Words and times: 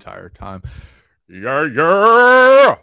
entire 0.00 0.30
time. 0.30 0.62
Yeah, 1.28 1.66
yeah. 1.66 2.76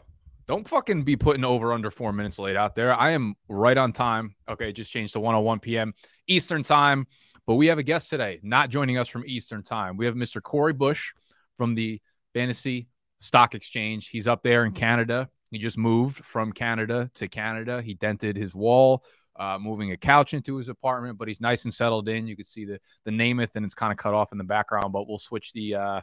Don't 0.47 0.67
fucking 0.67 1.03
be 1.03 1.17
putting 1.17 1.43
over 1.43 1.73
under 1.73 1.91
four 1.91 2.13
minutes 2.13 2.39
late 2.39 2.55
out 2.55 2.75
there. 2.75 2.93
I 2.93 3.11
am 3.11 3.35
right 3.49 3.77
on 3.77 3.91
time. 3.91 4.35
Okay, 4.47 4.71
just 4.71 4.91
changed 4.91 5.13
to 5.13 5.19
101 5.19 5.59
p.m. 5.59 5.93
Eastern 6.27 6.63
time. 6.63 7.07
But 7.45 7.55
we 7.55 7.67
have 7.67 7.79
a 7.79 7.83
guest 7.83 8.09
today, 8.09 8.39
not 8.43 8.69
joining 8.69 8.97
us 8.97 9.07
from 9.07 9.23
Eastern 9.25 9.63
time. 9.63 9.97
We 9.97 10.05
have 10.05 10.15
Mr. 10.15 10.41
Corey 10.41 10.73
Bush 10.73 11.13
from 11.57 11.75
the 11.75 12.01
Fantasy 12.33 12.87
Stock 13.19 13.55
Exchange. 13.55 14.09
He's 14.09 14.27
up 14.27 14.43
there 14.43 14.63
in 14.65 14.73
Canada. 14.73 15.29
He 15.49 15.57
just 15.57 15.77
moved 15.77 16.23
from 16.23 16.51
Canada 16.51 17.09
to 17.15 17.27
Canada. 17.27 17.81
He 17.81 17.93
dented 17.93 18.35
his 18.35 18.53
wall, 18.53 19.03
uh, 19.37 19.57
moving 19.59 19.91
a 19.91 19.97
couch 19.97 20.33
into 20.33 20.57
his 20.57 20.67
apartment, 20.67 21.17
but 21.17 21.29
he's 21.29 21.41
nice 21.41 21.63
and 21.63 21.73
settled 21.73 22.09
in. 22.09 22.27
You 22.27 22.35
can 22.35 22.45
see 22.45 22.65
the 22.65 22.79
the 23.05 23.11
Namath, 23.11 23.55
and 23.55 23.65
it's 23.65 23.75
kind 23.75 23.91
of 23.91 23.97
cut 23.97 24.13
off 24.13 24.31
in 24.33 24.37
the 24.37 24.43
background. 24.43 24.91
But 24.91 25.07
we'll 25.07 25.17
switch 25.17 25.53
the 25.53 25.75
uh, 25.75 26.01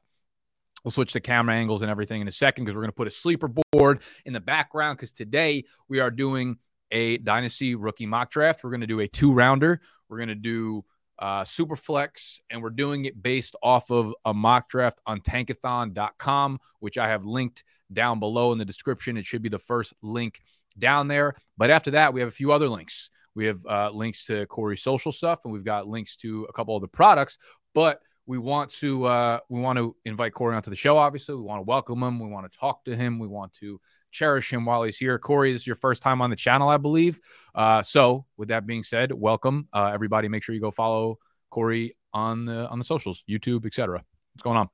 we'll 0.84 0.92
switch 0.92 1.12
the 1.12 1.20
camera 1.20 1.54
angles 1.54 1.82
and 1.82 1.90
everything 1.90 2.20
in 2.20 2.28
a 2.28 2.32
second 2.32 2.64
because 2.64 2.76
we're 2.76 2.82
going 2.82 2.92
to 2.92 2.96
put 2.96 3.08
a 3.08 3.10
sleeper 3.10 3.48
board 3.72 4.00
in 4.24 4.32
the 4.32 4.40
background 4.40 4.98
because 4.98 5.12
today 5.12 5.64
we 5.88 5.98
are 6.00 6.10
doing 6.10 6.58
a 6.90 7.16
dynasty 7.18 7.74
rookie 7.74 8.06
mock 8.06 8.30
draft. 8.30 8.62
We're 8.62 8.70
going 8.70 8.82
to 8.82 8.86
do 8.86 9.00
a 9.00 9.08
two 9.08 9.32
rounder. 9.32 9.80
We're 10.08 10.18
going 10.18 10.28
to 10.28 10.34
do 10.34 10.84
uh, 11.18 11.44
Superflex, 11.44 12.40
and 12.50 12.62
we're 12.62 12.70
doing 12.70 13.04
it 13.04 13.20
based 13.20 13.56
off 13.62 13.90
of 13.90 14.14
a 14.24 14.34
mock 14.34 14.68
draft 14.68 15.00
on 15.06 15.20
tankathon.com, 15.20 16.60
which 16.80 16.98
I 16.98 17.08
have 17.08 17.24
linked 17.24 17.64
down 17.92 18.20
below 18.20 18.52
in 18.52 18.58
the 18.58 18.64
description. 18.64 19.16
It 19.16 19.24
should 19.24 19.42
be 19.42 19.48
the 19.48 19.58
first 19.58 19.94
link 20.02 20.40
down 20.78 21.08
there. 21.08 21.34
But 21.56 21.70
after 21.70 21.92
that, 21.92 22.12
we 22.12 22.20
have 22.20 22.28
a 22.28 22.32
few 22.32 22.52
other 22.52 22.68
links. 22.68 23.10
We 23.34 23.46
have 23.46 23.64
uh, 23.66 23.90
links 23.92 24.26
to 24.26 24.46
Corey's 24.46 24.82
social 24.82 25.12
stuff, 25.12 25.40
and 25.44 25.52
we've 25.52 25.64
got 25.64 25.88
links 25.88 26.16
to 26.16 26.46
a 26.48 26.52
couple 26.52 26.76
of 26.76 26.82
the 26.82 26.88
products. 26.88 27.38
But 27.74 28.00
we 28.26 28.38
want 28.38 28.70
to 28.70 29.04
uh, 29.04 29.38
we 29.48 29.60
want 29.60 29.78
to 29.78 29.94
invite 30.04 30.32
Corey 30.34 30.56
onto 30.56 30.70
the 30.70 30.76
show. 30.76 30.96
Obviously, 30.96 31.34
we 31.34 31.42
want 31.42 31.58
to 31.58 31.64
welcome 31.64 32.02
him. 32.02 32.18
We 32.18 32.28
want 32.28 32.50
to 32.50 32.58
talk 32.58 32.84
to 32.86 32.96
him. 32.96 33.18
We 33.18 33.26
want 33.26 33.52
to 33.54 33.80
cherish 34.10 34.52
him 34.52 34.64
while 34.64 34.82
he's 34.82 34.96
here. 34.96 35.18
Corey, 35.18 35.52
this 35.52 35.62
is 35.62 35.66
your 35.66 35.76
first 35.76 36.02
time 36.02 36.22
on 36.22 36.30
the 36.30 36.36
channel, 36.36 36.68
I 36.68 36.76
believe. 36.76 37.20
Uh, 37.54 37.82
so, 37.82 38.24
with 38.36 38.48
that 38.48 38.66
being 38.66 38.82
said, 38.82 39.12
welcome 39.12 39.68
uh, 39.72 39.90
everybody. 39.92 40.28
Make 40.28 40.42
sure 40.42 40.54
you 40.54 40.60
go 40.60 40.70
follow 40.70 41.18
Corey 41.50 41.96
on 42.12 42.46
the 42.46 42.68
on 42.68 42.78
the 42.78 42.84
socials, 42.84 43.24
YouTube, 43.28 43.66
etc. 43.66 44.02
What's 44.32 44.42
going 44.42 44.56
on? 44.56 44.68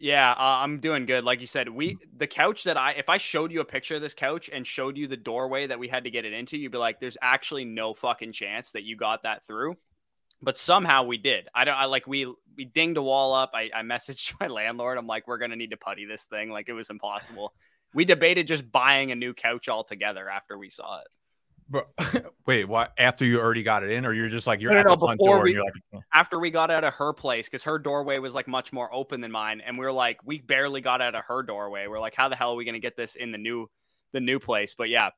Yeah, 0.00 0.30
uh, 0.30 0.36
I'm 0.38 0.78
doing 0.78 1.06
good. 1.06 1.24
Like 1.24 1.40
you 1.40 1.46
said, 1.46 1.68
we 1.68 1.96
the 2.16 2.26
couch 2.26 2.64
that 2.64 2.76
I 2.76 2.92
if 2.92 3.08
I 3.08 3.16
showed 3.16 3.50
you 3.50 3.60
a 3.60 3.64
picture 3.64 3.96
of 3.96 4.02
this 4.02 4.14
couch 4.14 4.48
and 4.52 4.66
showed 4.66 4.96
you 4.96 5.08
the 5.08 5.16
doorway 5.16 5.66
that 5.66 5.78
we 5.78 5.88
had 5.88 6.04
to 6.04 6.10
get 6.10 6.24
it 6.24 6.32
into, 6.32 6.56
you'd 6.56 6.72
be 6.72 6.78
like, 6.78 7.00
"There's 7.00 7.16
actually 7.22 7.64
no 7.64 7.94
fucking 7.94 8.32
chance 8.32 8.72
that 8.72 8.84
you 8.84 8.96
got 8.96 9.22
that 9.22 9.44
through." 9.44 9.76
But 10.40 10.56
somehow 10.56 11.02
we 11.02 11.18
did. 11.18 11.48
I 11.54 11.64
don't. 11.64 11.76
I 11.76 11.86
like 11.86 12.06
we 12.06 12.32
we 12.56 12.64
dinged 12.64 12.96
a 12.96 13.02
wall 13.02 13.34
up. 13.34 13.50
I, 13.54 13.70
I 13.74 13.82
messaged 13.82 14.34
my 14.40 14.46
landlord. 14.46 14.98
I'm 14.98 15.06
like, 15.06 15.26
"We're 15.26 15.38
gonna 15.38 15.56
need 15.56 15.70
to 15.70 15.76
putty 15.76 16.04
this 16.04 16.24
thing." 16.24 16.50
Like 16.50 16.68
it 16.68 16.74
was 16.74 16.90
impossible. 16.90 17.54
We 17.94 18.04
debated 18.04 18.46
just 18.46 18.70
buying 18.70 19.12
a 19.12 19.14
new 19.14 19.32
couch 19.32 19.68
altogether 19.68 20.28
after 20.28 20.58
we 20.58 20.68
saw 20.68 21.00
it. 21.00 21.08
But 21.70 21.88
wait, 22.46 22.64
what? 22.64 22.92
After 22.98 23.24
you 23.24 23.40
already 23.40 23.62
got 23.62 23.82
it 23.82 23.90
in, 23.90 24.06
or 24.06 24.12
you're 24.12 24.28
just 24.28 24.46
like 24.46 24.60
you're 24.60 24.72
no, 24.72 24.78
at 24.78 24.86
no, 24.86 24.94
the 24.94 25.00
front 25.00 25.20
door? 25.20 25.42
We, 25.42 25.58
like, 25.58 26.02
after 26.12 26.38
we 26.38 26.50
got 26.50 26.70
out 26.70 26.84
of 26.84 26.94
her 26.94 27.12
place, 27.12 27.48
because 27.48 27.62
her 27.64 27.78
doorway 27.78 28.18
was 28.18 28.34
like 28.34 28.48
much 28.48 28.72
more 28.72 28.92
open 28.92 29.20
than 29.20 29.30
mine, 29.30 29.60
and 29.64 29.78
we 29.78 29.84
are 29.84 29.92
like, 29.92 30.18
we 30.24 30.40
barely 30.40 30.80
got 30.80 31.02
out 31.02 31.14
of 31.14 31.24
her 31.26 31.42
doorway. 31.42 31.86
We're 31.86 32.00
like, 32.00 32.14
how 32.14 32.28
the 32.28 32.36
hell 32.36 32.52
are 32.52 32.56
we 32.56 32.64
gonna 32.64 32.78
get 32.78 32.96
this 32.96 33.16
in 33.16 33.32
the 33.32 33.38
new, 33.38 33.68
the 34.12 34.20
new 34.20 34.38
place? 34.38 34.74
But 34.74 34.88
yeah, 34.88 35.10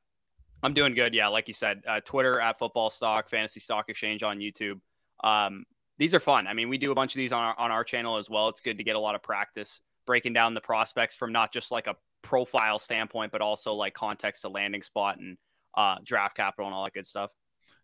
I'm 0.61 0.73
doing 0.73 0.93
good. 0.93 1.13
Yeah, 1.13 1.29
like 1.29 1.47
you 1.47 1.53
said, 1.53 1.81
uh, 1.87 2.01
Twitter 2.01 2.39
at 2.41 2.59
Football 2.59 2.89
Stock, 2.89 3.29
Fantasy 3.29 3.59
Stock 3.59 3.89
Exchange 3.89 4.23
on 4.23 4.39
YouTube. 4.39 4.79
Um, 5.23 5.65
these 5.97 6.15
are 6.15 6.19
fun. 6.19 6.47
I 6.47 6.53
mean, 6.53 6.69
we 6.69 6.77
do 6.77 6.91
a 6.91 6.95
bunch 6.95 7.13
of 7.13 7.19
these 7.19 7.31
on 7.31 7.43
our 7.43 7.59
on 7.59 7.71
our 7.71 7.83
channel 7.83 8.17
as 8.17 8.29
well. 8.29 8.49
It's 8.49 8.61
good 8.61 8.77
to 8.77 8.83
get 8.83 8.95
a 8.95 8.99
lot 8.99 9.15
of 9.15 9.21
practice 9.21 9.79
breaking 10.05 10.33
down 10.33 10.53
the 10.53 10.61
prospects 10.61 11.15
from 11.15 11.31
not 11.31 11.53
just 11.53 11.71
like 11.71 11.87
a 11.87 11.95
profile 12.23 12.79
standpoint, 12.79 13.31
but 13.31 13.41
also 13.41 13.73
like 13.73 13.93
context 13.93 14.41
to 14.41 14.49
landing 14.49 14.81
spot 14.81 15.19
and 15.19 15.37
uh, 15.77 15.97
draft 16.03 16.35
capital 16.35 16.65
and 16.65 16.73
all 16.73 16.83
that 16.83 16.93
good 16.93 17.05
stuff. 17.05 17.31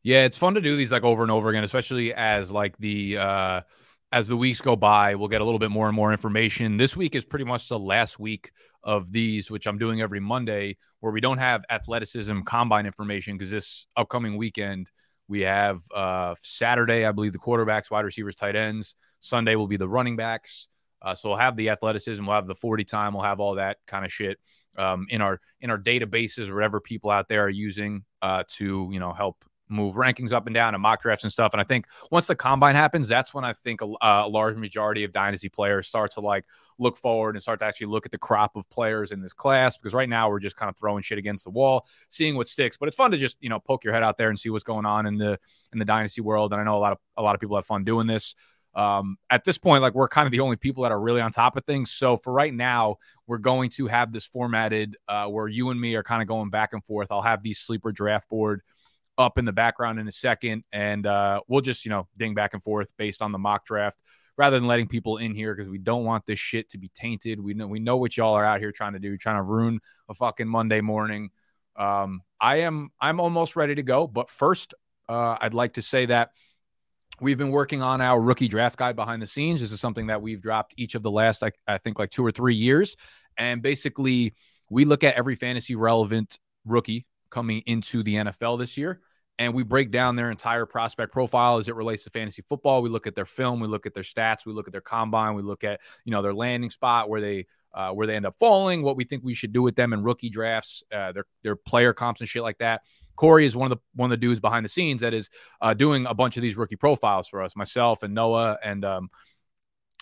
Yeah, 0.03 0.25
it's 0.25 0.37
fun 0.37 0.55
to 0.55 0.61
do 0.61 0.75
these 0.75 0.92
like 0.92 1.03
over 1.03 1.23
and 1.23 1.31
over 1.31 1.49
again, 1.49 1.64
especially 1.64 2.14
as 2.14 2.52
like 2.52 2.77
the 2.77 3.17
uh 3.17 3.61
as 4.11 4.30
the 4.30 4.37
weeks 4.37 4.61
go 4.61 4.75
by, 4.75 5.15
we'll 5.15 5.27
get 5.27 5.42
a 5.42 5.43
little 5.43 5.59
bit 5.59 5.71
more 5.71 5.87
and 5.87 5.95
more 5.95 6.11
information. 6.11 6.77
This 6.77 6.95
week 6.95 7.14
is 7.14 7.25
pretty 7.25 7.43
much 7.43 7.67
the 7.67 7.77
last 7.77 8.17
week 8.17 8.52
of 8.83 9.11
these, 9.11 9.52
which 9.52 9.67
I'm 9.67 9.77
doing 9.77 10.02
every 10.02 10.21
Monday, 10.21 10.77
where 11.02 11.11
we 11.11 11.19
don't 11.19 11.39
have 11.39 11.65
athleticism 11.69 12.42
combine 12.42 12.86
information 12.86 13.37
because 13.37 13.52
this 13.52 13.86
upcoming 13.98 14.37
weekend 14.37 14.89
we 15.27 15.42
have 15.42 15.82
uh 15.93 16.36
Saturday, 16.42 17.05
I 17.05 17.11
believe 17.11 17.33
the 17.33 17.39
quarterbacks, 17.39 17.92
wide 17.92 18.05
receivers, 18.05 18.36
tight 18.36 18.55
ends. 18.55 18.95
Sunday 19.20 19.55
will 19.55 19.67
be 19.67 19.77
the 19.77 19.89
running 19.89 20.15
backs. 20.15 20.67
Uh, 21.02 21.14
so 21.14 21.30
we'll 21.30 21.38
have 21.38 21.55
the 21.55 21.70
athleticism, 21.70 22.26
we'll 22.26 22.36
have 22.36 22.48
the 22.48 22.55
40 22.55 22.83
time, 22.83 23.14
we'll 23.14 23.23
have 23.23 23.39
all 23.39 23.55
that 23.55 23.77
kind 23.86 24.04
of 24.04 24.11
shit 24.11 24.39
um, 24.77 25.08
in 25.10 25.21
our 25.21 25.39
in 25.60 25.70
our 25.70 25.77
databases, 25.77 26.54
whatever 26.54 26.80
people 26.80 27.10
out 27.10 27.27
there 27.27 27.45
are 27.45 27.49
using 27.49 28.04
uh, 28.21 28.43
to 28.55 28.89
you 28.92 28.99
know 28.99 29.11
help 29.11 29.43
move 29.70 29.95
rankings 29.95 30.33
up 30.33 30.48
and 30.48 30.54
down 30.54 30.73
and 30.73 30.82
mock 30.82 31.02
drafts 31.02 31.23
and 31.23 31.32
stuff. 31.32 31.54
And 31.54 31.61
I 31.61 31.64
think 31.64 31.88
once 32.11 32.28
the 32.28 32.36
combine 32.36 32.76
happens, 32.76 33.08
that's 33.08 33.33
when 33.33 33.44
I 33.44 33.54
think 33.54 33.82
a, 33.82 33.94
a, 34.02 34.28
large 34.28 34.55
majority 34.55 35.04
of 35.04 35.11
dynasty 35.11 35.50
players 35.50 35.88
start 35.88 36.11
to 36.11 36.22
like 36.22 36.45
look 36.80 36.98
forward 36.98 37.36
and 37.36 37.42
start 37.42 37.60
to 37.60 37.66
actually 37.66 37.88
look 37.88 38.05
at 38.05 38.11
the 38.11 38.17
crop 38.17 38.55
of 38.55 38.70
players 38.70 39.11
in 39.11 39.22
this 39.22 39.33
class. 39.33 39.78
Because 39.78 39.94
right 39.94 40.10
now 40.10 40.30
we're 40.30 40.39
just 40.39 40.55
kind 40.55 40.70
of 40.70 40.78
throwing 40.78 41.02
shit 41.02 41.17
against 41.17 41.44
the 41.44 41.50
wall, 41.50 41.88
seeing 42.10 42.36
what 42.36 42.48
sticks. 42.48 42.78
But 42.78 42.88
it's 42.88 42.98
fun 42.98 43.11
to 43.11 43.17
just 43.17 43.38
you 43.42 43.50
know 43.50 43.60
poke 43.60 43.83
your 43.83 43.94
head 43.94 44.04
out 44.04 44.17
there 44.17 44.30
and 44.30 44.39
see 44.39 44.50
what's 44.50 44.64
going 44.64 44.86
on 44.86 45.05
in 45.05 45.17
the 45.17 45.39
in 45.73 45.80
the 45.80 45.86
dynasty 45.86 46.22
world. 46.22 46.54
And 46.54 46.61
I 46.61 46.64
know 46.64 46.76
a 46.76 46.80
lot 46.80 46.94
of 46.94 46.99
a 47.17 47.22
lot 47.22 47.36
of 47.36 47.42
people 47.42 47.55
have 47.55 47.66
fun 47.66 47.84
doing 47.84 48.08
this 48.08 48.36
um, 48.78 49.17
at 49.32 49.44
this 49.44 49.58
point, 49.58 49.82
like 49.82 49.95
we're 49.95 50.08
kind 50.08 50.28
of 50.28 50.32
the 50.32 50.39
only 50.39 50.55
people 50.55 50.84
that 50.84 50.92
are 50.92 51.02
really 51.02 51.20
on 51.20 51.32
top 51.32 51.58
of 51.58 51.66
things. 51.66 51.92
So 51.92 52.16
for 52.16 52.32
right 52.32 52.54
now, 52.54 52.98
we're 53.26 53.39
going 53.39 53.72
to 53.72 53.88
have 53.88 54.14
this 54.14 54.28
formatted 54.28 54.95
uh, 55.08 55.26
where 55.26 55.48
you 55.48 55.72
and 55.72 55.82
me 55.82 55.95
are 55.95 56.04
kind 56.04 56.22
of 56.22 56.28
going 56.28 56.52
back 56.52 56.73
and 56.73 56.86
forth. 56.86 57.08
I'll 57.10 57.23
have 57.23 57.42
these 57.42 57.58
sleeper 57.58 57.92
draft 57.92 58.30
board 58.30 58.61
up 59.17 59.38
in 59.38 59.45
the 59.45 59.54
background 59.54 60.00
in 60.00 60.08
a 60.08 60.11
second, 60.11 60.64
and 60.72 61.05
uh, 61.05 61.42
we'll 61.48 61.61
just 61.61 61.86
you 61.86 61.92
know 61.92 62.08
ding 62.17 62.33
back 62.33 62.54
and 62.54 62.64
forth 62.64 62.92
based 62.98 63.22
on 63.22 63.32
the 63.32 63.38
mock 63.38 63.66
draft 63.66 64.02
rather 64.38 64.60
than 64.60 64.67
letting 64.67 64.88
people 64.88 65.17
in 65.17 65.33
here 65.33 65.55
because 65.55 65.70
we 65.70 65.80
don't 65.80 66.04
want 66.04 66.26
this 66.26 66.39
shit 66.39 66.70
to 66.70 66.78
be 66.78 66.89
tainted. 66.95 67.39
We 67.39 67.54
know 67.54 67.67
we 67.67 67.80
know 67.80 67.98
what 67.98 68.16
y'all 68.17 68.36
are 68.36 68.45
out 68.45 68.60
here 68.60 68.72
trying 68.72 68.94
to 68.94 69.00
do, 69.00 69.17
trying 69.17 69.38
to 69.38 69.44
ruin 69.44 69.80
a 70.10 70.14
fucking 70.14 70.48
Monday 70.48 70.82
morning. 70.82 71.30
Um, 71.76 72.22
I 72.39 72.58
am 72.58 72.89
I'm 73.00 73.20
almost 73.20 73.55
ready 73.55 73.76
to 73.76 73.83
go, 73.83 74.08
but 74.08 74.30
first, 74.30 74.73
uh, 75.10 75.38
I'd 75.39 75.54
like 75.54 75.73
to 75.73 75.82
say 75.82 76.08
that 76.08 76.32
We've 77.20 77.38
been 77.38 77.49
working 77.49 77.82
on 77.82 77.99
our 77.99 78.22
rookie 78.22 78.48
draft 78.48 78.78
guide 78.78 78.95
behind 78.95 79.23
the 79.23 79.28
scenes. 79.28 79.60
This 79.60 79.72
is 79.72 79.80
something 79.80 80.08
that 80.08 80.22
we've 80.22 80.42
dropped 80.42 80.76
each 80.78 80.94
of 80.94 81.02
the 81.02 81.10
last, 81.10 81.42
I, 81.42 81.52
I 81.67 81.80
think, 81.80 81.98
like 81.98 82.11
two 82.11 82.23
or 82.23 82.32
three 82.32 82.54
years. 82.54 82.95
And 83.38 83.64
basically, 83.64 84.36
we 84.70 84.86
look 84.86 85.04
at 85.04 85.16
every 85.16 85.36
fantasy 85.36 85.76
relevant 85.76 86.38
rookie 86.64 87.08
coming 87.32 87.64
into 87.66 88.04
the 88.04 88.16
NFL 88.16 88.60
this 88.60 88.78
year 88.78 89.02
and 89.39 89.53
we 89.53 89.64
break 89.64 89.92
down 89.92 90.15
their 90.15 90.31
entire 90.31 90.65
prospect 90.65 91.11
profile 91.11 91.58
as 91.58 91.67
it 91.67 91.75
relates 91.75 92.03
to 92.05 92.09
fantasy 92.09 92.42
football. 92.42 92.81
We 92.81 92.89
look 92.89 93.08
at 93.08 93.15
their 93.15 93.25
film, 93.25 93.59
we 93.59 93.67
look 93.67 93.86
at 93.86 93.93
their 93.93 94.03
stats, 94.03 94.45
we 94.45 94.53
look 94.53 94.67
at 94.67 94.71
their 94.71 94.81
combine, 94.81 95.36
we 95.36 95.43
look 95.43 95.64
at 95.64 95.80
you 96.05 96.11
know 96.11 96.21
their 96.21 96.33
landing 96.33 96.70
spot 96.70 97.09
where 97.09 97.21
they 97.21 97.45
uh, 97.73 97.92
where 97.92 98.08
they 98.08 98.15
end 98.15 98.25
up 98.25 98.36
falling, 98.39 98.81
what 98.81 98.95
we 98.95 99.03
think 99.03 99.23
we 99.23 99.36
should 99.36 99.53
do 99.53 99.61
with 99.61 99.75
them 99.75 99.93
in 99.93 100.02
rookie 100.02 100.30
drafts, 100.30 100.83
uh, 100.92 101.11
their 101.11 101.25
their 101.43 101.55
player 101.55 101.93
comps 101.93 102.21
and 102.21 102.30
shit 102.30 102.42
like 102.42 102.58
that. 102.58 102.81
Corey 103.15 103.45
is 103.45 103.55
one 103.55 103.71
of 103.71 103.77
the 103.77 103.83
one 103.95 104.11
of 104.11 104.20
the 104.20 104.25
dudes 104.25 104.39
behind 104.39 104.65
the 104.65 104.70
scenes 104.70 105.02
that 105.02 105.14
is 105.14 105.30
uh, 105.61 105.73
doing 105.73 106.05
a 106.05 106.14
bunch 106.14 106.37
of 106.37 106.43
these 106.43 106.58
rookie 106.58 106.75
profiles 106.75 107.27
for 107.27 107.43
us, 107.43 107.55
myself 107.55 108.04
and 108.04 108.14
Noah, 108.15 108.58
and 108.64 108.83
um, 108.83 109.09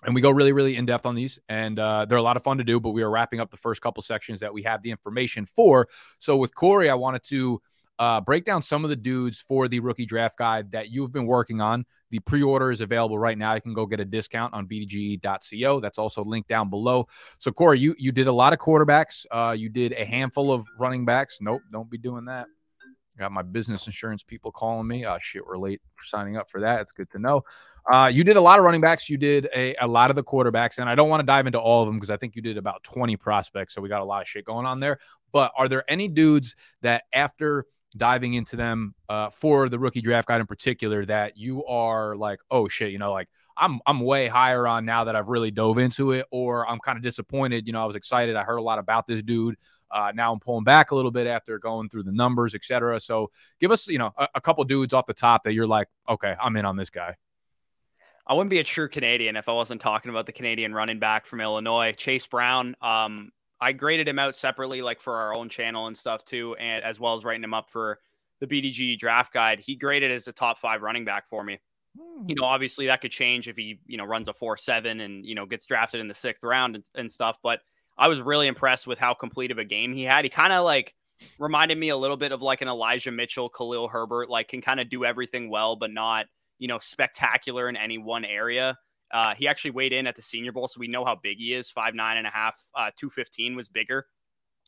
and 0.04 0.16
we 0.16 0.22
go 0.22 0.32
really 0.32 0.54
really 0.54 0.78
in 0.78 0.86
depth 0.86 1.06
on 1.06 1.16
these, 1.16 1.40
and 1.50 1.78
uh, 1.78 2.06
they're 2.06 2.18
a 2.18 2.24
lot 2.24 2.38
of 2.38 2.44
fun 2.44 2.60
to 2.60 2.64
do. 2.64 2.80
But 2.80 2.92
we 2.92 3.04
are 3.04 3.10
wrapping 3.10 3.42
up 3.42 3.52
the 3.52 3.58
first 3.58 3.82
couple 3.82 4.02
sections 4.04 4.40
that 4.40 4.54
we 4.54 4.64
have 4.64 4.82
the 4.82 4.92
information 4.92 5.46
for. 5.46 5.90
So 6.20 6.38
with 6.38 6.56
Corey, 6.56 6.90
I 6.90 6.96
wanted 6.96 7.24
to 7.26 7.62
uh, 8.00 8.22
break 8.22 8.46
down 8.46 8.62
some 8.62 8.84
of 8.84 8.90
the 8.90 8.96
dudes 8.96 9.40
for 9.40 9.68
the 9.68 9.80
rookie 9.80 10.06
draft 10.06 10.38
guide 10.38 10.72
that 10.72 10.90
you've 10.90 11.12
been 11.12 11.26
working 11.26 11.62
on. 11.62 11.86
The 12.12 12.20
pre 12.20 12.44
order 12.44 12.72
is 12.72 12.82
available 12.82 13.18
right 13.18 13.38
now. 13.38 13.54
You 13.56 13.62
can 13.62 13.74
go 13.74 13.86
get 13.86 14.00
a 14.00 14.06
discount 14.06 14.54
on 14.54 14.68
bdge.co. 14.68 15.80
That's 15.80 15.98
also 15.98 16.24
linked 16.24 16.50
down 16.50 16.70
below. 16.70 17.08
So, 17.40 17.52
Corey, 17.52 17.80
you, 17.80 17.96
you 17.98 18.12
did 18.12 18.28
a 18.28 18.32
lot 18.32 18.54
of 18.54 18.60
quarterbacks. 18.60 19.26
Uh, 19.32 19.56
you 19.58 19.70
did 19.70 19.94
a 19.94 20.06
handful 20.06 20.52
of 20.52 20.66
running 20.78 21.06
backs. 21.06 21.40
Nope, 21.42 21.62
don't 21.72 21.90
be 21.90 21.98
doing 21.98 22.26
that. 22.26 22.48
Got 23.18 23.32
my 23.32 23.44
business 23.44 23.86
insurance 23.86 24.24
people 24.24 24.52
calling 24.52 24.88
me. 24.88 25.06
Oh, 25.06 25.18
shit, 25.22 25.46
we're 25.46 25.58
late 25.58 25.80
for 25.96 26.06
signing 26.06 26.36
up 26.36 26.50
for 26.52 26.60
that. 26.60 26.82
It's 26.82 26.92
good 26.92 27.10
to 27.12 27.20
know. 27.20 27.44
Uh, 27.90 28.10
you 28.12 28.26
did 28.26 28.36
a 28.36 28.42
lot 28.42 28.60
of 28.60 28.66
running 28.66 28.82
backs. 28.82 29.10
You 29.10 29.18
did 29.18 29.48
a, 29.56 29.74
a 29.80 29.88
lot 29.88 30.10
of 30.10 30.18
the 30.18 30.24
quarterbacks. 30.24 30.80
And 30.80 30.90
I 30.90 30.96
don't 30.96 31.08
want 31.08 31.22
to 31.22 31.26
dive 31.26 31.46
into 31.46 31.60
all 31.60 31.82
of 31.82 31.88
them 31.88 31.96
because 31.96 32.10
I 32.10 32.18
think 32.18 32.36
you 32.36 32.42
did 32.42 32.58
about 32.58 32.84
20 32.84 33.16
prospects. 33.16 33.74
So 33.74 33.82
we 33.82 33.88
got 33.88 34.02
a 34.02 34.06
lot 34.06 34.22
of 34.22 34.28
shit 34.28 34.44
going 34.44 34.66
on 34.66 34.82
there. 34.82 35.00
But 35.32 35.54
are 35.58 35.70
there 35.70 35.90
any 35.90 36.10
dudes 36.10 36.56
that 36.82 37.04
after 37.14 37.66
diving 37.98 38.34
into 38.34 38.56
them 38.56 38.94
uh, 39.10 39.30
for 39.30 39.70
the 39.70 39.80
rookie 39.80 40.02
draft 40.02 40.28
guide 40.28 40.42
in 40.42 40.48
particular 40.48 41.06
that 41.06 41.38
you 41.38 41.66
are 41.66 42.16
like, 42.16 42.40
oh 42.52 42.68
shit, 42.68 42.92
you 42.92 43.00
know, 43.00 43.12
like 43.12 43.30
I'm 43.58 43.80
I'm 43.86 44.02
way 44.02 44.28
higher 44.28 44.68
on 44.68 44.86
now 44.86 45.06
that 45.06 45.16
I've 45.16 45.30
really 45.30 45.52
dove 45.52 45.78
into 45.78 46.12
it, 46.12 46.26
or 46.32 46.68
I'm 46.68 46.80
kind 46.80 46.98
of 46.98 47.04
disappointed. 47.04 47.68
You 47.68 47.74
know, 47.74 47.82
I 47.82 47.86
was 47.86 47.96
excited. 47.96 48.36
I 48.36 48.44
heard 48.44 48.58
a 48.58 48.62
lot 48.62 48.80
about 48.80 49.08
this 49.08 49.24
dude. 49.24 49.56
Uh, 49.90 50.12
now 50.14 50.34
I'm 50.34 50.40
pulling 50.40 50.64
back 50.64 50.92
a 50.92 50.96
little 50.96 51.12
bit 51.12 51.28
after 51.28 51.58
going 51.58 51.90
through 51.90 52.04
the 52.04 52.12
numbers, 52.12 52.54
etc. 52.54 53.00
So 53.00 53.32
give 53.60 53.72
us, 53.72 53.88
you 53.88 53.98
know, 53.98 54.12
a, 54.18 54.28
a 54.36 54.42
couple 54.42 54.64
dudes 54.66 54.94
off 54.94 55.06
the 55.06 55.14
top 55.14 55.44
that 55.44 55.54
you're 55.54 55.68
like, 55.68 55.88
okay, 56.10 56.36
I'm 56.42 56.58
in 56.58 56.66
on 56.66 56.76
this 56.76 56.90
guy. 56.90 57.16
I 58.28 58.34
wouldn't 58.34 58.50
be 58.50 58.60
a 58.60 58.64
true 58.64 58.90
Canadian 58.90 59.36
if 59.36 59.48
I 59.48 59.54
wasn't 59.54 59.82
talking 59.82 60.10
about 60.10 60.26
the 60.26 60.32
Canadian 60.32 60.74
running 60.74 61.00
back 61.00 61.28
from 61.28 61.40
Illinois, 61.40 61.94
Chase 61.96 62.26
Brown. 62.26 62.76
Um, 62.82 63.32
I 63.62 63.72
graded 63.72 64.08
him 64.08 64.20
out 64.20 64.36
separately, 64.36 64.82
like 64.82 65.00
for 65.00 65.16
our 65.16 65.34
own 65.34 65.50
channel 65.50 65.88
and 65.88 65.98
stuff 65.98 66.24
too, 66.24 66.56
and 66.60 66.84
as 66.84 67.00
well 67.00 67.16
as 67.16 67.24
writing 67.24 67.44
him 67.44 67.54
up 67.54 67.70
for 67.70 68.00
the 68.40 68.48
BDG 68.48 68.98
draft 69.00 69.34
guide. 69.34 69.60
He 69.60 69.76
graded 69.76 70.12
as 70.12 70.28
a 70.28 70.34
top 70.34 70.60
five 70.60 70.82
running 70.82 71.06
back 71.06 71.28
for 71.30 71.44
me. 71.44 71.60
Hmm. 71.98 72.26
You 72.28 72.36
know, 72.36 72.44
obviously 72.44 72.88
that 72.88 73.02
could 73.02 73.12
change 73.12 73.48
if 73.48 73.56
he, 73.56 73.80
you 73.86 73.98
know, 73.98 74.06
runs 74.06 74.28
a 74.28 74.34
four 74.34 74.58
seven 74.58 75.00
and 75.00 75.26
you 75.26 75.36
know 75.36 75.46
gets 75.46 75.66
drafted 75.66 76.02
in 76.02 76.08
the 76.08 76.14
sixth 76.14 76.44
round 76.44 76.76
and, 76.76 76.90
and 76.96 77.12
stuff. 77.12 77.38
But 77.42 77.62
I 77.98 78.08
was 78.08 78.22
really 78.22 78.48
impressed 78.48 78.88
with 78.88 79.00
how 79.00 79.14
complete 79.14 79.52
of 79.52 79.58
a 79.58 79.64
game 79.64 79.94
he 79.94 80.04
had. 80.04 80.26
He 80.26 80.30
kind 80.30 80.52
of 80.52 80.66
like 80.66 80.94
reminded 81.40 81.78
me 81.78 81.90
a 81.90 81.98
little 81.98 82.18
bit 82.18 82.32
of 82.32 82.42
like 82.42 82.62
an 82.62 82.68
Elijah 82.68 83.12
Mitchell, 83.12 83.50
Khalil 83.50 83.88
Herbert, 83.88 84.30
like 84.30 84.50
can 84.50 84.62
kind 84.62 84.80
of 84.80 84.90
do 84.90 85.06
everything 85.06 85.50
well, 85.50 85.76
but 85.76 85.92
not, 85.92 86.26
you 86.60 86.68
know, 86.68 86.80
spectacular 86.80 87.70
in 87.70 87.78
any 87.78 87.98
one 87.98 88.26
area. 88.26 88.78
Uh, 89.16 89.34
he 89.34 89.48
actually 89.48 89.72
weighed 89.72 89.94
in 89.94 90.08
at 90.08 90.16
the 90.18 90.22
Senior 90.22 90.52
Bowl, 90.52 90.68
so 90.68 90.78
we 90.78 90.90
know 90.90 91.06
how 91.06 91.16
big 91.16 91.38
he 91.38 91.54
is. 91.54 91.70
Five 91.70 91.96
nine 91.96 92.18
and 92.18 92.28
a 92.28 92.30
half, 92.30 92.60
uh, 92.76 92.92
two 92.98 93.10
fifteen 93.10 93.56
was 93.56 93.70
bigger 93.70 94.08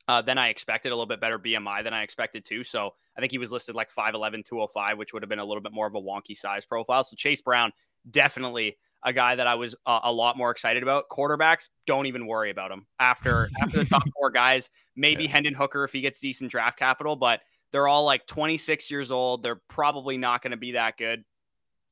uh, 0.08 0.22
than 0.22 0.38
I 0.38 0.48
expected. 0.48 0.94
A 0.94 0.96
little 0.96 1.06
bit 1.06 1.20
better 1.20 1.38
BMI 1.38 1.84
than 1.84 1.94
I 1.94 2.04
expected 2.04 2.46
too. 2.46 2.64
So 2.64 2.92
I 3.18 3.20
think 3.20 3.34
he 3.34 3.40
was 3.40 3.52
listed 3.52 3.76
like 3.76 3.94
5'11", 3.94 4.46
205, 4.46 4.98
which 4.98 5.12
would 5.12 5.22
have 5.22 5.28
been 5.28 5.40
a 5.40 5.46
little 5.46 5.62
bit 5.62 5.74
more 5.74 5.86
of 5.86 5.96
a 5.96 6.02
wonky 6.02 6.38
size 6.38 6.64
profile. 6.64 7.04
So 7.04 7.18
Chase 7.18 7.42
Brown 7.42 7.74
definitely 8.10 8.78
a 9.04 9.12
guy 9.12 9.36
that 9.36 9.48
I 9.48 9.56
was 9.56 9.76
uh, 9.86 10.00
a 10.04 10.12
lot 10.14 10.38
more 10.38 10.50
excited 10.50 10.82
about. 10.82 11.10
Quarterbacks, 11.12 11.68
don't 11.86 12.06
even 12.06 12.26
worry 12.26 12.50
about 12.50 12.72
him. 12.72 12.88
After 13.02 13.50
after 13.62 13.78
the 13.78 13.86
top 13.86 14.04
four 14.16 14.30
guys, 14.30 14.70
maybe 14.96 15.24
yeah. 15.24 15.32
Hendon 15.32 15.56
Hooker 15.56 15.84
if 15.84 15.92
he 15.92 16.00
gets 16.00 16.22
decent 16.22 16.52
draft 16.52 16.80
capital, 16.80 17.18
but 17.18 17.42
they're 17.74 17.90
all 17.90 18.06
like 18.06 18.26
26 18.28 18.90
years 18.90 19.12
old. 19.12 19.44
They're 19.44 19.62
probably 19.68 20.18
not 20.18 20.42
going 20.42 20.52
to 20.52 20.58
be 20.58 20.72
that 20.72 20.96
good. 20.96 21.26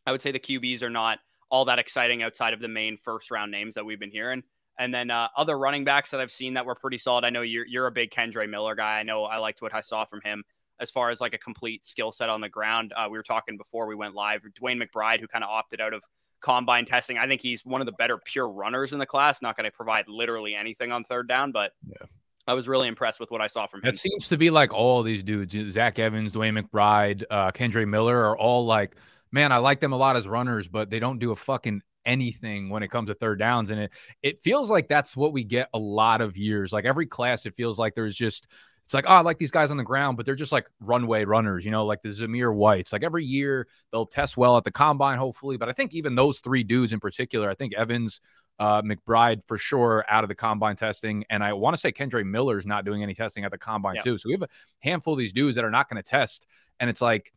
I 0.07 0.13
would 0.13 0.21
say 0.21 0.31
the 0.31 0.39
QBs 0.39 0.83
are 0.83 0.89
not 0.89 1.19
all 1.49 1.65
that 1.65 1.79
exciting 1.79 2.23
outside 2.23 2.53
of 2.53 2.59
the 2.59 2.67
main 2.67 2.97
first 2.97 3.31
round 3.31 3.51
names 3.51 3.75
that 3.75 3.85
we've 3.85 3.99
been 3.99 4.11
hearing. 4.11 4.43
And 4.77 4.93
then 4.93 5.09
uh, 5.09 5.29
other 5.37 5.57
running 5.57 5.85
backs 5.85 6.11
that 6.11 6.19
I've 6.19 6.31
seen 6.31 6.55
that 6.55 6.65
were 6.65 6.75
pretty 6.75 6.97
solid. 6.97 7.23
I 7.23 7.29
know 7.29 7.41
you're 7.41 7.65
you're 7.65 7.87
a 7.87 7.91
big 7.91 8.11
Kendre 8.11 8.49
Miller 8.49 8.75
guy. 8.75 8.99
I 8.99 9.03
know 9.03 9.23
I 9.23 9.37
liked 9.37 9.61
what 9.61 9.73
I 9.73 9.81
saw 9.81 10.03
from 10.05 10.21
him 10.21 10.43
as 10.79 10.91
far 10.91 11.09
as 11.09 11.21
like 11.21 11.33
a 11.33 11.37
complete 11.37 11.85
skill 11.85 12.11
set 12.11 12.29
on 12.29 12.41
the 12.41 12.49
ground. 12.49 12.91
Uh, 12.95 13.07
we 13.09 13.17
were 13.17 13.23
talking 13.23 13.57
before 13.57 13.87
we 13.87 13.95
went 13.95 14.13
live. 14.15 14.41
DeWayne 14.41 14.83
McBride, 14.83 15.21
who 15.21 15.27
kind 15.27 15.43
of 15.43 15.49
opted 15.49 15.79
out 15.79 15.93
of 15.93 16.03
combine 16.41 16.83
testing. 16.83 17.17
I 17.17 17.27
think 17.27 17.41
he's 17.41 17.65
one 17.65 17.81
of 17.81 17.85
the 17.85 17.93
better 17.93 18.17
pure 18.17 18.49
runners 18.49 18.91
in 18.91 18.99
the 18.99 19.05
class. 19.05 19.41
Not 19.41 19.55
going 19.55 19.63
to 19.63 19.71
provide 19.71 20.09
literally 20.09 20.53
anything 20.55 20.91
on 20.91 21.05
third 21.05 21.29
down, 21.29 21.53
but 21.53 21.71
yeah. 21.87 22.05
I 22.47 22.53
was 22.53 22.67
really 22.67 22.89
impressed 22.89 23.19
with 23.21 23.31
what 23.31 23.41
I 23.41 23.47
saw 23.47 23.65
from 23.67 23.81
him. 23.81 23.89
It 23.89 23.97
seems 23.97 24.27
to 24.27 24.37
be 24.37 24.49
like 24.49 24.73
all 24.73 25.01
these 25.01 25.23
dudes, 25.23 25.55
Zach 25.71 25.97
Evans, 25.97 26.35
DeWayne 26.35 26.61
McBride, 26.61 27.23
uh, 27.31 27.51
Kendre 27.51 27.87
Miller, 27.87 28.17
are 28.25 28.37
all 28.37 28.65
like, 28.65 28.97
man, 29.35 29.51
I 29.51 29.57
like 29.57 29.81
them 29.81 29.91
a 29.91 29.97
lot 29.97 30.15
as 30.15 30.29
runners, 30.29 30.69
but 30.69 30.89
they 30.89 30.97
don't 30.97 31.19
do 31.19 31.31
a 31.31 31.35
fucking 31.35 31.81
anything 32.05 32.69
when 32.69 32.83
it 32.83 32.87
comes 32.87 33.09
to 33.09 33.15
third 33.15 33.37
downs. 33.37 33.69
And 33.69 33.81
it 33.81 33.91
it 34.23 34.41
feels 34.41 34.69
like 34.69 34.87
that's 34.87 35.15
what 35.15 35.33
we 35.33 35.43
get 35.43 35.67
a 35.73 35.77
lot 35.77 36.21
of 36.21 36.37
years. 36.37 36.71
Like 36.71 36.85
every 36.85 37.05
class, 37.05 37.45
it 37.45 37.53
feels 37.53 37.77
like 37.77 37.95
there's 37.95 38.15
just 38.15 38.47
it's 38.85 38.93
like, 38.93 39.05
oh, 39.07 39.15
I 39.15 39.21
like 39.21 39.37
these 39.37 39.51
guys 39.51 39.71
on 39.71 39.77
the 39.77 39.83
ground, 39.83 40.15
but 40.15 40.25
they're 40.25 40.35
just 40.35 40.53
like 40.53 40.67
runway 40.79 41.25
runners, 41.25 41.65
you 41.65 41.71
know, 41.71 41.85
like 41.85 42.01
the 42.01 42.09
Zamir 42.09 42.55
Whites. 42.55 42.93
Like 42.93 43.03
every 43.03 43.25
year 43.25 43.67
they'll 43.91 44.05
test 44.05 44.37
well 44.37 44.57
at 44.57 44.63
the 44.63 44.71
combine, 44.71 45.17
hopefully. 45.17 45.57
But 45.57 45.67
I 45.67 45.73
think 45.73 45.93
even 45.93 46.15
those 46.15 46.39
three 46.39 46.63
dudes 46.63 46.93
in 46.93 46.99
particular, 46.99 47.49
I 47.49 47.55
think 47.55 47.73
Evans, 47.75 48.21
uh, 48.57 48.83
McBride 48.83 49.41
for 49.47 49.57
sure 49.57 50.05
out 50.07 50.23
of 50.23 50.29
the 50.29 50.35
combine 50.35 50.77
testing. 50.77 51.25
And 51.29 51.43
I 51.43 51.53
want 51.53 51.75
to 51.75 51.79
say 51.79 51.91
Kendre 51.91 52.23
Miller's 52.23 52.65
not 52.65 52.85
doing 52.85 53.03
any 53.03 53.15
testing 53.15 53.43
at 53.43 53.51
the 53.51 53.57
combine 53.57 53.95
yeah. 53.95 54.03
too. 54.03 54.17
So 54.17 54.29
we 54.29 54.33
have 54.33 54.43
a 54.43 54.49
handful 54.79 55.13
of 55.13 55.19
these 55.19 55.33
dudes 55.33 55.55
that 55.55 55.65
are 55.65 55.71
not 55.71 55.89
going 55.89 56.01
to 56.01 56.07
test. 56.07 56.47
And 56.79 56.89
it's 56.89 57.01
like, 57.01 57.33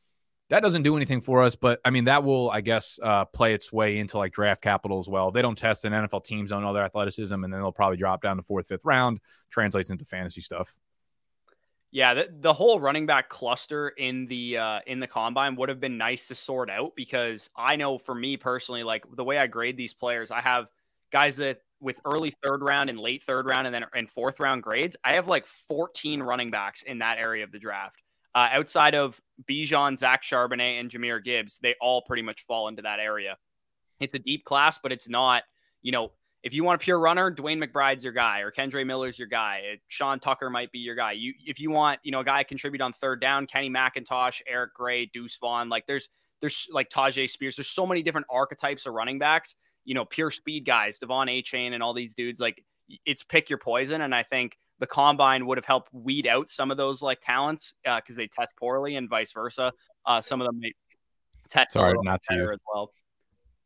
that 0.50 0.62
doesn't 0.62 0.82
do 0.82 0.96
anything 0.96 1.20
for 1.20 1.42
us, 1.42 1.56
but 1.56 1.80
I 1.84 1.90
mean 1.90 2.04
that 2.04 2.24
will, 2.24 2.50
I 2.50 2.60
guess, 2.60 2.98
uh, 3.02 3.26
play 3.26 3.52
its 3.52 3.72
way 3.72 3.98
into 3.98 4.16
like 4.18 4.32
draft 4.32 4.62
capital 4.62 4.98
as 4.98 5.08
well. 5.08 5.30
they 5.30 5.42
don't 5.42 5.58
test, 5.58 5.84
and 5.84 5.94
NFL 5.94 6.24
teams 6.24 6.50
don't 6.50 6.62
know 6.62 6.72
their 6.72 6.84
athleticism, 6.84 7.32
and 7.32 7.52
then 7.52 7.60
they'll 7.60 7.72
probably 7.72 7.98
drop 7.98 8.22
down 8.22 8.36
to 8.36 8.42
fourth, 8.42 8.66
fifth 8.66 8.84
round. 8.84 9.20
Translates 9.50 9.90
into 9.90 10.04
fantasy 10.04 10.40
stuff. 10.40 10.74
Yeah, 11.90 12.14
the, 12.14 12.28
the 12.40 12.52
whole 12.52 12.80
running 12.80 13.06
back 13.06 13.28
cluster 13.30 13.88
in 13.88 14.26
the 14.26 14.58
uh, 14.58 14.80
in 14.86 15.00
the 15.00 15.06
combine 15.06 15.56
would 15.56 15.68
have 15.68 15.80
been 15.80 15.96
nice 15.96 16.26
to 16.28 16.34
sort 16.34 16.70
out 16.70 16.92
because 16.96 17.48
I 17.56 17.76
know 17.76 17.98
for 17.98 18.14
me 18.14 18.36
personally, 18.36 18.82
like 18.82 19.04
the 19.16 19.24
way 19.24 19.38
I 19.38 19.46
grade 19.46 19.76
these 19.76 19.94
players, 19.94 20.30
I 20.30 20.40
have 20.40 20.66
guys 21.10 21.36
that 21.36 21.62
with 21.80 22.00
early 22.04 22.30
third 22.42 22.62
round 22.62 22.90
and 22.90 22.98
late 22.98 23.22
third 23.22 23.46
round 23.46 23.66
and 23.66 23.74
then 23.74 23.84
and 23.94 24.10
fourth 24.10 24.40
round 24.40 24.62
grades, 24.62 24.96
I 25.04 25.14
have 25.14 25.28
like 25.28 25.46
14 25.46 26.22
running 26.22 26.50
backs 26.50 26.82
in 26.82 26.98
that 26.98 27.18
area 27.18 27.44
of 27.44 27.52
the 27.52 27.58
draft. 27.58 28.02
Uh, 28.34 28.48
outside 28.52 28.94
of 28.94 29.20
Bijan, 29.50 29.96
Zach 29.96 30.22
Charbonnet, 30.22 30.80
and 30.80 30.90
Jahmyr 30.90 31.22
Gibbs, 31.22 31.58
they 31.62 31.74
all 31.80 32.02
pretty 32.02 32.22
much 32.22 32.42
fall 32.42 32.68
into 32.68 32.82
that 32.82 33.00
area. 33.00 33.36
It's 34.00 34.14
a 34.14 34.18
deep 34.18 34.44
class, 34.44 34.78
but 34.80 34.92
it's 34.92 35.08
not, 35.08 35.42
you 35.82 35.92
know, 35.92 36.12
if 36.44 36.54
you 36.54 36.62
want 36.62 36.80
a 36.80 36.84
pure 36.84 37.00
runner, 37.00 37.34
DeWayne 37.34 37.62
McBride's 37.62 38.04
your 38.04 38.12
guy, 38.12 38.40
or 38.40 38.52
Kendre 38.52 38.86
Miller's 38.86 39.18
your 39.18 39.28
guy. 39.28 39.62
Uh, 39.72 39.76
Sean 39.88 40.20
Tucker 40.20 40.50
might 40.50 40.70
be 40.70 40.78
your 40.78 40.94
guy. 40.94 41.12
You, 41.12 41.32
if 41.44 41.58
you 41.58 41.70
want, 41.70 41.98
you 42.04 42.12
know, 42.12 42.20
a 42.20 42.24
guy 42.24 42.44
contribute 42.44 42.80
on 42.80 42.92
third 42.92 43.20
down, 43.20 43.46
Kenny 43.46 43.70
McIntosh, 43.70 44.40
Eric 44.46 44.74
Gray, 44.74 45.06
Deuce 45.06 45.36
Vaughn, 45.36 45.68
like 45.68 45.86
there's 45.86 46.08
there's 46.40 46.68
like 46.72 46.88
Tyjae 46.90 47.28
Spears. 47.28 47.56
There's 47.56 47.68
so 47.68 47.86
many 47.86 48.02
different 48.02 48.28
archetypes 48.30 48.86
of 48.86 48.94
running 48.94 49.18
backs. 49.18 49.56
You 49.84 49.94
know, 49.94 50.04
pure 50.04 50.30
speed 50.30 50.64
guys, 50.64 50.98
De'Von 50.98 51.26
Achane, 51.26 51.72
and 51.72 51.82
all 51.82 51.94
these 51.94 52.14
dudes. 52.14 52.38
Like 52.38 52.62
it's 53.04 53.24
pick 53.24 53.50
your 53.50 53.58
poison, 53.58 54.02
and 54.02 54.14
I 54.14 54.22
think 54.22 54.56
the 54.78 54.86
combine 54.86 55.46
would 55.46 55.58
have 55.58 55.64
helped 55.64 55.92
weed 55.92 56.26
out 56.26 56.48
some 56.48 56.70
of 56.70 56.76
those 56.76 57.02
like 57.02 57.20
talents 57.20 57.74
because 57.84 58.16
uh, 58.16 58.16
they 58.16 58.26
test 58.28 58.52
poorly, 58.58 58.96
and 58.96 59.08
vice 59.08 59.32
versa. 59.32 59.72
Uh, 60.06 60.20
some 60.20 60.40
of 60.40 60.46
them 60.46 60.58
may 60.60 60.72
test 61.48 61.72
Sorry, 61.72 61.94
not 62.02 62.22
to 62.22 62.34
you. 62.34 62.52
as 62.52 62.58
well. 62.72 62.90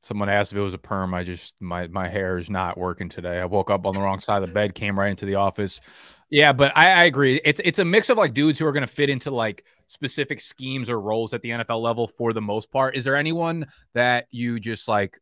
Someone 0.02 0.28
asked 0.28 0.50
if 0.50 0.58
it 0.58 0.62
was 0.62 0.74
a 0.74 0.78
perm. 0.78 1.14
I 1.14 1.22
just 1.22 1.54
my 1.60 1.86
my 1.88 2.08
hair 2.08 2.38
is 2.38 2.50
not 2.50 2.76
working 2.76 3.08
today. 3.08 3.40
I 3.40 3.44
woke 3.44 3.70
up 3.70 3.86
on 3.86 3.94
the 3.94 4.00
wrong 4.00 4.18
side 4.18 4.42
of 4.42 4.48
the 4.48 4.54
bed, 4.54 4.74
came 4.74 4.98
right 4.98 5.10
into 5.10 5.26
the 5.26 5.36
office. 5.36 5.80
Yeah, 6.28 6.52
but 6.52 6.72
I, 6.76 6.90
I 6.90 7.04
agree. 7.04 7.40
It's 7.44 7.60
it's 7.64 7.78
a 7.78 7.84
mix 7.84 8.08
of 8.08 8.18
like 8.18 8.34
dudes 8.34 8.58
who 8.58 8.66
are 8.66 8.72
going 8.72 8.86
to 8.86 8.92
fit 8.92 9.10
into 9.10 9.30
like 9.30 9.64
specific 9.86 10.40
schemes 10.40 10.90
or 10.90 11.00
roles 11.00 11.34
at 11.34 11.42
the 11.42 11.50
NFL 11.50 11.80
level 11.80 12.08
for 12.08 12.32
the 12.32 12.40
most 12.40 12.72
part. 12.72 12.96
Is 12.96 13.04
there 13.04 13.16
anyone 13.16 13.66
that 13.94 14.26
you 14.30 14.58
just 14.58 14.88
like 14.88 15.20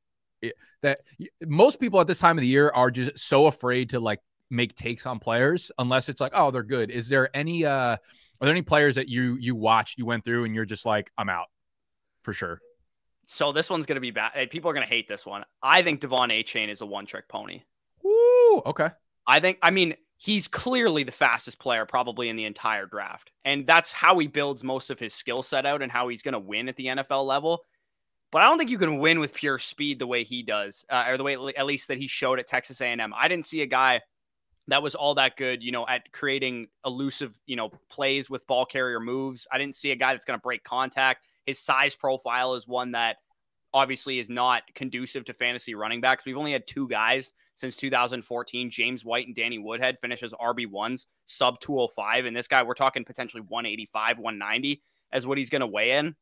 that 0.83 1.01
most 1.43 1.81
people 1.81 2.01
at 2.01 2.07
this 2.07 2.19
time 2.19 2.39
of 2.39 2.43
the 2.43 2.49
year 2.49 2.71
are 2.75 2.91
just 2.91 3.19
so 3.19 3.47
afraid 3.47 3.91
to 3.91 4.01
like 4.01 4.21
make 4.51 4.75
takes 4.75 5.07
on 5.07 5.19
players 5.19 5.71
unless 5.79 6.09
it's 6.09 6.21
like 6.21 6.33
oh 6.35 6.51
they're 6.51 6.63
good. 6.63 6.91
Is 6.91 7.09
there 7.09 7.35
any 7.35 7.65
uh 7.65 7.97
are 8.41 8.47
there 8.47 8.51
any 8.51 8.63
players 8.63 8.95
that 8.97 9.09
you 9.09 9.37
you 9.39 9.55
watched 9.55 9.99
you 9.99 10.07
went 10.07 10.25
through 10.25 10.45
and 10.45 10.55
you're 10.55 10.65
just 10.65 10.87
like 10.87 11.11
I'm 11.19 11.29
out 11.29 11.47
for 12.23 12.33
sure? 12.33 12.61
So 13.31 13.53
this 13.53 13.71
one's 13.71 13.87
going 13.87 13.95
to 13.97 14.01
be 14.01 14.11
bad. 14.11 14.51
People 14.51 14.71
are 14.71 14.75
going 14.75 14.87
to 14.87 14.93
hate 14.93 15.07
this 15.07 15.25
one. 15.25 15.45
I 15.63 15.83
think 15.83 16.01
De'Von 16.01 16.33
Achane 16.33 16.69
is 16.69 16.81
a 16.81 16.87
one 16.87 17.07
trick 17.07 17.29
pony. 17.29 17.63
Woo, 18.03 18.63
okay. 18.67 18.89
I 19.25 19.39
think, 19.39 19.59
I 19.63 19.71
mean, 19.71 19.95
he's 20.17 20.49
clearly 20.49 21.05
the 21.05 21.13
fastest 21.13 21.61
player 21.61 21.87
probably 21.87 22.29
in 22.29 22.35
the 22.35 22.45
entire 22.45 22.87
draft. 22.87 23.31
And 23.45 23.69
that's 23.69 23.93
how 23.93 24.19
he 24.19 24.27
builds 24.27 24.65
most 24.65 24.91
of 24.91 24.99
his 24.99 25.15
skill 25.15 25.45
set 25.45 25.65
out 25.65 25.81
and 25.81 25.93
how 25.93 26.09
he's 26.09 26.23
going 26.23 26.33
to 26.33 26.41
win 26.41 26.69
at 26.69 26.75
the 26.75 26.87
NFL 26.87 27.25
level. 27.25 27.65
But 28.33 28.43
I 28.43 28.47
don't 28.47 28.59
think 28.59 28.71
you 28.71 28.79
can 28.79 28.99
win 28.99 29.21
with 29.21 29.33
pure 29.33 29.61
speed 29.61 30.01
the 30.01 30.09
way 30.09 30.25
he 30.25 30.43
does, 30.43 30.85
uh, 30.91 31.05
or 31.09 31.17
the 31.17 31.25
way 31.25 31.37
at 31.57 31.67
least 31.67 31.87
that 31.87 31.99
he 31.99 32.09
showed 32.09 32.41
at 32.41 32.49
Texas 32.49 32.81
A&M. 32.81 33.15
I 33.17 33.29
didn't 33.29 33.47
see 33.47 33.63
a 33.63 33.67
guy 33.67 34.01
that 34.73 34.83
was 34.83 34.95
all 34.95 35.15
that 35.15 35.37
good, 35.37 35.63
you 35.63 35.73
know, 35.73 35.87
at 35.87 36.11
creating 36.13 36.69
elusive, 36.85 37.39
you 37.47 37.57
know, 37.57 37.71
plays 37.89 38.29
with 38.29 38.47
ball 38.47 38.67
carrier 38.67 39.01
moves. 39.01 39.47
I 39.51 39.59
didn't 39.59 39.75
see 39.75 39.91
a 39.91 39.97
guy 39.97 40.13
that's 40.13 40.25
going 40.25 40.39
to 40.39 40.43
break 40.43 40.65
contact. 40.65 41.27
His 41.47 41.59
size 41.59 41.95
profile 41.95 42.55
is 42.55 42.67
one 42.67 42.93
that 42.93 43.17
obviously 43.73 44.19
is 44.19 44.29
not 44.29 44.63
conducive 44.75 45.25
to 45.27 45.35
fantasy 45.35 45.75
running 45.75 46.01
backs. 46.01 46.25
We've 46.25 46.37
only 46.37 46.53
had 46.53 46.67
two 46.67 46.89
guys 46.89 47.33
since 47.55 47.77
2014, 47.77 48.71
James 48.71 49.05
White 49.05 49.27
and 49.27 49.37
Danny 49.37 49.59
Woodhead 49.59 49.99
finish 50.01 50.23
as 50.23 50.33
RB1s, 50.33 51.07
sub 51.27 51.61
205. 51.61 52.25
And 52.25 52.37
this 52.37 52.49
guy, 52.49 52.63
we're 52.63 52.75
talking 52.75 53.05
potentially 53.05 53.43
185, 53.47 54.19
190 54.19 54.83
as 55.13 55.27
what 55.27 55.39
he's 55.39 55.51
going 55.51 55.61
to 55.61 55.67
weigh 55.67 55.93
in. 55.93 56.17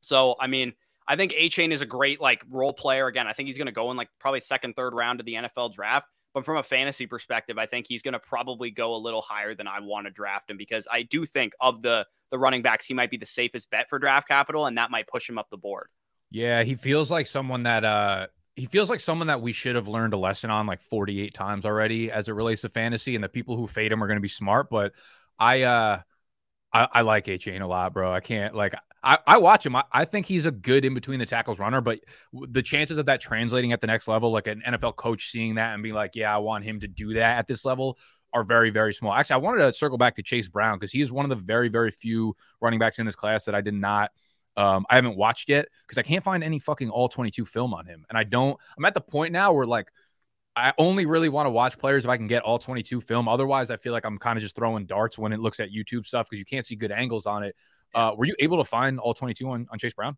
So, 0.00 0.36
I 0.40 0.46
mean, 0.46 0.72
I 1.06 1.16
think 1.16 1.32
Achane 1.32 1.72
is 1.72 1.82
a 1.82 1.86
great 1.86 2.20
like 2.20 2.44
role 2.48 2.72
player. 2.72 3.06
Again, 3.06 3.26
I 3.26 3.32
think 3.32 3.48
he's 3.48 3.58
going 3.58 3.66
to 3.66 3.72
go 3.72 3.90
in 3.90 3.96
like 3.96 4.08
probably 4.18 4.40
second, 4.40 4.74
third 4.74 4.94
round 4.94 5.20
of 5.20 5.26
the 5.26 5.34
NFL 5.34 5.72
draft. 5.72 6.06
But 6.32 6.44
from 6.44 6.58
a 6.58 6.62
fantasy 6.62 7.06
perspective, 7.06 7.58
I 7.58 7.66
think 7.66 7.86
he's 7.88 8.02
going 8.02 8.12
to 8.12 8.20
probably 8.20 8.70
go 8.70 8.94
a 8.94 8.96
little 8.96 9.20
higher 9.20 9.54
than 9.54 9.66
I 9.66 9.80
want 9.80 10.06
to 10.06 10.12
draft 10.12 10.48
him 10.48 10.56
because 10.56 10.86
I 10.90 11.02
do 11.02 11.26
think 11.26 11.54
of 11.60 11.82
the 11.82 12.06
the 12.30 12.38
running 12.38 12.62
backs, 12.62 12.86
he 12.86 12.94
might 12.94 13.10
be 13.10 13.16
the 13.16 13.26
safest 13.26 13.70
bet 13.70 13.88
for 13.88 13.98
draft 13.98 14.28
capital, 14.28 14.66
and 14.66 14.78
that 14.78 14.90
might 14.90 15.08
push 15.08 15.28
him 15.28 15.38
up 15.38 15.50
the 15.50 15.56
board. 15.56 15.88
Yeah, 16.30 16.62
he 16.62 16.76
feels 16.76 17.10
like 17.10 17.26
someone 17.26 17.64
that 17.64 17.84
uh 17.84 18.28
he 18.56 18.66
feels 18.66 18.90
like 18.90 19.00
someone 19.00 19.28
that 19.28 19.40
we 19.40 19.52
should 19.52 19.74
have 19.74 19.88
learned 19.88 20.12
a 20.12 20.18
lesson 20.18 20.50
on 20.50 20.66
like 20.66 20.82
48 20.82 21.32
times 21.32 21.64
already 21.64 22.10
as 22.12 22.28
it 22.28 22.32
relates 22.32 22.62
to 22.62 22.68
fantasy, 22.68 23.14
and 23.14 23.24
the 23.24 23.28
people 23.28 23.56
who 23.56 23.66
fade 23.66 23.90
him 23.90 24.02
are 24.02 24.06
going 24.06 24.18
to 24.18 24.22
be 24.22 24.28
smart. 24.28 24.70
But 24.70 24.92
I 25.38 25.62
uh 25.62 26.00
I, 26.72 26.88
I 26.92 27.00
like 27.02 27.26
Achane 27.26 27.60
a 27.60 27.66
lot, 27.66 27.92
bro. 27.92 28.12
I 28.12 28.20
can't 28.20 28.54
like 28.54 28.74
I, 29.02 29.18
I 29.26 29.38
watch 29.38 29.64
him. 29.64 29.76
I, 29.76 29.84
I, 29.92 30.04
think 30.04 30.26
he's 30.26 30.44
a 30.44 30.50
good 30.50 30.84
in 30.84 30.92
between 30.94 31.18
the 31.18 31.26
tackles 31.26 31.58
runner, 31.58 31.80
but 31.80 32.00
the 32.32 32.62
chances 32.62 32.98
of 32.98 33.06
that 33.06 33.20
translating 33.20 33.72
at 33.72 33.80
the 33.80 33.86
next 33.86 34.08
level, 34.08 34.30
like 34.30 34.46
an 34.46 34.62
NFL 34.66 34.96
coach 34.96 35.30
seeing 35.30 35.54
that 35.54 35.72
and 35.72 35.82
being 35.82 35.94
like, 35.94 36.14
yeah, 36.14 36.34
I 36.34 36.38
want 36.38 36.64
him 36.64 36.80
to 36.80 36.88
do 36.88 37.14
that 37.14 37.38
at 37.38 37.46
this 37.48 37.64
level, 37.64 37.98
are 38.32 38.44
very, 38.44 38.70
very 38.70 38.92
small. 38.92 39.12
Actually, 39.12 39.34
I 39.34 39.38
wanted 39.38 39.62
to 39.62 39.72
circle 39.72 39.98
back 39.98 40.16
to 40.16 40.22
Chase 40.22 40.48
Brown 40.48 40.78
because 40.78 40.92
he 40.92 41.00
is 41.00 41.10
one 41.10 41.24
of 41.24 41.30
the 41.30 41.42
very, 41.42 41.68
very 41.68 41.90
few 41.90 42.36
running 42.60 42.78
backs 42.78 42.98
in 42.98 43.06
this 43.06 43.16
class 43.16 43.44
that 43.46 43.54
I 43.54 43.60
did 43.60 43.74
not 43.74 44.10
Um, 44.56 44.84
I 44.90 44.96
haven't 44.96 45.16
watched 45.16 45.48
yet 45.48 45.68
because 45.86 45.96
I 45.96 46.02
can't 46.02 46.22
find 46.22 46.44
any 46.44 46.58
fucking 46.58 46.90
all 46.90 47.08
22 47.08 47.46
film 47.46 47.72
on 47.72 47.86
him. 47.86 48.04
And 48.08 48.18
I 48.18 48.24
don't, 48.24 48.58
I'm 48.76 48.84
at 48.84 48.94
the 48.94 49.00
point 49.00 49.32
now 49.32 49.52
where 49.52 49.64
like, 49.64 49.88
I 50.60 50.72
only 50.78 51.06
really 51.06 51.28
want 51.28 51.46
to 51.46 51.50
watch 51.50 51.78
players 51.78 52.04
if 52.04 52.10
I 52.10 52.16
can 52.16 52.26
get 52.26 52.42
all 52.42 52.58
22 52.58 53.00
film. 53.00 53.28
Otherwise, 53.28 53.70
I 53.70 53.76
feel 53.76 53.92
like 53.92 54.04
I'm 54.04 54.18
kind 54.18 54.36
of 54.36 54.42
just 54.42 54.54
throwing 54.54 54.86
darts 54.86 55.18
when 55.18 55.32
it 55.32 55.40
looks 55.40 55.60
at 55.60 55.70
YouTube 55.70 56.06
stuff 56.06 56.28
because 56.28 56.38
you 56.38 56.44
can't 56.44 56.66
see 56.66 56.76
good 56.76 56.92
angles 56.92 57.26
on 57.26 57.42
it. 57.42 57.56
Uh, 57.94 58.12
were 58.16 58.24
you 58.24 58.34
able 58.38 58.58
to 58.58 58.64
find 58.64 59.00
all 59.00 59.14
22 59.14 59.48
on, 59.50 59.66
on 59.70 59.78
Chase 59.78 59.94
Brown? 59.94 60.16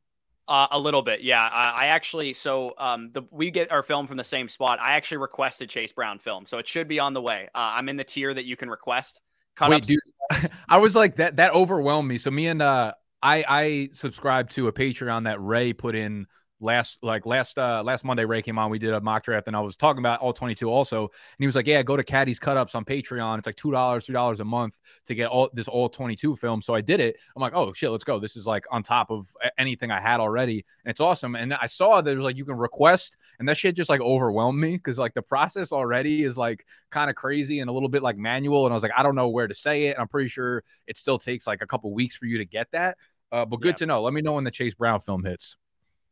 Uh, 0.48 0.66
a 0.72 0.78
little 0.78 1.02
bit, 1.02 1.22
yeah. 1.22 1.40
I, 1.40 1.84
I 1.84 1.86
actually, 1.86 2.32
so 2.32 2.74
um, 2.76 3.10
the 3.12 3.22
we 3.30 3.50
get 3.50 3.70
our 3.70 3.82
film 3.82 4.06
from 4.06 4.16
the 4.16 4.24
same 4.24 4.48
spot. 4.48 4.80
I 4.82 4.92
actually 4.92 5.18
requested 5.18 5.70
Chase 5.70 5.92
Brown 5.92 6.18
film, 6.18 6.46
so 6.46 6.58
it 6.58 6.66
should 6.66 6.88
be 6.88 6.98
on 6.98 7.14
the 7.14 7.22
way. 7.22 7.48
Uh, 7.54 7.72
I'm 7.74 7.88
in 7.88 7.96
the 7.96 8.04
tier 8.04 8.34
that 8.34 8.44
you 8.44 8.56
can 8.56 8.68
request. 8.68 9.20
Cut 9.54 9.70
Wait, 9.70 9.84
dude, 9.84 10.00
I 10.68 10.78
was 10.78 10.96
like 10.96 11.16
that. 11.16 11.36
That 11.36 11.52
overwhelmed 11.52 12.08
me. 12.08 12.18
So 12.18 12.30
me 12.30 12.48
and 12.48 12.60
uh, 12.60 12.92
I 13.22 13.44
I 13.48 13.88
subscribed 13.92 14.50
to 14.52 14.66
a 14.66 14.72
Patreon 14.72 15.24
that 15.24 15.40
Ray 15.40 15.72
put 15.72 15.94
in 15.94 16.26
last 16.62 16.98
like 17.02 17.26
last 17.26 17.58
uh 17.58 17.82
last 17.84 18.04
Monday 18.04 18.24
Ray 18.24 18.40
came 18.40 18.58
on 18.58 18.70
we 18.70 18.78
did 18.78 18.92
a 18.94 19.00
mock 19.00 19.24
draft 19.24 19.48
and 19.48 19.56
I 19.56 19.60
was 19.60 19.76
talking 19.76 19.98
about 19.98 20.20
all 20.20 20.32
22 20.32 20.70
also 20.70 21.02
and 21.02 21.10
he 21.38 21.46
was 21.46 21.56
like 21.56 21.66
yeah 21.66 21.82
go 21.82 21.96
to 21.96 22.02
Caddy's 22.02 22.38
cut 22.38 22.56
ups 22.56 22.74
on 22.74 22.84
Patreon. 22.84 23.38
It's 23.38 23.46
like 23.46 23.56
two 23.56 23.72
dollars 23.72 24.06
three 24.06 24.12
dollars 24.12 24.40
a 24.40 24.44
month 24.44 24.78
to 25.06 25.14
get 25.14 25.28
all 25.28 25.50
this 25.52 25.68
all 25.68 25.88
22 25.88 26.36
film. 26.36 26.62
So 26.62 26.74
I 26.74 26.80
did 26.80 27.00
it. 27.00 27.16
I'm 27.36 27.40
like 27.40 27.54
oh 27.54 27.72
shit 27.72 27.90
let's 27.90 28.04
go. 28.04 28.18
This 28.18 28.36
is 28.36 28.46
like 28.46 28.64
on 28.70 28.82
top 28.82 29.10
of 29.10 29.28
anything 29.58 29.90
I 29.90 30.00
had 30.00 30.20
already. 30.20 30.64
And 30.84 30.90
it's 30.90 31.00
awesome. 31.00 31.34
And 31.34 31.52
I 31.52 31.66
saw 31.66 32.00
there's 32.00 32.22
like 32.22 32.38
you 32.38 32.44
can 32.44 32.56
request 32.56 33.16
and 33.38 33.48
that 33.48 33.56
shit 33.56 33.74
just 33.74 33.90
like 33.90 34.00
overwhelmed 34.00 34.60
me 34.60 34.76
because 34.76 34.98
like 34.98 35.14
the 35.14 35.22
process 35.22 35.72
already 35.72 36.22
is 36.22 36.38
like 36.38 36.64
kind 36.90 37.10
of 37.10 37.16
crazy 37.16 37.60
and 37.60 37.68
a 37.68 37.72
little 37.72 37.88
bit 37.88 38.02
like 38.02 38.16
manual 38.16 38.66
and 38.66 38.72
I 38.72 38.76
was 38.76 38.82
like 38.82 38.92
I 38.96 39.02
don't 39.02 39.16
know 39.16 39.28
where 39.28 39.48
to 39.48 39.54
say 39.54 39.86
it. 39.86 39.96
I'm 39.98 40.08
pretty 40.08 40.28
sure 40.28 40.62
it 40.86 40.96
still 40.96 41.18
takes 41.18 41.46
like 41.46 41.62
a 41.62 41.66
couple 41.66 41.92
weeks 41.92 42.14
for 42.14 42.26
you 42.26 42.38
to 42.38 42.44
get 42.44 42.70
that. 42.72 42.96
Uh, 43.32 43.46
but 43.46 43.62
good 43.62 43.68
yeah. 43.68 43.76
to 43.76 43.86
know. 43.86 44.02
Let 44.02 44.12
me 44.12 44.20
know 44.20 44.34
when 44.34 44.44
the 44.44 44.50
Chase 44.50 44.74
Brown 44.74 45.00
film 45.00 45.24
hits 45.24 45.56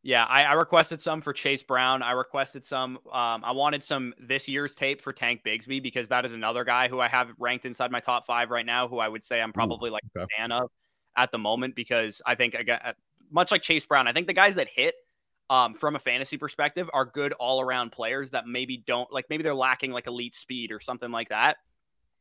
yeah, 0.03 0.25
I, 0.25 0.45
I, 0.45 0.53
requested 0.55 1.01
some 1.01 1.21
for 1.21 1.35
Chase 1.35 1.63
Brown. 1.63 2.03
I 2.03 2.13
requested 2.13 2.65
some. 2.65 2.97
Um, 3.13 3.45
I 3.45 3.53
wanted 3.53 3.83
some 3.83 4.15
this 4.19 4.49
year's 4.49 4.75
tape 4.75 5.03
for 5.03 5.13
Tank 5.13 5.43
Bigsby 5.45 5.83
because 5.83 6.09
that 6.09 6.25
is 6.25 6.33
another 6.33 6.65
guy 6.65 6.89
who 6.89 7.01
I 7.01 7.09
have 7.09 7.29
ranked 7.39 7.67
inside 7.67 7.91
my 7.91 8.01
top 8.01 8.25
five 8.25 8.51
right 8.51 8.65
now. 8.65 8.89
Who 8.89 8.99
I 8.99 9.09
would 9.09 9.23
say 9.23 9.43
I'm 9.43 9.53
probably 9.53 9.91
Ooh, 9.91 9.95
like 9.95 10.03
okay. 10.17 10.25
a 10.25 10.39
fan 10.39 10.53
of 10.53 10.71
at 11.17 11.33
the 11.33 11.39
moment 11.39 11.75
because 11.75 12.23
I 12.25 12.35
think 12.35 12.55
again, 12.55 12.79
uh, 12.83 12.93
much 13.31 13.53
like 13.53 13.61
Chase 13.61 13.85
Brown, 13.85 14.09
I 14.09 14.13
think 14.13 14.27
the 14.27 14.33
guys 14.33 14.55
that 14.55 14.69
hit 14.69 14.95
um, 15.51 15.75
from 15.75 15.97
a 15.97 15.99
fantasy 15.99 16.39
perspective 16.39 16.89
are 16.95 17.05
good 17.05 17.35
all 17.35 17.61
around 17.61 17.93
players 17.93 18.31
that 18.31 18.47
maybe 18.47 18.79
don't 18.79 19.13
like 19.13 19.27
maybe 19.29 19.43
they're 19.43 19.55
lacking 19.55 19.93
like 19.93 20.07
elite 20.07 20.35
speed 20.35 20.73
or 20.73 20.81
something 20.81 21.11
like 21.11 21.29
that, 21.29 21.59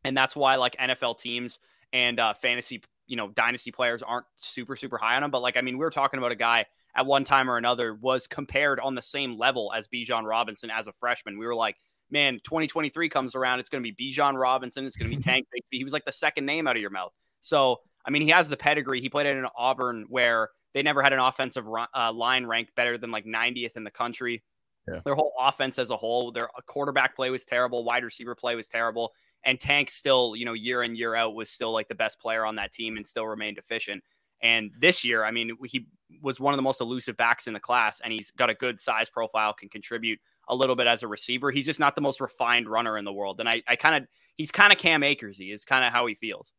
and 0.04 0.18
that's 0.18 0.36
why 0.36 0.58
like 0.58 0.76
NFL 0.76 1.18
teams 1.18 1.60
and 1.94 2.20
uh, 2.20 2.34
fantasy 2.34 2.84
you 3.08 3.16
know 3.16 3.30
dynasty 3.30 3.72
players 3.72 4.04
aren't 4.04 4.26
super 4.36 4.76
super 4.76 4.98
high 4.98 5.16
on 5.16 5.24
him. 5.24 5.32
But 5.32 5.42
like 5.42 5.56
I 5.56 5.62
mean, 5.62 5.78
we 5.78 5.86
were 5.86 5.92
talking 5.92 6.18
about 6.18 6.34
a 6.34 6.36
guy 6.36 6.66
at 7.00 7.06
one 7.06 7.24
time 7.24 7.50
or 7.50 7.56
another 7.56 7.94
was 7.94 8.28
compared 8.28 8.78
on 8.78 8.94
the 8.94 9.02
same 9.02 9.38
level 9.38 9.72
as 9.74 9.88
Bijan 9.88 10.26
Robinson 10.26 10.70
as 10.70 10.86
a 10.86 10.92
freshman. 10.92 11.40
We 11.40 11.46
were 11.46 11.56
like, 11.56 11.78
man, 12.12 12.42
2023 12.44 13.08
comes 13.08 13.36
around, 13.36 13.62
it's 13.62 13.70
going 13.70 13.82
to 13.82 13.90
be 13.90 14.12
Bijan 14.12 14.38
Robinson, 14.38 14.86
it's 14.86 14.98
going 14.98 15.10
to 15.10 15.16
be 15.16 15.22
Tank 15.24 15.48
Bigsby. 15.48 15.78
He 15.78 15.84
was 15.86 15.94
like 15.94 16.04
the 16.04 16.12
second 16.12 16.46
name 16.46 16.68
out 16.68 16.76
of 16.76 16.82
your 16.82 16.90
mouth. 16.90 17.14
So, 17.40 17.80
I 18.06 18.10
mean, 18.10 18.22
he 18.22 18.30
has 18.30 18.50
the 18.50 18.58
pedigree. 18.58 19.00
He 19.00 19.08
played 19.08 19.28
at 19.28 19.38
an 19.38 19.48
Auburn 19.58 20.08
where 20.10 20.50
they 20.74 20.84
never 20.84 21.02
had 21.02 21.14
an 21.14 21.20
offensive 21.20 21.66
uh, 21.96 22.12
line 22.12 22.46
ranked 22.46 22.76
better 22.76 22.98
than 22.98 23.12
like 23.12 23.26
90th 23.26 23.78
in 23.78 23.86
the 23.86 23.92
country. 23.92 24.44
Yeah. 24.86 25.00
Their 25.06 25.16
whole 25.16 25.32
offense 25.40 25.80
as 25.80 25.90
a 25.90 25.96
whole, 25.96 26.34
their 26.34 26.50
quarterback 26.66 27.16
play 27.16 27.30
was 27.30 27.46
terrible, 27.46 27.86
wide 27.86 28.04
receiver 28.04 28.36
play 28.36 28.56
was 28.56 28.68
terrible, 28.68 29.14
and 29.46 29.58
Tank 29.58 29.90
still, 29.90 30.36
you 30.36 30.44
know, 30.44 30.54
year 30.54 30.84
in 30.84 30.98
year 30.98 31.16
out 31.16 31.34
was 31.34 31.50
still 31.50 31.72
like 31.72 31.88
the 31.88 31.96
best 31.96 32.20
player 32.20 32.46
on 32.46 32.58
that 32.58 32.74
team 32.74 32.98
and 32.98 33.08
still 33.08 33.26
remained 33.26 33.58
efficient. 33.58 34.04
And 34.42 34.72
this 34.80 35.06
year, 35.06 35.24
I 35.24 35.32
mean, 35.32 35.52
he 35.66 35.86
was 36.22 36.40
one 36.40 36.54
of 36.54 36.58
the 36.58 36.64
most 36.64 36.82
elusive 36.82 37.18
backs 37.18 37.48
in 37.48 37.54
the 37.54 37.60
class, 37.60 38.02
and 38.02 38.12
he's 38.12 38.32
got 38.32 38.50
a 38.50 38.54
good 38.54 38.80
size 38.80 39.10
profile, 39.10 39.54
can 39.54 39.70
contribute 39.70 40.20
a 40.48 40.56
little 40.56 40.76
bit 40.76 40.88
as 40.88 41.04
a 41.04 41.08
receiver. 41.08 41.52
He's 41.52 41.66
just 41.66 41.80
not 41.80 41.96
the 41.96 42.02
most 42.02 42.20
refined 42.22 42.68
runner 42.68 42.98
in 42.98 43.06
the 43.06 43.14
world. 43.14 43.40
And 43.40 43.48
I, 43.48 43.62
I 43.68 43.76
kind 43.76 43.96
of, 43.96 44.08
he's 44.36 44.52
kind 44.52 44.74
of 44.74 44.80
Cam 44.80 45.02
Akersy 45.02 45.54
is 45.54 45.66
kind 45.66 45.86
of 45.86 45.94
how 45.94 46.08
he 46.08 46.16
feels. 46.16 46.54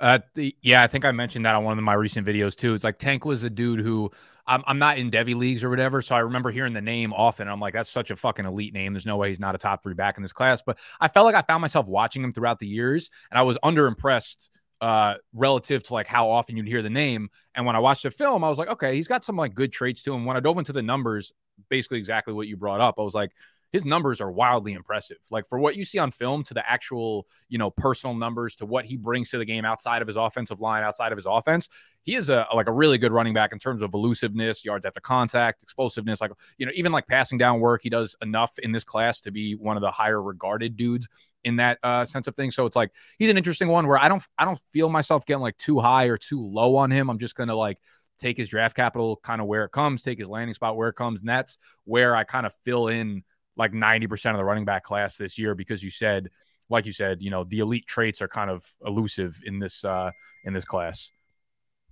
Uh, 0.00 0.18
the, 0.34 0.56
yeah, 0.62 0.82
I 0.82 0.86
think 0.86 1.04
I 1.04 1.12
mentioned 1.12 1.44
that 1.44 1.54
on 1.54 1.64
one 1.64 1.78
of 1.78 1.84
my 1.84 1.94
recent 1.94 2.26
videos 2.26 2.56
too. 2.56 2.74
It's 2.74 2.84
like 2.84 2.98
Tank 2.98 3.24
was 3.24 3.42
a 3.44 3.50
dude 3.50 3.80
who 3.80 4.10
I'm, 4.46 4.62
I'm 4.66 4.78
not 4.78 4.98
in 4.98 5.10
devy 5.10 5.34
leagues 5.34 5.64
or 5.64 5.70
whatever, 5.70 6.02
so 6.02 6.14
I 6.14 6.20
remember 6.20 6.50
hearing 6.50 6.72
the 6.74 6.82
name 6.82 7.12
often. 7.12 7.48
I'm 7.48 7.60
like, 7.60 7.74
that's 7.74 7.90
such 7.90 8.10
a 8.10 8.16
fucking 8.16 8.44
elite 8.44 8.74
name. 8.74 8.92
There's 8.92 9.06
no 9.06 9.16
way 9.16 9.28
he's 9.28 9.40
not 9.40 9.54
a 9.54 9.58
top 9.58 9.82
three 9.82 9.94
back 9.94 10.16
in 10.16 10.22
this 10.22 10.32
class. 10.32 10.62
But 10.64 10.78
I 11.00 11.08
felt 11.08 11.24
like 11.24 11.36
I 11.36 11.42
found 11.42 11.60
myself 11.60 11.86
watching 11.86 12.22
him 12.22 12.32
throughout 12.32 12.58
the 12.58 12.66
years, 12.66 13.10
and 13.30 13.38
I 13.38 13.42
was 13.42 13.56
underimpressed 13.64 14.48
uh, 14.84 15.14
relative 15.32 15.82
to 15.82 15.94
like 15.94 16.06
how 16.06 16.28
often 16.28 16.58
you'd 16.58 16.68
hear 16.68 16.82
the 16.82 16.90
name. 16.90 17.30
And 17.54 17.64
when 17.64 17.74
I 17.74 17.78
watched 17.78 18.02
the 18.02 18.10
film, 18.10 18.44
I 18.44 18.50
was 18.50 18.58
like, 18.58 18.68
okay, 18.68 18.94
he's 18.94 19.08
got 19.08 19.24
some 19.24 19.34
like 19.34 19.54
good 19.54 19.72
traits 19.72 20.02
to 20.02 20.12
him. 20.12 20.26
When 20.26 20.36
I 20.36 20.40
dove 20.40 20.58
into 20.58 20.74
the 20.74 20.82
numbers, 20.82 21.32
basically 21.70 21.96
exactly 21.96 22.34
what 22.34 22.48
you 22.48 22.58
brought 22.58 22.82
up, 22.82 22.96
I 22.98 23.02
was 23.02 23.14
like, 23.14 23.30
his 23.72 23.82
numbers 23.82 24.20
are 24.20 24.30
wildly 24.30 24.74
impressive. 24.74 25.16
Like 25.30 25.48
for 25.48 25.58
what 25.58 25.74
you 25.74 25.86
see 25.86 25.98
on 25.98 26.10
film 26.10 26.44
to 26.44 26.52
the 26.52 26.70
actual, 26.70 27.26
you 27.48 27.56
know, 27.56 27.70
personal 27.70 28.14
numbers 28.14 28.56
to 28.56 28.66
what 28.66 28.84
he 28.84 28.98
brings 28.98 29.30
to 29.30 29.38
the 29.38 29.46
game 29.46 29.64
outside 29.64 30.02
of 30.02 30.06
his 30.06 30.18
offensive 30.18 30.60
line, 30.60 30.82
outside 30.84 31.12
of 31.12 31.16
his 31.16 31.26
offense, 31.26 31.70
he 32.02 32.14
is 32.14 32.28
a 32.28 32.46
like 32.54 32.68
a 32.68 32.72
really 32.72 32.98
good 32.98 33.10
running 33.10 33.32
back 33.32 33.52
in 33.52 33.58
terms 33.58 33.80
of 33.80 33.94
elusiveness, 33.94 34.66
yards 34.66 34.84
after 34.84 35.00
contact, 35.00 35.62
explosiveness. 35.62 36.20
Like 36.20 36.32
you 36.58 36.66
know, 36.66 36.72
even 36.74 36.92
like 36.92 37.06
passing 37.06 37.38
down 37.38 37.58
work, 37.58 37.80
he 37.82 37.88
does 37.88 38.14
enough 38.20 38.58
in 38.58 38.70
this 38.70 38.84
class 38.84 39.18
to 39.22 39.30
be 39.30 39.54
one 39.54 39.78
of 39.78 39.80
the 39.80 39.90
higher 39.90 40.22
regarded 40.22 40.76
dudes 40.76 41.08
in 41.44 41.56
that 41.56 41.78
uh, 41.82 42.04
sense 42.04 42.26
of 42.26 42.34
things. 42.34 42.56
So 42.56 42.66
it's 42.66 42.76
like 42.76 42.90
he's 43.18 43.30
an 43.30 43.36
interesting 43.36 43.68
one 43.68 43.86
where 43.86 43.98
I 43.98 44.08
don't 44.08 44.22
I 44.38 44.44
don't 44.44 44.60
feel 44.72 44.88
myself 44.88 45.24
getting 45.26 45.42
like 45.42 45.56
too 45.58 45.78
high 45.78 46.06
or 46.06 46.16
too 46.16 46.40
low 46.40 46.76
on 46.76 46.90
him. 46.90 47.10
I'm 47.10 47.18
just 47.18 47.34
gonna 47.34 47.54
like 47.54 47.78
take 48.18 48.36
his 48.36 48.48
draft 48.48 48.76
capital 48.76 49.20
kind 49.22 49.40
of 49.40 49.46
where 49.46 49.64
it 49.64 49.72
comes, 49.72 50.02
take 50.02 50.18
his 50.18 50.28
landing 50.28 50.54
spot 50.54 50.76
where 50.76 50.88
it 50.88 50.96
comes, 50.96 51.20
and 51.20 51.28
that's 51.28 51.58
where 51.84 52.16
I 52.16 52.24
kind 52.24 52.46
of 52.46 52.54
fill 52.64 52.88
in 52.88 53.22
like 53.56 53.72
90% 53.72 54.32
of 54.32 54.36
the 54.36 54.44
running 54.44 54.64
back 54.64 54.82
class 54.82 55.16
this 55.16 55.38
year 55.38 55.54
because 55.54 55.82
you 55.82 55.90
said 55.90 56.28
like 56.70 56.86
you 56.86 56.92
said 56.92 57.20
you 57.20 57.30
know 57.30 57.44
the 57.44 57.60
elite 57.60 57.86
traits 57.86 58.22
are 58.22 58.28
kind 58.28 58.50
of 58.50 58.64
elusive 58.84 59.40
in 59.44 59.58
this 59.58 59.84
uh 59.84 60.10
in 60.44 60.52
this 60.52 60.64
class. 60.64 61.10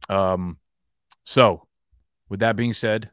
Um 0.09 0.59
so 1.25 1.67
with 2.29 2.41
that 2.41 2.57
being 2.57 2.73
said 2.73 3.11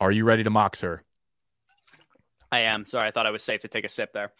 are 0.00 0.10
you 0.10 0.24
ready 0.24 0.42
to 0.42 0.50
mock 0.50 0.76
sir? 0.76 1.02
I 2.52 2.60
am. 2.60 2.84
Sorry 2.84 3.06
i 3.06 3.10
thought 3.12 3.26
i 3.26 3.30
was 3.30 3.44
safe 3.44 3.60
to 3.60 3.68
take 3.68 3.84
a 3.84 3.88
sip 3.88 4.12
there 4.12 4.32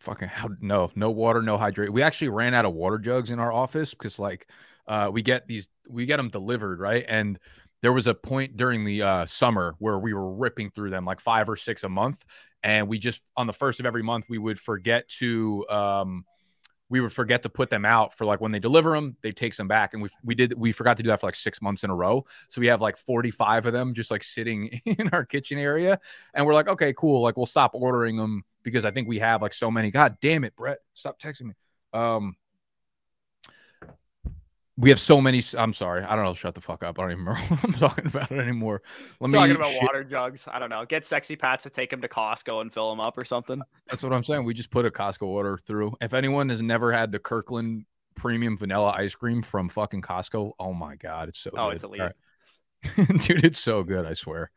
fucking 0.00 0.28
how 0.28 0.48
no 0.60 0.90
no 0.94 1.10
water 1.10 1.42
no 1.42 1.56
hydrate 1.56 1.92
we 1.92 2.02
actually 2.02 2.28
ran 2.28 2.54
out 2.54 2.64
of 2.64 2.72
water 2.74 2.98
jugs 2.98 3.30
in 3.30 3.38
our 3.38 3.52
office 3.52 3.92
because 3.92 4.18
like 4.18 4.48
uh 4.88 5.10
we 5.12 5.22
get 5.22 5.46
these 5.46 5.68
we 5.88 6.06
get 6.06 6.16
them 6.16 6.28
delivered 6.28 6.80
right? 6.80 7.04
And 7.08 7.38
there 7.82 7.92
was 7.92 8.06
a 8.06 8.14
point 8.14 8.56
during 8.56 8.84
the 8.84 9.02
uh, 9.02 9.26
summer 9.26 9.74
where 9.78 9.98
we 9.98 10.14
were 10.14 10.32
ripping 10.32 10.70
through 10.70 10.90
them 10.90 11.04
like 11.04 11.20
five 11.20 11.48
or 11.48 11.56
six 11.56 11.84
a 11.84 11.88
month. 11.88 12.24
And 12.62 12.88
we 12.88 12.98
just 12.98 13.22
on 13.36 13.46
the 13.46 13.52
first 13.52 13.80
of 13.80 13.86
every 13.86 14.02
month 14.02 14.28
we 14.28 14.38
would 14.38 14.58
forget 14.58 15.08
to 15.20 15.68
um, 15.68 16.24
we 16.88 17.00
would 17.00 17.12
forget 17.12 17.42
to 17.42 17.48
put 17.48 17.68
them 17.68 17.84
out 17.84 18.16
for 18.16 18.24
like 18.24 18.40
when 18.40 18.50
they 18.50 18.58
deliver 18.58 18.92
them 18.92 19.16
they 19.20 19.30
take 19.30 19.54
some 19.54 19.68
back. 19.68 19.92
And 19.92 20.02
we 20.02 20.08
we 20.24 20.34
did 20.34 20.54
we 20.58 20.72
forgot 20.72 20.96
to 20.96 21.02
do 21.02 21.10
that 21.10 21.20
for 21.20 21.26
like 21.26 21.36
six 21.36 21.60
months 21.60 21.84
in 21.84 21.90
a 21.90 21.94
row. 21.94 22.24
So 22.48 22.60
we 22.60 22.66
have 22.68 22.80
like 22.80 22.96
45 22.96 23.66
of 23.66 23.72
them 23.72 23.94
just 23.94 24.10
like 24.10 24.24
sitting 24.24 24.80
in 24.84 25.10
our 25.12 25.24
kitchen 25.24 25.58
area. 25.58 26.00
And 26.34 26.46
we're 26.46 26.54
like 26.54 26.68
okay 26.68 26.92
cool 26.92 27.22
like 27.22 27.36
we'll 27.36 27.46
stop 27.46 27.72
ordering 27.74 28.16
them 28.16 28.42
because 28.66 28.84
i 28.84 28.90
think 28.90 29.08
we 29.08 29.18
have 29.18 29.40
like 29.40 29.54
so 29.54 29.70
many 29.70 29.90
god 29.90 30.16
damn 30.20 30.44
it 30.44 30.54
brett 30.56 30.78
stop 30.92 31.18
texting 31.18 31.46
me 31.46 31.54
um 31.94 32.36
we 34.78 34.90
have 34.90 35.00
so 35.00 35.20
many. 35.20 35.42
I'm 35.56 35.72
sorry. 35.72 36.02
I 36.02 36.14
don't 36.14 36.24
know. 36.24 36.34
Shut 36.34 36.54
the 36.54 36.60
fuck 36.60 36.82
up. 36.82 36.98
I 36.98 37.02
don't 37.02 37.12
even 37.12 37.24
remember 37.24 37.40
what 37.54 37.64
I'm 37.64 37.72
talking 37.72 38.06
about 38.06 38.30
it 38.30 38.38
anymore. 38.38 38.82
Let 39.20 39.32
me 39.32 39.38
talking 39.38 39.56
about 39.56 39.70
shit. 39.70 39.82
water 39.82 40.04
jugs. 40.04 40.46
I 40.50 40.58
don't 40.58 40.68
know. 40.68 40.84
Get 40.84 41.06
sexy 41.06 41.34
Pats 41.34 41.62
to 41.64 41.70
take 41.70 41.90
them 41.90 42.02
to 42.02 42.08
Costco 42.08 42.60
and 42.60 42.72
fill 42.72 42.90
them 42.90 43.00
up 43.00 43.16
or 43.16 43.24
something. 43.24 43.62
That's 43.88 44.02
what 44.02 44.12
I'm 44.12 44.22
saying. 44.22 44.44
We 44.44 44.52
just 44.52 44.70
put 44.70 44.84
a 44.84 44.90
Costco 44.90 45.22
order 45.22 45.56
through. 45.56 45.94
If 46.00 46.12
anyone 46.12 46.48
has 46.50 46.60
never 46.60 46.92
had 46.92 47.10
the 47.10 47.18
Kirkland 47.18 47.86
premium 48.14 48.56
vanilla 48.56 48.94
ice 48.96 49.14
cream 49.14 49.42
from 49.42 49.68
fucking 49.70 50.02
Costco, 50.02 50.52
oh 50.58 50.74
my 50.74 50.96
god, 50.96 51.30
it's 51.30 51.38
so. 51.38 51.50
Good. 51.50 51.58
Oh, 51.58 51.68
good. 51.68 51.74
it's 51.74 51.84
elite, 51.84 52.00
right. 52.00 52.14
dude. 53.22 53.44
It's 53.44 53.58
so 53.58 53.82
good. 53.82 54.04
I 54.04 54.12
swear. 54.12 54.50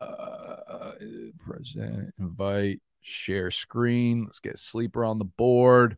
Uh, 0.00 0.92
present 1.38 2.12
invite 2.18 2.80
share 3.02 3.50
screen. 3.50 4.24
Let's 4.24 4.40
get 4.40 4.58
sleeper 4.58 5.04
on 5.04 5.18
the 5.18 5.24
board. 5.24 5.96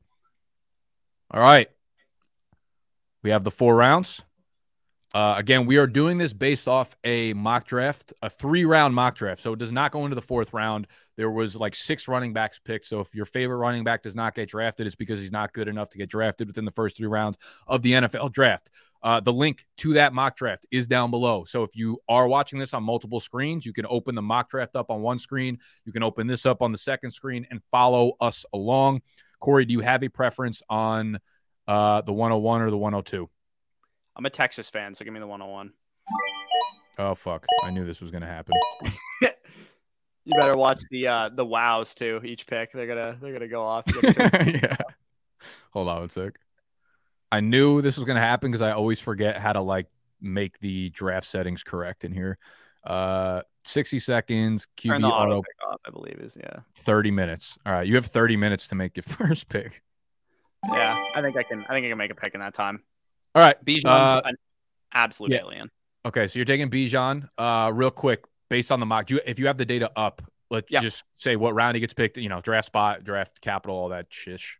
All 1.30 1.40
right. 1.40 1.70
We 3.22 3.30
have 3.30 3.44
the 3.44 3.50
four 3.50 3.76
rounds. 3.76 4.22
Uh, 5.14 5.36
again, 5.38 5.64
we 5.64 5.76
are 5.76 5.86
doing 5.86 6.18
this 6.18 6.32
based 6.32 6.66
off 6.66 6.96
a 7.04 7.32
mock 7.34 7.68
draft, 7.68 8.12
a 8.20 8.28
three 8.28 8.64
round 8.64 8.94
mock 8.94 9.14
draft. 9.14 9.42
So 9.42 9.52
it 9.52 9.60
does 9.60 9.70
not 9.70 9.92
go 9.92 10.04
into 10.04 10.16
the 10.16 10.22
fourth 10.22 10.52
round. 10.52 10.88
There 11.16 11.30
was 11.30 11.54
like 11.54 11.76
six 11.76 12.08
running 12.08 12.32
backs 12.32 12.58
picked. 12.58 12.86
So 12.86 12.98
if 12.98 13.14
your 13.14 13.24
favorite 13.24 13.58
running 13.58 13.84
back 13.84 14.02
does 14.02 14.16
not 14.16 14.34
get 14.34 14.48
drafted, 14.48 14.88
it's 14.88 14.96
because 14.96 15.20
he's 15.20 15.30
not 15.30 15.52
good 15.52 15.68
enough 15.68 15.90
to 15.90 15.98
get 15.98 16.08
drafted 16.08 16.48
within 16.48 16.64
the 16.64 16.72
first 16.72 16.96
three 16.96 17.06
rounds 17.06 17.38
of 17.68 17.82
the 17.82 17.92
NFL 17.92 18.32
draft. 18.32 18.70
Uh, 19.04 19.20
the 19.20 19.32
link 19.32 19.64
to 19.76 19.92
that 19.92 20.12
mock 20.12 20.36
draft 20.36 20.66
is 20.72 20.88
down 20.88 21.12
below. 21.12 21.44
So 21.44 21.62
if 21.62 21.76
you 21.76 22.00
are 22.08 22.26
watching 22.26 22.58
this 22.58 22.74
on 22.74 22.82
multiple 22.82 23.20
screens, 23.20 23.64
you 23.64 23.72
can 23.72 23.86
open 23.88 24.16
the 24.16 24.22
mock 24.22 24.50
draft 24.50 24.74
up 24.74 24.90
on 24.90 25.02
one 25.02 25.20
screen. 25.20 25.58
You 25.84 25.92
can 25.92 26.02
open 26.02 26.26
this 26.26 26.46
up 26.46 26.62
on 26.62 26.72
the 26.72 26.78
second 26.78 27.12
screen 27.12 27.46
and 27.50 27.60
follow 27.70 28.12
us 28.20 28.44
along. 28.52 29.02
Corey, 29.40 29.66
do 29.66 29.72
you 29.74 29.80
have 29.80 30.02
a 30.02 30.08
preference 30.08 30.62
on? 30.68 31.20
uh, 31.66 32.00
the 32.02 32.12
101 32.12 32.62
or 32.62 32.70
the 32.70 32.78
102? 32.78 33.28
I'm 34.16 34.26
a 34.26 34.30
Texas 34.30 34.70
fan, 34.70 34.94
so 34.94 35.04
give 35.04 35.14
me 35.14 35.20
the 35.20 35.26
101. 35.26 35.72
Oh 36.96 37.14
fuck! 37.16 37.44
I 37.64 37.70
knew 37.70 37.84
this 37.84 38.00
was 38.00 38.12
gonna 38.12 38.26
happen. 38.26 38.54
you 39.22 40.32
better 40.38 40.56
watch 40.56 40.80
the 40.92 41.08
uh 41.08 41.28
the 41.28 41.44
wows 41.44 41.92
too. 41.92 42.20
Each 42.22 42.46
pick, 42.46 42.70
they're 42.70 42.86
gonna 42.86 43.18
they're 43.20 43.32
gonna 43.32 43.48
go 43.48 43.64
off. 43.64 43.84
yeah. 44.02 44.76
Hold 45.72 45.88
on 45.88 46.04
a 46.04 46.08
sec. 46.08 46.38
I 47.34 47.40
knew 47.40 47.82
this 47.82 47.96
was 47.96 48.04
gonna 48.04 48.20
happen 48.20 48.50
because 48.50 48.62
I 48.62 48.72
always 48.72 49.00
forget 49.00 49.36
how 49.38 49.52
to 49.52 49.60
like 49.60 49.86
make 50.20 50.58
the 50.60 50.90
draft 50.90 51.26
settings 51.26 51.62
correct 51.62 52.04
in 52.04 52.12
here. 52.12 52.38
Uh, 52.84 53.42
60 53.64 53.98
seconds. 53.98 54.66
QB 54.76 54.98
auto 54.98 55.08
auto. 55.08 55.42
pick 55.42 55.68
off, 55.68 55.80
I 55.86 55.90
believe 55.90 56.18
is 56.20 56.36
yeah. 56.38 56.60
30 56.78 57.10
minutes. 57.10 57.58
All 57.66 57.72
right, 57.72 57.86
you 57.86 57.94
have 57.96 58.06
30 58.06 58.36
minutes 58.36 58.68
to 58.68 58.74
make 58.74 58.96
your 58.96 59.02
first 59.08 59.48
pick. 59.48 59.82
Yeah, 60.70 61.02
I 61.14 61.20
think 61.22 61.36
I 61.36 61.42
can. 61.42 61.64
I 61.68 61.74
think 61.74 61.86
I 61.86 61.88
can 61.90 61.98
make 61.98 62.10
a 62.10 62.14
pick 62.14 62.34
in 62.34 62.40
that 62.40 62.54
time. 62.54 62.82
All 63.34 63.42
right. 63.42 63.62
Bijan's 63.64 63.84
Uh, 63.84 64.22
an 64.24 64.36
absolute 64.92 65.32
yeah. 65.32 65.40
alien. 65.40 65.70
Okay, 66.06 66.26
so 66.26 66.38
you're 66.38 66.46
taking 66.46 66.70
Bijan. 66.70 67.28
Uh, 67.36 67.70
real 67.74 67.90
quick, 67.90 68.24
based 68.48 68.70
on 68.70 68.80
the 68.80 68.86
mock, 68.86 69.06
do 69.06 69.14
you, 69.16 69.20
if 69.26 69.38
you 69.38 69.46
have 69.46 69.58
the 69.58 69.64
data 69.66 69.90
up, 69.96 70.22
let's 70.50 70.70
Yeah. 70.70 70.80
just 70.80 71.04
say 71.16 71.36
what 71.36 71.54
round 71.54 71.74
he 71.76 71.80
gets 71.80 71.92
picked. 71.94 72.16
You 72.16 72.28
know, 72.28 72.40
draft 72.40 72.66
spot, 72.66 73.02
draft 73.04 73.40
capital, 73.40 73.76
all 73.76 73.88
that 73.90 74.06
shish. 74.10 74.58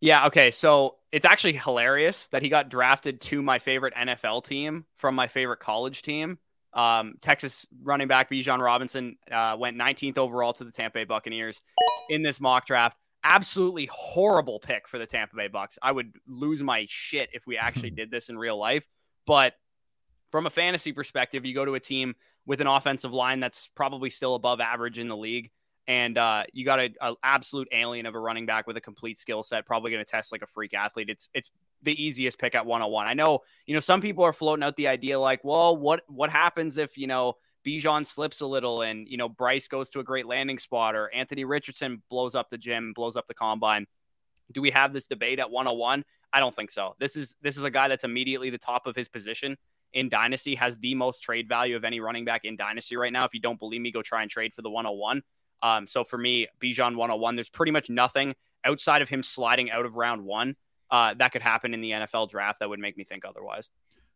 Yeah, 0.00 0.26
okay. 0.26 0.50
So 0.50 0.96
it's 1.12 1.26
actually 1.26 1.54
hilarious 1.54 2.28
that 2.28 2.42
he 2.42 2.48
got 2.48 2.70
drafted 2.70 3.20
to 3.22 3.42
my 3.42 3.58
favorite 3.58 3.94
NFL 3.94 4.44
team 4.44 4.84
from 4.96 5.14
my 5.14 5.28
favorite 5.28 5.60
college 5.60 6.02
team. 6.02 6.38
Um, 6.72 7.14
Texas 7.20 7.66
running 7.82 8.08
back 8.08 8.30
Bijan 8.30 8.60
Robinson 8.60 9.16
uh, 9.30 9.56
went 9.58 9.76
19th 9.76 10.18
overall 10.18 10.52
to 10.54 10.64
the 10.64 10.70
Tampa 10.70 11.00
Bay 11.00 11.04
Buccaneers 11.04 11.60
in 12.08 12.22
this 12.22 12.40
mock 12.40 12.66
draft. 12.66 12.96
Absolutely 13.24 13.88
horrible 13.92 14.60
pick 14.60 14.88
for 14.88 14.98
the 14.98 15.06
Tampa 15.06 15.36
Bay 15.36 15.48
Bucks. 15.48 15.78
I 15.82 15.92
would 15.92 16.12
lose 16.26 16.62
my 16.62 16.86
shit 16.88 17.28
if 17.32 17.46
we 17.46 17.58
actually 17.58 17.90
did 17.90 18.10
this 18.10 18.28
in 18.28 18.38
real 18.38 18.56
life. 18.56 18.86
But 19.26 19.54
from 20.30 20.46
a 20.46 20.50
fantasy 20.50 20.92
perspective, 20.92 21.44
you 21.44 21.54
go 21.54 21.64
to 21.64 21.74
a 21.74 21.80
team 21.80 22.14
with 22.46 22.60
an 22.60 22.66
offensive 22.66 23.12
line 23.12 23.40
that's 23.40 23.66
probably 23.74 24.08
still 24.08 24.34
above 24.34 24.60
average 24.60 24.98
in 24.98 25.08
the 25.08 25.16
league 25.16 25.50
and 25.90 26.18
uh, 26.18 26.44
you 26.52 26.64
got 26.64 26.78
an 26.78 27.16
absolute 27.24 27.66
alien 27.72 28.06
of 28.06 28.14
a 28.14 28.18
running 28.20 28.46
back 28.46 28.68
with 28.68 28.76
a 28.76 28.80
complete 28.80 29.18
skill 29.18 29.42
set, 29.42 29.66
probably 29.66 29.90
going 29.90 30.02
to 30.02 30.08
test 30.08 30.30
like 30.30 30.40
a 30.40 30.46
freak 30.46 30.72
athlete. 30.72 31.10
It's 31.10 31.28
it's 31.34 31.50
the 31.82 32.00
easiest 32.00 32.38
pick 32.38 32.54
at 32.54 32.64
101. 32.64 33.08
I 33.08 33.14
know, 33.14 33.40
you 33.66 33.74
know, 33.74 33.80
some 33.80 34.00
people 34.00 34.22
are 34.22 34.32
floating 34.32 34.62
out 34.62 34.76
the 34.76 34.86
idea 34.86 35.18
like, 35.18 35.42
well, 35.42 35.76
what 35.76 36.02
what 36.06 36.30
happens 36.30 36.78
if 36.78 36.96
you 36.96 37.08
know 37.08 37.34
Bijan 37.66 38.06
slips 38.06 38.40
a 38.40 38.46
little 38.46 38.82
and 38.82 39.08
you 39.08 39.16
know 39.16 39.28
Bryce 39.28 39.66
goes 39.66 39.90
to 39.90 39.98
a 39.98 40.04
great 40.04 40.26
landing 40.26 40.60
spot 40.60 40.94
or 40.94 41.12
Anthony 41.12 41.44
Richardson 41.44 42.00
blows 42.08 42.36
up 42.36 42.50
the 42.50 42.58
gym, 42.58 42.92
blows 42.92 43.16
up 43.16 43.26
the 43.26 43.34
combine. 43.34 43.84
Do 44.52 44.62
we 44.62 44.70
have 44.70 44.92
this 44.92 45.08
debate 45.08 45.40
at 45.40 45.50
101? 45.50 46.04
I 46.32 46.38
don't 46.38 46.54
think 46.54 46.70
so. 46.70 46.94
This 47.00 47.16
is 47.16 47.34
this 47.42 47.56
is 47.56 47.64
a 47.64 47.70
guy 47.70 47.88
that's 47.88 48.04
immediately 48.04 48.50
the 48.50 48.58
top 48.58 48.86
of 48.86 48.94
his 48.94 49.08
position 49.08 49.56
in 49.92 50.08
Dynasty, 50.08 50.54
has 50.54 50.76
the 50.76 50.94
most 50.94 51.18
trade 51.20 51.48
value 51.48 51.74
of 51.74 51.84
any 51.84 51.98
running 51.98 52.24
back 52.24 52.44
in 52.44 52.56
Dynasty 52.56 52.94
right 52.94 53.12
now. 53.12 53.24
If 53.24 53.34
you 53.34 53.40
don't 53.40 53.58
believe 53.58 53.80
me, 53.80 53.90
go 53.90 54.02
try 54.02 54.22
and 54.22 54.30
trade 54.30 54.54
for 54.54 54.62
the 54.62 54.70
101. 54.70 55.20
Um, 55.62 55.86
so 55.86 56.04
for 56.04 56.18
me, 56.18 56.48
Bijan 56.60 56.96
101, 56.96 57.34
there's 57.34 57.48
pretty 57.48 57.72
much 57.72 57.90
nothing 57.90 58.34
outside 58.64 59.02
of 59.02 59.08
him 59.08 59.22
sliding 59.22 59.70
out 59.70 59.86
of 59.86 59.96
round 59.96 60.24
one 60.24 60.56
uh, 60.90 61.14
that 61.14 61.32
could 61.32 61.42
happen 61.42 61.74
in 61.74 61.80
the 61.80 61.90
NFL 61.92 62.28
draft 62.30 62.60
that 62.60 62.68
would 62.68 62.80
make 62.80 62.96
me 62.96 63.04
think 63.04 63.24
otherwise. 63.24 63.70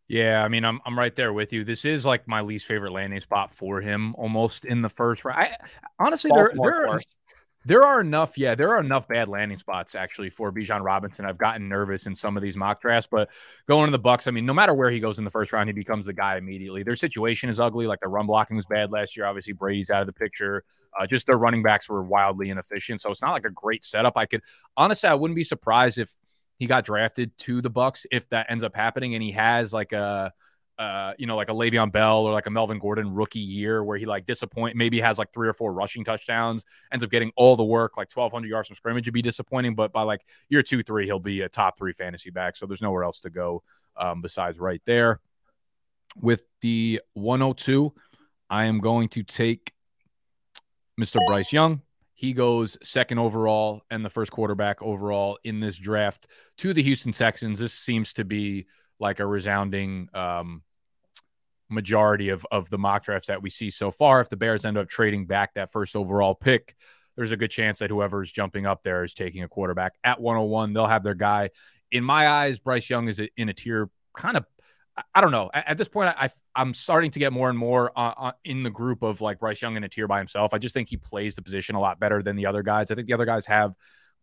Yeah, 0.08 0.44
I 0.44 0.48
mean, 0.48 0.64
I'm 0.66 0.80
I'm 0.84 0.98
right 0.98 1.14
there 1.14 1.32
with 1.32 1.52
you. 1.52 1.64
This 1.64 1.86
is 1.86 2.04
like 2.04 2.28
my 2.28 2.42
least 2.42 2.66
favorite 2.66 2.92
landing 2.92 3.20
spot 3.20 3.54
for 3.54 3.80
him, 3.80 4.14
almost 4.16 4.66
in 4.66 4.82
the 4.82 4.88
first 4.90 5.24
round. 5.24 5.40
I, 5.40 5.56
honestly, 5.98 6.28
Baltimore 6.30 6.70
there, 6.70 6.82
are, 6.82 6.86
force. 6.88 7.06
There 7.64 7.83
are 7.83 8.00
enough. 8.00 8.37
Yeah, 8.37 8.54
there 8.54 8.71
are 8.71 8.80
enough 8.80 9.09
bad 9.09 9.28
landing 9.28 9.59
spots 9.59 9.94
actually 9.94 10.30
for 10.30 10.52
Bijan 10.52 10.83
Robinson. 10.83 11.25
I've 11.25 11.38
gotten 11.38 11.68
nervous 11.68 12.06
in 12.06 12.14
some 12.14 12.37
of 12.37 12.42
these 12.42 12.56
mock 12.56 12.80
drafts, 12.80 13.09
but 13.11 13.30
going 13.66 13.87
to 13.87 13.92
the 13.92 13.99
Bucks, 13.99 14.26
I 14.26 14.30
mean, 14.30 14.47
no 14.47 14.52
matter 14.52 14.75
where 14.75 14.90
he 14.90 15.00
goes 15.00 15.18
in 15.18 15.25
the 15.25 15.30
first 15.30 15.52
round, 15.52 15.68
he 15.68 15.73
becomes 15.73 16.06
the 16.06 16.12
guy 16.12 16.37
immediately. 16.37 16.83
Their 16.83 16.97
situation 16.97 17.49
is 17.49 17.59
ugly. 17.59 17.87
Like 17.87 18.00
the 18.00 18.09
run 18.09 18.26
blocking 18.26 18.56
was 18.56 18.66
bad 18.66 18.90
last 18.92 19.16
year. 19.16 19.26
Obviously, 19.26 19.52
Brady's 19.52 19.90
out 19.90 20.02
of 20.02 20.06
the 20.06 20.12
picture. 20.12 20.64
Uh, 20.99 21.06
just 21.06 21.26
their 21.26 21.38
running 21.38 21.62
backs 21.62 21.88
were 21.88 22.02
wildly 22.02 22.50
inefficient, 22.50 23.00
so 23.00 23.11
it's 23.11 23.23
not 23.23 23.33
like 23.33 23.44
a 23.44 23.50
great 23.50 23.83
setup. 23.83 24.16
I 24.16 24.26
could 24.26 24.42
honestly, 24.76 25.09
I 25.09 25.14
wouldn't 25.14 25.37
be 25.37 25.44
surprised 25.44 25.99
if 25.99 26.14
he 26.59 26.66
got 26.66 26.85
drafted 26.85 27.37
to 27.38 27.61
the 27.61 27.71
Bucks 27.71 28.06
if 28.12 28.28
that 28.28 28.47
ends 28.50 28.62
up 28.62 28.77
happening, 28.77 29.14
and 29.14 29.22
he 29.22 29.33
has 29.33 29.72
like 29.72 29.92
a 29.92 30.33
uh, 30.78 31.14
you 31.18 31.26
know, 31.26 31.37
like 31.37 31.48
a 31.48 31.52
Le'Veon 31.52 31.92
Bell 31.92 32.18
or 32.18 32.32
like 32.32 32.46
a 32.46 32.50
Melvin 32.50 32.78
Gordon 32.78 33.14
rookie 33.14 33.38
year 33.38 33.84
where 33.84 33.96
he 33.96 34.06
like 34.06 34.26
disappoint, 34.26 34.76
maybe 34.76 35.00
has 35.00 35.18
like 35.18 35.32
three 35.32 35.48
or 35.48 35.52
four 35.52 35.72
rushing 35.72 36.04
touchdowns, 36.04 36.64
ends 36.92 37.04
up 37.04 37.10
getting 37.10 37.30
all 37.37 37.54
the 37.54 37.64
work, 37.64 37.96
like 37.96 38.10
1,200 38.12 38.48
yards 38.48 38.68
from 38.68 38.76
scrimmage 38.76 39.06
would 39.06 39.14
be 39.14 39.22
disappointing. 39.22 39.74
But 39.74 39.92
by 39.92 40.02
like 40.02 40.22
year 40.48 40.62
two, 40.62 40.82
three, 40.82 41.06
he'll 41.06 41.20
be 41.20 41.42
a 41.42 41.48
top 41.48 41.78
three 41.78 41.92
fantasy 41.92 42.30
back. 42.30 42.56
So 42.56 42.66
there's 42.66 42.82
nowhere 42.82 43.04
else 43.04 43.20
to 43.20 43.30
go 43.30 43.62
um, 43.96 44.20
besides 44.20 44.58
right 44.58 44.82
there. 44.84 45.20
With 46.20 46.44
the 46.60 47.00
102, 47.14 47.92
I 48.50 48.64
am 48.64 48.80
going 48.80 49.08
to 49.10 49.22
take 49.22 49.72
Mr. 51.00 51.18
Bryce 51.28 51.52
Young. 51.52 51.82
He 52.14 52.32
goes 52.32 52.78
second 52.82 53.18
overall 53.18 53.82
and 53.90 54.04
the 54.04 54.10
first 54.10 54.30
quarterback 54.30 54.80
overall 54.80 55.38
in 55.44 55.60
this 55.60 55.76
draft 55.76 56.28
to 56.58 56.72
the 56.72 56.82
Houston 56.82 57.12
Texans. 57.12 57.58
This 57.58 57.72
seems 57.72 58.12
to 58.14 58.24
be 58.24 58.66
like 58.98 59.20
a 59.20 59.26
resounding 59.26 60.09
um, 60.14 60.62
majority 61.68 62.28
of, 62.30 62.46
of 62.50 62.70
the 62.70 62.78
mock 62.78 63.04
drafts 63.04 63.28
that 63.28 63.42
we 63.42 63.50
see 63.50 63.70
so 63.70 63.90
far. 63.90 64.20
If 64.20 64.28
the 64.28 64.37
Bears 64.37 64.64
end 64.64 64.78
up 64.78 64.88
trading 64.88 65.26
back 65.26 65.54
that 65.54 65.70
first 65.70 65.96
overall 65.96 66.35
pick, 66.35 66.74
there's 67.16 67.33
a 67.33 67.37
good 67.37 67.50
chance 67.50 67.78
that 67.78 67.90
whoever's 67.90 68.30
jumping 68.30 68.66
up 68.66 68.83
there 68.83 69.04
is 69.04 69.14
taking 69.14 69.42
a 69.42 69.48
quarterback 69.48 69.94
at 70.02 70.20
101. 70.20 70.72
They'll 70.72 70.87
have 70.87 71.02
their 71.02 71.14
guy. 71.14 71.50
In 71.90 72.02
my 72.02 72.28
eyes, 72.28 72.59
Bryce 72.59 72.88
Young 72.90 73.09
is 73.09 73.20
in 73.37 73.48
a 73.48 73.52
tier 73.52 73.88
kind 74.14 74.37
of. 74.37 74.44
I 75.12 75.20
don't 75.20 75.33
know. 75.33 75.50
At 75.52 75.76
this 75.76 75.88
point, 75.88 76.14
I, 76.16 76.30
I'm 76.54 76.72
starting 76.72 77.11
to 77.12 77.18
get 77.18 77.33
more 77.33 77.50
and 77.50 77.59
more 77.59 77.90
uh, 77.96 78.14
uh, 78.16 78.33
in 78.44 78.62
the 78.62 78.70
group 78.70 79.02
of 79.02 79.20
like 79.20 79.40
Bryce 79.40 79.61
Young 79.61 79.76
in 79.76 79.83
a 79.83 79.88
tier 79.88 80.07
by 80.07 80.18
himself. 80.18 80.54
I 80.54 80.59
just 80.59 80.72
think 80.72 80.88
he 80.88 80.96
plays 80.96 81.35
the 81.35 81.42
position 81.42 81.74
a 81.74 81.80
lot 81.80 81.98
better 81.98 82.22
than 82.22 82.37
the 82.37 82.46
other 82.46 82.62
guys. 82.62 82.92
I 82.92 82.94
think 82.94 83.09
the 83.09 83.12
other 83.12 83.24
guys 83.24 83.44
have 83.46 83.74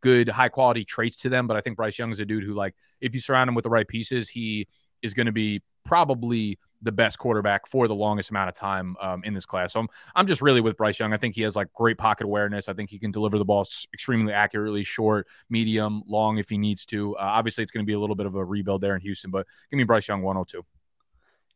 good 0.02 0.30
high 0.30 0.50
quality 0.50 0.84
traits 0.84 1.16
to 1.18 1.30
them, 1.30 1.48
but 1.48 1.58
I 1.58 1.62
think 1.62 1.78
Bryce 1.78 1.98
Young 1.98 2.12
is 2.12 2.20
a 2.20 2.26
dude 2.26 2.44
who 2.44 2.54
like 2.54 2.76
if 3.00 3.14
you 3.14 3.22
surround 3.22 3.48
him 3.48 3.56
with 3.56 3.64
the 3.64 3.70
right 3.70 3.88
pieces, 3.88 4.30
he 4.30 4.68
is 5.02 5.14
going 5.14 5.26
to 5.26 5.32
be 5.32 5.62
probably 5.84 6.60
the 6.84 6.92
best 6.92 7.20
quarterback 7.20 7.68
for 7.68 7.88
the 7.88 7.94
longest 7.94 8.32
amount 8.32 8.50
of 8.50 8.56
time 8.56 8.96
um, 9.02 9.22
in 9.24 9.34
this 9.34 9.46
class. 9.46 9.74
So 9.74 9.82
I'm, 9.82 9.88
I'm 10.16 10.28
just 10.28 10.42
really 10.42 10.62
with 10.62 10.78
Bryce 10.78 11.00
Young. 11.00 11.14
I 11.14 11.18
think 11.18 11.36
he 11.36 11.42
has 11.44 11.56
like 11.56 11.72
great 11.74 11.98
pocket 11.98 12.26
awareness. 12.26 12.68
I 12.68 12.74
think 12.74 12.90
he 12.90 12.98
can 12.98 13.12
deliver 13.12 13.38
the 13.38 13.46
ball 13.46 13.68
extremely 13.94 14.34
accurately, 14.34 14.84
short, 14.84 15.28
medium, 15.50 16.04
long 16.08 16.40
if 16.40 16.50
he 16.50 16.58
needs 16.58 16.86
to. 16.88 17.16
Uh, 17.18 17.22
obviously, 17.22 17.62
it's 17.62 17.72
going 17.72 17.86
to 17.86 17.88
be 17.88 17.94
a 17.94 18.00
little 18.00 18.16
bit 18.16 18.26
of 18.26 18.36
a 18.36 18.44
rebuild 18.44 18.82
there 18.82 18.96
in 18.96 19.02
Houston, 19.02 19.30
but 19.30 19.46
give 19.70 19.78
me 19.78 19.84
Bryce 19.84 20.08
Young 20.08 20.22
102. 20.24 20.66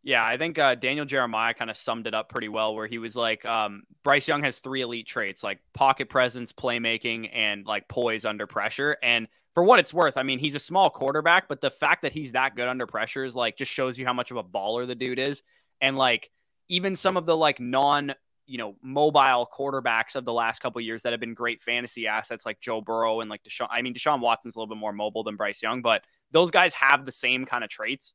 Yeah, 0.06 0.24
I 0.24 0.38
think 0.38 0.60
uh, 0.60 0.76
Daniel 0.76 1.04
Jeremiah 1.04 1.56
kind 1.56 1.72
of 1.72 1.76
summed 1.76 2.06
it 2.06 2.13
up 2.13 2.30
pretty 2.30 2.48
well, 2.48 2.76
where 2.76 2.86
he 2.86 3.00
was 3.00 3.15
like, 3.15 3.44
um, 3.44 3.82
Bryce 4.04 4.28
Young 4.28 4.44
has 4.44 4.60
three 4.60 4.82
elite 4.82 5.08
traits 5.08 5.44
like 5.44 5.58
pocket 5.74 6.10
presence, 6.10 6.52
playmaking, 6.52 7.32
and 7.34 7.65
like 7.65 7.88
poise 7.88 8.24
under 8.24 8.46
pressure. 8.46 8.98
And 9.02 9.28
for 9.56 9.63
what 9.63 9.80
it's 9.80 9.91
worth, 9.91 10.15
I 10.15 10.22
mean, 10.22 10.38
he's 10.38 10.54
a 10.54 10.60
small 10.60 10.91
quarterback, 10.91 11.48
but 11.48 11.60
the 11.60 11.72
fact 11.72 12.04
that 12.04 12.12
he's 12.12 12.34
that 12.34 12.56
good 12.56 12.68
under 12.68 12.86
pressure 12.86 13.26
is 13.26 13.36
like 13.36 13.58
just 13.58 13.72
shows 13.72 13.98
you 13.98 14.06
how 14.06 14.13
much 14.13 14.30
of 14.30 14.38
a 14.38 14.44
baller 14.44 14.86
the 14.86 14.94
dude 14.94 15.18
is. 15.18 15.41
And 15.82 15.98
like 15.98 16.30
even 16.70 16.96
some 16.96 17.18
of 17.18 17.26
the 17.26 17.36
like 17.36 17.60
non, 17.60 18.13
you 18.46 18.60
know, 18.60 18.76
mobile 18.84 19.50
quarterbacks 19.52 20.15
of 20.15 20.24
the 20.24 20.34
last 20.34 20.62
couple 20.62 20.80
years 20.82 21.02
that 21.02 21.13
have 21.13 21.20
been 21.20 21.34
great 21.34 21.62
fantasy 21.62 22.06
assets 22.06 22.46
like 22.46 22.60
Joe 22.60 22.80
Burrow 22.80 23.22
and 23.22 23.30
like 23.30 23.41
Deshaun. 23.41 23.70
I 23.72 23.82
mean, 23.82 23.96
Deshaun 23.96 24.20
Watson's 24.20 24.56
a 24.56 24.60
little 24.60 24.76
bit 24.76 24.80
more 24.80 24.94
mobile 24.94 25.24
than 25.24 25.36
Bryce 25.36 25.63
Young, 25.63 25.82
but 25.82 26.04
those 26.30 26.52
guys 26.52 26.76
have 26.76 27.06
the 27.06 27.12
same 27.12 27.48
kind 27.48 27.63
of 27.63 27.72
traits 27.72 28.13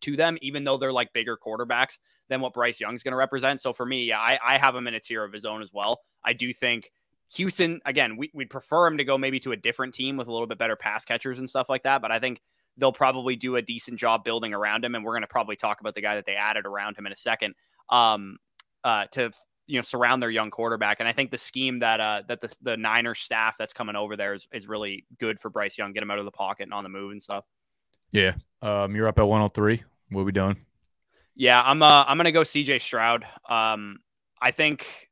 to 0.00 0.16
them, 0.16 0.36
even 0.42 0.64
though 0.64 0.76
they're 0.76 0.92
like 0.92 1.12
bigger 1.12 1.36
quarterbacks 1.36 1.98
than 2.28 2.40
what 2.40 2.54
Bryce 2.54 2.80
Young's 2.80 3.02
going 3.02 3.12
to 3.12 3.18
represent. 3.18 3.60
So 3.60 3.72
for 3.72 3.86
me, 3.86 4.04
yeah, 4.04 4.20
I, 4.20 4.38
I 4.44 4.58
have 4.58 4.74
him 4.74 4.86
in 4.86 4.94
a 4.94 5.00
tier 5.00 5.24
of 5.24 5.32
his 5.32 5.44
own 5.44 5.62
as 5.62 5.72
well. 5.72 6.00
I 6.24 6.32
do 6.32 6.52
think 6.52 6.90
Houston, 7.34 7.80
again, 7.86 8.16
we, 8.16 8.30
would 8.34 8.50
prefer 8.50 8.86
him 8.86 8.98
to 8.98 9.04
go 9.04 9.18
maybe 9.18 9.40
to 9.40 9.52
a 9.52 9.56
different 9.56 9.94
team 9.94 10.16
with 10.16 10.28
a 10.28 10.32
little 10.32 10.46
bit 10.46 10.58
better 10.58 10.76
pass 10.76 11.04
catchers 11.04 11.38
and 11.38 11.48
stuff 11.48 11.68
like 11.68 11.82
that. 11.84 12.02
But 12.02 12.12
I 12.12 12.18
think 12.18 12.40
they'll 12.76 12.92
probably 12.92 13.36
do 13.36 13.56
a 13.56 13.62
decent 13.62 13.98
job 13.98 14.24
building 14.24 14.54
around 14.54 14.84
him. 14.84 14.94
And 14.94 15.04
we're 15.04 15.12
going 15.12 15.22
to 15.22 15.28
probably 15.28 15.56
talk 15.56 15.80
about 15.80 15.94
the 15.94 16.02
guy 16.02 16.14
that 16.14 16.26
they 16.26 16.34
added 16.34 16.66
around 16.66 16.96
him 16.96 17.06
in 17.06 17.12
a 17.12 17.16
second 17.16 17.54
um, 17.90 18.38
uh, 18.84 19.06
to 19.12 19.30
you 19.66 19.78
know 19.78 19.82
surround 19.82 20.22
their 20.22 20.30
young 20.30 20.50
quarterback. 20.50 21.00
And 21.00 21.08
I 21.08 21.12
think 21.12 21.30
the 21.30 21.38
scheme 21.38 21.80
that 21.80 22.00
uh, 22.00 22.22
that 22.28 22.40
the, 22.40 22.54
the 22.62 22.76
Niners 22.76 23.18
staff 23.18 23.56
that's 23.58 23.72
coming 23.72 23.96
over 23.96 24.16
there 24.16 24.34
is, 24.34 24.46
is 24.52 24.68
really 24.68 25.04
good 25.18 25.40
for 25.40 25.50
Bryce 25.50 25.76
Young. 25.76 25.92
Get 25.92 26.02
him 26.02 26.10
out 26.10 26.18
of 26.18 26.24
the 26.24 26.30
pocket 26.30 26.64
and 26.64 26.74
on 26.74 26.84
the 26.84 26.90
move 26.90 27.12
and 27.12 27.22
stuff. 27.22 27.44
Yeah, 28.10 28.34
um, 28.62 28.94
you're 28.94 29.08
up 29.08 29.18
at 29.18 29.26
103. 29.26 29.82
What 30.10 30.20
are 30.20 30.24
we 30.24 30.32
doing? 30.32 30.56
Yeah, 31.34 31.60
I'm. 31.62 31.82
Uh, 31.82 32.04
I'm 32.06 32.16
gonna 32.16 32.32
go 32.32 32.42
C.J. 32.42 32.78
Stroud. 32.78 33.26
Um, 33.48 33.98
I 34.40 34.50
think 34.50 35.10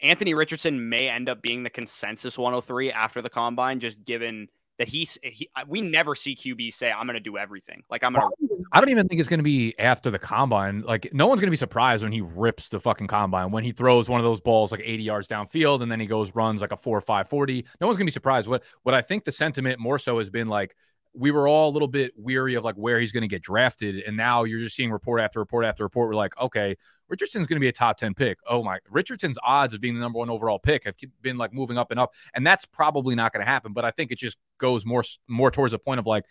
Anthony 0.00 0.34
Richardson 0.34 0.88
may 0.88 1.08
end 1.08 1.28
up 1.28 1.42
being 1.42 1.62
the 1.62 1.70
consensus 1.70 2.38
103 2.38 2.92
after 2.92 3.20
the 3.20 3.28
combine, 3.28 3.80
just 3.80 4.02
given 4.04 4.48
that 4.78 4.88
he's. 4.88 5.18
He, 5.22 5.50
we 5.66 5.82
never 5.82 6.14
see 6.14 6.34
QB 6.34 6.72
say, 6.72 6.90
"I'm 6.90 7.06
gonna 7.06 7.20
do 7.20 7.36
everything." 7.36 7.82
Like 7.90 8.02
I'm 8.02 8.14
gonna. 8.14 8.28
I 8.72 8.80
don't 8.80 8.88
even 8.88 9.08
think 9.08 9.20
it's 9.20 9.28
gonna 9.28 9.42
be 9.42 9.74
after 9.78 10.10
the 10.10 10.18
combine. 10.18 10.80
Like 10.80 11.12
no 11.12 11.26
one's 11.26 11.40
gonna 11.40 11.50
be 11.50 11.56
surprised 11.56 12.02
when 12.02 12.12
he 12.12 12.22
rips 12.22 12.70
the 12.70 12.80
fucking 12.80 13.06
combine 13.06 13.50
when 13.50 13.64
he 13.64 13.72
throws 13.72 14.08
one 14.08 14.20
of 14.20 14.24
those 14.24 14.40
balls 14.40 14.72
like 14.72 14.80
80 14.82 15.02
yards 15.02 15.28
downfield 15.28 15.82
and 15.82 15.92
then 15.92 16.00
he 16.00 16.06
goes 16.06 16.34
runs 16.34 16.60
like 16.60 16.72
a 16.72 16.76
four 16.76 16.96
or 16.96 17.02
five 17.02 17.28
40. 17.28 17.64
No 17.80 17.86
one's 17.86 17.96
gonna 17.96 18.06
be 18.06 18.10
surprised. 18.10 18.48
What 18.48 18.64
what 18.84 18.94
I 18.94 19.02
think 19.02 19.24
the 19.24 19.32
sentiment 19.32 19.80
more 19.80 19.98
so 19.98 20.18
has 20.18 20.30
been 20.30 20.48
like 20.48 20.74
we 21.16 21.30
were 21.30 21.48
all 21.48 21.70
a 21.70 21.72
little 21.72 21.88
bit 21.88 22.12
weary 22.16 22.54
of 22.54 22.64
like 22.64 22.74
where 22.74 23.00
he's 23.00 23.10
going 23.10 23.22
to 23.22 23.28
get 23.28 23.42
drafted. 23.42 24.02
And 24.06 24.16
now 24.16 24.44
you're 24.44 24.60
just 24.60 24.76
seeing 24.76 24.92
report 24.92 25.20
after 25.20 25.40
report 25.40 25.64
after 25.64 25.82
report. 25.82 26.08
We're 26.08 26.14
like, 26.14 26.38
okay, 26.38 26.76
Richardson's 27.08 27.46
going 27.46 27.56
to 27.56 27.60
be 27.60 27.68
a 27.68 27.72
top 27.72 27.96
10 27.96 28.14
pick. 28.14 28.38
Oh 28.48 28.62
my, 28.62 28.78
Richardson's 28.90 29.38
odds 29.42 29.72
of 29.72 29.80
being 29.80 29.94
the 29.94 30.00
number 30.00 30.18
one 30.18 30.28
overall 30.28 30.58
pick 30.58 30.84
have 30.84 30.94
been 31.22 31.38
like 31.38 31.54
moving 31.54 31.78
up 31.78 31.90
and 31.90 31.98
up. 31.98 32.12
And 32.34 32.46
that's 32.46 32.66
probably 32.66 33.14
not 33.14 33.32
going 33.32 33.44
to 33.44 33.50
happen. 33.50 33.72
But 33.72 33.84
I 33.84 33.90
think 33.92 34.10
it 34.10 34.18
just 34.18 34.36
goes 34.58 34.84
more, 34.84 35.04
more 35.26 35.50
towards 35.50 35.72
the 35.72 35.78
point 35.78 36.00
of 36.00 36.06
like, 36.06 36.24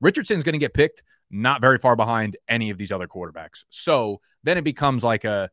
Richardson's 0.00 0.42
going 0.42 0.54
to 0.54 0.58
get 0.58 0.72
picked 0.72 1.02
not 1.30 1.60
very 1.60 1.78
far 1.78 1.94
behind 1.94 2.36
any 2.48 2.70
of 2.70 2.78
these 2.78 2.90
other 2.90 3.06
quarterbacks. 3.06 3.64
So 3.68 4.20
then 4.44 4.56
it 4.56 4.64
becomes 4.64 5.04
like 5.04 5.24
a, 5.24 5.50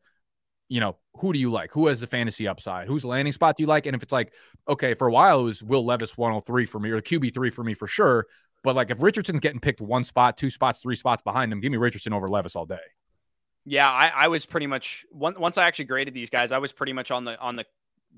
you 0.68 0.80
know, 0.80 0.96
who 1.16 1.32
do 1.32 1.38
you 1.38 1.50
like? 1.50 1.72
Who 1.72 1.88
has 1.88 2.00
the 2.00 2.06
fantasy 2.06 2.48
upside? 2.48 2.86
Whose 2.86 3.04
landing 3.04 3.32
spot 3.32 3.56
do 3.56 3.62
you 3.62 3.66
like? 3.66 3.86
And 3.86 3.94
if 3.94 4.02
it's 4.02 4.12
like, 4.12 4.32
okay, 4.68 4.94
for 4.94 5.08
a 5.08 5.12
while 5.12 5.40
it 5.40 5.44
was 5.44 5.62
Will 5.62 5.84
Levis 5.84 6.16
103 6.16 6.66
for 6.66 6.78
me 6.78 6.90
or 6.90 6.96
the 6.96 7.02
QB3 7.02 7.52
for 7.52 7.64
me 7.64 7.74
for 7.74 7.86
sure. 7.86 8.26
But 8.62 8.76
like 8.76 8.90
if 8.90 9.02
Richardson's 9.02 9.40
getting 9.40 9.60
picked 9.60 9.80
one 9.80 10.04
spot, 10.04 10.36
two 10.36 10.50
spots, 10.50 10.80
three 10.80 10.96
spots 10.96 11.22
behind 11.22 11.52
him, 11.52 11.60
give 11.60 11.72
me 11.72 11.78
Richardson 11.78 12.12
over 12.12 12.28
Levis 12.28 12.56
all 12.56 12.66
day. 12.66 12.78
Yeah, 13.64 13.90
I, 13.90 14.08
I 14.08 14.28
was 14.28 14.46
pretty 14.46 14.66
much 14.66 15.04
once 15.12 15.58
I 15.58 15.66
actually 15.66 15.84
graded 15.86 16.14
these 16.14 16.30
guys, 16.30 16.52
I 16.52 16.58
was 16.58 16.72
pretty 16.72 16.92
much 16.92 17.10
on 17.10 17.24
the 17.24 17.38
on 17.40 17.56
the 17.56 17.64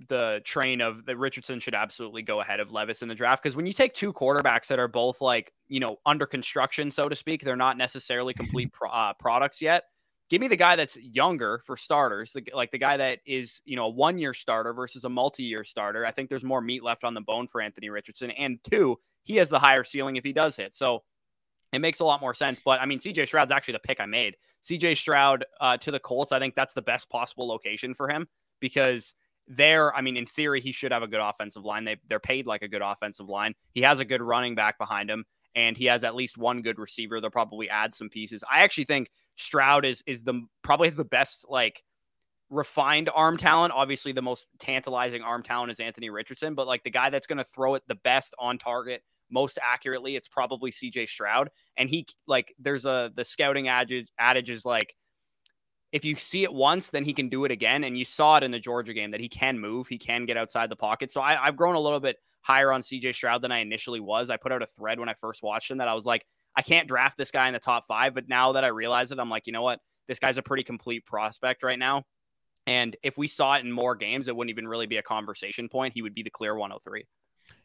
the 0.09 0.41
train 0.45 0.81
of 0.81 1.05
that 1.05 1.17
Richardson 1.17 1.61
should 1.61 1.75
absolutely 1.75 2.23
go 2.23 2.41
ahead 2.41 2.61
of 2.61 2.73
Levis 2.73 3.03
in 3.03 3.09
the 3.09 3.15
draft 3.15 3.43
because 3.43 3.57
when 3.57 3.67
you 3.67 3.73
take 3.73 3.93
two 3.93 4.13
quarterbacks 4.13 4.67
that 4.69 4.79
are 4.79 4.89
both 4.89 5.21
like 5.21 5.53
you 5.69 5.81
know 5.81 5.99
under 6.07 6.27
construction, 6.27 6.91
so 6.91 7.09
to 7.09 7.17
speak, 7.17 7.43
they're 7.43 7.57
not 7.57 7.77
necessarily 7.77 8.35
complete 8.35 8.73
pro, 8.73 8.89
uh, 8.91 9.13
products 9.15 9.61
yet. 9.61 9.85
Give 10.31 10.41
me 10.41 10.49
the 10.49 10.57
guy 10.57 10.77
that's 10.77 10.97
younger 10.97 11.61
for 11.67 11.77
starters, 11.77 12.33
the, 12.33 12.43
like 12.55 12.71
the 12.71 12.79
guy 12.79 12.97
that 12.97 13.19
is 13.27 13.61
you 13.65 13.77
know 13.77 13.87
a 13.87 13.91
one 13.91 14.19
year 14.19 14.33
starter 14.33 14.73
versus 14.73 15.05
a 15.05 15.09
multi 15.09 15.43
year 15.43 15.65
starter. 15.65 16.07
I 16.07 16.11
think 16.11 16.31
there's 16.31 16.45
more 16.45 16.61
meat 16.61 16.83
left 16.83 17.05
on 17.05 17.15
the 17.15 17.21
bone 17.21 17.47
for 17.47 17.61
Anthony 17.61 17.91
Richardson, 17.91 18.31
and 18.31 18.59
two, 18.65 18.99
he 19.23 19.37
has 19.37 19.49
the 19.49 19.59
higher 19.59 19.85
ceiling 19.85 20.17
if 20.17 20.25
he 20.25 20.33
does 20.33 20.57
hit. 20.57 20.75
So 20.75 21.03
it 21.73 21.81
makes 21.81 22.01
a 22.01 22.05
lot 22.05 22.21
more 22.21 22.35
sense. 22.35 22.61
But 22.65 22.81
I 22.81 22.87
mean, 22.87 22.99
CJ 22.99 23.27
Stroud's 23.27 23.53
actually 23.53 23.73
the 23.73 23.81
pick 23.81 24.01
I 24.01 24.07
made. 24.07 24.37
CJ 24.65 24.97
Stroud 24.97 25.45
uh, 25.61 25.77
to 25.79 25.91
the 25.91 25.99
Colts, 25.99 26.33
I 26.33 26.39
think 26.39 26.55
that's 26.55 26.75
the 26.75 26.83
best 26.83 27.09
possible 27.11 27.49
location 27.49 27.95
for 27.95 28.09
him 28.09 28.29
because 28.61 29.15
there, 29.49 29.95
I 29.95 30.01
mean, 30.01 30.17
in 30.17 30.27
theory, 30.27 30.61
he 30.61 30.73
should 30.73 30.93
have 30.93 31.03
a 31.03 31.09
good 31.09 31.21
offensive 31.21 31.65
line. 31.65 31.85
They, 31.85 31.97
they're 32.09 32.21
paid 32.21 32.47
like 32.47 32.63
a 32.63 32.69
good 32.69 32.83
offensive 32.83 33.29
line. 33.29 33.55
He 33.73 33.83
has 33.83 34.01
a 34.01 34.05
good 34.05 34.23
running 34.23 34.55
back 34.55 34.79
behind 34.79 35.11
him, 35.11 35.25
and 35.55 35.77
he 35.77 35.87
has 35.87 36.05
at 36.05 36.15
least 36.15 36.39
one 36.39 36.63
good 36.63 36.79
receiver. 36.79 37.21
They'll 37.21 37.31
probably 37.31 37.69
add 37.69 37.95
some 37.95 38.09
pieces. 38.09 38.45
I 38.51 38.61
actually 38.61 38.85
think 38.85 39.11
Stroud 39.37 39.85
is 39.85 40.03
is 40.07 40.23
the 40.23 40.43
probably 40.63 40.91
the 40.91 41.05
best 41.05 41.45
like 41.49 41.83
refined 42.51 43.11
arm 43.15 43.37
talent. 43.37 43.73
Obviously, 43.75 44.13
the 44.13 44.23
most 44.23 44.47
tantalizing 44.59 45.23
arm 45.23 45.43
talent 45.43 45.73
is 45.73 45.81
Anthony 45.81 46.11
Richardson, 46.11 46.55
but 46.55 46.67
like 46.67 46.85
the 46.85 46.91
guy 46.91 47.11
that's 47.11 47.27
going 47.27 47.39
to 47.39 47.45
throw 47.45 47.75
it 47.75 47.83
the 47.89 47.97
best 47.97 48.35
on 48.39 48.59
target 48.59 49.03
most 49.33 49.59
accurately, 49.63 50.15
it's 50.17 50.29
probably 50.29 50.71
CJ 50.71 51.09
Stroud. 51.09 51.51
And 51.77 51.89
he 51.89 52.07
like 52.27 52.55
there's 52.59 52.87
a 52.87 53.11
the 53.15 53.25
scouting 53.25 53.69
adage, 53.69 54.09
adage 54.19 54.51
is 54.51 54.65
like 54.65 54.95
if 55.93 56.05
you 56.07 56.17
see 56.17 56.43
it 56.43 56.53
once, 56.53 56.89
then 56.89 57.05
he 57.05 57.13
can 57.13 57.29
do 57.29 57.45
it 57.45 57.51
again. 57.51 57.85
And 57.85 57.99
you 57.99 58.05
saw 58.05 58.37
it 58.39 58.43
in 58.43 58.51
the 58.51 58.59
Georgia 58.59 58.95
game 58.95 59.11
that 59.11 59.21
he 59.21 59.29
can 59.29 59.59
move, 59.59 59.89
he 59.89 59.99
can 59.99 60.25
get 60.25 60.37
outside 60.37 60.71
the 60.71 60.77
pocket. 60.77 61.13
So 61.13 61.21
I, 61.21 61.47
I've 61.47 61.57
grown 61.57 61.75
a 61.75 61.81
little 61.81 62.01
bit 62.01 62.17
higher 62.41 62.73
on 62.73 62.81
CJ 62.81 63.15
Stroud 63.15 63.43
than 63.43 63.53
I 63.53 63.59
initially 63.59 64.01
was. 64.01 64.31
I 64.31 64.37
put 64.37 64.53
out 64.53 64.63
a 64.63 64.67
thread 64.67 64.99
when 64.99 65.09
I 65.09 65.15
first 65.15 65.43
watched 65.43 65.71
him 65.71 65.79
that 65.79 65.89
I 65.89 65.95
was 65.95 66.07
like, 66.07 66.25
I 66.57 66.63
can't 66.63 66.89
draft 66.89 67.17
this 67.17 67.31
guy 67.31 67.47
in 67.47 67.53
the 67.53 67.61
top 67.61 67.87
five. 67.87 68.15
But 68.15 68.29
now 68.29 68.53
that 68.53 68.65
I 68.65 68.69
realize 68.69 69.13
it, 69.13 69.19
I'm 69.19 69.31
like, 69.31 69.47
you 69.47 69.53
know 69.53 69.63
what? 69.63 69.81
This 70.09 70.19
guy's 70.19 70.39
a 70.39 70.43
pretty 70.43 70.65
complete 70.65 71.07
prospect 71.07 71.63
right 71.63 71.79
now. 71.79 72.05
And 72.67 72.97
if 73.03 73.19
we 73.19 73.27
saw 73.27 73.55
it 73.55 73.65
in 73.65 73.73
more 73.73 73.95
games, 73.95 74.29
it 74.29 74.37
wouldn't 74.37 74.51
even 74.51 74.69
really 74.69 74.87
be 74.87 74.97
a 74.97 75.03
conversation 75.03 75.69
point. 75.69 75.95
He 75.95 76.03
would 76.03 76.15
be 76.15 76.23
the 76.23 76.31
clear 76.31 76.55
103. 76.55 77.05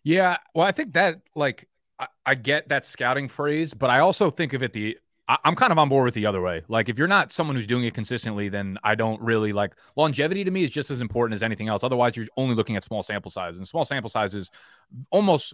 Yeah, 0.08 0.38
well, 0.56 0.66
I 0.66 0.72
think 0.72 0.94
that 0.94 1.20
like 1.36 1.68
I, 2.00 2.08
I 2.26 2.36
get 2.36 2.70
that 2.70 2.86
scouting 2.86 3.28
phrase, 3.28 3.74
but 3.74 3.90
I 3.90 4.00
also 4.00 4.30
think 4.32 4.54
of 4.54 4.64
it 4.64 4.72
the 4.72 4.98
I, 5.30 5.38
am 5.44 5.56
kind 5.56 5.72
of 5.72 5.78
on 5.78 5.90
board 5.90 6.06
with 6.06 6.14
the 6.14 6.26
other 6.26 6.42
way. 6.42 6.64
Like, 6.68 6.88
if 6.88 6.98
you're 6.98 7.08
not 7.08 7.32
someone 7.32 7.56
who's 7.56 7.68
doing 7.68 7.84
it 7.84 7.94
consistently, 7.94 8.48
then 8.48 8.78
I 8.84 8.96
don't 8.96 9.22
really 9.22 9.52
like 9.52 9.74
longevity 9.96 10.44
to 10.44 10.52
me 10.52 10.64
is 10.64 10.72
just 10.72 10.90
as 10.90 11.02
important 11.02 11.36
as 11.36 11.44
anything 11.44 11.68
else. 11.68 11.84
Otherwise, 11.84 12.16
you're 12.16 12.28
only 12.38 12.56
looking 12.56 12.76
at 12.78 12.84
small 12.84 13.04
sample 13.04 13.30
sizes, 13.30 13.58
and 13.58 13.68
small 13.68 13.84
sample 13.84 14.10
sizes 14.10 14.50
almost 15.12 15.54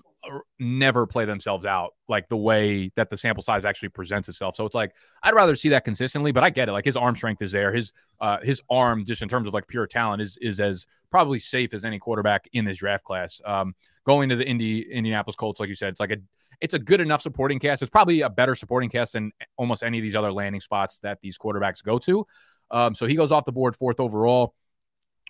never 0.60 1.08
play 1.08 1.26
themselves 1.26 1.66
out 1.66 1.96
like 2.08 2.30
the 2.30 2.38
way 2.38 2.92
that 2.96 3.10
the 3.10 3.18
sample 3.18 3.44
size 3.44 3.66
actually 3.66 3.90
presents 3.90 4.30
itself. 4.30 4.56
So 4.56 4.66
it's 4.66 4.76
like 4.76 4.94
I'd 5.24 5.34
rather 5.34 5.56
see 5.56 5.70
that 5.70 5.86
consistently, 5.86 6.32
but 6.32 6.44
I 6.44 6.50
get 6.50 6.70
it. 6.70 6.72
Like 6.72 6.86
his 6.86 6.96
arm 6.96 7.16
strength 7.16 7.42
is 7.42 7.52
there. 7.52 7.74
His 7.74 7.92
uh 8.22 8.38
his 8.42 8.62
arm, 8.70 9.06
just 9.06 9.22
in 9.22 9.30
terms 9.30 9.48
of 9.48 9.54
like 9.54 9.68
pure 9.68 9.88
talent, 9.88 10.22
is 10.22 10.38
is 10.42 10.60
as 10.60 10.86
probably 11.10 11.40
safe 11.40 11.74
as 11.74 11.84
any 11.84 12.00
quarterback 12.00 12.48
in 12.54 12.66
this 12.66 12.78
draft 12.78 13.04
class. 13.04 13.42
Um, 13.46 13.76
going 14.06 14.30
to 14.30 14.36
the 14.36 14.48
Indy 14.48 14.82
Indianapolis 14.92 15.36
Colts, 15.36 15.60
like 15.60 15.70
you 15.70 15.76
said, 15.76 15.90
it's 15.90 16.00
like 16.00 16.12
a 16.12 16.18
it's 16.64 16.74
a 16.74 16.80
good 16.80 17.02
enough 17.02 17.22
supporting 17.22 17.60
cast. 17.60 17.82
It's 17.82 17.92
probably 17.92 18.22
a 18.22 18.30
better 18.30 18.56
supporting 18.56 18.90
cast 18.90 19.14
than 19.14 19.34
almost 19.58 19.84
any 19.84 19.98
of 19.98 20.02
these 20.02 20.16
other 20.16 20.32
landing 20.32 20.62
spots 20.62 20.98
that 21.00 21.20
these 21.22 21.38
quarterbacks 21.38 21.84
go 21.84 22.00
to. 22.00 22.26
Um, 22.72 22.96
so 22.96 23.06
he 23.06 23.16
goes 23.16 23.34
off 23.34 23.44
the 23.44 23.52
board 23.52 23.76
fourth 23.76 24.00
overall 24.00 24.56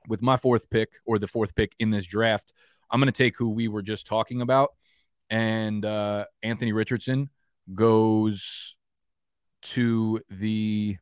with 0.08 0.22
my 0.22 0.38
fourth 0.38 0.70
pick 0.70 0.92
or 1.08 1.18
the 1.18 1.28
fourth 1.28 1.56
pick 1.56 1.74
in 1.80 1.90
this 1.90 2.06
draft. 2.06 2.54
I'm 2.92 3.00
going 3.00 3.12
to 3.12 3.12
take 3.12 3.36
who 3.36 3.50
we 3.50 3.68
were 3.68 3.82
just 3.82 4.06
talking 4.06 4.42
about, 4.42 4.74
and 5.28 5.84
uh, 5.84 6.26
Anthony 6.44 6.72
Richardson 6.72 7.32
goes 7.74 8.76
to 9.64 10.22
the 10.30 10.98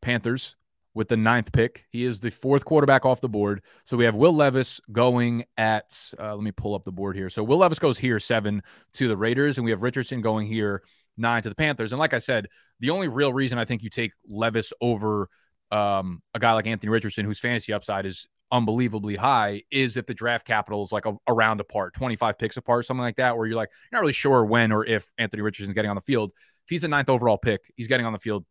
Panthers 0.00 0.54
with 0.96 1.08
the 1.08 1.16
ninth 1.16 1.52
pick. 1.52 1.84
He 1.90 2.04
is 2.04 2.20
the 2.20 2.30
fourth 2.30 2.64
quarterback 2.64 3.04
off 3.04 3.20
the 3.20 3.28
board. 3.28 3.62
So 3.84 3.98
we 3.98 4.06
have 4.06 4.14
Will 4.14 4.34
Levis 4.34 4.80
going 4.90 5.44
at, 5.58 5.94
uh, 6.18 6.34
let 6.34 6.42
me 6.42 6.52
pull 6.52 6.74
up 6.74 6.84
the 6.84 6.90
board 6.90 7.16
here. 7.16 7.28
So 7.28 7.44
Will 7.44 7.58
Levis 7.58 7.78
goes 7.78 7.98
here 7.98 8.18
seven 8.18 8.62
to 8.94 9.06
the 9.06 9.16
Raiders, 9.16 9.58
and 9.58 9.64
we 9.66 9.72
have 9.72 9.82
Richardson 9.82 10.22
going 10.22 10.46
here 10.46 10.82
nine 11.18 11.42
to 11.42 11.50
the 11.50 11.54
Panthers. 11.54 11.92
And 11.92 11.98
like 11.98 12.14
I 12.14 12.18
said, 12.18 12.48
the 12.80 12.88
only 12.88 13.08
real 13.08 13.30
reason 13.30 13.58
I 13.58 13.66
think 13.66 13.82
you 13.82 13.90
take 13.90 14.12
Levis 14.26 14.72
over 14.80 15.28
um, 15.70 16.22
a 16.32 16.38
guy 16.38 16.54
like 16.54 16.66
Anthony 16.66 16.88
Richardson, 16.88 17.26
whose 17.26 17.40
fantasy 17.40 17.74
upside 17.74 18.06
is 18.06 18.26
unbelievably 18.50 19.16
high, 19.16 19.64
is 19.70 19.98
if 19.98 20.06
the 20.06 20.14
draft 20.14 20.46
capital 20.46 20.82
is 20.82 20.92
like 20.92 21.04
a, 21.04 21.14
around 21.28 21.60
apart, 21.60 21.92
25 21.92 22.38
picks 22.38 22.56
apart, 22.56 22.86
something 22.86 23.02
like 23.02 23.16
that, 23.16 23.36
where 23.36 23.46
you're 23.46 23.56
like, 23.56 23.68
you're 23.92 23.98
not 23.98 24.00
really 24.00 24.14
sure 24.14 24.46
when 24.46 24.72
or 24.72 24.82
if 24.82 25.12
Anthony 25.18 25.42
Richardson's 25.42 25.74
getting 25.74 25.90
on 25.90 25.96
the 25.96 26.00
field. 26.00 26.32
If 26.64 26.70
he's 26.70 26.84
a 26.84 26.88
ninth 26.88 27.10
overall 27.10 27.36
pick, 27.36 27.70
he's 27.76 27.86
getting 27.86 28.06
on 28.06 28.14
the 28.14 28.18
field 28.18 28.46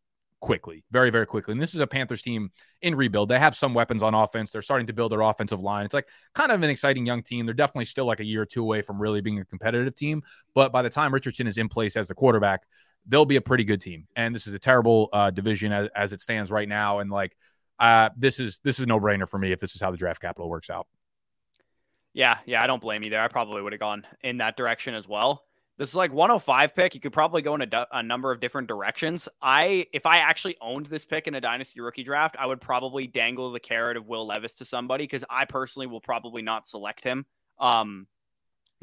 quickly, 0.46 0.84
very, 0.92 1.10
very 1.10 1.26
quickly. 1.26 1.54
And 1.54 1.60
this 1.60 1.74
is 1.74 1.82
a 1.82 1.88
Panthers 1.88 2.22
team 2.22 2.52
in 2.84 2.94
rebuild. 2.94 3.30
They 3.30 3.40
have 3.40 3.56
some 3.56 3.74
weapons 3.74 4.04
on 4.04 4.14
offense. 4.14 4.52
They're 4.52 4.62
starting 4.62 4.86
to 4.86 4.94
build 4.94 5.12
their 5.12 5.22
offensive 5.22 5.60
line. 5.60 5.86
It's 5.86 5.94
like 5.96 6.08
kind 6.36 6.52
of 6.52 6.62
an 6.62 6.70
exciting 6.70 7.04
young 7.04 7.24
team. 7.24 7.48
They're 7.48 7.56
definitely 7.56 7.86
still 7.86 8.06
like 8.06 8.20
a 8.20 8.24
year 8.24 8.44
or 8.44 8.46
two 8.46 8.62
away 8.62 8.84
from 8.84 9.02
really 9.02 9.22
being 9.22 9.40
a 9.40 9.46
competitive 9.46 9.96
team. 9.96 10.22
But 10.54 10.72
by 10.72 10.84
the 10.84 10.90
time 10.92 11.12
Richardson 11.12 11.48
is 11.48 11.58
in 11.58 11.68
place 11.68 11.98
as 11.98 12.10
the 12.10 12.14
quarterback, 12.14 12.62
they'll 13.08 13.26
be 13.26 13.38
a 13.38 13.42
pretty 13.42 13.64
good 13.64 13.82
team. 13.82 14.08
And 14.16 14.36
this 14.36 14.46
is 14.46 14.54
a 14.54 14.60
terrible 14.60 15.10
uh, 15.12 15.32
division 15.32 15.72
as, 15.72 15.90
as 15.96 16.14
it 16.14 16.22
stands 16.22 16.52
right 16.52 16.70
now. 16.70 17.00
And 17.00 17.10
like, 17.10 17.36
uh, 17.80 18.10
this 18.16 18.40
is 18.40 18.60
this 18.60 18.80
is 18.80 18.86
no 18.86 19.00
brainer 19.00 19.28
for 19.28 19.40
me 19.40 19.52
if 19.52 19.60
this 19.60 19.74
is 19.74 19.82
how 19.82 19.90
the 19.90 19.98
draft 19.98 20.22
capital 20.22 20.48
works 20.48 20.70
out. 20.70 20.86
Yeah, 22.14 22.38
yeah, 22.46 22.62
I 22.62 22.68
don't 22.68 22.82
blame 22.82 23.04
you 23.04 23.10
there. 23.10 23.22
I 23.22 23.28
probably 23.30 23.64
would 23.64 23.74
have 23.74 23.80
gone 23.80 24.06
in 24.24 24.38
that 24.38 24.56
direction 24.56 24.94
as 24.94 25.08
well. 25.08 25.45
This 25.78 25.90
is 25.90 25.96
like 25.96 26.14
105 26.14 26.74
pick. 26.74 26.96
You 26.96 27.02
could 27.02 27.12
probably 27.12 27.42
go 27.42 27.56
in 27.56 27.62
a, 27.62 27.88
a, 27.92 28.02
number 28.02 28.32
of 28.32 28.40
different 28.40 28.70
directions. 28.70 29.28
I, 29.42 29.86
if 29.92 30.06
I 30.06 30.20
actually 30.20 30.56
owned 30.62 30.86
this 30.86 31.04
pick 31.04 31.28
in 31.28 31.36
a 31.36 31.42
dynasty 31.42 31.82
rookie 31.82 32.04
draft, 32.04 32.38
I 32.40 32.46
would 32.46 32.62
probably 32.62 33.08
dangle 33.08 33.52
the 33.52 33.60
carrot 33.60 33.98
of 33.98 34.08
Will 34.08 34.26
Levis 34.26 34.56
to 34.56 34.66
somebody 34.66 35.04
because 35.04 35.26
I 35.30 35.44
personally 35.44 35.88
will 35.88 36.00
probably 36.00 36.42
not 36.42 36.66
select 36.66 37.04
him. 37.04 37.26
Um, 37.60 38.08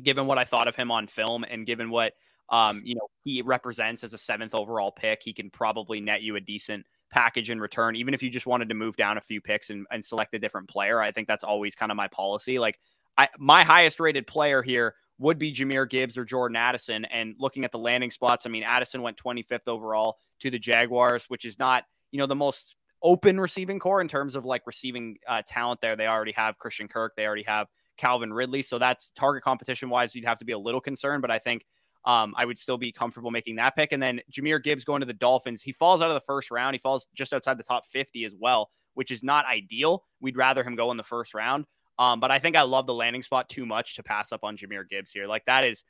given 0.02 0.26
what 0.26 0.38
I 0.38 0.44
thought 0.44 0.68
of 0.68 0.76
him 0.76 0.90
on 0.90 1.06
film 1.06 1.44
and 1.44 1.66
given 1.66 1.90
what 1.90 2.12
um, 2.50 2.82
you 2.84 2.94
know 2.94 3.08
he 3.24 3.40
represents 3.40 4.04
as 4.04 4.12
a 4.12 4.18
seventh 4.18 4.54
overall 4.54 4.92
pick, 4.92 5.22
he 5.22 5.32
can 5.32 5.48
probably 5.48 6.00
net 6.00 6.22
you 6.22 6.36
a 6.36 6.40
decent 6.40 6.84
package 7.10 7.50
in 7.50 7.58
return. 7.58 7.96
Even 7.96 8.12
if 8.12 8.22
you 8.22 8.28
just 8.28 8.46
wanted 8.46 8.68
to 8.68 8.74
move 8.74 8.96
down 8.96 9.16
a 9.16 9.20
few 9.22 9.40
picks 9.40 9.70
and, 9.70 9.86
and 9.90 10.04
select 10.04 10.34
a 10.34 10.38
different 10.38 10.68
player, 10.68 11.00
I 11.00 11.10
think 11.10 11.26
that's 11.26 11.44
always 11.44 11.74
kind 11.74 11.90
of 11.90 11.96
my 11.96 12.08
policy. 12.08 12.58
Like 12.58 12.78
I, 13.16 13.28
my 13.38 13.62
highest 13.62 14.00
rated 14.00 14.26
player 14.26 14.62
here 14.62 14.94
would 15.22 15.38
be 15.38 15.52
Jahmyr 15.52 15.88
Gibbs 15.88 16.18
or 16.18 16.24
Jordan 16.24 16.56
Addison. 16.56 17.04
And 17.06 17.34
looking 17.38 17.64
at 17.64 17.72
the 17.72 17.78
landing 17.78 18.10
spots, 18.10 18.44
I 18.44 18.50
mean, 18.50 18.64
Addison 18.64 19.02
went 19.02 19.16
25th 19.16 19.68
overall 19.68 20.18
to 20.40 20.50
the 20.50 20.58
Jaguars, 20.58 21.26
which 21.28 21.44
is 21.44 21.58
not, 21.58 21.84
you 22.10 22.18
know, 22.18 22.26
the 22.26 22.34
most 22.34 22.74
open 23.02 23.38
receiving 23.38 23.78
corps 23.78 24.00
in 24.00 24.08
terms 24.08 24.34
of 24.34 24.44
like 24.44 24.66
receiving 24.66 25.16
uh, 25.28 25.42
talent 25.46 25.80
there. 25.80 25.96
They 25.96 26.08
already 26.08 26.32
have 26.32 26.58
Christian 26.58 26.88
Kirk, 26.88 27.14
they 27.16 27.24
already 27.24 27.44
have 27.44 27.68
Calvin 27.96 28.32
Ridley. 28.32 28.62
So 28.62 28.78
that's 28.78 29.12
target 29.14 29.44
competition 29.44 29.88
wise, 29.88 30.14
you'd 30.14 30.24
have 30.24 30.38
to 30.38 30.44
be 30.44 30.52
a 30.52 30.58
little 30.58 30.80
concerned. 30.80 31.22
But 31.22 31.30
I 31.30 31.38
think 31.38 31.64
um, 32.04 32.34
I 32.36 32.44
would 32.44 32.58
still 32.58 32.78
be 32.78 32.90
comfortable 32.90 33.30
making 33.30 33.56
that 33.56 33.76
pick. 33.76 33.92
And 33.92 34.02
then 34.02 34.20
Jahmyr 34.32 34.62
Gibbs 34.62 34.84
going 34.84 35.00
to 35.00 35.06
the 35.06 35.12
Dolphins, 35.12 35.62
he 35.62 35.70
falls 35.70 36.02
out 36.02 36.10
of 36.10 36.14
the 36.14 36.20
first 36.20 36.50
round. 36.50 36.74
He 36.74 36.78
falls 36.78 37.06
just 37.14 37.32
outside 37.32 37.58
the 37.58 37.64
top 37.64 37.86
50 37.86 38.24
as 38.24 38.34
well, 38.36 38.70
which 38.94 39.12
is 39.12 39.22
not 39.22 39.46
ideal. 39.46 40.04
We'd 40.20 40.36
rather 40.36 40.64
him 40.64 40.74
go 40.74 40.90
in 40.90 40.96
the 40.96 41.04
first 41.04 41.32
round. 41.32 41.66
Um, 41.98 42.20
but 42.20 42.30
I 42.30 42.38
think 42.38 42.56
I 42.56 42.62
love 42.62 42.86
the 42.86 42.94
landing 42.94 43.22
spot 43.22 43.48
too 43.48 43.66
much 43.66 43.96
to 43.96 44.02
pass 44.02 44.32
up 44.32 44.44
on 44.44 44.56
Jahmyr 44.56 44.88
Gibbs 44.88 45.12
here. 45.12 45.26
Like 45.26 45.44
that 45.46 45.64
is 45.64 45.84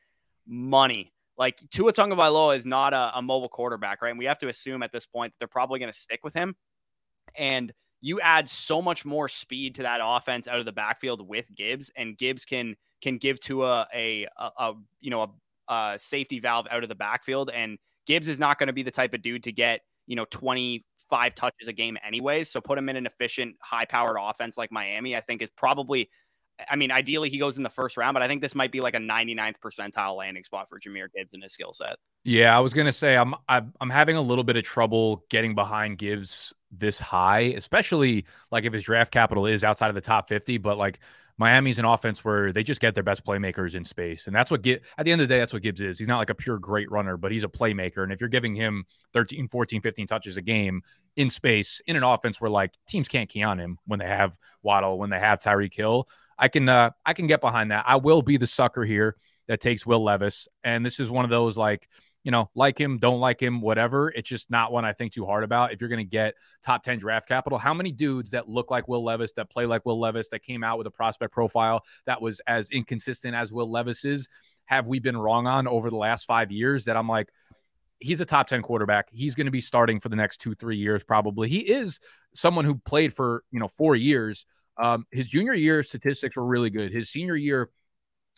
money. 0.46 1.12
Like 1.38 1.58
Tua 1.70 1.92
Tagovailoa 1.92 2.56
is 2.56 2.66
not 2.66 2.92
a, 2.92 3.12
a 3.14 3.22
mobile 3.22 3.48
quarterback, 3.48 4.02
right? 4.02 4.10
And 4.10 4.18
we 4.18 4.26
have 4.26 4.38
to 4.40 4.48
assume 4.48 4.82
at 4.82 4.92
this 4.92 5.06
point 5.06 5.32
that 5.32 5.38
they're 5.38 5.48
probably 5.48 5.78
going 5.78 5.92
to 5.92 5.98
stick 5.98 6.20
with 6.22 6.34
him. 6.34 6.54
And 7.36 7.72
you 8.00 8.20
add 8.20 8.48
so 8.48 8.82
much 8.82 9.04
more 9.04 9.28
speed 9.28 9.76
to 9.76 9.82
that 9.82 10.00
offense 10.02 10.48
out 10.48 10.58
of 10.58 10.64
the 10.64 10.72
backfield 10.72 11.26
with 11.26 11.46
Gibbs, 11.54 11.90
and 11.96 12.18
Gibbs 12.18 12.44
can 12.44 12.74
can 13.00 13.16
give 13.16 13.40
to 13.40 13.64
a, 13.64 13.86
a, 13.94 14.26
a, 14.36 14.50
a 14.58 14.72
you 15.00 15.10
know 15.10 15.22
a 15.22 15.28
uh, 15.72 15.98
safety 15.98 16.40
valve 16.40 16.66
out 16.70 16.82
of 16.82 16.88
the 16.88 16.94
backfield. 16.94 17.50
And 17.50 17.78
Gibbs 18.06 18.28
is 18.28 18.38
not 18.38 18.58
going 18.58 18.66
to 18.66 18.72
be 18.72 18.82
the 18.82 18.90
type 18.90 19.14
of 19.14 19.22
dude 19.22 19.44
to 19.44 19.52
get, 19.52 19.80
you 20.06 20.16
know, 20.16 20.24
25 21.12 21.34
touches 21.34 21.68
a 21.68 21.72
game 21.72 21.98
anyways. 22.04 22.48
So 22.48 22.60
put 22.60 22.78
him 22.78 22.88
in 22.88 22.96
an 22.96 23.06
efficient, 23.06 23.56
high 23.60 23.84
powered 23.84 24.16
offense 24.18 24.56
like 24.56 24.72
Miami, 24.72 25.14
I 25.14 25.20
think 25.20 25.42
is 25.42 25.50
probably, 25.50 26.08
I 26.70 26.76
mean, 26.76 26.90
ideally 26.90 27.28
he 27.28 27.38
goes 27.38 27.58
in 27.58 27.62
the 27.62 27.70
first 27.70 27.96
round, 27.96 28.14
but 28.14 28.22
I 28.22 28.28
think 28.28 28.40
this 28.40 28.54
might 28.54 28.72
be 28.72 28.80
like 28.80 28.94
a 28.94 28.98
99th 28.98 29.56
percentile 29.62 30.16
landing 30.16 30.44
spot 30.44 30.68
for 30.68 30.80
Jahmyr 30.80 31.08
Gibbs 31.14 31.34
and 31.34 31.42
his 31.42 31.52
skill 31.52 31.72
set. 31.72 31.96
Yeah, 32.24 32.56
I 32.56 32.60
was 32.60 32.72
gonna 32.72 32.92
say 32.92 33.16
I'm 33.16 33.34
I'm 33.48 33.90
having 33.90 34.16
a 34.16 34.22
little 34.22 34.44
bit 34.44 34.56
of 34.56 34.64
trouble 34.64 35.24
getting 35.28 35.54
behind 35.54 35.98
Gibbs 35.98 36.54
this 36.70 36.98
high, 36.98 37.54
especially 37.56 38.24
like 38.50 38.64
if 38.64 38.72
his 38.72 38.84
draft 38.84 39.12
capital 39.12 39.46
is 39.46 39.64
outside 39.64 39.88
of 39.88 39.94
the 39.94 40.00
top 40.00 40.28
50. 40.28 40.58
But 40.58 40.78
like 40.78 41.00
Miami's 41.38 41.78
an 41.78 41.84
offense 41.84 42.24
where 42.24 42.52
they 42.52 42.62
just 42.62 42.80
get 42.80 42.94
their 42.94 43.02
best 43.02 43.24
playmakers 43.24 43.74
in 43.74 43.84
space. 43.84 44.26
And 44.26 44.36
that's 44.36 44.50
what 44.50 44.62
get 44.62 44.82
at 44.98 45.04
the 45.04 45.12
end 45.12 45.20
of 45.20 45.28
the 45.28 45.34
day, 45.34 45.40
that's 45.40 45.52
what 45.52 45.62
Gibbs 45.62 45.80
is. 45.80 45.98
He's 45.98 46.08
not 46.08 46.18
like 46.18 46.30
a 46.30 46.34
pure 46.34 46.58
great 46.58 46.90
runner, 46.90 47.16
but 47.16 47.32
he's 47.32 47.44
a 47.44 47.48
playmaker. 47.48 48.02
And 48.02 48.12
if 48.12 48.20
you're 48.20 48.28
giving 48.28 48.54
him 48.54 48.84
13, 49.12 49.48
14, 49.48 49.80
15 49.80 50.06
touches 50.06 50.36
a 50.36 50.42
game 50.42 50.82
in 51.16 51.30
space 51.30 51.80
in 51.86 51.96
an 51.96 52.02
offense 52.02 52.40
where 52.40 52.50
like 52.50 52.74
teams 52.86 53.08
can't 53.08 53.28
key 53.28 53.42
on 53.42 53.58
him 53.58 53.78
when 53.86 53.98
they 53.98 54.06
have 54.06 54.36
Waddle, 54.62 54.98
when 54.98 55.10
they 55.10 55.18
have 55.18 55.40
Tyreek 55.40 55.74
Hill, 55.74 56.08
I 56.38 56.48
can 56.48 56.68
uh 56.68 56.90
I 57.04 57.12
can 57.12 57.26
get 57.26 57.40
behind 57.40 57.70
that. 57.70 57.84
I 57.86 57.96
will 57.96 58.22
be 58.22 58.36
the 58.36 58.46
sucker 58.46 58.84
here 58.84 59.16
that 59.48 59.60
takes 59.60 59.84
Will 59.84 60.02
Levis. 60.02 60.48
And 60.64 60.84
this 60.84 61.00
is 61.00 61.10
one 61.10 61.24
of 61.24 61.30
those 61.30 61.56
like 61.56 61.88
you 62.24 62.30
know, 62.30 62.50
like 62.54 62.78
him, 62.78 62.98
don't 62.98 63.20
like 63.20 63.42
him, 63.42 63.60
whatever. 63.60 64.10
It's 64.10 64.28
just 64.28 64.50
not 64.50 64.70
one 64.70 64.84
I 64.84 64.92
think 64.92 65.12
too 65.12 65.26
hard 65.26 65.42
about. 65.42 65.72
If 65.72 65.80
you're 65.80 65.88
going 65.90 65.98
to 65.98 66.04
get 66.04 66.34
top 66.64 66.84
10 66.84 66.98
draft 66.98 67.26
capital, 67.26 67.58
how 67.58 67.74
many 67.74 67.90
dudes 67.90 68.30
that 68.30 68.48
look 68.48 68.70
like 68.70 68.86
Will 68.86 69.02
Levis, 69.02 69.32
that 69.32 69.50
play 69.50 69.66
like 69.66 69.84
Will 69.84 69.98
Levis, 69.98 70.28
that 70.28 70.42
came 70.42 70.62
out 70.62 70.78
with 70.78 70.86
a 70.86 70.90
prospect 70.90 71.32
profile 71.32 71.84
that 72.06 72.22
was 72.22 72.40
as 72.46 72.70
inconsistent 72.70 73.34
as 73.34 73.52
Will 73.52 73.70
Levis 73.70 74.04
is, 74.04 74.28
have 74.66 74.86
we 74.86 75.00
been 75.00 75.16
wrong 75.16 75.48
on 75.48 75.66
over 75.66 75.90
the 75.90 75.96
last 75.96 76.24
five 76.24 76.52
years 76.52 76.84
that 76.84 76.96
I'm 76.96 77.08
like, 77.08 77.28
he's 78.02 78.20
a 78.20 78.24
top 78.24 78.46
10 78.46 78.62
quarterback. 78.62 79.08
He's 79.12 79.34
going 79.34 79.46
to 79.46 79.50
be 79.50 79.60
starting 79.60 80.00
for 80.00 80.08
the 80.08 80.16
next 80.16 80.40
two, 80.40 80.54
three 80.54 80.76
years, 80.76 81.02
probably. 81.04 81.48
He 81.48 81.60
is 81.60 82.00
someone 82.34 82.64
who 82.64 82.76
played 82.76 83.14
for, 83.14 83.44
you 83.50 83.60
know, 83.60 83.68
four 83.68 83.96
years. 83.96 84.46
Um, 84.76 85.06
his 85.10 85.28
junior 85.28 85.54
year 85.54 85.82
statistics 85.82 86.36
were 86.36 86.44
really 86.44 86.70
good. 86.70 86.92
His 86.92 87.10
senior 87.10 87.36
year 87.36 87.70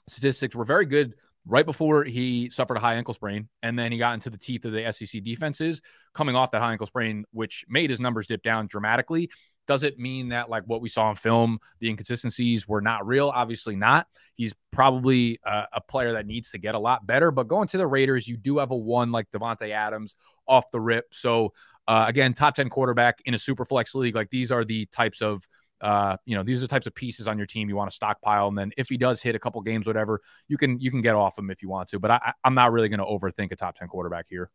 statistics 0.08 0.54
were 0.54 0.64
very 0.64 0.86
good 0.86 1.14
right 1.46 1.66
before 1.66 2.04
he 2.04 2.48
suffered 2.50 2.76
a 2.76 2.80
high 2.80 2.94
ankle 2.94 3.14
sprain, 3.14 3.48
and 3.62 3.78
then 3.78 3.92
he 3.92 3.98
got 3.98 4.14
into 4.14 4.30
the 4.30 4.38
teeth 4.38 4.64
of 4.64 4.72
the 4.72 4.90
SEC 4.92 5.22
defenses 5.22 5.82
coming 6.14 6.34
off 6.34 6.50
that 6.52 6.62
high 6.62 6.72
ankle 6.72 6.86
sprain, 6.86 7.24
which 7.32 7.64
made 7.68 7.90
his 7.90 8.00
numbers 8.00 8.26
dip 8.26 8.42
down 8.42 8.66
dramatically. 8.66 9.30
Does 9.66 9.82
it 9.82 9.98
mean 9.98 10.28
that 10.28 10.50
like 10.50 10.64
what 10.64 10.80
we 10.80 10.88
saw 10.88 11.10
in 11.10 11.16
film, 11.16 11.58
the 11.80 11.88
inconsistencies 11.88 12.68
were 12.68 12.80
not 12.80 13.06
real? 13.06 13.30
Obviously 13.34 13.76
not. 13.76 14.06
He's 14.34 14.54
probably 14.72 15.38
a, 15.44 15.64
a 15.74 15.80
player 15.80 16.12
that 16.12 16.26
needs 16.26 16.50
to 16.50 16.58
get 16.58 16.74
a 16.74 16.78
lot 16.78 17.06
better. 17.06 17.30
But 17.30 17.48
going 17.48 17.68
to 17.68 17.78
the 17.78 17.86
Raiders, 17.86 18.28
you 18.28 18.36
do 18.36 18.58
have 18.58 18.70
a 18.70 18.76
one 18.76 19.12
like 19.12 19.30
Davante 19.30 19.70
Adams 19.70 20.16
off 20.46 20.70
the 20.70 20.80
rip. 20.80 21.06
So 21.12 21.52
uh, 21.86 22.04
again, 22.08 22.34
top 22.34 22.54
ten 22.54 22.68
quarterback 22.68 23.20
in 23.24 23.34
a 23.34 23.38
super 23.38 23.64
flex 23.64 23.94
league. 23.94 24.14
Like 24.14 24.30
these 24.30 24.50
are 24.50 24.64
the 24.64 24.86
types 24.86 25.22
of 25.22 25.46
uh, 25.80 26.16
you 26.24 26.34
know, 26.34 26.42
these 26.42 26.58
are 26.58 26.62
the 26.62 26.68
types 26.68 26.86
of 26.86 26.94
pieces 26.94 27.28
on 27.28 27.36
your 27.36 27.46
team 27.46 27.68
you 27.68 27.76
want 27.76 27.90
to 27.90 27.94
stockpile. 27.94 28.48
And 28.48 28.56
then 28.56 28.72
if 28.78 28.88
he 28.88 28.96
does 28.96 29.20
hit 29.20 29.34
a 29.34 29.38
couple 29.38 29.60
games, 29.60 29.86
whatever, 29.86 30.20
you 30.48 30.56
can 30.56 30.80
you 30.80 30.90
can 30.90 31.02
get 31.02 31.14
off 31.14 31.38
him 31.38 31.50
if 31.50 31.62
you 31.62 31.68
want 31.68 31.88
to. 31.90 31.98
But 31.98 32.10
I, 32.12 32.32
I'm 32.42 32.54
not 32.54 32.72
really 32.72 32.88
going 32.88 33.00
to 33.00 33.04
overthink 33.04 33.52
a 33.52 33.56
top 33.56 33.76
ten 33.76 33.88
quarterback 33.88 34.26
here. 34.30 34.50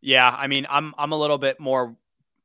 Yeah, 0.00 0.34
I 0.36 0.46
mean, 0.46 0.66
I'm 0.70 0.94
I'm 0.96 1.12
a 1.12 1.18
little 1.18 1.38
bit 1.38 1.60
more, 1.60 1.96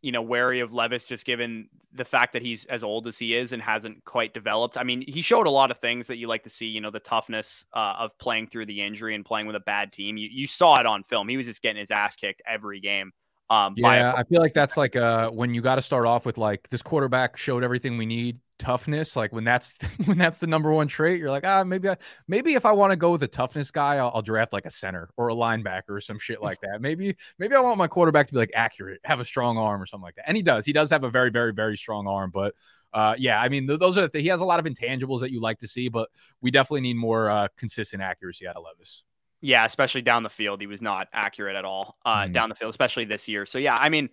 you 0.08 0.14
know, 0.14 0.22
wary 0.22 0.62
of 0.62 0.74
Levis 0.74 1.06
just 1.06 1.26
given 1.26 1.68
the 1.92 2.06
fact 2.06 2.32
that 2.32 2.42
he's 2.42 2.64
as 2.68 2.82
old 2.82 3.08
as 3.08 3.18
he 3.18 3.36
is 3.36 3.52
and 3.52 3.62
hasn't 3.62 4.06
quite 4.06 4.34
developed. 4.34 4.78
I 4.78 4.84
mean, 4.84 5.04
he 5.06 5.22
showed 5.22 5.48
a 5.48 5.50
lot 5.50 5.70
of 5.70 5.80
things 5.80 6.08
that 6.08 6.16
you 6.16 6.30
like 6.30 6.44
to 6.44 6.50
see. 6.50 6.66
You 6.66 6.80
know, 6.80 6.92
the 6.92 7.02
toughness 7.02 7.66
uh, 7.74 7.96
of 8.00 8.18
playing 8.18 8.48
through 8.48 8.68
the 8.68 8.82
injury 8.82 9.16
and 9.16 9.26
playing 9.26 9.48
with 9.48 9.58
a 9.58 9.60
bad 9.60 9.92
team. 9.92 10.16
You 10.16 10.30
you 10.32 10.48
saw 10.48 10.80
it 10.80 10.86
on 10.86 11.04
film. 11.04 11.28
He 11.28 11.36
was 11.36 11.46
just 11.46 11.62
getting 11.62 11.82
his 11.82 11.92
ass 11.92 12.16
kicked 12.16 12.42
every 12.48 12.80
game. 12.80 13.12
Um, 13.50 13.74
yeah, 13.76 14.14
I 14.16 14.24
feel 14.24 14.40
like 14.40 14.54
that's 14.54 14.78
like 14.78 14.96
uh 14.96 15.30
when 15.30 15.54
you 15.54 15.62
got 15.62 15.76
to 15.76 15.82
start 15.82 16.06
off 16.06 16.26
with 16.26 16.38
like 16.38 16.70
this 16.70 16.82
quarterback 16.82 17.36
showed 17.36 17.66
everything 17.66 17.98
we 17.98 18.06
need 18.06 18.40
toughness. 18.58 19.16
Like 19.16 19.32
when 19.34 19.44
that's 19.44 19.78
when 20.06 20.18
that's 20.18 20.40
the 20.40 20.48
number 20.48 20.72
one 20.72 20.88
trait, 20.88 21.20
you're 21.20 21.32
like 21.32 21.46
ah 21.46 21.64
maybe 21.64 21.90
I, 21.90 21.98
maybe 22.28 22.54
if 22.54 22.66
I 22.66 22.72
want 22.72 22.92
to 22.92 22.96
go 22.96 23.12
with 23.12 23.24
a 23.24 23.28
toughness 23.28 23.72
guy, 23.72 23.98
I'll, 23.98 24.12
I'll, 24.14 24.22
draft 24.22 24.54
like 24.54 24.66
a 24.66 24.72
center 24.72 25.10
or 25.18 25.30
a 25.30 25.34
linebacker 25.34 25.90
or 25.90 26.02
some 26.02 26.20
shit 26.20 26.42
like 26.42 26.60
that. 26.62 26.82
Maybe 26.82 27.16
maybe 27.40 27.56
I 27.56 27.62
want 27.62 27.78
my 27.78 27.88
quarterback 27.88 28.28
to 28.28 28.34
be 28.34 28.40
like 28.40 28.52
accurate, 28.54 29.00
have 29.04 29.20
a 29.20 29.26
strong 29.26 29.58
arm 29.58 29.82
or 29.82 29.86
something 29.86 30.04
like 30.04 30.16
that. 30.16 30.26
And 30.28 30.36
he 30.36 30.44
does. 30.44 30.66
He 30.66 30.74
does 30.74 30.90
have 30.90 31.04
a 31.04 31.10
very 31.10 31.30
very 31.30 31.54
very 31.54 31.78
strong 31.78 32.08
arm, 32.08 32.32
but. 32.34 32.54
Uh, 32.94 33.14
yeah, 33.18 33.40
I 33.40 33.50
mean, 33.50 33.68
th- 33.68 33.82
those 33.82 33.98
are 33.98 34.08
the, 34.08 34.22
he 34.22 34.30
has 34.30 34.40
a 34.40 34.46
lot 34.46 34.60
of 34.60 34.66
intangibles 34.66 35.20
that 35.20 35.30
you 35.30 35.42
like 35.42 35.60
to 35.60 35.68
see, 35.68 35.90
but 35.90 36.08
we 36.42 36.52
definitely 36.52 36.82
need 36.82 36.96
more 36.96 37.30
uh, 37.30 37.50
consistent 37.58 38.02
accuracy 38.02 38.48
out 38.48 38.56
of 38.56 38.64
Levis. 38.64 39.04
Yeah, 39.42 39.66
especially 39.66 40.02
down 40.02 40.24
the 40.24 40.30
field, 40.30 40.62
he 40.62 40.68
was 40.68 40.82
not 40.82 41.08
accurate 41.14 41.56
at 41.56 41.66
all 41.66 41.98
uh, 42.06 42.24
mm 42.24 42.34
down 42.34 42.50
the 42.50 42.56
field, 42.56 42.72
especially 42.72 43.06
this 43.06 43.28
year. 43.28 43.46
So 43.46 43.60
yeah, 43.60 43.76
I 43.78 43.90
mean, 43.90 44.10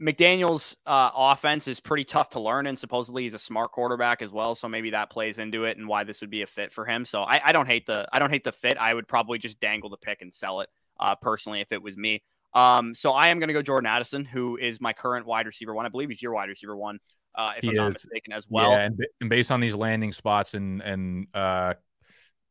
McDaniel's 0.00 0.76
uh, 0.86 1.10
offense 1.14 1.68
is 1.68 1.80
pretty 1.80 2.04
tough 2.04 2.30
to 2.30 2.40
learn, 2.40 2.66
and 2.66 2.78
supposedly 2.78 3.22
he's 3.22 3.34
a 3.34 3.38
smart 3.38 3.72
quarterback 3.72 4.22
as 4.22 4.32
well. 4.32 4.54
So 4.54 4.68
maybe 4.68 4.90
that 4.90 5.10
plays 5.10 5.38
into 5.38 5.64
it 5.64 5.78
and 5.78 5.86
why 5.86 6.04
this 6.04 6.20
would 6.20 6.30
be 6.30 6.42
a 6.42 6.46
fit 6.46 6.72
for 6.72 6.84
him. 6.84 7.04
So 7.04 7.22
I, 7.22 7.40
I 7.44 7.52
don't 7.52 7.66
hate 7.66 7.86
the 7.86 8.06
I 8.12 8.18
don't 8.18 8.30
hate 8.30 8.44
the 8.44 8.52
fit. 8.52 8.76
I 8.76 8.92
would 8.92 9.06
probably 9.06 9.38
just 9.38 9.60
dangle 9.60 9.90
the 9.90 9.96
pick 9.96 10.22
and 10.22 10.32
sell 10.32 10.60
it 10.60 10.68
uh, 10.98 11.14
personally 11.14 11.60
if 11.60 11.72
it 11.72 11.82
was 11.82 11.96
me. 11.96 12.22
Um, 12.54 12.94
so 12.94 13.12
I 13.12 13.28
am 13.28 13.38
going 13.38 13.48
to 13.48 13.54
go 13.54 13.62
Jordan 13.62 13.86
Addison, 13.86 14.24
who 14.24 14.56
is 14.56 14.80
my 14.80 14.92
current 14.92 15.26
wide 15.26 15.46
receiver 15.46 15.74
one. 15.74 15.86
I 15.86 15.88
believe 15.88 16.08
he's 16.08 16.22
your 16.22 16.32
wide 16.32 16.48
receiver 16.48 16.76
one, 16.76 16.98
uh, 17.34 17.52
if 17.56 17.62
he 17.62 17.68
I'm 17.68 17.74
is. 17.74 17.78
not 17.78 17.92
mistaken, 17.94 18.32
as 18.32 18.46
well. 18.48 18.70
Yeah, 18.70 18.80
and, 18.80 19.06
and, 19.20 19.30
based 19.30 19.50
on 19.50 19.60
these 19.60 19.74
landing 19.74 20.12
spots 20.12 20.54
and 20.54 20.80
and 20.82 21.26
uh, 21.34 21.74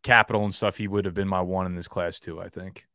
capital 0.01 0.43
and 0.43 0.53
stuff, 0.53 0.77
he 0.77 0.87
would 0.87 1.05
have 1.05 1.13
been 1.13 1.27
my 1.27 1.41
one 1.41 1.65
in 1.65 1.75
this 1.75 1.87
class 1.87 2.19
too. 2.19 2.41
I 2.41 2.49
think. 2.49 2.85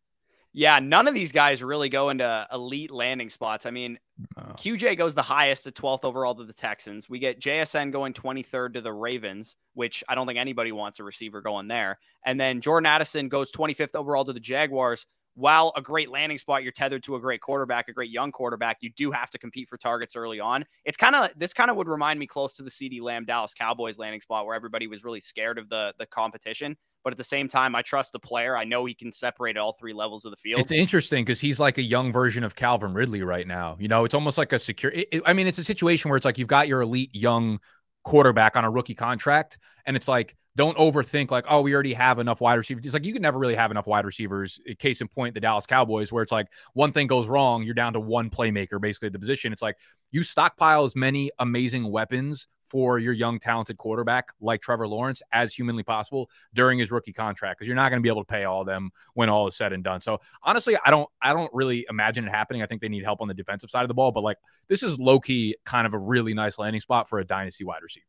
Yeah, 0.53 0.79
none 0.79 1.07
of 1.07 1.15
these 1.15 1.31
guys 1.31 1.63
really 1.63 1.89
go 1.89 2.09
into 2.09 2.47
elite 2.53 2.91
landing 2.91 3.31
spots. 3.31 3.67
I 3.67 3.71
mean, 3.71 3.99
oh. 4.37 4.43
QJ 4.57 4.97
goes 4.97 5.15
the 5.15 5.23
highest 5.23 5.67
at 5.67 5.75
12th 5.75 6.05
overall 6.05 6.35
to 6.35 6.45
the 6.45 6.53
Texans. 6.53 7.09
We 7.09 7.19
get 7.19 7.41
JSN 7.41 7.93
going 7.93 8.15
23rd 8.15 8.75
to 8.75 8.81
the 8.81 8.93
Ravens, 8.93 9.57
which 9.75 10.03
I 10.09 10.15
don't 10.15 10.27
think 10.27 10.39
anybody 10.39 10.73
wants 10.73 11.01
a 11.01 11.05
receiver 11.05 11.43
going 11.43 11.69
there. 11.69 11.99
And 12.25 12.41
then 12.41 12.61
Jordan 12.61 12.87
Addison 12.87 13.29
goes 13.29 13.53
25th 13.53 13.95
overall 13.95 14.25
to 14.25 14.33
the 14.33 14.41
Jaguars 14.41 15.07
while 15.39 15.73
a 15.77 15.81
great 15.81 16.11
landing 16.11 16.37
spot, 16.37 16.65
you're 16.65 16.73
tethered 16.73 17.05
to 17.05 17.15
a 17.15 17.21
great 17.21 17.41
quarterback, 17.41 17.89
a 17.89 17.93
great 17.93 18.11
young 18.11 18.33
quarterback. 18.33 18.79
You 18.81 18.91
do 18.91 19.13
have 19.13 19.31
to 19.31 19.39
compete 19.39 19.69
for 19.69 19.77
targets 19.77 20.17
early 20.17 20.41
on. 20.41 20.65
It's 20.85 20.97
kind 20.97 21.15
of 21.15 21.31
this 21.37 21.53
kind 21.53 21.71
of 21.71 21.77
would 21.77 21.87
remind 21.87 22.19
me 22.19 22.27
close 22.27 22.55
to 22.55 22.65
the 22.65 22.71
CeeDee 22.71 23.01
Lamb 23.01 23.25
Dallas 23.25 23.55
Cowboys 23.55 23.99
landing 23.99 24.21
spot 24.21 24.47
where 24.47 24.57
everybody 24.57 24.89
was 24.89 25.05
really 25.05 25.21
scared 25.21 25.57
of 25.57 25.69
the 25.69 25.95
the 26.01 26.07
competition. 26.07 26.77
But 27.05 27.13
at 27.13 27.19
the 27.19 27.25
same 27.25 27.47
time, 27.47 27.77
I 27.77 27.83
trust 27.83 28.11
the 28.11 28.19
player. 28.19 28.57
I 28.57 28.65
know 28.65 28.85
he 28.85 28.95
can 28.95 29.13
separate 29.13 29.57
all 29.57 29.73
three 29.73 29.93
levels 29.93 30.25
of 30.25 30.33
the 30.33 30.37
field. 30.37 30.61
It's 30.61 30.73
interesting 30.73 31.25
because 31.25 31.39
he's 31.39 31.61
like 31.61 31.79
a 31.79 31.83
young 31.83 32.11
version 32.11 32.43
of 32.43 32.57
Calvin 32.57 32.93
Ridley 32.93 33.23
right 33.23 33.47
now. 33.47 33.77
You 33.79 33.87
know, 33.87 34.05
it's 34.05 34.15
almost 34.15 34.39
like 34.39 34.53
a 34.53 34.59
secure. 34.59 34.91
It, 34.91 35.09
it, 35.13 35.23
I 35.25 35.35
mean, 35.35 35.47
it's 35.47 35.59
a 35.59 35.65
situation 35.65 36.09
where 36.09 36.17
it's 36.17 36.25
like 36.25 36.37
you've 36.37 36.49
got 36.49 36.67
your 36.67 36.81
elite 36.81 37.15
young 37.15 37.61
quarterback 38.05 38.57
on 38.57 38.65
a 38.65 38.71
rookie 38.71 38.95
contract, 38.95 39.59
and 39.87 39.97
it's 39.97 40.09
like 40.09 40.37
don't 40.57 40.77
overthink 40.77 41.31
like, 41.31 41.45
oh, 41.49 41.61
we 41.61 41.73
already 41.73 41.93
have 41.93 42.19
enough 42.19 42.41
wide 42.41 42.55
receivers. 42.55 42.85
It's 42.85 42.93
like 42.93 43.05
you 43.05 43.13
can 43.13 43.23
never 43.23 43.39
really 43.39 43.55
have 43.55 43.71
enough 43.71 43.87
wide 43.87 44.05
receivers. 44.05 44.59
Eh, 44.69 44.75
case 44.77 45.01
in 45.01 45.07
point, 45.07 45.35
the 45.35 45.41
Dallas 45.41 45.67
Cowboys, 45.67 46.11
where 46.11 46.23
it's 46.23 46.33
like 46.33 46.49
one 46.75 46.91
thing 46.91 47.07
goes 47.07 47.29
wrong, 47.29 47.63
you're 47.63 47.75
down 47.75 47.93
to 47.93 48.01
one 48.01 48.29
playmaker 48.29 48.81
basically 48.81 49.07
at 49.07 49.13
the 49.13 49.21
position. 49.21 49.53
It's 49.53 49.63
like 49.63 49.77
you 50.11 50.25
stockpile 50.25 50.85
as 50.85 50.97
many 50.97 51.31
amazing 51.39 51.89
weapons 51.89 52.49
for 52.69 52.99
your 52.99 53.13
young 53.13 53.39
talented 53.39 53.79
quarterback 53.79 54.29
like 54.41 54.61
Trevor 54.61 54.87
Lawrence 54.87 55.23
as 55.33 55.55
humanly 55.55 55.83
possible 55.83 56.31
during 56.55 56.79
his 56.79 56.91
rookie 56.91 57.13
contract 57.13 57.59
because 57.59 57.67
you're 57.67 57.77
not 57.77 57.89
going 57.91 58.01
to 58.01 58.03
be 58.03 58.09
able 58.09 58.23
to 58.25 58.31
pay 58.31 58.45
all 58.45 58.61
of 58.61 58.67
them 58.67 58.91
when 59.15 59.29
all 59.29 59.49
is 59.49 59.57
said 59.57 59.73
and 59.73 59.83
done. 59.83 60.01
So 60.01 60.21
honestly, 60.43 60.77
I 60.85 60.91
don't 60.91 61.09
I 61.21 61.33
don't 61.33 61.51
really 61.53 61.87
imagine 61.89 62.27
it 62.27 62.31
happening. 62.31 62.63
I 62.63 62.67
think 62.67 62.81
they 62.81 62.89
need 62.89 63.05
help 63.05 63.21
on 63.21 63.29
the 63.29 63.35
defensive 63.35 63.71
side 63.71 63.83
of 63.83 63.89
the 63.89 63.95
ball, 63.95 64.13
but 64.13 64.23
like 64.23 64.39
this 64.69 64.83
is 64.83 64.99
low 64.99 65.21
key 65.21 65.57
kind 65.65 65.87
of 65.87 65.95
a 65.95 65.99
really 65.99 66.35
nice 66.35 66.59
landing 66.59 66.81
spot 66.81 67.09
for 67.09 67.19
a 67.19 67.25
dynasty 67.25 67.65
wide 67.65 67.83
receiver. 67.83 68.05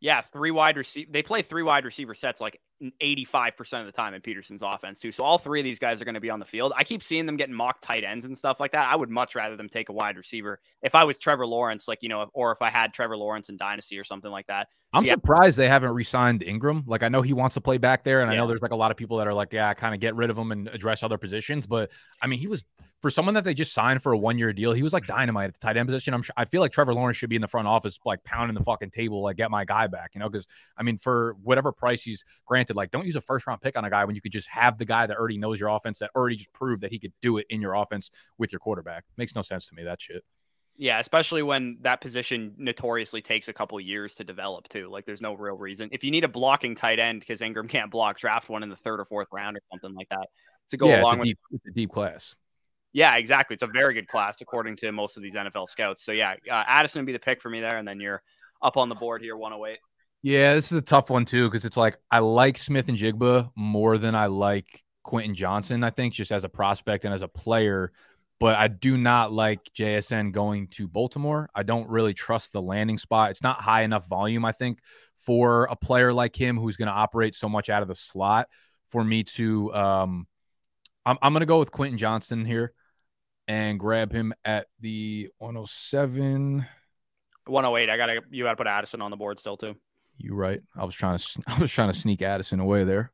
Yeah, 0.00 0.22
three 0.22 0.50
wide 0.50 0.76
receiver. 0.76 1.10
They 1.12 1.22
play 1.22 1.42
three 1.42 1.62
wide 1.62 1.84
receiver 1.84 2.14
sets 2.14 2.40
like 2.40 2.60
85% 3.02 3.80
of 3.80 3.86
the 3.86 3.92
time 3.92 4.14
in 4.14 4.20
Pederson's 4.22 4.62
offense, 4.62 5.00
too. 5.00 5.12
So 5.12 5.24
all 5.24 5.38
three 5.38 5.60
of 5.60 5.64
these 5.64 5.78
guys 5.78 6.00
are 6.00 6.04
going 6.04 6.14
to 6.14 6.20
be 6.20 6.30
on 6.30 6.38
the 6.38 6.46
field. 6.46 6.72
I 6.76 6.84
keep 6.84 7.02
seeing 7.02 7.26
them 7.26 7.36
getting 7.36 7.54
mock 7.54 7.80
tight 7.80 8.04
ends 8.04 8.24
and 8.24 8.36
stuff 8.36 8.58
like 8.60 8.72
that. 8.72 8.88
I 8.88 8.96
would 8.96 9.10
much 9.10 9.34
rather 9.34 9.56
them 9.56 9.68
take 9.68 9.88
a 9.88 9.92
wide 9.92 10.16
receiver 10.16 10.60
if 10.82 10.94
I 10.94 11.04
was 11.04 11.18
Trevor 11.18 11.46
Lawrence, 11.46 11.88
like, 11.88 12.02
you 12.02 12.08
know, 12.08 12.30
or 12.32 12.52
if 12.52 12.62
I 12.62 12.70
had 12.70 12.92
Trevor 12.92 13.16
Lawrence 13.16 13.48
in 13.48 13.56
Dynasty 13.56 13.98
or 13.98 14.04
something 14.04 14.30
like 14.30 14.46
that. 14.46 14.68
I'm 14.92 15.04
yeah. 15.04 15.12
surprised 15.12 15.56
they 15.56 15.68
haven't 15.68 15.92
re 15.92 16.02
signed 16.02 16.40
Engram. 16.40 16.82
Like, 16.86 17.02
I 17.02 17.08
know 17.08 17.22
he 17.22 17.32
wants 17.32 17.54
to 17.54 17.60
play 17.60 17.78
back 17.78 18.02
there. 18.02 18.22
And 18.22 18.30
yeah. 18.30 18.34
I 18.34 18.36
know 18.38 18.48
there's 18.48 18.62
like 18.62 18.72
a 18.72 18.76
lot 18.76 18.90
of 18.90 18.96
people 18.96 19.18
that 19.18 19.28
are 19.28 19.34
like, 19.34 19.52
yeah, 19.52 19.72
kind 19.74 19.94
of 19.94 20.00
get 20.00 20.16
rid 20.16 20.30
of 20.30 20.38
him 20.38 20.50
and 20.50 20.68
address 20.68 21.02
other 21.02 21.18
positions. 21.18 21.66
But 21.66 21.90
I 22.20 22.26
mean, 22.26 22.40
he 22.40 22.48
was 22.48 22.64
for 23.00 23.10
someone 23.10 23.34
that 23.34 23.44
they 23.44 23.54
just 23.54 23.72
signed 23.72 24.02
for 24.02 24.12
a 24.12 24.18
one 24.18 24.38
year 24.38 24.52
deal, 24.52 24.72
he 24.72 24.82
was 24.82 24.92
like 24.92 25.06
dynamite 25.06 25.48
at 25.48 25.54
the 25.54 25.60
tight 25.60 25.76
end 25.76 25.88
position. 25.88 26.12
I'm 26.12 26.22
sure, 26.22 26.34
I 26.36 26.44
feel 26.44 26.60
like 26.60 26.72
Trevor 26.72 26.92
Lawrence 26.92 27.16
should 27.16 27.30
be 27.30 27.36
in 27.36 27.42
the 27.42 27.48
front 27.48 27.66
office, 27.66 27.98
like 28.04 28.22
pounding 28.24 28.54
the 28.54 28.62
fucking 28.62 28.90
table, 28.90 29.22
like 29.22 29.36
get 29.36 29.50
my 29.50 29.64
guy 29.64 29.86
back, 29.86 30.10
you 30.14 30.20
know? 30.20 30.28
Because 30.28 30.46
I 30.76 30.82
mean, 30.82 30.98
for 30.98 31.34
whatever 31.42 31.72
price 31.72 32.02
he's 32.02 32.24
granted, 32.44 32.69
like 32.76 32.90
don't 32.90 33.06
use 33.06 33.16
a 33.16 33.20
first 33.20 33.46
round 33.46 33.60
pick 33.60 33.76
on 33.76 33.84
a 33.84 33.90
guy 33.90 34.04
when 34.04 34.14
you 34.14 34.20
could 34.20 34.32
just 34.32 34.48
have 34.48 34.78
the 34.78 34.84
guy 34.84 35.06
that 35.06 35.16
already 35.16 35.38
knows 35.38 35.60
your 35.60 35.68
offense, 35.70 35.98
that 35.98 36.10
already 36.14 36.36
just 36.36 36.52
proved 36.52 36.82
that 36.82 36.90
he 36.90 36.98
could 36.98 37.12
do 37.22 37.38
it 37.38 37.46
in 37.50 37.60
your 37.60 37.74
offense 37.74 38.10
with 38.38 38.52
your 38.52 38.60
quarterback. 38.60 39.04
Makes 39.16 39.34
no 39.34 39.42
sense 39.42 39.68
to 39.68 39.74
me 39.74 39.84
that 39.84 40.00
shit. 40.00 40.24
Yeah, 40.76 40.98
especially 40.98 41.42
when 41.42 41.76
that 41.82 42.00
position 42.00 42.54
notoriously 42.56 43.20
takes 43.20 43.48
a 43.48 43.52
couple 43.52 43.78
years 43.80 44.14
to 44.14 44.24
develop 44.24 44.66
too. 44.68 44.88
Like 44.88 45.04
there's 45.04 45.20
no 45.20 45.34
real 45.34 45.56
reason. 45.56 45.90
If 45.92 46.04
you 46.04 46.10
need 46.10 46.24
a 46.24 46.28
blocking 46.28 46.74
tight 46.74 46.98
end 46.98 47.20
because 47.20 47.40
Engram 47.40 47.68
can't 47.68 47.90
block, 47.90 48.18
draft 48.18 48.48
one 48.48 48.62
in 48.62 48.70
the 48.70 48.76
third 48.76 48.98
or 48.98 49.04
fourth 49.04 49.28
round 49.30 49.58
or 49.58 49.60
something 49.70 49.94
like 49.94 50.08
that 50.08 50.26
to 50.70 50.78
go 50.78 50.88
yeah, 50.88 51.02
along 51.02 51.12
it's 51.12 51.16
a, 51.16 51.18
with. 51.18 51.26
deep, 51.26 51.38
it's 51.52 51.66
a 51.66 51.70
deep 51.72 51.90
class. 51.90 52.34
Yeah, 52.92 53.16
exactly. 53.16 53.54
It's 53.54 53.62
a 53.62 53.68
very 53.68 53.94
good 53.94 54.08
class 54.08 54.40
according 54.40 54.76
to 54.76 54.90
most 54.90 55.16
of 55.16 55.22
these 55.22 55.34
NFL 55.34 55.68
scouts. 55.68 56.02
So 56.02 56.12
yeah, 56.12 56.34
uh, 56.50 56.64
Addison 56.66 57.00
would 57.00 57.06
be 57.06 57.12
the 57.12 57.18
pick 57.18 57.40
for 57.40 57.50
me 57.50 57.60
there, 57.60 57.76
and 57.76 57.86
then 57.86 58.00
you're 58.00 58.22
up 58.62 58.76
on 58.76 58.88
the 58.88 58.94
board 58.94 59.22
here, 59.22 59.36
108. 59.36 59.78
Yeah, 60.22 60.54
this 60.54 60.70
is 60.70 60.78
a 60.78 60.82
tough 60.82 61.08
one 61.08 61.24
too 61.24 61.48
because 61.48 61.64
it's 61.64 61.76
like 61.76 61.96
I 62.10 62.18
like 62.18 62.58
Smith-Njigba 62.58 63.50
more 63.56 63.96
than 63.96 64.14
I 64.14 64.26
like 64.26 64.82
Quentin 65.02 65.34
Johnston. 65.34 65.82
I 65.82 65.90
think 65.90 66.12
just 66.12 66.30
as 66.30 66.44
a 66.44 66.48
prospect 66.48 67.04
and 67.04 67.14
as 67.14 67.22
a 67.22 67.28
player, 67.28 67.92
but 68.38 68.56
I 68.56 68.68
do 68.68 68.98
not 68.98 69.32
like 69.32 69.60
JSN 69.78 70.32
going 70.32 70.68
to 70.68 70.88
Baltimore. 70.88 71.48
I 71.54 71.62
don't 71.62 71.88
really 71.88 72.12
trust 72.12 72.52
the 72.52 72.60
landing 72.60 72.98
spot. 72.98 73.30
It's 73.30 73.42
not 73.42 73.62
high 73.62 73.82
enough 73.82 74.08
volume, 74.08 74.44
I 74.44 74.52
think, 74.52 74.80
for 75.24 75.64
a 75.70 75.76
player 75.76 76.12
like 76.12 76.38
him 76.38 76.58
who's 76.58 76.76
going 76.76 76.88
to 76.88 76.94
operate 76.94 77.34
so 77.34 77.48
much 77.48 77.70
out 77.70 77.82
of 77.82 77.88
the 77.88 77.94
slot 77.94 78.48
for 78.90 79.02
me 79.02 79.24
to. 79.24 79.74
Um, 79.74 80.26
I'm, 81.06 81.16
I'm 81.22 81.32
going 81.32 81.40
to 81.40 81.46
go 81.46 81.58
with 81.58 81.70
Quentin 81.70 81.98
Johnston 81.98 82.44
here 82.44 82.74
and 83.48 83.80
grab 83.80 84.12
him 84.12 84.32
at 84.44 84.66
the 84.80 85.30
107. 85.38 86.66
108. 87.46 87.90
I 87.90 87.96
gotta 87.96 88.20
you 88.30 88.44
gotta 88.44 88.56
put 88.56 88.66
Addison 88.66 89.02
on 89.02 89.10
the 89.10 89.16
board 89.16 89.38
still 89.38 89.56
too. 89.56 89.74
You 90.22 90.34
right. 90.34 90.60
I 90.76 90.84
was 90.84 90.94
trying 90.94 91.18
to 91.18 91.42
I 91.46 91.58
was 91.58 91.70
trying 91.70 91.90
to 91.92 91.98
sneak 91.98 92.22
Addison 92.22 92.60
away 92.60 92.84
there. 92.84 93.12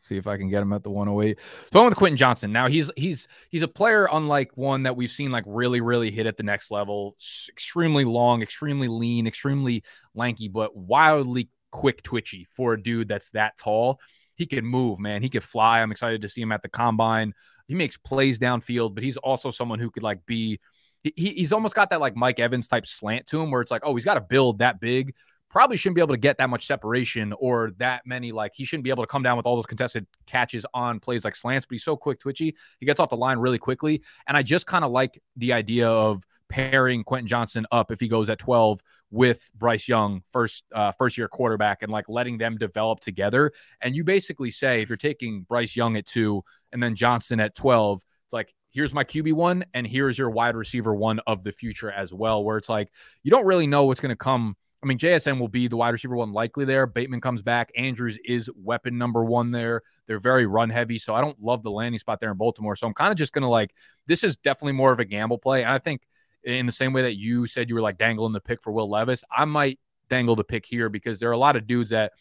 See 0.00 0.16
if 0.16 0.26
I 0.26 0.36
can 0.36 0.48
get 0.48 0.62
him 0.62 0.72
at 0.72 0.84
the 0.84 0.90
108. 0.90 1.38
So 1.72 1.80
I'm 1.80 1.86
with 1.86 1.96
Quentin 1.96 2.16
Johnston. 2.16 2.52
Now 2.52 2.68
he's 2.68 2.90
he's 2.96 3.26
he's 3.50 3.62
a 3.62 3.68
player 3.68 4.08
unlike 4.10 4.56
one 4.56 4.84
that 4.84 4.96
we've 4.96 5.10
seen 5.10 5.32
like 5.32 5.44
really 5.46 5.80
really 5.80 6.10
hit 6.10 6.26
at 6.26 6.36
the 6.36 6.42
next 6.42 6.70
level. 6.70 7.16
Extremely 7.50 8.04
long, 8.04 8.42
extremely 8.42 8.88
lean, 8.88 9.26
extremely 9.26 9.82
lanky, 10.14 10.48
but 10.48 10.76
wildly 10.76 11.50
quick 11.70 12.02
twitchy 12.02 12.46
for 12.52 12.74
a 12.74 12.82
dude 12.82 13.08
that's 13.08 13.30
that 13.30 13.58
tall. 13.58 14.00
He 14.34 14.46
can 14.46 14.64
move, 14.64 15.00
man. 15.00 15.22
He 15.22 15.28
can 15.28 15.40
fly. 15.40 15.82
I'm 15.82 15.90
excited 15.90 16.22
to 16.22 16.28
see 16.28 16.40
him 16.40 16.52
at 16.52 16.62
the 16.62 16.68
combine. 16.68 17.34
He 17.66 17.74
makes 17.74 17.96
plays 17.96 18.38
downfield, 18.38 18.94
but 18.94 19.02
he's 19.02 19.16
also 19.16 19.50
someone 19.50 19.78
who 19.78 19.90
could 19.90 20.02
like 20.02 20.24
be. 20.26 20.60
He, 21.02 21.12
he's 21.30 21.52
almost 21.52 21.74
got 21.74 21.90
that 21.90 22.00
like 22.00 22.16
Mike 22.16 22.40
Evans 22.40 22.68
type 22.68 22.86
slant 22.86 23.26
to 23.26 23.40
him, 23.40 23.50
where 23.50 23.60
it's 23.60 23.70
like, 23.70 23.82
oh, 23.84 23.94
he's 23.94 24.04
got 24.04 24.14
to 24.14 24.20
build 24.20 24.58
that 24.58 24.80
big, 24.80 25.14
probably 25.50 25.76
shouldn't 25.76 25.94
be 25.94 26.00
able 26.00 26.14
to 26.14 26.18
get 26.18 26.38
that 26.38 26.50
much 26.50 26.66
separation 26.66 27.32
or 27.38 27.72
that 27.78 28.02
many 28.06 28.32
like 28.32 28.52
he 28.54 28.64
shouldn't 28.64 28.84
be 28.84 28.90
able 28.90 29.02
to 29.02 29.06
come 29.06 29.22
down 29.22 29.36
with 29.36 29.46
all 29.46 29.56
those 29.56 29.66
contested 29.66 30.06
catches 30.26 30.64
on 30.74 31.00
plays 31.00 31.24
like 31.24 31.34
slants 31.34 31.66
but 31.66 31.74
he's 31.74 31.84
so 31.84 31.96
quick 31.96 32.20
twitchy 32.20 32.54
he 32.80 32.86
gets 32.86 33.00
off 33.00 33.10
the 33.10 33.16
line 33.16 33.38
really 33.38 33.58
quickly 33.58 34.02
and 34.26 34.36
i 34.36 34.42
just 34.42 34.66
kind 34.66 34.84
of 34.84 34.90
like 34.90 35.20
the 35.36 35.52
idea 35.52 35.88
of 35.88 36.24
pairing 36.48 37.04
quentin 37.04 37.26
Johnston 37.26 37.66
up 37.70 37.90
if 37.90 38.00
he 38.00 38.08
goes 38.08 38.30
at 38.30 38.38
12 38.38 38.80
with 39.10 39.50
bryce 39.54 39.88
young 39.88 40.22
first 40.32 40.64
uh, 40.74 40.92
first 40.92 41.18
year 41.18 41.28
quarterback 41.28 41.82
and 41.82 41.92
like 41.92 42.08
letting 42.08 42.38
them 42.38 42.56
develop 42.56 43.00
together 43.00 43.52
and 43.80 43.96
you 43.96 44.04
basically 44.04 44.50
say 44.50 44.82
if 44.82 44.88
you're 44.88 44.96
taking 44.96 45.42
bryce 45.42 45.76
young 45.76 45.96
at 45.96 46.06
two 46.06 46.42
and 46.72 46.82
then 46.82 46.94
Johnston 46.94 47.40
at 47.40 47.54
12 47.54 48.02
it's 48.24 48.32
like 48.32 48.54
here's 48.70 48.92
my 48.92 49.04
QB 49.04 49.32
one, 49.32 49.64
and 49.74 49.86
here's 49.86 50.18
your 50.18 50.30
wide 50.30 50.54
receiver 50.54 50.94
one 50.94 51.20
of 51.26 51.42
the 51.42 51.52
future 51.52 51.90
as 51.90 52.12
well. 52.12 52.44
Where 52.44 52.58
it's 52.58 52.68
like 52.68 52.90
you 53.22 53.30
don't 53.30 53.46
really 53.46 53.66
know 53.66 53.84
what's 53.84 54.00
going 54.00 54.10
to 54.10 54.16
come 54.16 54.56
I 54.82 54.86
mean, 54.86 54.98
JSN 54.98 55.40
will 55.40 55.48
be 55.48 55.66
the 55.66 55.76
wide 55.76 55.90
receiver 55.90 56.14
one 56.14 56.32
likely 56.32 56.64
there. 56.64 56.86
Bateman 56.86 57.20
comes 57.20 57.42
back. 57.42 57.72
Andrews 57.76 58.16
is 58.24 58.48
weapon 58.54 58.96
number 58.96 59.24
one 59.24 59.50
there. 59.50 59.82
They're 60.06 60.20
very 60.20 60.46
run 60.46 60.70
heavy. 60.70 60.98
So 60.98 61.14
I 61.14 61.20
don't 61.20 61.40
love 61.42 61.64
the 61.64 61.70
landing 61.70 61.98
spot 61.98 62.20
there 62.20 62.30
in 62.30 62.36
Baltimore. 62.36 62.76
So 62.76 62.86
I'm 62.86 62.94
kind 62.94 63.10
of 63.10 63.18
just 63.18 63.32
going 63.32 63.42
to 63.42 63.48
like, 63.48 63.74
this 64.06 64.22
is 64.22 64.36
definitely 64.36 64.72
more 64.72 64.92
of 64.92 65.00
a 65.00 65.04
gamble 65.04 65.38
play. 65.38 65.62
And 65.62 65.72
I 65.72 65.78
think 65.78 66.02
in 66.44 66.66
the 66.66 66.72
same 66.72 66.92
way 66.92 67.02
that 67.02 67.16
you 67.16 67.46
said 67.46 67.68
you 67.68 67.74
were 67.74 67.80
like 67.80 67.98
dangling 67.98 68.32
the 68.32 68.40
pick 68.40 68.62
for 68.62 68.72
Will 68.72 68.88
Levis, 68.88 69.24
I 69.30 69.44
might 69.46 69.80
dangle 70.08 70.36
the 70.36 70.44
pick 70.44 70.64
here 70.64 70.88
because 70.88 71.18
there 71.18 71.28
are 71.28 71.32
a 71.32 71.38
lot 71.38 71.56
of 71.56 71.66
dudes 71.66 71.90
that 71.90 72.12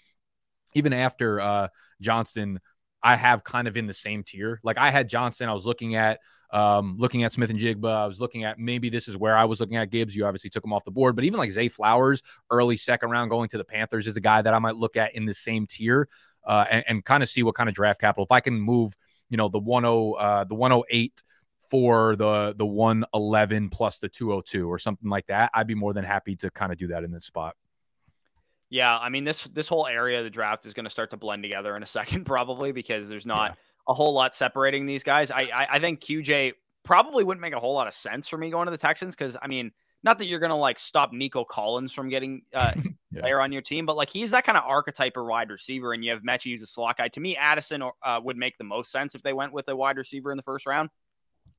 even 0.73 0.93
after 0.93 1.39
uh, 1.39 1.67
Johnston, 2.01 2.59
I 3.03 3.15
have 3.15 3.43
kind 3.43 3.67
of 3.67 3.77
in 3.77 3.85
the 3.85 3.93
same 3.93 4.23
tier. 4.23 4.59
Like 4.63 4.79
I 4.79 4.89
had 4.89 5.09
Johnston, 5.09 5.47
I 5.47 5.53
was 5.53 5.67
looking 5.67 5.95
at 5.95 6.19
um, 6.51 6.95
looking 6.97 7.23
at 7.23 7.33
Smith-Njigba. 7.33 7.89
I 7.89 8.07
was 8.07 8.21
looking 8.21 8.43
at 8.43 8.59
maybe 8.59 8.89
this 8.89 9.07
is 9.07 9.17
where 9.17 9.35
I 9.35 9.45
was 9.45 9.59
looking 9.59 9.77
at 9.77 9.89
Gibbs. 9.89 10.15
You 10.15 10.25
obviously 10.25 10.49
took 10.49 10.63
him 10.63 10.73
off 10.73 10.85
the 10.85 10.91
board, 10.91 11.15
but 11.15 11.25
even 11.25 11.39
like 11.39 11.51
Zay 11.51 11.67
Flowers, 11.67 12.21
early 12.49 12.77
second 12.77 13.09
round 13.09 13.29
going 13.29 13.49
to 13.49 13.57
the 13.57 13.63
Panthers, 13.63 14.07
is 14.07 14.17
a 14.17 14.21
guy 14.21 14.41
that 14.41 14.53
I 14.53 14.59
might 14.59 14.75
look 14.75 14.95
at 14.95 15.15
in 15.15 15.25
the 15.25 15.33
same 15.33 15.67
tier 15.67 16.07
uh, 16.45 16.65
and, 16.69 16.83
and 16.87 17.05
kind 17.05 17.21
of 17.21 17.29
see 17.29 17.43
what 17.43 17.55
kind 17.55 17.69
of 17.69 17.75
draft 17.75 17.99
capital. 17.99 18.23
If 18.23 18.31
I 18.31 18.39
can 18.39 18.59
move, 18.59 18.95
you 19.29 19.37
know, 19.37 19.49
the 19.49 19.59
10, 19.59 19.65
uh, 19.85 20.45
the 20.45 20.55
108 20.55 21.23
for 21.69 22.15
the 22.15 22.55
the 22.57 22.65
111 22.65 23.69
plus 23.69 23.99
the 23.99 24.07
202 24.07 24.71
or 24.71 24.79
something 24.79 25.09
like 25.09 25.27
that, 25.27 25.51
I'd 25.53 25.67
be 25.67 25.75
more 25.75 25.93
than 25.93 26.05
happy 26.05 26.35
to 26.37 26.49
kind 26.49 26.71
of 26.71 26.77
do 26.77 26.87
that 26.87 27.03
in 27.03 27.11
this 27.11 27.25
spot. 27.25 27.55
Yeah, 28.69 28.97
I 28.97 29.09
mean 29.09 29.25
this 29.25 29.43
this 29.45 29.67
whole 29.67 29.85
area 29.85 30.19
of 30.19 30.23
the 30.23 30.29
draft 30.29 30.65
is 30.65 30.73
going 30.73 30.85
to 30.85 30.89
start 30.89 31.09
to 31.09 31.17
blend 31.17 31.43
together 31.43 31.75
in 31.75 31.83
a 31.83 31.85
second, 31.85 32.23
probably 32.25 32.71
because 32.71 33.09
there's 33.09 33.25
not. 33.25 33.51
Yeah 33.51 33.55
a 33.87 33.93
whole 33.93 34.13
lot 34.13 34.35
separating 34.35 34.85
these 34.85 35.03
guys. 35.03 35.31
I, 35.31 35.49
I, 35.53 35.67
I 35.71 35.79
think 35.79 36.01
QJ 36.01 36.53
probably 36.83 37.23
wouldn't 37.23 37.41
make 37.41 37.53
a 37.53 37.59
whole 37.59 37.73
lot 37.73 37.87
of 37.87 37.93
sense 37.93 38.27
for 38.27 38.37
me 38.37 38.49
going 38.49 38.65
to 38.65 38.71
the 38.71 38.77
Texans 38.77 39.15
because 39.15 39.37
I 39.41 39.47
mean, 39.47 39.71
not 40.03 40.17
that 40.19 40.25
you're 40.25 40.39
gonna 40.39 40.57
like 40.57 40.79
stop 40.79 41.11
Nico 41.11 41.43
Collins 41.43 41.91
from 41.93 42.09
getting 42.09 42.43
uh, 42.53 42.71
yeah. 43.11 43.21
player 43.21 43.41
on 43.41 43.51
your 43.51 43.61
team, 43.61 43.85
but 43.85 43.95
like 43.95 44.09
he's 44.09 44.31
that 44.31 44.45
kind 44.45 44.57
of 44.57 44.63
archetype 44.65 45.17
or 45.17 45.25
wide 45.25 45.49
receiver, 45.49 45.93
and 45.93 46.03
you 46.03 46.11
have 46.11 46.21
Metchie 46.21 46.51
who's 46.51 46.61
a 46.61 46.67
slot 46.67 46.97
guy. 46.97 47.07
To 47.09 47.19
me, 47.19 47.35
Addison 47.35 47.81
uh, 47.81 48.19
would 48.23 48.37
make 48.37 48.57
the 48.57 48.63
most 48.63 48.91
sense 48.91 49.15
if 49.15 49.23
they 49.23 49.33
went 49.33 49.53
with 49.53 49.67
a 49.69 49.75
wide 49.75 49.97
receiver 49.97 50.31
in 50.31 50.37
the 50.37 50.43
first 50.43 50.65
round 50.65 50.89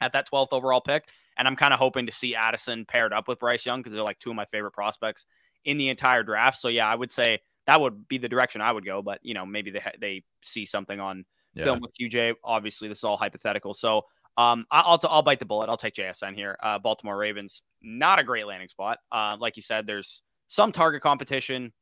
at 0.00 0.12
that 0.12 0.30
12th 0.30 0.48
overall 0.52 0.80
pick. 0.80 1.08
And 1.36 1.46
I'm 1.46 1.56
kind 1.56 1.72
of 1.72 1.80
hoping 1.80 2.06
to 2.06 2.12
see 2.12 2.34
Addison 2.34 2.84
paired 2.84 3.12
up 3.12 3.28
with 3.28 3.38
Bryce 3.38 3.64
Young 3.64 3.80
because 3.80 3.92
they're 3.92 4.02
like 4.02 4.18
two 4.18 4.30
of 4.30 4.36
my 4.36 4.44
favorite 4.44 4.72
prospects 4.72 5.26
in 5.64 5.78
the 5.78 5.88
entire 5.88 6.22
draft. 6.22 6.58
So 6.58 6.68
yeah, 6.68 6.88
I 6.88 6.94
would 6.94 7.12
say 7.12 7.40
that 7.66 7.80
would 7.80 8.08
be 8.08 8.18
the 8.18 8.28
direction 8.28 8.60
I 8.60 8.72
would 8.72 8.84
go. 8.84 9.02
But 9.02 9.20
you 9.22 9.34
know, 9.34 9.46
maybe 9.46 9.70
they 9.70 9.82
they 10.00 10.24
see 10.42 10.64
something 10.64 10.98
on 10.98 11.24
yeah. 11.58 11.64
film 11.64 11.80
with 11.80 11.92
QJ. 11.98 12.34
Obviously, 12.44 12.88
this 12.88 12.98
is 12.98 13.04
all 13.04 13.16
hypothetical. 13.16 13.74
So 13.74 14.02
um, 14.36 14.66
I'll, 14.70 15.00
I'll 15.04 15.22
bite 15.22 15.40
the 15.40 15.46
bullet. 15.46 15.68
I'll 15.68 15.76
take 15.76 15.94
JSN 15.94 16.34
here. 16.34 16.56
Uh, 16.62 16.78
Baltimore 16.78 17.16
Ravens, 17.16 17.62
not 17.82 18.18
a 18.18 18.24
great 18.24 18.46
landing 18.46 18.68
spot. 18.68 18.98
Uh, 19.10 19.36
like 19.38 19.56
you 19.56 19.62
said, 19.62 19.86
there's 19.86 20.22
some 20.46 20.70
target 20.70 21.02
competition, 21.02 21.72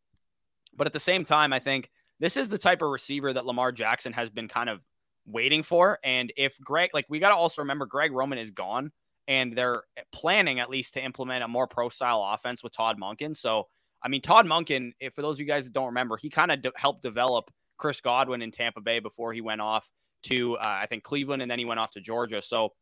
but 0.75 0.87
at 0.87 0.93
the 0.93 1.01
same 1.01 1.23
time, 1.23 1.53
I 1.53 1.59
think 1.59 1.91
this 2.19 2.37
is 2.37 2.49
the 2.49 2.59
type 2.59 2.81
of 2.83 2.89
receiver 2.89 3.33
that 3.33 3.45
Lamar 3.45 3.73
Jackson 3.73 4.12
has 4.15 4.31
been 4.31 4.49
kind 4.49 4.71
of 4.71 4.81
waiting 5.27 5.62
for. 5.62 5.99
And 6.03 6.33
if 6.37 6.59
Greg, 6.61 6.91
like 6.95 7.05
we 7.09 7.19
got 7.19 7.29
to 7.29 7.37
also 7.37 7.62
remember, 7.62 7.85
Greg 7.85 8.12
Roman 8.12 8.39
is 8.39 8.51
gone, 8.51 8.91
and 9.29 9.57
they're 9.57 9.83
planning 10.12 10.61
at 10.61 10.71
least 10.71 10.95
to 10.95 11.05
implement 11.05 11.45
a 11.45 11.49
more 11.49 11.67
pro 11.67 11.89
style 11.89 12.27
offense 12.33 12.62
with 12.62 12.73
Todd 12.73 12.99
Monken. 12.99 13.37
So, 13.37 13.65
I 14.03 14.09
mean, 14.09 14.23
Todd 14.23 14.47
Monken, 14.47 14.93
if, 15.01 15.15
for 15.15 15.23
those 15.23 15.37
of 15.37 15.41
you 15.41 15.47
guys 15.47 15.65
that 15.65 15.73
don't 15.73 15.87
remember, 15.87 16.17
he 16.17 16.31
kind 16.31 16.51
of 16.51 16.62
de- 16.62 16.73
helped 16.77 17.03
develop 17.03 17.51
Chris 17.77 18.01
Godwin 18.01 18.43
in 18.43 18.51
Tampa 18.51 18.81
Bay 18.81 18.99
before 18.99 19.33
he 19.33 19.41
went 19.41 19.61
off 19.61 19.91
to, 20.25 20.57
uh, 20.57 20.79
I 20.83 20.87
think, 20.87 21.05
Cleveland, 21.05 21.43
and 21.43 21.51
then 21.51 21.59
he 21.59 21.65
went 21.65 21.81
off 21.81 21.91
to 21.93 22.01
Georgia. 22.01 22.43
So 22.43 22.73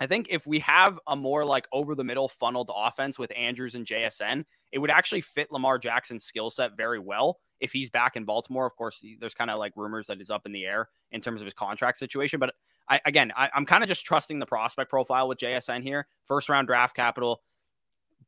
I 0.00 0.06
think 0.06 0.26
if 0.30 0.46
we 0.46 0.58
have 0.60 0.98
a 1.06 1.14
more 1.14 1.44
like 1.44 1.66
over 1.72 1.94
the 1.94 2.04
middle 2.04 2.28
funneled 2.28 2.70
offense 2.74 3.18
with 3.18 3.32
Andrews 3.36 3.74
and 3.74 3.86
JSN, 3.86 4.44
it 4.72 4.78
would 4.78 4.90
actually 4.90 5.20
fit 5.20 5.52
Lamar 5.52 5.78
Jackson's 5.78 6.24
skill 6.24 6.50
set 6.50 6.76
very 6.76 6.98
well 6.98 7.38
if 7.60 7.72
he's 7.72 7.90
back 7.90 8.16
in 8.16 8.24
Baltimore. 8.24 8.66
Of 8.66 8.74
course, 8.76 9.02
there's 9.20 9.34
kind 9.34 9.50
of 9.50 9.58
like 9.58 9.72
rumors 9.76 10.08
that 10.08 10.18
he's 10.18 10.30
up 10.30 10.46
in 10.46 10.52
the 10.52 10.66
air 10.66 10.88
in 11.12 11.20
terms 11.20 11.40
of 11.40 11.44
his 11.44 11.54
contract 11.54 11.98
situation. 11.98 12.40
But 12.40 12.54
I, 12.90 13.00
again, 13.06 13.32
I, 13.36 13.48
I'm 13.54 13.66
kind 13.66 13.84
of 13.84 13.88
just 13.88 14.04
trusting 14.04 14.38
the 14.40 14.46
prospect 14.46 14.90
profile 14.90 15.28
with 15.28 15.38
JSN 15.38 15.82
here. 15.82 16.06
First 16.24 16.48
round 16.48 16.66
draft 16.66 16.96
capital. 16.96 17.40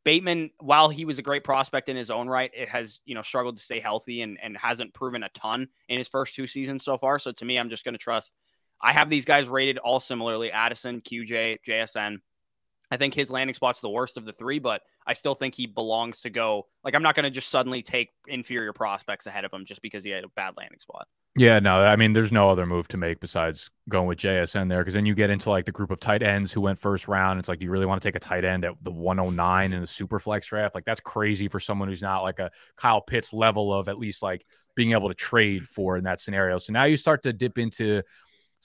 Bateman, 0.07 0.53
while 0.61 0.89
he 0.89 1.05
was 1.05 1.19
a 1.19 1.23
great 1.23 1.43
prospect 1.43 1.89
in 1.89 1.97
his 1.97 2.11
own 2.11 2.29
right, 2.29 2.53
it 2.55 2.69
has 2.69 3.01
you 3.07 3.17
know 3.17 3.23
struggled 3.23 3.57
to 3.57 3.63
stay 3.63 3.81
healthy 3.81 4.23
and 4.23 4.39
and 4.41 4.57
hasn't 4.57 4.95
proven 4.95 5.25
a 5.25 5.29
ton 5.31 5.67
in 5.89 5.99
his 5.99 6.07
first 6.07 6.37
two 6.37 6.47
seasons 6.47 6.85
so 6.85 6.97
far. 6.97 7.19
So 7.19 7.33
to 7.33 7.45
me, 7.45 7.59
I'm 7.59 7.69
just 7.69 7.85
going 7.85 7.95
to 7.95 7.99
trust. 7.99 8.33
I 8.81 8.93
have 8.93 9.11
these 9.11 9.25
guys 9.25 9.49
rated 9.49 9.79
all 9.79 9.99
similarly: 9.99 10.53
Addison, 10.53 11.01
QJ, 11.01 11.59
JSN. 11.67 12.19
I 12.89 12.97
think 12.97 13.15
his 13.15 13.33
landing 13.33 13.55
spot's 13.55 13.81
the 13.81 13.91
worst 13.91 14.17
of 14.17 14.25
the 14.25 14.33
three, 14.33 14.61
but 14.61 14.83
I 15.05 15.13
still 15.15 15.35
think 15.35 15.57
he 15.57 15.67
belongs 15.67 16.21
to 16.21 16.31
go. 16.31 16.69
Like 16.85 16.95
I'm 16.95 17.03
not 17.03 17.17
going 17.17 17.25
to 17.25 17.31
just 17.31 17.49
suddenly 17.49 17.83
take 17.83 18.11
inferior 18.29 18.73
prospects 18.73 19.27
ahead 19.27 19.45
of 19.45 19.53
him 19.53 19.65
just 19.65 19.83
because 19.83 20.05
he 20.05 20.11
had 20.11 20.23
a 20.23 20.29
bad 20.37 20.55
landing 20.57 20.79
spot. 20.79 21.09
Yeah, 21.39 21.59
no, 21.59 21.83
I 21.85 21.97
mean, 21.97 22.15
there's 22.15 22.33
no 22.33 22.49
other 22.49 22.65
move 22.65 22.89
to 22.89 22.97
make 22.97 23.21
besides 23.21 23.69
going 23.91 24.07
with 24.07 24.17
JSN 24.19 24.69
there 24.71 24.81
because 24.81 24.95
then 24.95 25.05
you 25.05 25.15
get 25.15 25.29
into 25.29 25.51
like 25.51 25.67
the 25.67 25.73
group 25.73 25.91
of 25.91 26.01
tight 26.01 26.23
ends 26.23 26.51
who 26.51 26.63
went 26.63 26.79
first 26.79 27.09
round. 27.09 27.39
It's 27.39 27.47
like, 27.49 27.61
you 27.61 27.71
really 27.71 27.85
want 27.85 28.01
to 28.01 28.09
take 28.09 28.17
a 28.17 28.21
tight 28.21 28.43
end 28.47 28.65
at 28.65 28.73
the 28.83 28.91
109 28.91 29.75
in 29.75 29.83
the 29.83 29.87
super 29.87 30.19
flex 30.19 30.47
draft? 30.47 30.75
Like, 30.75 30.87
that's 30.87 31.01
crazy 31.01 31.47
for 31.49 31.61
someone 31.61 31.89
who's 31.89 32.01
not 32.01 32.23
like 32.23 32.39
a 32.39 32.51
Kyle 32.77 33.03
Pitts 33.03 33.35
level 33.35 33.71
of 33.75 33.89
at 33.91 33.99
least 33.99 34.23
like 34.23 34.47
being 34.75 34.93
able 34.93 35.09
to 35.09 35.15
trade 35.15 35.69
for 35.69 35.99
in 35.99 36.05
that 36.05 36.21
scenario. 36.21 36.57
So 36.57 36.73
now 36.73 36.85
you 36.85 36.97
start 36.97 37.23
to 37.25 37.35
dip 37.35 37.59
into 37.59 38.03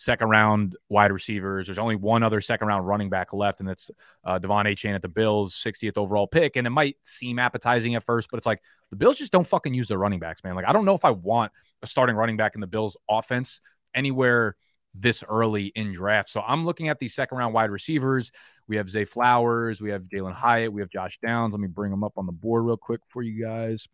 second 0.01 0.29
round 0.29 0.75
wide 0.89 1.11
receivers. 1.11 1.67
There's 1.67 1.77
only 1.77 1.95
one 1.95 2.23
other 2.23 2.41
second 2.41 2.67
round 2.67 2.87
running 2.87 3.09
back 3.09 3.33
left, 3.33 3.59
and 3.59 3.69
that's 3.69 3.91
uh, 4.23 4.39
De'Von 4.39 4.65
Achane 4.65 4.95
at 4.95 5.03
the 5.03 5.07
Bills, 5.07 5.53
60th 5.53 5.95
overall 5.95 6.25
pick. 6.25 6.55
And 6.55 6.65
it 6.65 6.71
might 6.71 6.97
seem 7.03 7.37
appetizing 7.37 7.93
at 7.93 8.03
first, 8.03 8.29
but 8.31 8.37
it's 8.37 8.47
like 8.47 8.61
the 8.89 8.95
Bills 8.95 9.17
just 9.17 9.31
don't 9.31 9.45
fucking 9.45 9.75
use 9.75 9.87
their 9.87 9.99
running 9.99 10.19
backs, 10.19 10.43
man. 10.43 10.55
Like, 10.55 10.65
I 10.67 10.73
don't 10.73 10.85
know 10.85 10.95
if 10.95 11.05
I 11.05 11.11
want 11.11 11.51
a 11.83 11.87
starting 11.87 12.15
running 12.15 12.35
back 12.35 12.55
in 12.55 12.61
the 12.61 12.67
Bills 12.67 12.97
offense 13.07 13.61
anywhere 13.93 14.55
this 14.95 15.23
early 15.29 15.67
in 15.75 15.93
draft. 15.93 16.29
So 16.29 16.41
I'm 16.41 16.65
looking 16.65 16.89
at 16.89 16.97
these 16.97 17.13
second 17.13 17.37
round 17.37 17.53
wide 17.53 17.69
receivers. 17.69 18.31
We 18.67 18.77
have 18.77 18.89
Zay 18.89 19.05
Flowers, 19.05 19.81
we 19.81 19.91
have 19.91 20.03
Jalin 20.03 20.33
Hyatt, 20.33 20.73
we 20.73 20.81
have 20.81 20.89
Josh 20.89 21.19
Downs. 21.23 21.51
Let 21.51 21.61
me 21.61 21.67
bring 21.67 21.91
them 21.91 22.03
up 22.03 22.13
on 22.17 22.25
the 22.25 22.31
board 22.31 22.65
real 22.65 22.77
quick 22.77 23.01
for 23.07 23.21
you 23.21 23.43
guys. 23.43 23.87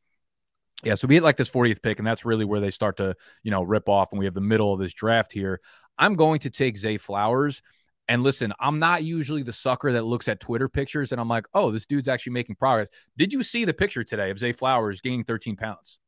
Yeah, 0.83 0.95
so 0.95 1.07
we 1.07 1.15
hit 1.15 1.23
like 1.23 1.37
this 1.37 1.49
40th 1.49 1.81
pick, 1.81 1.97
and 1.97 2.07
that's 2.07 2.23
really 2.23 2.45
where 2.45 2.59
they 2.59 2.69
start 2.69 2.97
to, 2.97 3.15
you 3.43 3.51
know, 3.51 3.63
rip 3.63 3.89
off. 3.89 4.09
And 4.11 4.19
we 4.19 4.25
have 4.25 4.35
the 4.35 4.41
middle 4.41 4.73
of 4.73 4.79
this 4.79 4.93
draft 4.93 5.31
here. 5.33 5.59
I'm 5.97 6.15
going 6.15 6.39
to 6.41 6.49
take 6.49 6.77
Zay 6.77 6.97
Flowers. 6.97 7.61
And 8.09 8.23
listen, 8.23 8.53
I'm 8.59 8.79
not 8.79 9.03
usually 9.03 9.43
the 9.43 9.53
sucker 9.53 9.91
that 9.91 10.03
looks 10.03 10.27
at 10.27 10.39
Twitter 10.39 10.69
pictures 10.69 11.11
and 11.11 11.19
I'm 11.19 11.27
like, 11.27 11.45
oh, 11.53 11.71
this 11.71 11.85
dude's 11.85 12.07
actually 12.07 12.33
making 12.33 12.55
progress. 12.55 12.87
Did 13.17 13.33
you 13.33 13.43
see 13.43 13.65
the 13.65 13.73
picture 13.73 14.03
today 14.03 14.29
of 14.31 14.39
Zay 14.39 14.53
Flowers 14.53 15.01
gaining 15.01 15.25
13 15.25 15.57
pounds? 15.57 15.99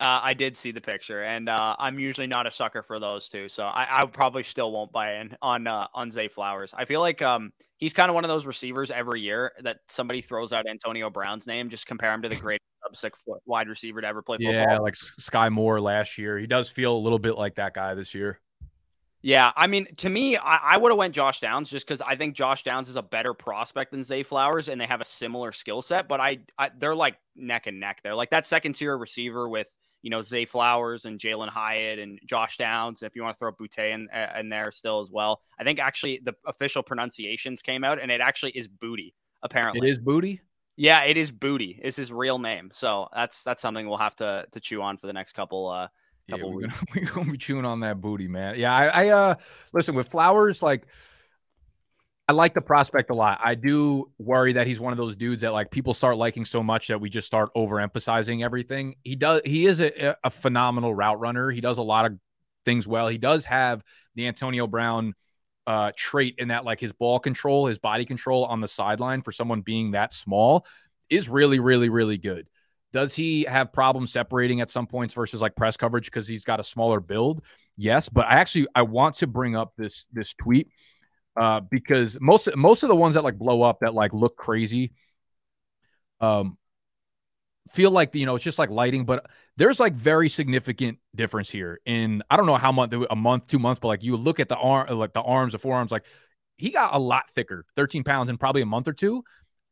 Uh, 0.00 0.18
I 0.20 0.34
did 0.34 0.56
see 0.56 0.72
the 0.72 0.80
picture, 0.80 1.22
and 1.22 1.48
uh, 1.48 1.76
I'm 1.78 2.00
usually 2.00 2.26
not 2.26 2.44
a 2.48 2.50
sucker 2.50 2.82
for 2.82 2.98
those 2.98 3.28
two, 3.28 3.48
so 3.48 3.66
I, 3.66 4.00
I 4.00 4.06
probably 4.06 4.42
still 4.42 4.72
won't 4.72 4.90
buy 4.90 5.20
in 5.20 5.36
on 5.40 5.68
uh, 5.68 5.86
on 5.94 6.10
Zay 6.10 6.26
Flowers. 6.26 6.74
I 6.76 6.86
feel 6.86 7.00
like 7.00 7.22
um, 7.22 7.52
he's 7.76 7.92
kind 7.92 8.08
of 8.08 8.16
one 8.16 8.24
of 8.24 8.28
those 8.28 8.44
receivers 8.44 8.90
every 8.90 9.20
year 9.20 9.52
that 9.62 9.76
somebody 9.86 10.20
throws 10.20 10.52
out 10.52 10.66
Antonio 10.66 11.08
Brown's 11.08 11.46
name, 11.46 11.68
just 11.68 11.86
compare 11.86 12.12
him 12.12 12.22
to 12.22 12.28
the 12.28 12.34
greatest 12.40 12.71
sub 12.82 12.96
six 12.96 13.22
foot 13.22 13.40
wide 13.46 13.68
receiver 13.68 14.00
to 14.00 14.06
ever 14.06 14.22
play 14.22 14.38
football. 14.38 14.54
Yeah, 14.54 14.78
like 14.78 14.94
Sky 14.94 15.48
Moore 15.48 15.80
last 15.80 16.18
year. 16.18 16.38
He 16.38 16.46
does 16.46 16.68
feel 16.68 16.96
a 16.96 16.98
little 16.98 17.18
bit 17.18 17.36
like 17.36 17.56
that 17.56 17.74
guy 17.74 17.94
this 17.94 18.14
year. 18.14 18.40
Yeah, 19.22 19.52
I 19.54 19.68
mean, 19.68 19.86
to 19.98 20.08
me, 20.08 20.36
I, 20.36 20.56
I 20.56 20.76
would 20.76 20.90
have 20.90 20.98
went 20.98 21.14
Josh 21.14 21.38
Downs 21.38 21.70
just 21.70 21.86
because 21.86 22.00
I 22.00 22.16
think 22.16 22.34
Josh 22.34 22.64
Downs 22.64 22.88
is 22.88 22.96
a 22.96 23.02
better 23.02 23.32
prospect 23.32 23.92
than 23.92 24.02
Zay 24.02 24.24
Flowers, 24.24 24.68
and 24.68 24.80
they 24.80 24.86
have 24.86 25.00
a 25.00 25.04
similar 25.04 25.52
skill 25.52 25.80
set. 25.80 26.08
But 26.08 26.20
I, 26.20 26.40
I, 26.58 26.70
they're 26.76 26.96
like 26.96 27.16
neck 27.36 27.68
and 27.68 27.78
neck. 27.78 28.00
They're 28.02 28.16
like 28.16 28.30
that 28.30 28.46
second 28.46 28.72
tier 28.72 28.98
receiver 28.98 29.48
with 29.48 29.72
you 30.02 30.10
know 30.10 30.22
Zay 30.22 30.44
Flowers 30.44 31.04
and 31.04 31.20
Jalin 31.20 31.48
Hyatt 31.48 32.00
and 32.00 32.18
Josh 32.26 32.56
Downs. 32.56 33.04
If 33.04 33.14
you 33.14 33.22
want 33.22 33.36
to 33.36 33.38
throw 33.38 33.52
Boutte 33.52 33.94
in, 33.94 34.08
in 34.36 34.48
there 34.48 34.72
still 34.72 35.00
as 35.00 35.10
well, 35.12 35.40
I 35.56 35.62
think 35.62 35.78
actually 35.78 36.20
the 36.24 36.34
official 36.44 36.82
pronunciations 36.82 37.62
came 37.62 37.84
out, 37.84 38.02
and 38.02 38.10
it 38.10 38.20
actually 38.20 38.52
is 38.52 38.66
Booty. 38.66 39.14
Apparently, 39.44 39.86
it 39.86 39.92
is 39.92 40.00
Booty. 40.00 40.40
Yeah, 40.76 41.04
it 41.04 41.18
is 41.18 41.30
Booty. 41.30 41.78
Is 41.82 41.96
his 41.96 42.12
real 42.12 42.38
name. 42.38 42.70
So 42.72 43.08
that's 43.14 43.44
that's 43.44 43.62
something 43.62 43.88
we'll 43.88 43.98
have 43.98 44.16
to 44.16 44.46
to 44.52 44.60
chew 44.60 44.82
on 44.82 44.96
for 44.96 45.06
the 45.06 45.12
next 45.12 45.32
couple 45.32 45.68
uh 45.68 45.88
couple 46.30 46.48
yeah, 46.48 46.54
we're 46.54 46.62
weeks. 46.62 46.80
Gonna, 46.80 46.86
we're 47.06 47.12
gonna 47.12 47.32
be 47.32 47.38
chewing 47.38 47.64
on 47.64 47.80
that 47.80 48.00
booty, 48.00 48.28
man. 48.28 48.58
Yeah, 48.58 48.74
I, 48.74 48.86
I 48.86 49.08
uh 49.08 49.34
listen 49.72 49.94
with 49.94 50.08
Flowers, 50.08 50.62
like 50.62 50.86
I 52.28 52.32
like 52.32 52.54
the 52.54 52.62
prospect 52.62 53.10
a 53.10 53.14
lot. 53.14 53.40
I 53.42 53.54
do 53.54 54.10
worry 54.18 54.54
that 54.54 54.66
he's 54.66 54.80
one 54.80 54.92
of 54.92 54.96
those 54.96 55.16
dudes 55.16 55.42
that 55.42 55.52
like 55.52 55.70
people 55.70 55.92
start 55.92 56.16
liking 56.16 56.44
so 56.44 56.62
much 56.62 56.88
that 56.88 57.00
we 57.00 57.10
just 57.10 57.26
start 57.26 57.50
overemphasizing 57.54 58.44
everything. 58.44 58.94
He 59.02 59.16
does 59.16 59.42
he 59.44 59.66
is 59.66 59.80
a, 59.80 60.16
a 60.24 60.30
phenomenal 60.30 60.94
route 60.94 61.20
runner. 61.20 61.50
He 61.50 61.60
does 61.60 61.78
a 61.78 61.82
lot 61.82 62.06
of 62.06 62.18
things 62.64 62.86
well. 62.86 63.08
He 63.08 63.18
does 63.18 63.44
have 63.44 63.82
the 64.14 64.28
Antonio 64.28 64.66
Brown 64.66 65.14
uh 65.66 65.92
trait 65.96 66.34
in 66.38 66.48
that 66.48 66.64
like 66.64 66.80
his 66.80 66.92
ball 66.92 67.18
control, 67.18 67.66
his 67.66 67.78
body 67.78 68.04
control 68.04 68.44
on 68.46 68.60
the 68.60 68.68
sideline 68.68 69.22
for 69.22 69.32
someone 69.32 69.60
being 69.60 69.92
that 69.92 70.12
small 70.12 70.66
is 71.08 71.28
really, 71.28 71.60
really, 71.60 71.88
really 71.88 72.18
good. 72.18 72.48
Does 72.92 73.14
he 73.14 73.44
have 73.44 73.72
problems 73.72 74.12
separating 74.12 74.60
at 74.60 74.70
some 74.70 74.86
points 74.86 75.14
versus 75.14 75.40
like 75.40 75.56
press 75.56 75.76
coverage 75.76 76.06
because 76.06 76.28
he's 76.28 76.44
got 76.44 76.60
a 76.60 76.64
smaller 76.64 77.00
build? 77.00 77.42
Yes, 77.76 78.08
but 78.08 78.26
I 78.26 78.34
actually 78.34 78.66
I 78.74 78.82
want 78.82 79.16
to 79.16 79.26
bring 79.26 79.56
up 79.56 79.72
this 79.76 80.06
this 80.12 80.34
tweet 80.34 80.68
uh, 81.36 81.60
because 81.60 82.18
most 82.20 82.54
most 82.54 82.82
of 82.82 82.88
the 82.88 82.96
ones 82.96 83.14
that 83.14 83.24
like 83.24 83.38
blow 83.38 83.62
up 83.62 83.80
that 83.80 83.94
like 83.94 84.12
look 84.12 84.36
crazy, 84.36 84.92
um, 86.20 86.58
feel 87.70 87.90
like 87.90 88.14
you 88.14 88.26
know 88.26 88.34
it's 88.34 88.44
just 88.44 88.58
like 88.58 88.70
lighting, 88.70 89.04
but 89.04 89.26
there's 89.56 89.80
like 89.80 89.94
very 89.94 90.28
significant 90.28 90.98
difference 91.14 91.50
here 91.50 91.80
in 91.86 92.22
I 92.30 92.36
don't 92.36 92.46
know 92.46 92.56
how 92.56 92.72
much 92.72 92.92
a 93.10 93.16
month, 93.16 93.48
two 93.48 93.58
months, 93.58 93.78
but 93.78 93.88
like 93.88 94.02
you 94.02 94.16
look 94.16 94.40
at 94.40 94.48
the 94.48 94.56
arm, 94.56 94.98
like 94.98 95.12
the 95.12 95.22
arms, 95.22 95.52
the 95.52 95.58
forearms, 95.58 95.92
like 95.92 96.04
he 96.56 96.70
got 96.70 96.94
a 96.94 96.98
lot 96.98 97.30
thicker, 97.30 97.64
13 97.76 98.04
pounds 98.04 98.30
in 98.30 98.38
probably 98.38 98.62
a 98.62 98.66
month 98.66 98.88
or 98.88 98.92
two. 98.92 99.24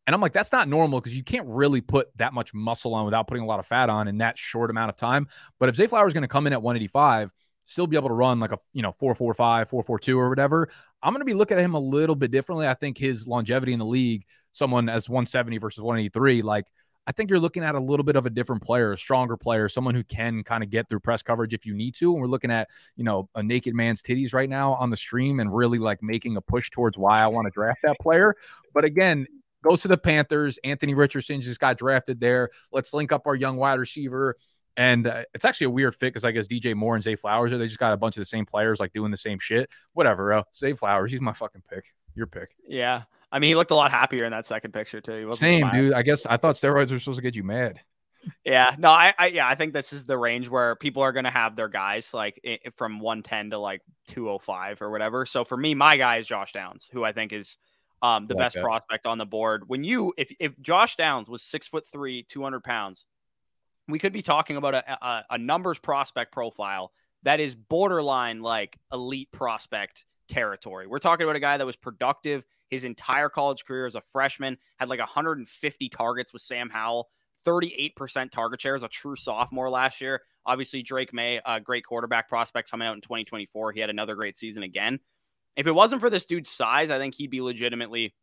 And 0.06 0.14
I'm 0.14 0.20
like, 0.20 0.32
that's 0.32 0.50
not 0.50 0.66
normal 0.66 1.00
because 1.00 1.16
you 1.16 1.22
can't 1.22 1.46
really 1.48 1.80
put 1.80 2.08
that 2.16 2.32
much 2.32 2.52
muscle 2.52 2.94
on 2.94 3.04
without 3.04 3.28
putting 3.28 3.44
a 3.44 3.46
lot 3.46 3.60
of 3.60 3.66
fat 3.66 3.88
on 3.90 4.08
in 4.08 4.18
that 4.18 4.38
short 4.38 4.70
amount 4.70 4.88
of 4.88 4.96
time. 4.96 5.28
But 5.58 5.68
if 5.68 5.76
Zay 5.76 5.86
Flower 5.86 6.08
is 6.08 6.14
going 6.14 6.22
to 6.22 6.28
come 6.28 6.46
in 6.46 6.52
at 6.52 6.62
185, 6.62 7.30
still 7.64 7.86
be 7.86 7.96
able 7.96 8.08
to 8.08 8.14
run 8.14 8.40
like 8.40 8.52
a 8.52 8.58
you 8.72 8.82
know 8.82 8.92
445, 8.98 9.68
442 9.68 10.18
or 10.18 10.28
whatever, 10.28 10.68
I'm 11.02 11.12
going 11.12 11.20
to 11.20 11.24
be 11.24 11.34
looking 11.34 11.58
at 11.58 11.64
him 11.64 11.74
a 11.74 11.80
little 11.80 12.16
bit 12.16 12.30
differently. 12.30 12.66
I 12.66 12.74
think 12.74 12.98
his 12.98 13.26
longevity 13.26 13.72
in 13.72 13.78
the 13.78 13.84
league, 13.84 14.24
someone 14.52 14.88
as 14.88 15.08
170 15.08 15.58
versus 15.58 15.82
183, 15.82 16.42
like 16.42 16.66
I 17.06 17.12
think 17.12 17.30
you're 17.30 17.40
looking 17.40 17.64
at 17.64 17.74
a 17.74 17.80
little 17.80 18.04
bit 18.04 18.16
of 18.16 18.26
a 18.26 18.30
different 18.30 18.62
player, 18.62 18.92
a 18.92 18.98
stronger 18.98 19.36
player, 19.36 19.68
someone 19.68 19.94
who 19.94 20.04
can 20.04 20.44
kind 20.44 20.62
of 20.62 20.70
get 20.70 20.88
through 20.88 21.00
press 21.00 21.22
coverage 21.22 21.54
if 21.54 21.66
you 21.66 21.74
need 21.74 21.94
to. 21.96 22.12
And 22.12 22.20
we're 22.20 22.28
looking 22.28 22.50
at, 22.50 22.68
you 22.96 23.04
know, 23.04 23.28
a 23.34 23.42
naked 23.42 23.74
man's 23.74 24.02
titties 24.02 24.34
right 24.34 24.48
now 24.48 24.74
on 24.74 24.90
the 24.90 24.96
stream 24.96 25.40
and 25.40 25.54
really 25.54 25.78
like 25.78 26.02
making 26.02 26.36
a 26.36 26.40
push 26.40 26.70
towards 26.70 26.98
why 26.98 27.20
I 27.20 27.26
want 27.26 27.46
to 27.46 27.50
draft 27.50 27.80
that 27.82 27.98
player. 28.00 28.36
But 28.74 28.84
again, 28.84 29.26
goes 29.62 29.82
to 29.82 29.88
the 29.88 29.98
Panthers. 29.98 30.58
Anthony 30.62 30.94
Richardson 30.94 31.40
just 31.40 31.60
got 31.60 31.78
drafted 31.78 32.20
there. 32.20 32.50
Let's 32.72 32.92
link 32.92 33.12
up 33.12 33.26
our 33.26 33.34
young 33.34 33.56
wide 33.56 33.78
receiver. 33.78 34.36
And 34.76 35.06
uh, 35.06 35.24
it's 35.34 35.44
actually 35.44 35.66
a 35.66 35.70
weird 35.70 35.94
fit 35.94 36.08
because 36.08 36.24
I 36.24 36.30
guess 36.30 36.46
DJ 36.46 36.74
Moore 36.74 36.94
and 36.94 37.04
Zay 37.04 37.16
Flowers 37.16 37.52
are 37.52 37.58
they 37.58 37.66
just 37.66 37.78
got 37.78 37.92
a 37.92 37.96
bunch 37.96 38.16
of 38.16 38.20
the 38.20 38.26
same 38.26 38.46
players 38.46 38.80
like 38.80 38.92
doing 38.92 39.10
the 39.10 39.16
same 39.16 39.38
shit. 39.38 39.68
Whatever, 39.94 40.26
bro. 40.26 40.44
Zay 40.54 40.72
Flowers, 40.74 41.10
he's 41.10 41.20
my 41.20 41.32
fucking 41.32 41.62
pick. 41.68 41.92
Your 42.14 42.26
pick. 42.26 42.50
Yeah. 42.66 43.02
I 43.32 43.38
mean, 43.38 43.48
he 43.48 43.54
looked 43.54 43.70
a 43.70 43.76
lot 43.76 43.90
happier 43.90 44.24
in 44.24 44.32
that 44.32 44.46
second 44.46 44.72
picture 44.72 45.00
too. 45.00 45.30
Same, 45.34 45.60
smiling. 45.60 45.80
dude. 45.80 45.92
I 45.94 46.02
guess 46.02 46.26
I 46.26 46.36
thought 46.36 46.56
steroids 46.56 46.90
were 46.90 46.98
supposed 46.98 47.18
to 47.18 47.22
get 47.22 47.36
you 47.36 47.44
mad. 47.44 47.80
Yeah, 48.44 48.74
no, 48.78 48.90
I, 48.90 49.14
I, 49.18 49.26
yeah, 49.28 49.48
I 49.48 49.54
think 49.54 49.72
this 49.72 49.92
is 49.92 50.04
the 50.04 50.18
range 50.18 50.48
where 50.48 50.76
people 50.76 51.02
are 51.02 51.12
gonna 51.12 51.30
have 51.30 51.56
their 51.56 51.68
guys 51.68 52.12
like 52.12 52.38
it, 52.42 52.74
from 52.76 53.00
110 53.00 53.50
to 53.50 53.58
like 53.58 53.80
205 54.08 54.82
or 54.82 54.90
whatever. 54.90 55.24
So 55.24 55.44
for 55.44 55.56
me, 55.56 55.74
my 55.74 55.96
guy 55.96 56.18
is 56.18 56.26
Josh 56.26 56.52
Downs, 56.52 56.88
who 56.92 57.02
I 57.02 57.12
think 57.12 57.32
is 57.32 57.56
um, 58.02 58.26
the 58.26 58.34
like 58.34 58.44
best 58.44 58.54
that. 58.56 58.64
prospect 58.64 59.06
on 59.06 59.18
the 59.18 59.26
board. 59.26 59.68
When 59.68 59.84
you, 59.84 60.12
if 60.18 60.32
if 60.38 60.58
Josh 60.60 60.96
Downs 60.96 61.30
was 61.30 61.42
six 61.42 61.66
foot 61.66 61.86
three, 61.86 62.24
two 62.24 62.42
hundred 62.42 62.62
pounds, 62.62 63.06
we 63.88 63.98
could 63.98 64.12
be 64.12 64.22
talking 64.22 64.56
about 64.56 64.74
a, 64.74 64.92
a, 64.92 65.24
a 65.30 65.38
numbers 65.38 65.78
prospect 65.78 66.32
profile 66.32 66.92
that 67.22 67.40
is 67.40 67.54
borderline 67.54 68.40
like 68.42 68.78
elite 68.92 69.30
prospect 69.30 70.04
territory. 70.28 70.86
We're 70.86 70.98
talking 70.98 71.24
about 71.24 71.36
a 71.36 71.40
guy 71.40 71.56
that 71.56 71.66
was 71.66 71.76
productive 71.76 72.44
his 72.70 72.84
entire 72.84 73.28
college 73.28 73.64
career 73.64 73.86
as 73.86 73.96
a 73.96 74.00
freshman, 74.00 74.56
had 74.78 74.88
like 74.88 75.00
150 75.00 75.88
targets 75.88 76.32
with 76.32 76.40
Sam 76.40 76.70
Howell, 76.70 77.08
38% 77.46 78.30
target 78.30 78.60
share 78.60 78.74
as 78.74 78.82
a 78.82 78.88
true 78.88 79.16
sophomore 79.16 79.68
last 79.68 80.00
year. 80.00 80.22
Obviously, 80.46 80.82
Drake 80.82 81.12
Maye, 81.12 81.40
a 81.44 81.60
great 81.60 81.84
quarterback 81.84 82.28
prospect 82.28 82.70
coming 82.70 82.86
out 82.86 82.94
in 82.94 83.00
2024. 83.00 83.72
He 83.72 83.80
had 83.80 83.90
another 83.90 84.14
great 84.14 84.36
season 84.36 84.62
again. 84.62 85.00
If 85.56 85.66
it 85.66 85.74
wasn't 85.74 86.00
for 86.00 86.10
this 86.10 86.26
dude's 86.26 86.50
size, 86.50 86.90
I 86.90 86.98
think 86.98 87.14
he'd 87.14 87.30
be 87.30 87.42
legitimately 87.42 88.14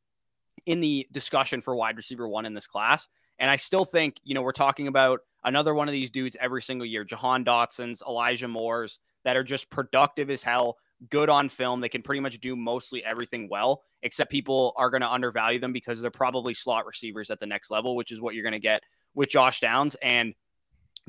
in 0.65 0.79
the 0.79 1.07
discussion 1.11 1.61
for 1.61 1.75
wide 1.75 1.97
receiver 1.97 2.27
one 2.27 2.45
in 2.45 2.53
this 2.53 2.67
class. 2.67 3.07
And 3.39 3.51
I 3.51 3.55
still 3.57 3.85
think, 3.85 4.17
you 4.23 4.33
know, 4.33 4.41
we're 4.41 4.51
talking 4.51 4.87
about 4.87 5.19
another 5.43 5.73
one 5.73 5.87
of 5.87 5.91
these 5.91 6.09
dudes 6.09 6.35
every 6.39 6.61
single 6.61 6.87
year 6.87 7.03
Jahan 7.03 7.43
Dotson's, 7.43 8.01
Elijah 8.07 8.47
Moore's 8.47 8.99
that 9.23 9.37
are 9.37 9.43
just 9.43 9.69
productive 9.69 10.29
as 10.29 10.41
hell, 10.41 10.77
good 11.09 11.29
on 11.29 11.49
film. 11.49 11.81
They 11.81 11.89
can 11.89 12.01
pretty 12.01 12.19
much 12.19 12.39
do 12.39 12.55
mostly 12.55 13.03
everything 13.03 13.47
well, 13.49 13.83
except 14.03 14.31
people 14.31 14.73
are 14.77 14.89
going 14.89 15.01
to 15.01 15.11
undervalue 15.11 15.59
them 15.59 15.73
because 15.73 16.01
they're 16.01 16.11
probably 16.11 16.53
slot 16.53 16.85
receivers 16.85 17.29
at 17.29 17.39
the 17.39 17.45
next 17.45 17.71
level, 17.71 17.95
which 17.95 18.11
is 18.11 18.21
what 18.21 18.33
you're 18.33 18.43
going 18.43 18.53
to 18.53 18.59
get 18.59 18.83
with 19.13 19.29
Josh 19.29 19.59
Downs. 19.59 19.95
And 20.01 20.33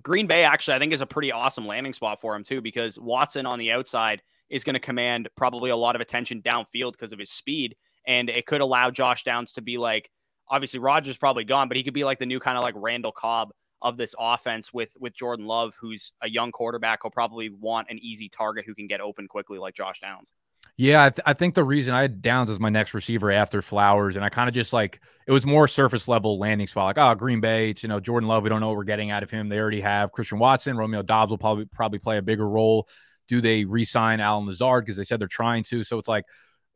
Green 0.03 0.27
Bay, 0.27 0.45
actually, 0.45 0.75
I 0.75 0.79
think 0.79 0.93
is 0.93 1.01
a 1.01 1.07
pretty 1.07 1.33
awesome 1.33 1.67
landing 1.67 1.95
spot 1.95 2.21
for 2.21 2.35
him, 2.37 2.45
too, 2.45 2.61
because 2.61 2.99
Watson 2.99 3.47
on 3.47 3.59
the 3.59 3.73
outside 3.73 4.23
is 4.49 4.65
going 4.65 4.75
to 4.75 4.81
command 4.81 5.29
probably 5.37 5.71
a 5.71 5.77
lot 5.77 5.95
of 5.95 6.01
attention 6.01 6.43
downfield 6.43 6.93
because 6.93 7.13
of 7.13 7.19
his 7.19 7.31
speed. 7.31 7.77
And 8.07 8.31
it 8.31 8.47
could 8.47 8.61
allow 8.61 8.91
Josh 8.91 9.25
Downs 9.25 9.53
to 9.53 9.63
be 9.63 9.77
like, 9.77 10.11
obviously 10.49 10.81
Rodgers 10.81 11.19
probably 11.19 11.45
gone, 11.45 11.69
but 11.69 11.77
he 11.77 11.83
could 11.83 11.95
be 11.95 12.05
like 12.05 12.19
the 12.19 12.27
new 12.27 12.41
kind 12.41 12.57
of 12.57 12.65
like 12.65 12.75
Randall 12.77 13.13
Cobb 13.13 13.53
of 13.83 13.97
this 13.97 14.15
offense 14.19 14.73
with 14.73 14.97
with 14.99 15.15
Jordan 15.15 15.47
Love, 15.47 15.77
who's 15.81 16.13
a 16.23 16.29
young 16.29 16.53
quarterback 16.53 17.01
who'll 17.03 17.11
probably 17.11 17.49
want 17.49 17.89
an 17.91 17.99
easy 18.01 18.29
target 18.29 18.65
who 18.67 18.75
can 18.75 18.87
get 18.87 19.01
open 19.01 19.29
quickly 19.29 19.59
like 19.59 19.75
Josh 19.75 20.01
Downs. 20.01 20.33
Yeah, 20.77 21.05
I, 21.05 21.11
th- 21.11 21.23
I, 21.27 21.33
think 21.33 21.55
the 21.55 21.65
reason 21.65 21.93
I 21.93 22.03
had 22.03 22.23
Downs 22.23 22.49
as 22.49 22.61
my 22.61 22.69
next 22.69 22.95
receiver 22.95 23.33
after 23.33 23.63
Flowers, 23.63 24.15
and 24.15 24.25
I 24.25 24.29
kind 24.29 24.49
of 24.49 24.55
just 24.55 24.73
like 24.73 25.01
it 25.27 25.33
was 25.33 25.45
more 25.45 25.67
surface 25.67 26.07
level 26.07 26.39
landing 26.39 26.69
spot. 26.69 26.97
Like, 26.97 27.05
oh, 27.05 27.15
Green 27.17 27.41
Bay, 27.41 27.71
it's, 27.71 27.83
you 27.83 27.89
know, 27.89 27.99
Jordan 27.99 28.29
Love, 28.29 28.45
we 28.45 28.49
don't 28.49 28.61
know 28.61 28.69
what 28.69 28.77
we're 28.77 28.85
getting 28.85 29.11
out 29.11 29.25
of 29.25 29.31
him. 29.31 29.49
They 29.49 29.59
already 29.59 29.81
have 29.81 30.13
Christian 30.13 30.39
Watson, 30.39 30.77
Romeo 30.77 31.03
Doubs 31.03 31.31
will 31.31 31.39
probably 31.39 31.65
probably 31.67 31.99
play 31.99 32.19
a 32.19 32.23
bigger 32.23 32.49
role. 32.49 32.87
Do 33.27 33.41
they 33.41 33.65
re-sign 33.65 34.21
Allen 34.21 34.47
Lazard 34.47 34.85
because 34.85 34.97
they 34.97 35.05
said 35.05 35.21
they're 35.21 35.27
trying 35.27 35.65
to? 35.65 35.83
So 35.83 35.99
it's 35.99 36.09
like 36.09 36.25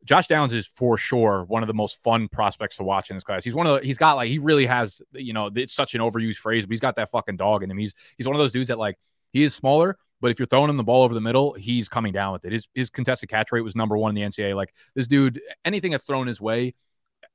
Josh 0.05 0.27
Downs 0.27 0.53
is 0.53 0.65
for 0.65 0.97
sure 0.97 1.43
one 1.45 1.63
of 1.63 1.67
the 1.67 1.73
most 1.73 2.01
fun 2.03 2.27
prospects 2.27 2.77
to 2.77 2.83
watch 2.83 3.09
in 3.09 3.15
this 3.15 3.23
class. 3.23 3.43
He's 3.43 3.55
one 3.55 3.67
of 3.67 3.79
the, 3.79 3.85
he's 3.85 3.97
got 3.97 4.15
like 4.15 4.29
he 4.29 4.39
really 4.39 4.65
has 4.65 5.01
you 5.13 5.33
know 5.33 5.49
it's 5.55 5.73
such 5.73 5.95
an 5.95 6.01
overused 6.01 6.37
phrase, 6.37 6.65
but 6.65 6.71
he's 6.71 6.79
got 6.79 6.95
that 6.97 7.09
fucking 7.09 7.37
dog 7.37 7.63
in 7.63 7.71
him. 7.71 7.77
He's 7.77 7.93
he's 8.17 8.27
one 8.27 8.35
of 8.35 8.39
those 8.39 8.51
dudes 8.51 8.67
that 8.67 8.77
like 8.77 8.97
he 9.31 9.43
is 9.43 9.55
smaller, 9.55 9.97
but 10.21 10.31
if 10.31 10.39
you're 10.39 10.45
throwing 10.45 10.69
him 10.69 10.77
the 10.77 10.83
ball 10.83 11.03
over 11.03 11.13
the 11.13 11.21
middle, 11.21 11.53
he's 11.53 11.89
coming 11.89 12.13
down 12.13 12.33
with 12.33 12.45
it. 12.45 12.51
His 12.51 12.67
his 12.73 12.89
contested 12.89 13.29
catch 13.29 13.51
rate 13.51 13.61
was 13.61 13.75
number 13.75 13.97
one 13.97 14.15
in 14.15 14.15
the 14.15 14.29
NCAA. 14.29 14.55
Like 14.55 14.73
this 14.95 15.07
dude, 15.07 15.41
anything 15.63 15.91
that's 15.91 16.05
thrown 16.05 16.27
his 16.27 16.41
way, 16.41 16.75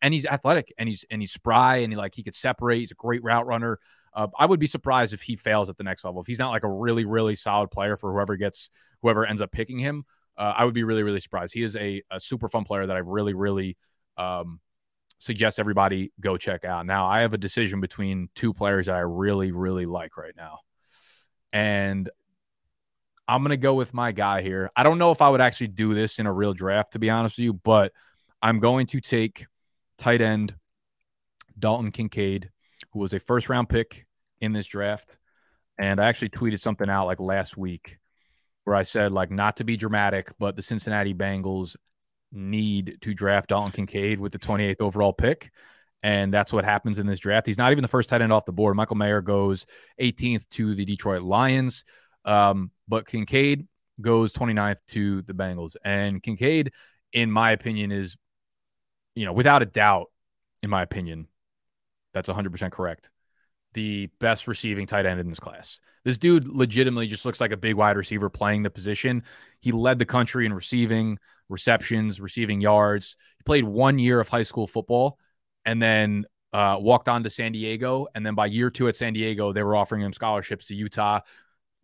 and 0.02 0.12
he's 0.12 0.26
athletic 0.26 0.72
and 0.78 0.88
he's 0.88 1.04
and 1.10 1.22
he's 1.22 1.32
spry 1.32 1.78
and 1.78 1.92
he 1.92 1.96
like 1.96 2.14
he 2.14 2.22
could 2.22 2.34
separate. 2.34 2.80
He's 2.80 2.92
a 2.92 2.96
great 2.96 3.22
route 3.22 3.46
runner. 3.46 3.78
Uh, 4.14 4.28
I 4.38 4.46
would 4.46 4.60
be 4.60 4.66
surprised 4.66 5.12
if 5.14 5.22
he 5.22 5.36
fails 5.36 5.68
at 5.68 5.76
the 5.76 5.84
next 5.84 6.04
level. 6.04 6.20
If 6.20 6.26
he's 6.26 6.38
not 6.38 6.50
like 6.50 6.64
a 6.64 6.70
really 6.70 7.04
really 7.04 7.34
solid 7.34 7.70
player 7.70 7.96
for 7.96 8.12
whoever 8.12 8.36
gets 8.36 8.70
whoever 9.02 9.24
ends 9.24 9.40
up 9.40 9.52
picking 9.52 9.78
him. 9.78 10.04
Uh, 10.38 10.54
I 10.56 10.64
would 10.64 10.74
be 10.74 10.84
really, 10.84 11.02
really 11.02 11.20
surprised. 11.20 11.52
He 11.52 11.62
is 11.62 11.76
a, 11.76 12.02
a 12.10 12.20
super 12.20 12.48
fun 12.48 12.64
player 12.64 12.86
that 12.86 12.96
I 12.96 13.00
really, 13.00 13.34
really 13.34 13.76
um, 14.16 14.60
suggest 15.18 15.58
everybody 15.58 16.12
go 16.20 16.36
check 16.36 16.64
out. 16.64 16.86
Now, 16.86 17.08
I 17.08 17.20
have 17.20 17.34
a 17.34 17.38
decision 17.38 17.80
between 17.80 18.28
two 18.34 18.54
players 18.54 18.86
that 18.86 18.94
I 18.94 19.00
really, 19.00 19.50
really 19.50 19.84
like 19.84 20.16
right 20.16 20.34
now. 20.36 20.60
And 21.52 22.08
I'm 23.26 23.42
going 23.42 23.50
to 23.50 23.56
go 23.56 23.74
with 23.74 23.92
my 23.92 24.12
guy 24.12 24.42
here. 24.42 24.70
I 24.76 24.84
don't 24.84 24.98
know 24.98 25.10
if 25.10 25.20
I 25.20 25.28
would 25.28 25.40
actually 25.40 25.68
do 25.68 25.92
this 25.92 26.18
in 26.18 26.26
a 26.26 26.32
real 26.32 26.54
draft, 26.54 26.92
to 26.92 26.98
be 26.98 27.10
honest 27.10 27.36
with 27.36 27.44
you, 27.44 27.52
but 27.52 27.92
I'm 28.40 28.60
going 28.60 28.86
to 28.88 29.00
take 29.00 29.46
tight 29.98 30.20
end 30.20 30.54
Dalton 31.58 31.90
Kincaid, 31.90 32.50
who 32.92 33.00
was 33.00 33.12
a 33.12 33.18
first 33.18 33.48
round 33.48 33.68
pick 33.68 34.06
in 34.40 34.52
this 34.52 34.68
draft. 34.68 35.18
And 35.78 36.00
I 36.00 36.06
actually 36.06 36.30
tweeted 36.30 36.60
something 36.60 36.88
out 36.88 37.06
like 37.06 37.20
last 37.20 37.56
week 37.56 37.98
where 38.68 38.76
I 38.76 38.84
said, 38.84 39.12
like, 39.12 39.30
not 39.30 39.56
to 39.56 39.64
be 39.64 39.76
dramatic, 39.76 40.30
but 40.38 40.54
the 40.54 40.62
Cincinnati 40.62 41.14
Bengals 41.14 41.74
need 42.30 42.98
to 43.00 43.14
draft 43.14 43.48
Dalton 43.48 43.72
Kincaid 43.72 44.20
with 44.20 44.30
the 44.32 44.38
28th 44.38 44.80
overall 44.80 45.14
pick. 45.14 45.50
And 46.02 46.32
that's 46.32 46.52
what 46.52 46.66
happens 46.66 46.98
in 46.98 47.06
this 47.06 47.18
draft. 47.18 47.46
He's 47.46 47.56
not 47.56 47.72
even 47.72 47.80
the 47.80 47.88
first 47.88 48.10
tight 48.10 48.20
end 48.20 48.32
off 48.32 48.44
the 48.44 48.52
board. 48.52 48.76
Michael 48.76 48.96
Mayer 48.96 49.22
goes 49.22 49.66
18th 50.00 50.46
to 50.50 50.74
the 50.74 50.84
Detroit 50.84 51.22
Lions. 51.22 51.84
Um, 52.26 52.70
but 52.86 53.08
Kincaid 53.08 53.66
goes 54.00 54.34
29th 54.34 54.78
to 54.88 55.22
the 55.22 55.32
Bengals. 55.32 55.74
And 55.82 56.22
Kincaid, 56.22 56.72
in 57.12 57.30
my 57.30 57.52
opinion, 57.52 57.90
is, 57.90 58.16
you 59.14 59.24
know, 59.24 59.32
without 59.32 59.62
a 59.62 59.66
doubt, 59.66 60.08
in 60.62 60.68
my 60.68 60.82
opinion, 60.82 61.26
that's 62.12 62.28
100% 62.28 62.70
correct. 62.70 63.10
The 63.74 64.08
best 64.18 64.48
receiving 64.48 64.86
tight 64.86 65.06
end 65.06 65.20
in 65.20 65.28
this 65.28 65.40
class. 65.40 65.80
This 66.04 66.18
dude 66.18 66.48
legitimately 66.48 67.06
just 67.06 67.24
looks 67.24 67.40
like 67.40 67.52
a 67.52 67.56
big 67.56 67.74
wide 67.74 67.96
receiver 67.96 68.30
playing 68.30 68.62
the 68.62 68.70
position. 68.70 69.22
He 69.60 69.72
led 69.72 69.98
the 69.98 70.06
country 70.06 70.46
in 70.46 70.52
receiving, 70.52 71.18
receptions, 71.48 72.20
receiving 72.20 72.60
yards. 72.60 73.16
He 73.36 73.42
played 73.44 73.64
one 73.64 73.98
year 73.98 74.20
of 74.20 74.28
high 74.28 74.42
school 74.42 74.66
football 74.66 75.18
and 75.64 75.82
then 75.82 76.24
uh, 76.52 76.78
walked 76.80 77.08
on 77.08 77.24
to 77.24 77.30
San 77.30 77.52
Diego. 77.52 78.06
And 78.14 78.24
then 78.24 78.34
by 78.34 78.46
year 78.46 78.70
two 78.70 78.88
at 78.88 78.96
San 78.96 79.12
Diego, 79.12 79.52
they 79.52 79.62
were 79.62 79.76
offering 79.76 80.02
him 80.02 80.12
scholarships 80.12 80.66
to 80.66 80.74
Utah. 80.74 81.20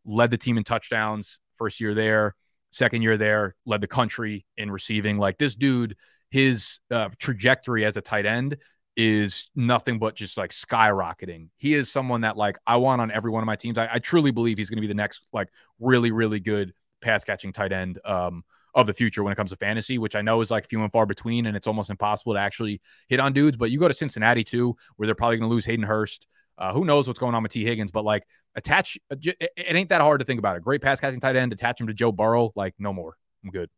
Led 0.06 0.30
the 0.30 0.38
team 0.38 0.56
in 0.56 0.64
touchdowns 0.64 1.38
first 1.56 1.80
year 1.80 1.94
there. 1.94 2.34
Second 2.70 3.02
year 3.02 3.16
there, 3.16 3.54
led 3.66 3.80
the 3.80 3.86
country 3.86 4.46
in 4.56 4.70
receiving. 4.70 5.18
Like 5.18 5.38
this 5.38 5.54
dude, 5.54 5.96
his 6.30 6.80
uh, 6.90 7.10
trajectory 7.18 7.84
as 7.84 7.96
a 7.96 8.00
tight 8.00 8.26
end 8.26 8.56
is 8.96 9.50
nothing 9.54 9.98
but 9.98 10.14
just 10.14 10.36
like 10.36 10.50
skyrocketing. 10.50 11.48
He 11.56 11.74
is 11.74 11.90
someone 11.90 12.22
that 12.22 12.36
like 12.36 12.58
I 12.66 12.76
want 12.76 13.00
on 13.00 13.10
every 13.10 13.30
one 13.30 13.42
of 13.42 13.46
my 13.46 13.56
teams. 13.56 13.78
I, 13.78 13.88
I 13.94 13.98
truly 13.98 14.30
believe 14.30 14.58
he's 14.58 14.70
going 14.70 14.78
to 14.78 14.82
be 14.82 14.86
the 14.86 14.94
next 14.94 15.26
like 15.32 15.48
really 15.80 16.12
really 16.12 16.40
good 16.40 16.72
pass 17.00 17.24
catching 17.24 17.52
tight 17.52 17.72
end. 17.72 17.98
Um, 18.04 18.44
of 18.74 18.86
the 18.86 18.94
future 18.94 19.22
when 19.22 19.32
it 19.32 19.36
comes 19.36 19.50
to 19.50 19.56
fantasy, 19.56 19.98
which 19.98 20.16
I 20.16 20.22
know 20.22 20.40
is 20.40 20.50
like 20.50 20.68
few 20.68 20.82
and 20.82 20.90
far 20.90 21.06
between, 21.06 21.46
and 21.46 21.56
it's 21.56 21.66
almost 21.66 21.90
impossible 21.90 22.34
to 22.34 22.40
actually 22.40 22.80
hit 23.08 23.20
on 23.20 23.32
dudes. 23.32 23.56
But 23.56 23.70
you 23.70 23.78
go 23.78 23.88
to 23.88 23.94
Cincinnati 23.94 24.42
too, 24.42 24.76
where 24.96 25.06
they're 25.06 25.14
probably 25.14 25.36
going 25.36 25.48
to 25.48 25.54
lose 25.54 25.64
Hayden 25.64 25.84
Hurst. 25.84 26.26
Uh, 26.58 26.72
who 26.72 26.84
knows 26.84 27.06
what's 27.06 27.18
going 27.18 27.34
on 27.34 27.42
with 27.42 27.52
Tee 27.52 27.64
Higgins? 27.64 27.90
But 27.90 28.04
like, 28.04 28.24
attach 28.54 28.98
uh, 29.10 29.16
it 29.20 29.52
ain't 29.56 29.90
that 29.90 30.00
hard 30.00 30.20
to 30.20 30.24
think 30.24 30.38
about. 30.38 30.56
A 30.56 30.60
great 30.60 30.82
pass 30.82 31.00
catching 31.00 31.20
tight 31.20 31.36
end, 31.36 31.52
attach 31.52 31.80
him 31.80 31.86
to 31.86 31.94
Joe 31.94 32.12
Burrow. 32.12 32.52
Like, 32.54 32.74
no 32.78 32.92
more. 32.92 33.16
I'm 33.44 33.50
good. 33.50 33.70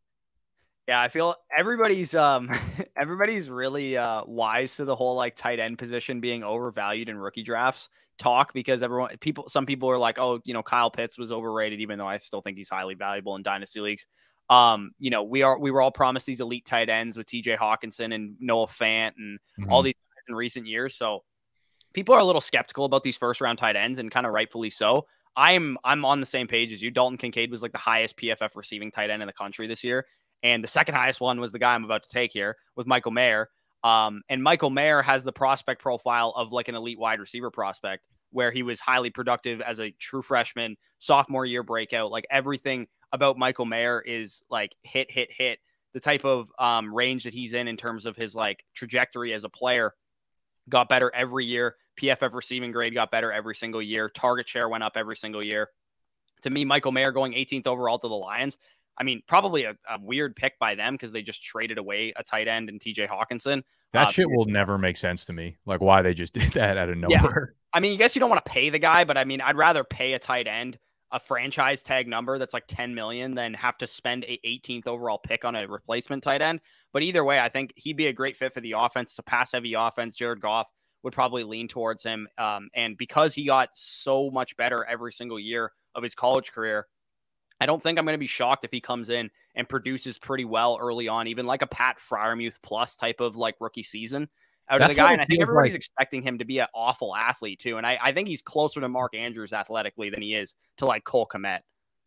Yeah, 0.87 1.01
I 1.01 1.09
feel 1.09 1.35
everybody's 1.55 2.15
um 2.15 2.49
everybody's 2.97 3.49
really 3.49 3.97
uh 3.97 4.23
wise 4.25 4.75
to 4.77 4.85
the 4.85 4.95
whole 4.95 5.15
like 5.15 5.35
tight 5.35 5.59
end 5.59 5.77
position 5.77 6.19
being 6.21 6.43
overvalued 6.43 7.09
in 7.09 7.17
rookie 7.17 7.43
drafts 7.43 7.89
talk 8.17 8.53
because 8.53 8.81
everyone 8.81 9.15
people 9.17 9.47
some 9.47 9.65
people 9.65 9.89
are 9.89 9.97
like, 9.97 10.17
oh, 10.19 10.39
you 10.43 10.53
know, 10.53 10.63
Kyle 10.63 10.89
Pitts 10.89 11.17
was 11.17 11.31
overrated, 11.31 11.79
even 11.81 11.97
though 11.97 12.07
I 12.07 12.17
still 12.17 12.41
think 12.41 12.57
he's 12.57 12.69
highly 12.69 12.95
valuable 12.95 13.35
in 13.35 13.43
dynasty 13.43 13.79
leagues. 13.79 14.05
Um, 14.49 14.91
you 14.97 15.09
know, 15.09 15.23
we 15.23 15.43
are 15.43 15.59
we 15.59 15.71
were 15.71 15.81
all 15.81 15.91
promised 15.91 16.25
these 16.25 16.39
elite 16.39 16.65
tight 16.65 16.89
ends 16.89 17.17
with 17.17 17.27
TJ 17.27 17.57
Hockenson 17.57 18.13
and 18.13 18.35
Noah 18.39 18.67
Fant 18.67 19.11
and 19.17 19.39
mm-hmm. 19.59 19.71
all 19.71 19.81
these 19.81 19.95
in 20.27 20.35
recent 20.35 20.67
years. 20.67 20.95
So 20.95 21.23
people 21.93 22.15
are 22.15 22.19
a 22.19 22.23
little 22.23 22.41
skeptical 22.41 22.85
about 22.85 23.03
these 23.03 23.17
first 23.17 23.41
round 23.41 23.59
tight 23.59 23.75
ends 23.75 23.99
and 23.99 24.11
kind 24.11 24.25
of 24.25 24.33
rightfully 24.33 24.69
so. 24.69 25.05
I'm 25.35 25.77
I'm 25.83 26.05
on 26.05 26.19
the 26.19 26.25
same 26.25 26.47
page 26.47 26.73
as 26.73 26.81
you. 26.81 26.91
Dalton 26.91 27.17
Kincaid 27.17 27.51
was 27.51 27.61
like 27.61 27.71
the 27.71 27.77
highest 27.77 28.17
PFF 28.17 28.55
receiving 28.55 28.89
tight 28.89 29.09
end 29.09 29.21
in 29.21 29.27
the 29.27 29.33
country 29.33 29.67
this 29.67 29.83
year. 29.83 30.05
And 30.43 30.63
the 30.63 30.67
second 30.67 30.95
highest 30.95 31.19
one 31.19 31.39
was 31.39 31.51
the 31.51 31.59
guy 31.59 31.73
I'm 31.73 31.83
about 31.83 32.03
to 32.03 32.09
take 32.09 32.31
here 32.31 32.57
with 32.75 32.87
Michael 32.87 33.11
Mayer. 33.11 33.49
Um, 33.83 34.21
and 34.29 34.41
Michael 34.41 34.69
Mayer 34.69 35.01
has 35.01 35.23
the 35.23 35.31
prospect 35.31 35.81
profile 35.81 36.33
of 36.35 36.51
like 36.51 36.67
an 36.67 36.75
elite 36.75 36.99
wide 36.99 37.19
receiver 37.19 37.51
prospect, 37.51 38.03
where 38.31 38.51
he 38.51 38.63
was 38.63 38.79
highly 38.79 39.09
productive 39.09 39.61
as 39.61 39.79
a 39.79 39.91
true 39.91 40.21
freshman, 40.21 40.75
sophomore 40.99 41.45
year 41.45 41.63
breakout. 41.63 42.11
Like 42.11 42.25
everything 42.29 42.87
about 43.11 43.37
Michael 43.37 43.65
Mayer 43.65 44.01
is 44.01 44.43
like 44.49 44.75
hit, 44.83 45.11
hit, 45.11 45.29
hit. 45.31 45.59
The 45.93 45.99
type 45.99 46.25
of 46.25 46.51
um, 46.59 46.93
range 46.93 47.23
that 47.23 47.33
he's 47.33 47.53
in 47.53 47.67
in 47.67 47.77
terms 47.77 48.05
of 48.05 48.15
his 48.15 48.35
like 48.35 48.63
trajectory 48.75 49.33
as 49.33 49.43
a 49.43 49.49
player 49.49 49.93
got 50.69 50.89
better 50.89 51.11
every 51.13 51.45
year. 51.45 51.75
PFF 51.99 52.33
receiving 52.33 52.71
grade 52.71 52.93
got 52.93 53.09
better 53.09 53.31
every 53.31 53.55
single 53.55 53.81
year. 53.81 54.09
Target 54.09 54.47
share 54.47 54.69
went 54.69 54.83
up 54.83 54.93
every 54.95 55.15
single 55.15 55.43
year. 55.43 55.69
To 56.43 56.49
me, 56.49 56.65
Michael 56.65 56.91
Mayer 56.91 57.11
going 57.11 57.33
18th 57.33 57.65
overall 57.65 57.97
to 57.99 58.07
the 58.07 58.13
Lions. 58.13 58.57
I 58.99 59.03
mean, 59.03 59.21
probably 59.27 59.63
a, 59.63 59.75
a 59.89 59.99
weird 60.01 60.35
pick 60.35 60.57
by 60.59 60.75
them 60.75 60.95
because 60.95 61.11
they 61.11 61.21
just 61.21 61.43
traded 61.43 61.77
away 61.77 62.13
a 62.15 62.23
tight 62.23 62.47
end 62.47 62.69
and 62.69 62.79
TJ 62.79 63.07
Hockenson. 63.07 63.63
That 63.93 64.07
uh, 64.07 64.11
shit 64.11 64.29
will 64.29 64.45
never 64.45 64.77
make 64.77 64.97
sense 64.97 65.25
to 65.25 65.33
me. 65.33 65.57
Like 65.65 65.81
why 65.81 66.01
they 66.01 66.13
just 66.13 66.33
did 66.33 66.51
that 66.53 66.77
out 66.77 66.89
of 66.89 66.97
nowhere. 66.97 67.53
Yeah. 67.53 67.57
I 67.73 67.79
mean, 67.79 67.93
I 67.93 67.95
guess 67.97 68.15
you 68.15 68.19
don't 68.19 68.29
want 68.29 68.43
to 68.43 68.49
pay 68.49 68.69
the 68.69 68.79
guy, 68.79 69.03
but 69.03 69.17
I 69.17 69.23
mean, 69.23 69.41
I'd 69.41 69.57
rather 69.57 69.83
pay 69.83 70.13
a 70.13 70.19
tight 70.19 70.47
end 70.47 70.79
a 71.11 71.19
franchise 71.19 71.81
tag 71.81 72.07
number 72.07 72.37
that's 72.37 72.53
like 72.53 72.65
10 72.67 72.93
million 72.93 73.33
than 73.33 73.53
have 73.53 73.77
to 73.77 73.87
spend 73.87 74.25
a 74.25 74.39
18th 74.45 74.87
overall 74.87 75.17
pick 75.17 75.45
on 75.45 75.55
a 75.55 75.67
replacement 75.67 76.23
tight 76.23 76.41
end. 76.41 76.59
But 76.91 77.03
either 77.03 77.23
way, 77.23 77.39
I 77.39 77.49
think 77.49 77.73
he'd 77.75 77.97
be 77.97 78.07
a 78.07 78.13
great 78.13 78.35
fit 78.35 78.53
for 78.53 78.61
the 78.61 78.73
offense. 78.73 79.11
It's 79.11 79.19
a 79.19 79.23
pass 79.23 79.53
heavy 79.53 79.73
offense. 79.73 80.15
Jared 80.15 80.41
Goff 80.41 80.67
would 81.03 81.13
probably 81.13 81.43
lean 81.43 81.67
towards 81.67 82.03
him. 82.03 82.27
Um, 82.37 82.69
and 82.75 82.97
because 82.97 83.33
he 83.33 83.45
got 83.45 83.69
so 83.73 84.29
much 84.31 84.57
better 84.57 84.83
every 84.83 85.13
single 85.13 85.39
year 85.39 85.71
of 85.95 86.03
his 86.03 86.13
college 86.13 86.51
career, 86.51 86.87
I 87.59 87.65
don't 87.65 87.81
think 87.81 87.97
I'm 87.97 88.05
going 88.05 88.13
to 88.13 88.19
be 88.19 88.27
shocked 88.27 88.63
if 88.65 88.71
he 88.71 88.81
comes 88.81 89.09
in 89.09 89.29
and 89.55 89.67
produces 89.67 90.17
pretty 90.17 90.45
well 90.45 90.77
early 90.79 91.07
on, 91.07 91.27
even 91.27 91.45
like 91.45 91.61
a 91.61 91.67
Pat 91.67 91.97
Freiermuth 91.97 92.59
plus 92.61 92.95
type 92.95 93.19
of 93.19 93.35
like 93.35 93.55
rookie 93.59 93.83
season 93.83 94.29
out 94.69 94.79
That's 94.79 94.91
of 94.91 94.95
the 94.95 95.01
guy. 95.01 95.13
And 95.13 95.21
I 95.21 95.25
think 95.25 95.41
everybody's 95.41 95.73
like. 95.73 95.77
expecting 95.77 96.21
him 96.21 96.37
to 96.37 96.45
be 96.45 96.59
an 96.59 96.67
awful 96.73 97.15
athlete 97.15 97.59
too. 97.59 97.77
And 97.77 97.85
I, 97.85 97.97
I 98.01 98.11
think 98.11 98.27
he's 98.27 98.41
closer 98.41 98.81
to 98.81 98.89
Mark 98.89 99.15
Andrews 99.15 99.53
athletically 99.53 100.09
than 100.09 100.21
he 100.21 100.33
is 100.35 100.55
to 100.77 100.85
like 100.85 101.03
Cole 101.03 101.27
Kmet. 101.31 101.59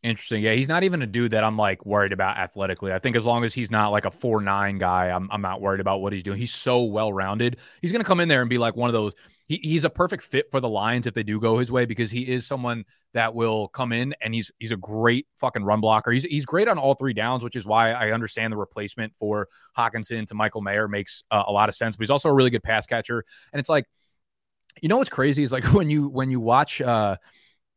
Interesting. 0.02 0.42
Yeah, 0.42 0.54
he's 0.54 0.68
not 0.68 0.82
even 0.82 1.02
a 1.02 1.06
dude 1.06 1.32
that 1.32 1.44
I'm 1.44 1.58
like 1.58 1.84
worried 1.84 2.12
about 2.12 2.38
athletically. 2.38 2.92
I 2.92 2.98
think 2.98 3.16
as 3.16 3.26
long 3.26 3.44
as 3.44 3.52
he's 3.52 3.70
not 3.70 3.88
like 3.88 4.06
a 4.06 4.10
four 4.10 4.40
nine 4.40 4.78
guy, 4.78 5.10
I'm 5.10 5.28
I'm 5.30 5.42
not 5.42 5.60
worried 5.60 5.80
about 5.80 6.00
what 6.00 6.14
he's 6.14 6.22
doing. 6.22 6.38
He's 6.38 6.54
so 6.54 6.84
well 6.84 7.12
rounded. 7.12 7.58
He's 7.82 7.92
gonna 7.92 8.04
come 8.04 8.20
in 8.20 8.28
there 8.28 8.40
and 8.40 8.48
be 8.48 8.56
like 8.56 8.76
one 8.76 8.88
of 8.88 8.94
those. 8.94 9.12
He, 9.50 9.58
he's 9.64 9.84
a 9.84 9.90
perfect 9.90 10.22
fit 10.22 10.48
for 10.52 10.60
the 10.60 10.68
Lions 10.68 11.08
if 11.08 11.14
they 11.14 11.24
do 11.24 11.40
go 11.40 11.58
his 11.58 11.72
way 11.72 11.84
because 11.84 12.08
he 12.08 12.28
is 12.28 12.46
someone 12.46 12.84
that 13.14 13.34
will 13.34 13.66
come 13.66 13.90
in 13.90 14.14
and 14.20 14.32
he's 14.32 14.52
he's 14.60 14.70
a 14.70 14.76
great 14.76 15.26
fucking 15.38 15.64
run 15.64 15.80
blocker. 15.80 16.12
He's 16.12 16.22
he's 16.22 16.46
great 16.46 16.68
on 16.68 16.78
all 16.78 16.94
three 16.94 17.12
downs, 17.12 17.42
which 17.42 17.56
is 17.56 17.66
why 17.66 17.90
I 17.90 18.12
understand 18.12 18.52
the 18.52 18.56
replacement 18.56 19.12
for 19.18 19.48
Hockenson 19.76 20.28
to 20.28 20.36
Michael 20.36 20.60
Mayer 20.60 20.86
makes 20.86 21.24
uh, 21.32 21.42
a 21.48 21.50
lot 21.50 21.68
of 21.68 21.74
sense. 21.74 21.96
But 21.96 22.04
he's 22.04 22.10
also 22.10 22.28
a 22.28 22.32
really 22.32 22.50
good 22.50 22.62
pass 22.62 22.86
catcher, 22.86 23.24
and 23.52 23.58
it's 23.58 23.68
like, 23.68 23.86
you 24.80 24.88
know 24.88 24.98
what's 24.98 25.10
crazy 25.10 25.42
is 25.42 25.50
like 25.50 25.64
when 25.74 25.90
you 25.90 26.08
when 26.08 26.30
you 26.30 26.38
watch. 26.38 26.80
uh 26.80 27.16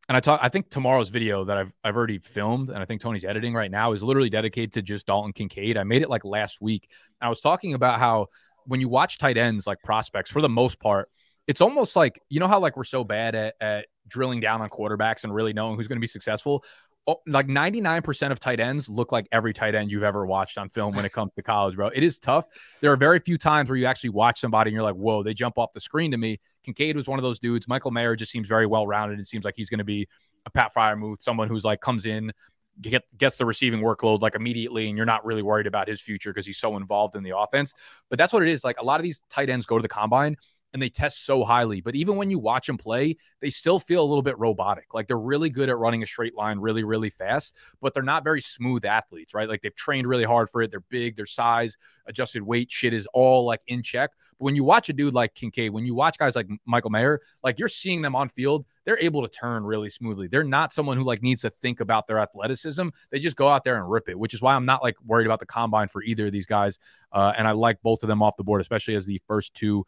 and 0.08 0.16
I 0.16 0.20
talk. 0.20 0.38
I 0.42 0.50
think 0.50 0.70
tomorrow's 0.70 1.08
video 1.08 1.44
that 1.46 1.56
I've 1.56 1.72
I've 1.82 1.96
already 1.96 2.18
filmed, 2.18 2.68
and 2.68 2.78
I 2.78 2.84
think 2.84 3.00
Tony's 3.00 3.24
editing 3.24 3.52
right 3.52 3.70
now 3.70 3.94
is 3.94 4.02
literally 4.02 4.30
dedicated 4.30 4.74
to 4.74 4.82
just 4.82 5.06
Dalton 5.06 5.32
Kincaid. 5.32 5.76
I 5.76 5.82
made 5.82 6.02
it 6.02 6.10
like 6.10 6.24
last 6.24 6.60
week. 6.60 6.88
I 7.20 7.28
was 7.28 7.40
talking 7.40 7.74
about 7.74 7.98
how 7.98 8.26
when 8.66 8.80
you 8.80 8.88
watch 8.88 9.18
tight 9.18 9.38
ends 9.38 9.66
like 9.66 9.82
prospects, 9.82 10.30
for 10.30 10.40
the 10.42 10.48
most 10.48 10.78
part, 10.78 11.08
it's 11.46 11.60
almost 11.60 11.96
like 11.96 12.20
you 12.28 12.40
know 12.40 12.48
how 12.48 12.58
like 12.58 12.76
we're 12.76 12.84
so 12.84 13.04
bad 13.04 13.34
at, 13.34 13.54
at 13.60 13.86
drilling 14.08 14.40
down 14.40 14.62
on 14.62 14.68
quarterbacks 14.68 15.24
and 15.24 15.34
really 15.34 15.52
knowing 15.52 15.76
who's 15.76 15.88
going 15.88 15.96
to 15.96 16.00
be 16.00 16.06
successful. 16.06 16.64
Oh, 17.06 17.20
like 17.26 17.48
99% 17.48 18.32
of 18.32 18.40
tight 18.40 18.60
ends 18.60 18.88
look 18.88 19.12
like 19.12 19.28
every 19.30 19.52
tight 19.52 19.74
end 19.74 19.90
you've 19.90 20.04
ever 20.04 20.24
watched 20.24 20.56
on 20.56 20.70
film 20.70 20.94
when 20.94 21.04
it 21.04 21.12
comes 21.12 21.32
to 21.36 21.42
college, 21.42 21.76
bro. 21.76 21.88
It 21.88 22.02
is 22.02 22.18
tough. 22.18 22.46
There 22.80 22.90
are 22.90 22.96
very 22.96 23.20
few 23.20 23.36
times 23.36 23.68
where 23.68 23.76
you 23.76 23.84
actually 23.84 24.10
watch 24.10 24.40
somebody 24.40 24.70
and 24.70 24.74
you're 24.74 24.82
like, 24.82 24.94
whoa, 24.94 25.22
they 25.22 25.34
jump 25.34 25.58
off 25.58 25.74
the 25.74 25.82
screen 25.82 26.10
to 26.12 26.16
me. 26.16 26.40
Kincaid 26.62 26.96
was 26.96 27.06
one 27.06 27.18
of 27.18 27.22
those 27.22 27.38
dudes. 27.38 27.68
Michael 27.68 27.90
Mayer 27.90 28.16
just 28.16 28.32
seems 28.32 28.48
very 28.48 28.64
well 28.64 28.86
rounded 28.86 29.18
and 29.18 29.26
seems 29.26 29.44
like 29.44 29.52
he's 29.54 29.68
going 29.68 29.78
to 29.78 29.84
be 29.84 30.08
a 30.46 30.50
Pat 30.50 30.72
Freiermuth, 30.74 31.20
someone 31.20 31.46
who's 31.46 31.62
like 31.62 31.82
comes 31.82 32.06
in, 32.06 32.32
get, 32.80 33.04
gets 33.18 33.36
the 33.36 33.44
receiving 33.44 33.80
workload 33.80 34.22
like 34.22 34.34
immediately, 34.34 34.88
and 34.88 34.96
you're 34.96 35.04
not 35.04 35.26
really 35.26 35.42
worried 35.42 35.66
about 35.66 35.88
his 35.88 36.00
future 36.00 36.32
because 36.32 36.46
he's 36.46 36.58
so 36.58 36.78
involved 36.78 37.16
in 37.16 37.22
the 37.22 37.36
offense. 37.36 37.74
But 38.08 38.18
that's 38.18 38.32
what 38.32 38.42
it 38.42 38.48
is. 38.48 38.64
Like 38.64 38.80
a 38.80 38.84
lot 38.84 38.98
of 38.98 39.04
these 39.04 39.22
tight 39.28 39.50
ends 39.50 39.66
go 39.66 39.76
to 39.76 39.82
the 39.82 39.88
combine 39.88 40.36
and 40.74 40.82
they 40.82 40.90
test 40.90 41.24
so 41.24 41.44
highly. 41.44 41.80
But 41.80 41.94
even 41.94 42.16
when 42.16 42.30
you 42.30 42.38
watch 42.40 42.66
them 42.66 42.76
play, 42.76 43.16
they 43.40 43.48
still 43.48 43.78
feel 43.78 44.02
a 44.02 44.04
little 44.04 44.22
bit 44.22 44.36
robotic. 44.38 44.92
Like 44.92 45.06
they're 45.06 45.16
really 45.16 45.48
good 45.48 45.70
at 45.70 45.78
running 45.78 46.02
a 46.02 46.06
straight 46.06 46.34
line 46.34 46.58
really, 46.58 46.82
really 46.82 47.10
fast, 47.10 47.54
but 47.80 47.94
they're 47.94 48.02
not 48.02 48.24
very 48.24 48.40
smooth 48.40 48.84
athletes, 48.84 49.34
right? 49.34 49.48
Like 49.48 49.62
they've 49.62 49.74
trained 49.74 50.08
really 50.08 50.24
hard 50.24 50.50
for 50.50 50.62
it. 50.62 50.72
They're 50.72 50.80
big, 50.80 51.14
their 51.14 51.26
size, 51.26 51.78
adjusted 52.06 52.42
weight 52.42 52.72
shit 52.72 52.92
is 52.92 53.06
all 53.14 53.46
like 53.46 53.60
in 53.68 53.82
check. 53.82 54.10
But 54.38 54.46
when 54.46 54.56
you 54.56 54.64
watch 54.64 54.88
a 54.88 54.92
dude 54.92 55.14
like 55.14 55.34
Kincaid, 55.34 55.72
when 55.72 55.86
you 55.86 55.94
watch 55.94 56.18
guys 56.18 56.34
like 56.34 56.48
Michael 56.66 56.90
Mayer, 56.90 57.20
like 57.44 57.60
you're 57.60 57.68
seeing 57.68 58.02
them 58.02 58.16
on 58.16 58.28
field, 58.28 58.66
they're 58.84 58.98
able 58.98 59.22
to 59.22 59.28
turn 59.28 59.64
really 59.64 59.88
smoothly. 59.88 60.26
They're 60.26 60.42
not 60.42 60.72
someone 60.72 60.96
who 60.96 61.04
like 61.04 61.22
needs 61.22 61.42
to 61.42 61.50
think 61.50 61.78
about 61.78 62.08
their 62.08 62.18
athleticism. 62.18 62.88
They 63.10 63.20
just 63.20 63.36
go 63.36 63.48
out 63.48 63.62
there 63.62 63.76
and 63.76 63.88
rip 63.88 64.08
it, 64.08 64.18
which 64.18 64.34
is 64.34 64.42
why 64.42 64.56
I'm 64.56 64.66
not 64.66 64.82
like 64.82 64.96
worried 65.06 65.26
about 65.26 65.38
the 65.38 65.46
combine 65.46 65.86
for 65.86 66.02
either 66.02 66.26
of 66.26 66.32
these 66.32 66.46
guys. 66.46 66.80
Uh, 67.12 67.32
and 67.38 67.46
I 67.46 67.52
like 67.52 67.80
both 67.80 68.02
of 68.02 68.08
them 68.08 68.22
off 68.22 68.36
the 68.36 68.42
board, 68.42 68.60
especially 68.60 68.96
as 68.96 69.06
the 69.06 69.20
first 69.28 69.54
two 69.54 69.86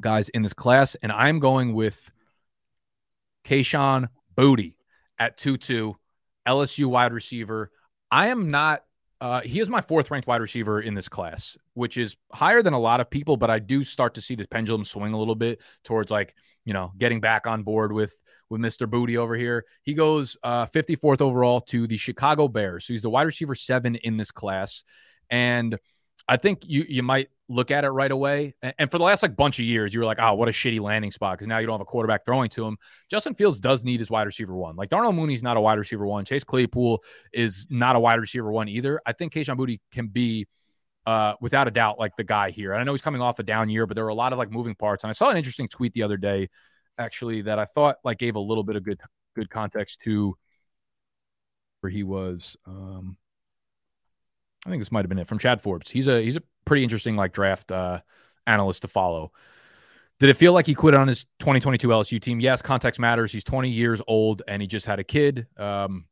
guys 0.00 0.28
in 0.30 0.42
this 0.42 0.52
class. 0.52 0.96
And 1.02 1.12
I'm 1.12 1.38
going 1.38 1.74
with 1.74 2.10
Kayshon 3.44 4.08
Booty 4.34 4.76
at 5.18 5.36
2 5.36 5.56
2, 5.56 5.96
LSU 6.46 6.86
wide 6.86 7.12
receiver. 7.12 7.70
I 8.10 8.28
am 8.28 8.50
not, 8.50 8.84
uh, 9.20 9.40
he 9.42 9.60
is 9.60 9.68
my 9.68 9.80
fourth 9.80 10.10
ranked 10.10 10.26
wide 10.26 10.40
receiver 10.40 10.80
in 10.80 10.94
this 10.94 11.08
class, 11.08 11.56
which 11.74 11.96
is 11.96 12.16
higher 12.32 12.62
than 12.62 12.72
a 12.72 12.78
lot 12.78 13.00
of 13.00 13.10
people, 13.10 13.36
but 13.36 13.50
I 13.50 13.58
do 13.58 13.84
start 13.84 14.14
to 14.14 14.20
see 14.20 14.34
the 14.34 14.46
pendulum 14.46 14.84
swing 14.84 15.12
a 15.12 15.18
little 15.18 15.34
bit 15.34 15.60
towards 15.84 16.10
like, 16.10 16.34
you 16.64 16.72
know, 16.72 16.92
getting 16.98 17.20
back 17.20 17.46
on 17.46 17.62
board 17.62 17.92
with 17.92 18.14
with 18.50 18.60
Mr. 18.60 18.90
Booty 18.90 19.16
over 19.16 19.36
here. 19.36 19.64
He 19.82 19.94
goes 19.94 20.36
uh, 20.42 20.66
54th 20.66 21.20
overall 21.20 21.60
to 21.62 21.86
the 21.86 21.96
Chicago 21.96 22.48
Bears. 22.48 22.84
So 22.84 22.92
he's 22.92 23.02
the 23.02 23.10
wide 23.10 23.26
receiver 23.26 23.54
seven 23.54 23.94
in 23.94 24.16
this 24.16 24.32
class. 24.32 24.82
And 25.30 25.78
I 26.28 26.36
think 26.36 26.60
you 26.66 26.84
you 26.88 27.02
might 27.02 27.28
look 27.48 27.70
at 27.72 27.84
it 27.84 27.88
right 27.88 28.10
away. 28.10 28.54
And 28.62 28.90
for 28.90 28.98
the 28.98 29.04
last 29.04 29.22
like 29.22 29.34
bunch 29.34 29.58
of 29.58 29.64
years, 29.64 29.92
you 29.92 30.00
were 30.00 30.06
like, 30.06 30.18
oh, 30.20 30.34
what 30.34 30.48
a 30.48 30.52
shitty 30.52 30.80
landing 30.80 31.10
spot 31.10 31.36
because 31.36 31.48
now 31.48 31.58
you 31.58 31.66
don't 31.66 31.74
have 31.74 31.80
a 31.80 31.84
quarterback 31.84 32.24
throwing 32.24 32.48
to 32.50 32.64
him. 32.64 32.76
Justin 33.10 33.34
Fields 33.34 33.60
does 33.60 33.82
need 33.84 33.98
his 33.98 34.10
wide 34.10 34.26
receiver 34.26 34.54
one. 34.54 34.76
Like 34.76 34.88
Darnell 34.88 35.12
Mooney's 35.12 35.42
not 35.42 35.56
a 35.56 35.60
wide 35.60 35.78
receiver 35.78 36.06
one. 36.06 36.24
Chase 36.24 36.44
Claypool 36.44 37.02
is 37.32 37.66
not 37.68 37.96
a 37.96 38.00
wide 38.00 38.20
receiver 38.20 38.52
one 38.52 38.68
either. 38.68 39.00
I 39.04 39.12
think 39.12 39.32
Kayshon 39.32 39.56
Boutte 39.56 39.80
can 39.90 40.06
be 40.06 40.46
uh, 41.06 41.34
without 41.40 41.66
a 41.66 41.70
doubt 41.72 41.98
like 41.98 42.16
the 42.16 42.24
guy 42.24 42.50
here. 42.50 42.72
And 42.72 42.80
I 42.80 42.84
know 42.84 42.92
he's 42.92 43.02
coming 43.02 43.20
off 43.20 43.38
a 43.40 43.42
down 43.42 43.68
year, 43.68 43.86
but 43.86 43.96
there 43.96 44.04
were 44.04 44.10
a 44.10 44.14
lot 44.14 44.32
of 44.32 44.38
like 44.38 44.50
moving 44.50 44.76
parts. 44.76 45.02
And 45.02 45.10
I 45.10 45.12
saw 45.12 45.28
an 45.28 45.36
interesting 45.36 45.68
tweet 45.68 45.92
the 45.92 46.04
other 46.04 46.16
day, 46.16 46.48
actually, 46.98 47.42
that 47.42 47.58
I 47.58 47.64
thought 47.64 47.96
like 48.04 48.18
gave 48.18 48.36
a 48.36 48.40
little 48.40 48.64
bit 48.64 48.76
of 48.76 48.84
good 48.84 49.00
good 49.34 49.50
context 49.50 50.00
to 50.02 50.36
where 51.80 51.90
he 51.90 52.02
was. 52.02 52.56
Um, 52.66 53.16
I 54.66 54.70
think 54.70 54.80
this 54.80 54.92
might 54.92 55.00
have 55.00 55.08
been 55.08 55.18
it 55.18 55.26
from 55.26 55.38
Chad 55.38 55.62
Forbes. 55.62 55.90
He's 55.90 56.08
a 56.08 56.22
he's 56.22 56.36
a 56.36 56.42
pretty 56.64 56.82
interesting 56.82 57.16
like 57.16 57.32
draft 57.32 57.72
uh, 57.72 58.00
analyst 58.46 58.82
to 58.82 58.88
follow. 58.88 59.32
Did 60.18 60.28
it 60.28 60.34
feel 60.34 60.52
like 60.52 60.66
he 60.66 60.74
quit 60.74 60.92
on 60.92 61.08
his 61.08 61.24
2022 61.38 61.88
LSU 61.88 62.20
team? 62.20 62.40
Yes, 62.40 62.60
context 62.60 63.00
matters. 63.00 63.32
He's 63.32 63.44
20 63.44 63.70
years 63.70 64.02
old 64.06 64.42
and 64.46 64.60
he 64.60 64.68
just 64.68 64.84
had 64.84 64.98
a 64.98 65.04
kid. 65.04 65.46
Um, 65.56 66.04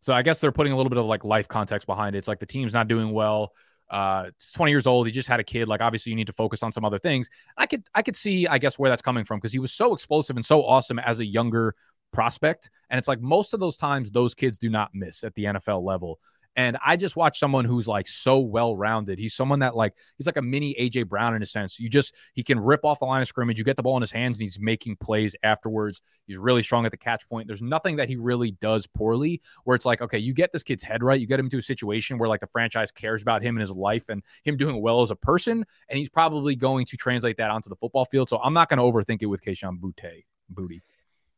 so 0.00 0.12
I 0.12 0.22
guess 0.22 0.38
they're 0.38 0.52
putting 0.52 0.72
a 0.72 0.76
little 0.76 0.90
bit 0.90 0.98
of 0.98 1.06
like 1.06 1.24
life 1.24 1.48
context 1.48 1.84
behind 1.86 2.14
it. 2.14 2.20
It's 2.20 2.28
like 2.28 2.38
the 2.38 2.46
team's 2.46 2.72
not 2.72 2.86
doing 2.86 3.10
well. 3.10 3.52
Uh, 3.90 4.26
it's 4.28 4.52
20 4.52 4.70
years 4.70 4.86
old. 4.86 5.06
He 5.06 5.12
just 5.12 5.28
had 5.28 5.40
a 5.40 5.44
kid. 5.44 5.66
Like 5.66 5.80
obviously 5.80 6.10
you 6.10 6.16
need 6.16 6.28
to 6.28 6.32
focus 6.32 6.62
on 6.62 6.70
some 6.72 6.84
other 6.84 7.00
things. 7.00 7.28
I 7.56 7.66
could 7.66 7.82
I 7.92 8.02
could 8.02 8.14
see 8.14 8.46
I 8.46 8.58
guess 8.58 8.78
where 8.78 8.88
that's 8.88 9.02
coming 9.02 9.24
from 9.24 9.38
because 9.38 9.52
he 9.52 9.58
was 9.58 9.72
so 9.72 9.92
explosive 9.92 10.36
and 10.36 10.44
so 10.44 10.64
awesome 10.64 11.00
as 11.00 11.18
a 11.18 11.26
younger 11.26 11.74
prospect. 12.12 12.70
And 12.88 12.98
it's 12.98 13.08
like 13.08 13.20
most 13.20 13.52
of 13.52 13.58
those 13.58 13.76
times 13.76 14.12
those 14.12 14.32
kids 14.32 14.58
do 14.58 14.70
not 14.70 14.90
miss 14.94 15.24
at 15.24 15.34
the 15.34 15.44
NFL 15.44 15.82
level. 15.82 16.20
And 16.56 16.78
I 16.84 16.96
just 16.96 17.16
watched 17.16 17.38
someone 17.38 17.66
who's 17.66 17.86
like 17.86 18.08
so 18.08 18.38
well 18.38 18.74
rounded. 18.74 19.18
He's 19.18 19.34
someone 19.34 19.58
that 19.58 19.76
like 19.76 19.92
he's 20.16 20.26
like 20.26 20.38
a 20.38 20.42
mini 20.42 20.74
AJ 20.80 21.06
Brown 21.06 21.34
in 21.34 21.42
a 21.42 21.46
sense. 21.46 21.78
You 21.78 21.90
just 21.90 22.14
he 22.32 22.42
can 22.42 22.58
rip 22.58 22.84
off 22.84 22.98
the 22.98 23.04
line 23.04 23.20
of 23.20 23.28
scrimmage. 23.28 23.58
You 23.58 23.64
get 23.64 23.76
the 23.76 23.82
ball 23.82 23.96
in 23.96 24.00
his 24.00 24.10
hands 24.10 24.38
and 24.38 24.44
he's 24.44 24.58
making 24.58 24.96
plays 24.96 25.36
afterwards. 25.42 26.00
He's 26.26 26.38
really 26.38 26.62
strong 26.62 26.86
at 26.86 26.92
the 26.92 26.96
catch 26.96 27.28
point. 27.28 27.46
There's 27.46 27.62
nothing 27.62 27.96
that 27.96 28.08
he 28.08 28.16
really 28.16 28.52
does 28.52 28.86
poorly 28.86 29.42
where 29.64 29.76
it's 29.76 29.84
like, 29.84 30.00
okay, 30.00 30.18
you 30.18 30.32
get 30.32 30.52
this 30.52 30.62
kid's 30.62 30.82
head 30.82 31.02
right. 31.02 31.20
You 31.20 31.26
get 31.26 31.38
him 31.38 31.46
into 31.46 31.58
a 31.58 31.62
situation 31.62 32.16
where 32.16 32.28
like 32.28 32.40
the 32.40 32.48
franchise 32.48 32.90
cares 32.90 33.20
about 33.20 33.42
him 33.42 33.56
and 33.56 33.60
his 33.60 33.70
life 33.70 34.08
and 34.08 34.22
him 34.42 34.56
doing 34.56 34.80
well 34.80 35.02
as 35.02 35.10
a 35.10 35.16
person. 35.16 35.64
And 35.88 35.98
he's 35.98 36.08
probably 36.08 36.56
going 36.56 36.86
to 36.86 36.96
translate 36.96 37.36
that 37.36 37.50
onto 37.50 37.68
the 37.68 37.76
football 37.76 38.06
field. 38.06 38.30
So 38.30 38.38
I'm 38.38 38.54
not 38.54 38.70
going 38.70 38.78
to 38.78 38.82
overthink 38.82 39.22
it 39.22 39.26
with 39.26 39.42
Kayshon 39.42 39.78
Boutte. 39.78 40.24
Booty. 40.48 40.82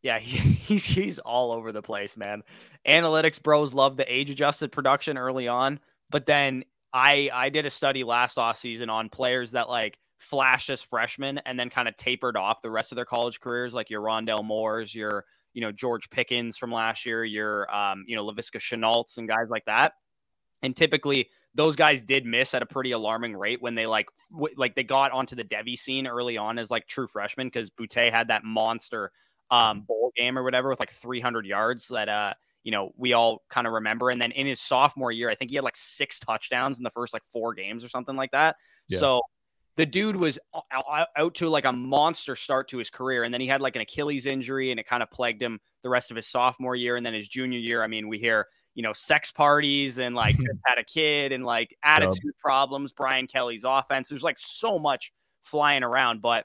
Yeah, 0.02 0.18
he, 0.18 0.38
he's 0.38 0.84
he's 0.84 1.18
all 1.18 1.52
over 1.52 1.72
the 1.72 1.82
place, 1.82 2.16
man. 2.16 2.42
Analytics 2.86 3.42
bros 3.42 3.74
love 3.74 3.96
the 3.96 4.12
age 4.12 4.30
adjusted 4.30 4.72
production 4.72 5.18
early 5.18 5.48
on, 5.48 5.80
but 6.10 6.26
then 6.26 6.64
I 6.92 7.30
I 7.32 7.48
did 7.48 7.66
a 7.66 7.70
study 7.70 8.04
last 8.04 8.38
off 8.38 8.58
season 8.58 8.90
on 8.90 9.08
players 9.08 9.52
that 9.52 9.68
like 9.68 9.98
flashed 10.18 10.70
as 10.70 10.82
freshmen 10.82 11.38
and 11.46 11.58
then 11.58 11.70
kind 11.70 11.88
of 11.88 11.96
tapered 11.96 12.36
off 12.36 12.60
the 12.62 12.70
rest 12.70 12.92
of 12.92 12.96
their 12.96 13.04
college 13.04 13.40
careers, 13.40 13.74
like 13.74 13.90
your 13.90 14.02
Rondale 14.02 14.44
Moores, 14.44 14.94
your 14.94 15.24
you 15.54 15.60
know 15.60 15.72
George 15.72 16.10
Pickens 16.10 16.56
from 16.56 16.72
last 16.72 17.04
year, 17.04 17.24
your 17.24 17.72
um 17.74 18.04
you 18.06 18.16
know 18.16 18.24
Laviska 18.24 18.58
Shenaults 18.58 19.18
and 19.18 19.28
guys 19.28 19.48
like 19.50 19.64
that. 19.66 19.94
And 20.62 20.74
typically 20.74 21.28
those 21.54 21.76
guys 21.76 22.04
did 22.04 22.24
miss 22.24 22.54
at 22.54 22.62
a 22.62 22.66
pretty 22.66 22.92
alarming 22.92 23.36
rate 23.36 23.60
when 23.60 23.74
they 23.74 23.86
like 23.86 24.06
w- 24.32 24.54
like 24.56 24.74
they 24.74 24.84
got 24.84 25.12
onto 25.12 25.34
the 25.34 25.44
devy 25.44 25.78
scene 25.78 26.06
early 26.06 26.36
on 26.36 26.58
as 26.58 26.70
like 26.70 26.86
true 26.86 27.06
freshmen 27.06 27.48
because 27.48 27.70
Boutte 27.70 28.10
had 28.12 28.28
that 28.28 28.44
monster 28.44 29.10
um, 29.50 29.82
bowl 29.82 30.12
game 30.16 30.38
or 30.38 30.42
whatever 30.42 30.68
with 30.68 30.80
like 30.80 30.90
300 30.90 31.46
yards 31.46 31.88
that 31.88 32.08
uh 32.08 32.34
you 32.64 32.72
know 32.72 32.92
we 32.96 33.12
all 33.12 33.42
kind 33.48 33.66
of 33.66 33.72
remember. 33.72 34.10
And 34.10 34.20
then 34.20 34.32
in 34.32 34.46
his 34.46 34.60
sophomore 34.60 35.12
year, 35.12 35.30
I 35.30 35.34
think 35.34 35.50
he 35.50 35.56
had 35.56 35.64
like 35.64 35.76
six 35.76 36.18
touchdowns 36.18 36.78
in 36.78 36.84
the 36.84 36.90
first 36.90 37.12
like 37.12 37.24
four 37.32 37.54
games 37.54 37.84
or 37.84 37.88
something 37.88 38.16
like 38.16 38.30
that. 38.32 38.56
Yeah. 38.88 38.98
So 38.98 39.22
the 39.78 39.86
dude 39.86 40.16
was 40.16 40.40
out 40.72 41.34
to 41.34 41.48
like 41.48 41.64
a 41.64 41.72
monster 41.72 42.34
start 42.34 42.66
to 42.68 42.78
his 42.78 42.90
career 42.90 43.22
and 43.22 43.32
then 43.32 43.40
he 43.40 43.46
had 43.46 43.60
like 43.60 43.76
an 43.76 43.82
achilles 43.82 44.26
injury 44.26 44.72
and 44.72 44.80
it 44.80 44.86
kind 44.86 45.04
of 45.04 45.10
plagued 45.10 45.40
him 45.40 45.60
the 45.84 45.88
rest 45.88 46.10
of 46.10 46.16
his 46.16 46.26
sophomore 46.26 46.74
year 46.74 46.96
and 46.96 47.06
then 47.06 47.14
his 47.14 47.28
junior 47.28 47.60
year 47.60 47.84
i 47.84 47.86
mean 47.86 48.08
we 48.08 48.18
hear 48.18 48.48
you 48.74 48.82
know 48.82 48.92
sex 48.92 49.30
parties 49.30 49.98
and 49.98 50.16
like 50.16 50.36
had 50.66 50.78
a 50.78 50.84
kid 50.84 51.30
and 51.30 51.44
like 51.44 51.76
attitude 51.84 52.18
yep. 52.24 52.34
problems 52.40 52.92
brian 52.92 53.28
kelly's 53.28 53.62
offense 53.64 54.08
there's 54.08 54.24
like 54.24 54.38
so 54.40 54.80
much 54.80 55.12
flying 55.42 55.84
around 55.84 56.20
but 56.20 56.44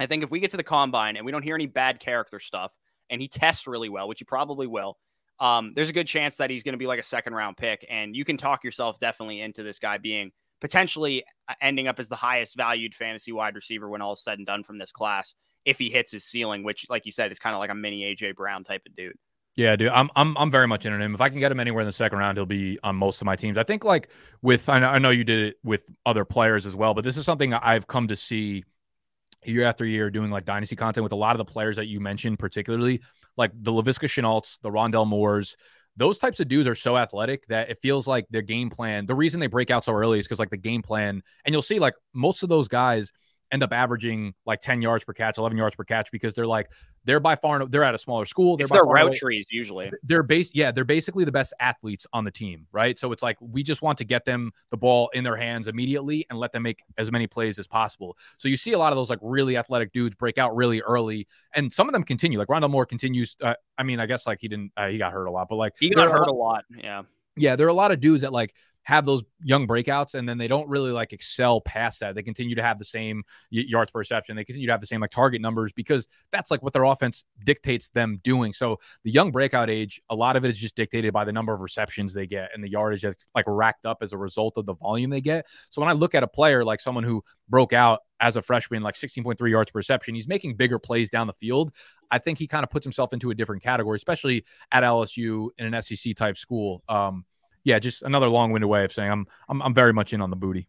I 0.00 0.06
think 0.06 0.22
if 0.22 0.30
we 0.30 0.40
get 0.40 0.50
to 0.50 0.56
the 0.56 0.62
combine 0.62 1.16
and 1.16 1.26
we 1.26 1.32
don't 1.32 1.42
hear 1.42 1.54
any 1.54 1.66
bad 1.66 2.00
character 2.00 2.40
stuff 2.40 2.72
and 3.10 3.20
he 3.20 3.28
tests 3.28 3.66
really 3.66 3.88
well, 3.88 4.08
which 4.08 4.20
he 4.20 4.24
probably 4.24 4.66
will, 4.66 4.96
um, 5.40 5.72
there's 5.74 5.88
a 5.88 5.92
good 5.92 6.06
chance 6.06 6.36
that 6.36 6.50
he's 6.50 6.62
going 6.62 6.74
to 6.74 6.78
be 6.78 6.86
like 6.86 7.00
a 7.00 7.04
second 7.04 7.34
round 7.34 7.56
pick. 7.56 7.86
And 7.90 8.14
you 8.14 8.24
can 8.24 8.36
talk 8.36 8.64
yourself 8.64 8.98
definitely 8.98 9.40
into 9.40 9.62
this 9.62 9.78
guy 9.78 9.98
being 9.98 10.32
potentially 10.60 11.24
uh, 11.48 11.54
ending 11.60 11.88
up 11.88 11.98
as 12.00 12.08
the 12.08 12.16
highest 12.16 12.56
valued 12.56 12.94
fantasy 12.94 13.32
wide 13.32 13.54
receiver 13.54 13.88
when 13.88 14.02
all 14.02 14.14
is 14.14 14.22
said 14.22 14.38
and 14.38 14.46
done 14.46 14.64
from 14.64 14.78
this 14.78 14.92
class 14.92 15.34
if 15.64 15.78
he 15.78 15.90
hits 15.90 16.10
his 16.10 16.24
ceiling, 16.24 16.64
which, 16.64 16.86
like 16.88 17.04
you 17.06 17.12
said, 17.12 17.30
is 17.30 17.38
kind 17.38 17.54
of 17.54 17.60
like 17.60 17.70
a 17.70 17.74
mini 17.74 18.02
AJ 18.02 18.34
Brown 18.34 18.64
type 18.64 18.82
of 18.86 18.96
dude. 18.96 19.14
Yeah, 19.56 19.74
dude, 19.74 19.88
I'm 19.88 20.08
I'm 20.14 20.38
I'm 20.38 20.52
very 20.52 20.68
much 20.68 20.86
into 20.86 20.98
him. 21.00 21.14
If 21.14 21.20
I 21.20 21.28
can 21.28 21.40
get 21.40 21.50
him 21.50 21.58
anywhere 21.58 21.80
in 21.80 21.86
the 21.86 21.92
second 21.92 22.18
round, 22.18 22.38
he'll 22.38 22.46
be 22.46 22.78
on 22.84 22.94
most 22.94 23.20
of 23.20 23.26
my 23.26 23.34
teams. 23.34 23.58
I 23.58 23.64
think 23.64 23.84
like 23.84 24.08
with 24.40 24.68
I 24.68 24.98
know 24.98 25.10
you 25.10 25.24
did 25.24 25.40
it 25.40 25.56
with 25.64 25.84
other 26.06 26.24
players 26.24 26.64
as 26.64 26.76
well, 26.76 26.94
but 26.94 27.02
this 27.02 27.16
is 27.16 27.24
something 27.24 27.52
I've 27.52 27.88
come 27.88 28.06
to 28.06 28.14
see 28.14 28.64
year 29.44 29.64
after 29.64 29.84
year 29.84 30.10
doing 30.10 30.30
like 30.30 30.44
dynasty 30.44 30.76
content 30.76 31.02
with 31.02 31.12
a 31.12 31.16
lot 31.16 31.34
of 31.34 31.38
the 31.38 31.50
players 31.50 31.76
that 31.76 31.86
you 31.86 32.00
mentioned, 32.00 32.38
particularly 32.38 33.02
like 33.36 33.52
the 33.54 33.72
Laviska 33.72 34.08
Shenaults, 34.08 34.58
the 34.60 34.70
Rondale 34.70 35.06
Moores. 35.06 35.56
Those 35.96 36.18
types 36.18 36.38
of 36.38 36.48
dudes 36.48 36.68
are 36.68 36.74
so 36.74 36.96
athletic 36.96 37.46
that 37.46 37.70
it 37.70 37.80
feels 37.80 38.06
like 38.06 38.26
their 38.30 38.42
game 38.42 38.70
plan. 38.70 39.06
The 39.06 39.14
reason 39.14 39.40
they 39.40 39.48
break 39.48 39.70
out 39.70 39.84
so 39.84 39.92
early 39.92 40.20
is 40.20 40.26
because 40.26 40.38
like 40.38 40.50
the 40.50 40.56
game 40.56 40.82
plan, 40.82 41.22
and 41.44 41.52
you'll 41.52 41.62
see 41.62 41.78
like 41.78 41.94
most 42.14 42.42
of 42.42 42.48
those 42.48 42.68
guys 42.68 43.12
end 43.50 43.62
up 43.62 43.72
averaging 43.72 44.34
like 44.46 44.60
10 44.60 44.82
yards 44.82 45.04
per 45.04 45.12
catch, 45.12 45.38
11 45.38 45.56
yards 45.56 45.76
per 45.76 45.84
catch 45.84 46.10
because 46.10 46.34
they're 46.34 46.46
like 46.46 46.70
they're 47.04 47.20
by 47.20 47.36
far 47.36 47.66
they're 47.66 47.84
at 47.84 47.94
a 47.94 47.98
smaller 47.98 48.26
school. 48.26 48.56
They're 48.56 48.64
it's 48.64 48.70
their 48.70 48.84
route 48.84 49.14
trees 49.14 49.46
usually. 49.50 49.90
They're 50.02 50.22
base 50.22 50.50
yeah, 50.54 50.70
they're 50.70 50.84
basically 50.84 51.24
the 51.24 51.32
best 51.32 51.54
athletes 51.60 52.06
on 52.12 52.24
the 52.24 52.30
team, 52.30 52.66
right? 52.72 52.98
So 52.98 53.12
it's 53.12 53.22
like 53.22 53.36
we 53.40 53.62
just 53.62 53.82
want 53.82 53.98
to 53.98 54.04
get 54.04 54.24
them 54.24 54.52
the 54.70 54.76
ball 54.76 55.08
in 55.14 55.24
their 55.24 55.36
hands 55.36 55.68
immediately 55.68 56.26
and 56.30 56.38
let 56.38 56.52
them 56.52 56.62
make 56.62 56.82
as 56.98 57.10
many 57.10 57.26
plays 57.26 57.58
as 57.58 57.66
possible. 57.66 58.16
So 58.36 58.48
you 58.48 58.56
see 58.56 58.72
a 58.72 58.78
lot 58.78 58.92
of 58.92 58.96
those 58.96 59.10
like 59.10 59.20
really 59.22 59.56
athletic 59.56 59.92
dudes 59.92 60.14
break 60.16 60.38
out 60.38 60.54
really 60.54 60.80
early, 60.82 61.26
and 61.54 61.72
some 61.72 61.88
of 61.88 61.92
them 61.92 62.04
continue. 62.04 62.38
Like 62.38 62.48
Rondale 62.48 62.70
Moore 62.70 62.86
continues. 62.86 63.36
Uh, 63.42 63.54
I 63.76 63.82
mean, 63.82 64.00
I 64.00 64.06
guess 64.06 64.26
like 64.26 64.40
he 64.40 64.48
didn't 64.48 64.72
uh, 64.76 64.88
he 64.88 64.98
got 64.98 65.12
hurt 65.12 65.26
a 65.26 65.30
lot, 65.30 65.48
but 65.48 65.56
like 65.56 65.74
he 65.78 65.90
got 65.90 66.10
hurt 66.10 66.28
a 66.28 66.32
lot. 66.32 66.64
Yeah. 66.76 67.02
Yeah, 67.40 67.54
there 67.54 67.68
are 67.68 67.70
a 67.70 67.74
lot 67.74 67.92
of 67.92 68.00
dudes 68.00 68.22
that 68.22 68.32
like 68.32 68.52
have 68.88 69.04
those 69.04 69.22
young 69.44 69.68
breakouts 69.68 70.14
and 70.14 70.26
then 70.26 70.38
they 70.38 70.48
don't 70.48 70.66
really 70.66 70.90
like 70.90 71.12
excel 71.12 71.60
past 71.60 72.00
that. 72.00 72.14
They 72.14 72.22
continue 72.22 72.54
to 72.54 72.62
have 72.62 72.78
the 72.78 72.86
same 72.86 73.22
yards 73.50 73.90
per 73.90 73.98
reception. 73.98 74.34
They 74.34 74.44
continue 74.44 74.66
to 74.66 74.72
have 74.72 74.80
the 74.80 74.86
same 74.86 75.02
like 75.02 75.10
target 75.10 75.42
numbers 75.42 75.74
because 75.74 76.08
that's 76.32 76.50
like 76.50 76.62
what 76.62 76.72
their 76.72 76.84
offense 76.84 77.26
dictates 77.44 77.90
them 77.90 78.18
doing. 78.24 78.54
So 78.54 78.80
the 79.04 79.10
young 79.10 79.30
breakout 79.30 79.68
age, 79.68 80.00
a 80.08 80.14
lot 80.14 80.36
of 80.36 80.46
it 80.46 80.50
is 80.50 80.58
just 80.58 80.74
dictated 80.74 81.12
by 81.12 81.26
the 81.26 81.32
number 81.32 81.52
of 81.52 81.60
receptions 81.60 82.14
they 82.14 82.26
get 82.26 82.48
and 82.54 82.64
the 82.64 82.70
yardage 82.70 83.02
that's 83.02 83.28
like 83.34 83.44
racked 83.46 83.84
up 83.84 83.98
as 84.00 84.14
a 84.14 84.16
result 84.16 84.56
of 84.56 84.64
the 84.64 84.74
volume 84.74 85.10
they 85.10 85.20
get. 85.20 85.44
So 85.68 85.82
when 85.82 85.90
I 85.90 85.92
look 85.92 86.14
at 86.14 86.22
a 86.22 86.28
player 86.28 86.64
like 86.64 86.80
someone 86.80 87.04
who 87.04 87.22
broke 87.46 87.74
out 87.74 88.00
as 88.20 88.36
a 88.36 88.42
freshman, 88.42 88.82
like 88.82 88.94
16.3 88.94 89.50
yards 89.50 89.70
per 89.70 89.76
reception, 89.76 90.14
he's 90.14 90.28
making 90.28 90.56
bigger 90.56 90.78
plays 90.78 91.10
down 91.10 91.26
the 91.26 91.34
field. 91.34 91.72
I 92.10 92.16
think 92.16 92.38
he 92.38 92.46
kind 92.46 92.64
of 92.64 92.70
puts 92.70 92.86
himself 92.86 93.12
into 93.12 93.28
a 93.28 93.34
different 93.34 93.62
category, 93.62 93.96
especially 93.96 94.46
at 94.72 94.82
LSU 94.82 95.50
in 95.58 95.74
an 95.74 95.82
SEC 95.82 96.16
type 96.16 96.38
school. 96.38 96.82
Um, 96.88 97.26
yeah, 97.68 97.78
just 97.78 98.02
another 98.02 98.28
long-winded 98.28 98.66
way 98.66 98.84
of 98.84 98.92
saying 98.92 99.10
I'm 99.10 99.26
I'm 99.46 99.60
I'm 99.62 99.74
very 99.74 99.92
much 99.92 100.14
in 100.14 100.22
on 100.22 100.30
the 100.30 100.36
booty. 100.36 100.68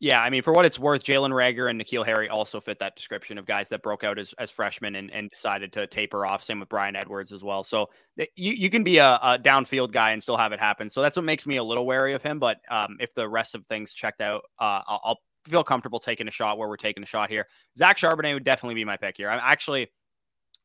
Yeah, 0.00 0.20
I 0.20 0.30
mean, 0.30 0.42
for 0.42 0.52
what 0.52 0.64
it's 0.64 0.80
worth, 0.80 1.04
Jalen 1.04 1.30
Reagor 1.30 1.70
and 1.70 1.80
N'Keal 1.80 2.04
Harry 2.04 2.28
also 2.28 2.58
fit 2.58 2.80
that 2.80 2.96
description 2.96 3.38
of 3.38 3.46
guys 3.46 3.68
that 3.68 3.84
broke 3.84 4.02
out 4.02 4.18
as, 4.18 4.34
as 4.36 4.50
freshmen 4.50 4.96
and, 4.96 5.12
and 5.12 5.30
decided 5.30 5.72
to 5.74 5.86
taper 5.86 6.26
off. 6.26 6.42
Same 6.42 6.58
with 6.58 6.68
Bryan 6.68 6.96
Edwards 6.96 7.32
as 7.32 7.44
well. 7.44 7.62
So 7.62 7.88
you, 8.16 8.50
you 8.50 8.68
can 8.68 8.82
be 8.82 8.98
a, 8.98 9.14
a 9.22 9.38
downfield 9.38 9.92
guy 9.92 10.10
and 10.10 10.20
still 10.20 10.36
have 10.36 10.50
it 10.50 10.58
happen. 10.58 10.90
So 10.90 11.02
that's 11.02 11.14
what 11.14 11.24
makes 11.24 11.46
me 11.46 11.58
a 11.58 11.62
little 11.62 11.86
wary 11.86 12.14
of 12.14 12.22
him. 12.22 12.40
But 12.40 12.56
um, 12.68 12.96
if 12.98 13.14
the 13.14 13.28
rest 13.28 13.54
of 13.54 13.64
things 13.66 13.92
checked 13.92 14.20
out, 14.20 14.42
uh, 14.58 14.80
I'll, 14.88 15.00
I'll, 15.04 15.18
feel 15.44 15.64
comfortable 15.64 15.98
taking 15.98 16.28
a 16.28 16.30
shot 16.30 16.56
where 16.56 16.68
we're 16.68 16.76
taking 16.76 17.02
a 17.02 17.06
shot 17.06 17.28
here. 17.28 17.48
Zach 17.76 17.96
Charbonnet 17.96 18.34
would 18.34 18.44
definitely 18.44 18.76
be 18.76 18.84
my 18.84 18.96
pick 18.96 19.16
here. 19.16 19.28
I 19.28 19.36
actually 19.36 19.88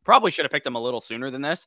probably 0.04 0.30
should 0.30 0.46
have 0.46 0.52
picked 0.52 0.68
him 0.68 0.76
a 0.76 0.82
little 0.82 1.02
sooner 1.02 1.32
than 1.32 1.42
this. 1.42 1.66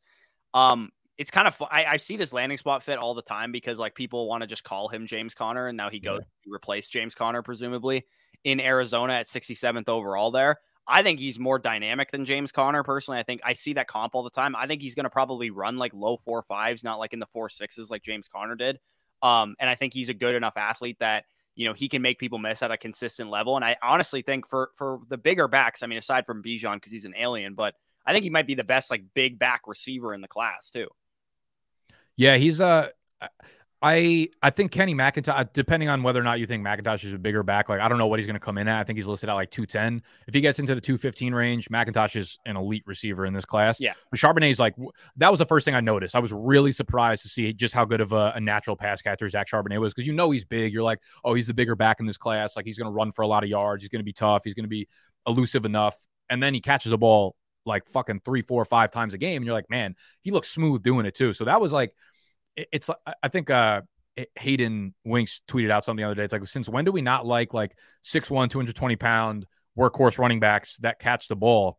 Um, 0.55 0.91
it's 1.21 1.31
kind 1.31 1.47
of 1.47 1.63
I, 1.71 1.85
I, 1.85 1.97
see 1.99 2.17
this 2.17 2.33
landing 2.33 2.57
spot 2.57 2.83
fit 2.83 2.97
all 2.97 3.13
the 3.13 3.21
time 3.21 3.53
because 3.53 3.79
like 3.79 3.95
people 3.95 4.27
want 4.27 4.41
to 4.41 4.47
just 4.47 4.65
call 4.65 4.89
him 4.89 5.07
James 5.07 5.35
Conner 5.35 5.69
and 5.69 5.77
now 5.77 5.91
he 5.91 6.01
goes 6.01 6.21
yeah. 6.21 6.45
to 6.45 6.55
replace 6.55 6.89
James 6.89 7.15
Conner 7.15 7.43
presumably 7.43 8.07
in 8.45 8.59
Arizona 8.59 9.13
at 9.13 9.27
67th 9.27 9.91
overall 9.91 10.31
there. 10.31 10.57
I 10.89 11.03
think 11.03 11.21
he's 11.21 11.39
more 11.39 11.59
dynamic 11.59 12.11
than 12.11 12.25
James 12.25 12.53
Conner 12.53 12.83
personally. 12.83 13.21
I 13.21 13.23
think 13.23 13.43
I 13.45 13.53
see 13.53 13.75
that 13.75 13.87
comp 13.87 14.15
all 14.15 14.23
the 14.23 14.31
time. 14.31 14.57
I 14.57 14.67
think 14.67 14.81
he's 14.81 14.95
going 14.95 15.05
to 15.05 15.11
probably 15.11 15.51
run 15.51 15.77
like 15.77 15.93
low 15.93 16.17
four 16.17 16.43
fives, 16.43 16.83
not 16.83 16.99
like 16.99 17.13
in 17.13 17.19
the 17.19 17.27
four 17.27 17.51
sixes 17.51 17.91
like 17.91 18.03
James 18.03 18.27
Conner 18.27 18.55
did. 18.55 18.79
Um, 19.21 19.57
and 19.61 19.69
I 19.69 19.75
think 19.75 19.93
he's 19.93 20.09
a 20.09 20.15
good 20.15 20.35
enough 20.35 20.57
athlete 20.57 20.97
that 21.01 21.27
you 21.55 21.69
know 21.69 21.75
he 21.75 21.91
can 21.91 22.01
make 22.01 22.19
people 22.19 22.39
miss 22.39 22.63
at 22.63 22.71
a 22.71 22.79
consistent 22.79 23.29
level. 23.29 23.57
And 23.57 23.65
I 23.65 23.77
honestly 23.83 24.23
think 24.23 24.49
for 24.49 24.71
for 24.75 25.01
the 25.11 25.19
bigger 25.19 25.49
backs, 25.49 25.83
I 25.83 25.87
mean, 25.87 25.99
aside 25.99 26.25
from 26.25 26.43
Bijan 26.43 26.77
because 26.77 26.93
he's 26.93 27.05
an 27.05 27.15
alien, 27.15 27.53
but 27.53 27.75
I 28.07 28.15
think 28.15 28.25
he 28.25 28.31
might 28.31 28.47
be 28.47 28.55
the 28.55 28.65
best 28.65 28.91
like 28.91 29.03
big 29.13 29.39
back 29.39 29.65
receiver 29.67 30.15
in 30.15 30.23
the 30.23 30.29
class 30.29 30.71
too. 30.71 30.89
Yeah, 32.21 32.37
he's 32.37 32.61
uh 32.61 32.89
I 33.81 34.29
I 34.43 34.51
think 34.51 34.73
Kenny 34.73 34.95
McIntosh, 34.95 35.55
depending 35.55 35.89
on 35.89 36.03
whether 36.03 36.21
or 36.21 36.23
not 36.23 36.39
you 36.39 36.47
think 36.47 36.63
McIntosh 36.63 37.03
is 37.03 37.15
a 37.15 37.19
bigger 37.19 37.43
back, 37.43 37.71
like 37.71 37.81
I 37.81 37.89
don't 37.89 37.97
know 37.97 38.09
what 38.09 38.19
he's 38.19 38.27
going 38.27 38.35
to 38.35 38.45
come 38.45 38.59
in 38.59 38.69
at. 38.69 38.79
I 38.79 38.85
think 38.85 38.99
he's 38.99 39.07
listed 39.07 39.31
at 39.31 39.33
like 39.33 39.51
210. 39.51 40.03
If 40.29 40.35
he 40.35 40.43
gets 40.43 40.59
into 40.59 40.75
the 40.75 40.83
215 40.83 41.33
range, 41.33 41.71
McIntosh 41.71 42.17
is 42.17 42.39
an 42.45 42.59
elite 42.59 42.83
receiver 42.85 43.25
in 43.25 43.33
this 43.33 43.47
class. 43.47 43.81
Yeah. 43.81 43.95
But 44.11 44.21
Charbonnet 44.21 44.51
is 44.51 44.59
like, 44.59 44.75
that 45.17 45.31
was 45.31 45.39
the 45.39 45.47
first 45.47 45.65
thing 45.65 45.75
I 45.75 45.81
noticed. 45.81 46.15
I 46.15 46.19
was 46.19 46.31
really 46.31 46.73
surprised 46.73 47.23
to 47.23 47.31
see 47.31 47.55
just 47.55 47.73
how 47.73 47.87
good 47.87 48.03
of 48.03 48.13
a, 48.13 48.35
a 48.37 48.41
natural 48.41 48.77
pass 48.77 49.01
catcher 49.01 49.27
Zach 49.31 49.49
Charbonnet 49.49 49.81
was 49.81 49.95
because 49.95 50.07
you 50.07 50.13
know 50.13 50.31
he's 50.31 50.45
big. 50.45 50.75
You're 50.75 50.83
like, 50.83 50.99
oh, 51.25 51.33
he's 51.33 51.47
the 51.47 51.55
bigger 51.55 51.75
back 51.75 52.01
in 52.01 52.07
this 52.07 52.19
class. 52.19 52.55
Like 52.55 52.67
he's 52.67 52.77
going 52.77 52.93
to 52.93 52.95
run 52.95 53.13
for 53.13 53.23
a 53.23 53.27
lot 53.27 53.45
of 53.45 53.49
yards. 53.49 53.83
He's 53.83 53.89
going 53.89 54.01
to 54.01 54.05
be 54.05 54.13
tough. 54.13 54.43
He's 54.45 54.53
going 54.53 54.65
to 54.65 54.69
be 54.69 54.89
elusive 55.27 55.65
enough. 55.65 55.97
And 56.29 56.43
then 56.43 56.53
he 56.53 56.61
catches 56.61 56.93
a 56.93 56.99
ball 56.99 57.35
like 57.65 57.87
fucking 57.87 58.21
three, 58.25 58.43
four, 58.43 58.65
five 58.65 58.91
times 58.91 59.15
a 59.15 59.19
game. 59.19 59.37
And 59.37 59.47
you're 59.47 59.55
like, 59.55 59.71
man, 59.71 59.95
he 60.21 60.31
looks 60.31 60.51
smooth 60.51 60.83
doing 60.83 61.07
it 61.07 61.15
too. 61.15 61.33
So 61.33 61.45
that 61.45 61.61
was 61.61 61.73
like, 61.73 61.95
it's 62.57 62.91
I 63.23 63.29
think 63.29 63.51
uh 63.51 63.83
Hayden 64.37 64.95
Winks 65.05 65.41
tweeted 65.49 65.71
out 65.71 65.85
something 65.85 66.03
the 66.03 66.07
other 66.07 66.15
day. 66.15 66.25
It's 66.25 66.33
like 66.33 66.47
since 66.47 66.69
when 66.69 66.85
do 66.85 66.93
we 66.93 67.03
not 67.03 67.27
like 67.27 67.55
like 67.55 67.77
6'1, 68.05 68.51
220 68.51 68.97
pound 68.97 69.47
workhorse 69.79 70.19
running 70.19 70.41
backs 70.41 70.77
that 70.79 70.99
catch 70.99 71.29
the 71.29 71.37
ball? 71.37 71.79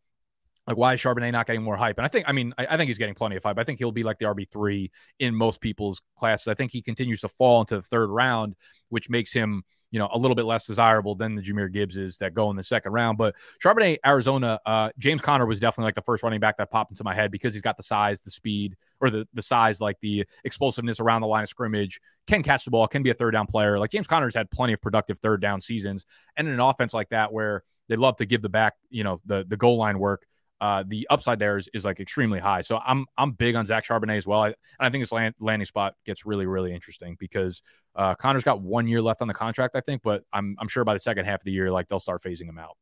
Like 0.67 0.77
why 0.77 0.93
is 0.93 1.01
Charbonnet 1.01 1.31
not 1.31 1.47
getting 1.47 1.63
more 1.63 1.75
hype? 1.75 1.97
And 1.97 2.05
I 2.05 2.07
think 2.07 2.27
I 2.27 2.31
mean 2.31 2.53
I, 2.57 2.67
I 2.71 2.77
think 2.77 2.87
he's 2.87 2.97
getting 2.97 3.15
plenty 3.15 3.35
of 3.35 3.43
hype. 3.43 3.57
I 3.57 3.63
think 3.63 3.79
he'll 3.79 3.91
be 3.91 4.03
like 4.03 4.19
the 4.19 4.25
RB 4.25 4.49
three 4.49 4.91
in 5.19 5.35
most 5.35 5.61
people's 5.61 6.01
classes. 6.17 6.47
I 6.47 6.53
think 6.53 6.71
he 6.71 6.81
continues 6.81 7.21
to 7.21 7.29
fall 7.29 7.61
into 7.61 7.75
the 7.75 7.81
third 7.81 8.09
round, 8.09 8.55
which 8.89 9.09
makes 9.09 9.33
him 9.33 9.63
you 9.91 9.99
know, 9.99 10.09
a 10.11 10.17
little 10.17 10.35
bit 10.35 10.45
less 10.45 10.65
desirable 10.65 11.15
than 11.15 11.35
the 11.35 11.41
Jahmyr 11.41 11.71
Gibbses 11.71 12.17
that 12.17 12.33
go 12.33 12.49
in 12.49 12.55
the 12.55 12.63
second 12.63 12.93
round. 12.93 13.17
But 13.17 13.35
Charbonnet, 13.63 13.97
Arizona, 14.05 14.59
uh, 14.65 14.89
James 14.97 15.21
Conner 15.21 15.45
was 15.45 15.59
definitely 15.59 15.89
like 15.89 15.95
the 15.95 16.01
first 16.01 16.23
running 16.23 16.39
back 16.39 16.57
that 16.57 16.71
popped 16.71 16.91
into 16.91 17.03
my 17.03 17.13
head 17.13 17.29
because 17.29 17.53
he's 17.53 17.61
got 17.61 17.77
the 17.77 17.83
size, 17.83 18.21
the 18.21 18.31
speed, 18.31 18.77
or 19.01 19.09
the 19.09 19.27
the 19.33 19.41
size, 19.41 19.81
like 19.81 19.97
the 20.01 20.25
explosiveness 20.45 20.99
around 20.99 21.21
the 21.21 21.27
line 21.27 21.43
of 21.43 21.49
scrimmage, 21.49 21.99
can 22.25 22.41
catch 22.41 22.65
the 22.65 22.71
ball, 22.71 22.87
can 22.87 23.03
be 23.03 23.09
a 23.09 23.13
third 23.13 23.31
down 23.31 23.47
player. 23.47 23.77
Like 23.77 23.91
James 23.91 24.07
Conner's 24.07 24.35
had 24.35 24.49
plenty 24.49 24.73
of 24.73 24.81
productive 24.81 25.19
third 25.19 25.41
down 25.41 25.59
seasons, 25.59 26.05
and 26.37 26.47
in 26.47 26.53
an 26.53 26.59
offense 26.59 26.93
like 26.93 27.09
that 27.09 27.33
where 27.33 27.63
they 27.89 27.97
love 27.97 28.15
to 28.17 28.25
give 28.25 28.41
the 28.41 28.49
back, 28.49 28.75
you 28.89 29.03
know, 29.03 29.19
the 29.25 29.45
the 29.47 29.57
goal 29.57 29.77
line 29.77 29.99
work 29.99 30.25
uh, 30.61 30.83
the 30.87 31.07
upside 31.09 31.39
there 31.39 31.57
is, 31.57 31.67
is 31.73 31.83
like 31.83 31.99
extremely 31.99 32.39
high. 32.39 32.61
So 32.61 32.79
I'm 32.85 33.07
I'm 33.17 33.31
big 33.31 33.55
on 33.55 33.65
Zach 33.65 33.85
Charbonnet 33.85 34.15
as 34.15 34.27
well. 34.27 34.43
I, 34.43 34.53
I 34.79 34.89
think 34.91 35.01
this 35.01 35.11
land, 35.11 35.33
landing 35.39 35.65
spot 35.65 35.95
gets 36.05 36.25
really 36.25 36.45
really 36.45 36.73
interesting 36.73 37.17
because 37.19 37.63
uh, 37.95 38.13
Conner's 38.13 38.43
got 38.43 38.61
one 38.61 38.87
year 38.87 39.01
left 39.01 39.21
on 39.21 39.27
the 39.27 39.33
contract, 39.33 39.75
I 39.75 39.81
think, 39.81 40.03
but 40.03 40.23
I'm 40.31 40.55
I'm 40.59 40.67
sure 40.67 40.85
by 40.85 40.93
the 40.93 40.99
second 40.99 41.25
half 41.25 41.41
of 41.41 41.45
the 41.45 41.51
year, 41.51 41.71
like 41.71 41.87
they'll 41.89 41.99
start 41.99 42.21
phasing 42.21 42.47
him 42.47 42.59
out. 42.59 42.77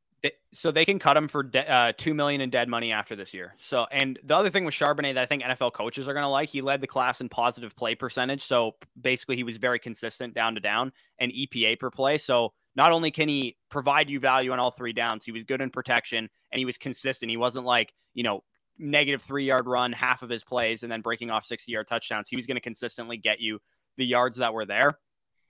So 0.52 0.72
they 0.72 0.84
can 0.84 1.00
cut 1.00 1.16
him 1.16 1.30
for 1.30 1.44
de- 1.44 1.72
uh, 1.72 1.94
two 1.96 2.14
million 2.14 2.42
in 2.42 2.50
dead 2.50 2.68
money 2.68 2.92
after 2.92 3.16
this 3.16 3.34
year. 3.34 3.56
So, 3.58 3.88
and 3.90 4.20
the 4.22 4.36
other 4.36 4.50
thing 4.50 4.66
with 4.66 4.74
Charbonnet 4.74 5.14
that 5.14 5.22
I 5.22 5.26
think 5.26 5.44
NFL 5.44 5.72
coaches 5.72 6.10
are 6.10 6.14
going 6.14 6.24
to 6.24 6.30
like, 6.30 6.50
he 6.50 6.62
led 6.62 6.82
the 6.82 6.88
class 6.88 7.22
in 7.22 7.30
positive 7.30 7.74
play 7.74 7.96
percentage. 7.96 8.44
So 8.44 8.76
basically, 9.00 9.38
he 9.38 9.44
was 9.44 9.56
very 9.56 9.80
consistent 9.80 10.34
down 10.34 10.56
to 10.56 10.60
down 10.60 10.92
and 11.20 11.32
EPA 11.32 11.80
per 11.80 11.90
play. 11.90 12.18
So 12.18 12.52
not 12.80 12.94
only 12.94 13.12
can 13.12 13.28
he 13.28 13.58
provide 13.70 14.10
you 14.10 14.22
value 14.22 14.54
on 14.54 14.60
all 14.60 14.72
three 14.72 14.94
downs, 14.94 15.26
he 15.26 15.34
was 15.34 15.44
good 15.44 15.60
in 15.60 15.70
protection 15.70 16.30
and 16.50 16.60
he 16.60 16.64
was 16.64 16.78
consistent. 16.78 17.30
He 17.30 17.36
wasn't 17.36 17.66
like, 17.66 17.94
you 18.14 18.24
know, 18.24 18.42
negative 18.78 19.22
three 19.22 19.44
yard 19.44 19.68
run 19.68 19.92
half 19.92 20.24
of 20.24 20.30
his 20.30 20.46
plays 20.46 20.84
and 20.84 20.90
then 20.90 21.02
breaking 21.02 21.30
off 21.30 21.44
60 21.44 21.70
yard 21.70 21.90
touchdowns. 21.90 22.30
He 22.30 22.38
was 22.38 22.48
going 22.48 22.56
to 22.56 22.62
consistently 22.62 23.18
get 23.18 23.42
you 23.42 23.60
the 23.98 24.06
yards 24.06 24.38
that 24.38 24.54
were 24.54 24.66
there. 24.66 24.98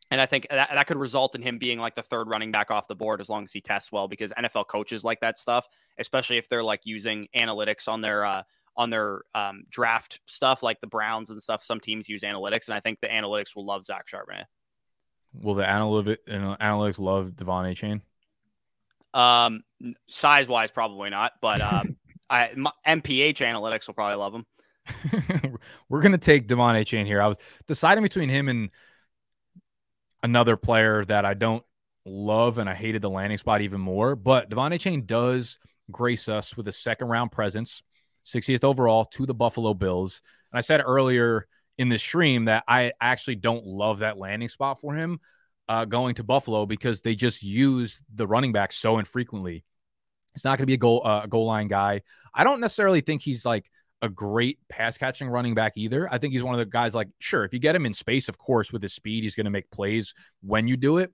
And 0.09 0.19
I 0.19 0.25
think 0.25 0.47
that, 0.49 0.71
that 0.73 0.87
could 0.87 0.97
result 0.97 1.35
in 1.35 1.43
him 1.43 1.59
being 1.59 1.77
like 1.77 1.93
the 1.93 2.01
third 2.01 2.29
running 2.29 2.51
back 2.51 2.71
off 2.71 2.87
the 2.87 2.95
board 2.95 3.21
as 3.21 3.29
long 3.29 3.43
as 3.43 3.53
he 3.53 3.61
tests 3.61 3.91
well, 3.91 4.07
because 4.07 4.33
NFL 4.33 4.65
coaches 4.67 5.03
like 5.03 5.19
that 5.19 5.37
stuff, 5.37 5.67
especially 5.99 6.37
if 6.37 6.49
they're 6.49 6.63
like 6.63 6.81
using 6.83 7.27
analytics 7.37 7.87
on 7.87 8.01
their 8.01 8.25
uh, 8.25 8.41
on 8.75 8.89
their 8.89 9.21
um, 9.35 9.65
draft 9.69 10.19
stuff, 10.25 10.63
like 10.63 10.81
the 10.81 10.87
Browns 10.87 11.29
and 11.29 11.43
stuff. 11.43 11.61
Some 11.61 11.79
teams 11.79 12.09
use 12.09 12.23
analytics, 12.23 12.69
and 12.69 12.73
I 12.73 12.79
think 12.79 12.99
the 13.01 13.07
analytics 13.07 13.55
will 13.55 13.67
love 13.67 13.83
Zach 13.85 14.07
Charbonnet. 14.07 14.45
Will 15.33 15.55
the 15.55 15.63
analytics 15.63 16.99
love 16.99 17.31
De'Von 17.31 17.71
Achane? 17.71 18.01
Um, 19.13 19.63
size 20.07 20.47
wise, 20.47 20.71
probably 20.71 21.09
not, 21.09 21.33
but 21.41 21.61
um, 21.61 21.97
I, 22.29 22.51
my, 22.55 22.71
MPH 22.87 23.37
analytics 23.37 23.87
will 23.87 23.93
probably 23.93 24.17
love 24.17 24.33
him. 24.33 24.45
We're 25.89 26.01
gonna 26.01 26.17
take 26.17 26.47
De'Von 26.47 26.79
Achane 26.81 27.05
here. 27.05 27.21
I 27.21 27.27
was 27.27 27.37
deciding 27.67 28.03
between 28.03 28.29
him 28.29 28.49
and 28.49 28.69
another 30.23 30.57
player 30.57 31.03
that 31.05 31.25
I 31.25 31.33
don't 31.33 31.63
love, 32.05 32.57
and 32.57 32.69
I 32.69 32.75
hated 32.75 33.01
the 33.01 33.09
landing 33.09 33.37
spot 33.37 33.61
even 33.61 33.81
more. 33.81 34.15
But 34.15 34.49
De'Von 34.49 34.73
Achane 34.73 35.05
does 35.05 35.59
grace 35.91 36.29
us 36.29 36.55
with 36.57 36.67
a 36.67 36.71
second 36.71 37.07
round 37.07 37.31
presence, 37.31 37.81
60th 38.25 38.63
overall 38.63 39.05
to 39.05 39.25
the 39.25 39.33
Buffalo 39.33 39.73
Bills. 39.73 40.21
And 40.51 40.57
I 40.57 40.61
said 40.61 40.81
earlier 40.83 41.47
in 41.79 41.87
the 41.87 41.97
stream 41.97 42.45
that 42.45 42.65
I 42.67 42.91
actually 42.99 43.37
don't 43.37 43.65
love 43.65 43.99
that 43.99 44.17
landing 44.17 44.49
spot 44.49 44.81
for 44.81 44.93
him 44.93 45.19
uh, 45.69 45.85
going 45.85 46.13
to 46.15 46.25
Buffalo 46.25 46.65
because 46.65 47.01
they 47.01 47.15
just 47.15 47.41
use 47.41 48.01
the 48.13 48.27
running 48.27 48.51
back 48.51 48.73
so 48.73 48.99
infrequently. 48.99 49.63
It's 50.35 50.43
not 50.43 50.57
going 50.57 50.63
to 50.63 50.67
be 50.67 50.73
a 50.73 50.77
goal 50.77 51.01
uh, 51.05 51.25
goal 51.25 51.45
line 51.45 51.69
guy. 51.69 52.01
I 52.33 52.43
don't 52.43 52.59
necessarily 52.59 52.99
think 52.99 53.21
he's 53.21 53.45
like 53.45 53.71
a 54.01 54.09
great 54.09 54.59
pass 54.67 54.97
catching 54.97 55.29
running 55.29 55.55
back 55.55 55.73
either. 55.77 56.11
I 56.11 56.17
think 56.17 56.33
he's 56.33 56.43
one 56.43 56.53
of 56.53 56.59
the 56.59 56.65
guys 56.65 56.93
like 56.93 57.07
sure 57.19 57.45
if 57.45 57.53
you 57.53 57.59
get 57.59 57.75
him 57.75 57.85
in 57.85 57.93
space, 57.93 58.27
of 58.27 58.37
course, 58.37 58.73
with 58.73 58.81
his 58.81 58.93
speed, 58.93 59.23
he's 59.23 59.35
going 59.35 59.45
to 59.45 59.51
make 59.51 59.71
plays 59.71 60.13
when 60.41 60.67
you 60.67 60.75
do 60.75 60.97
it. 60.97 61.13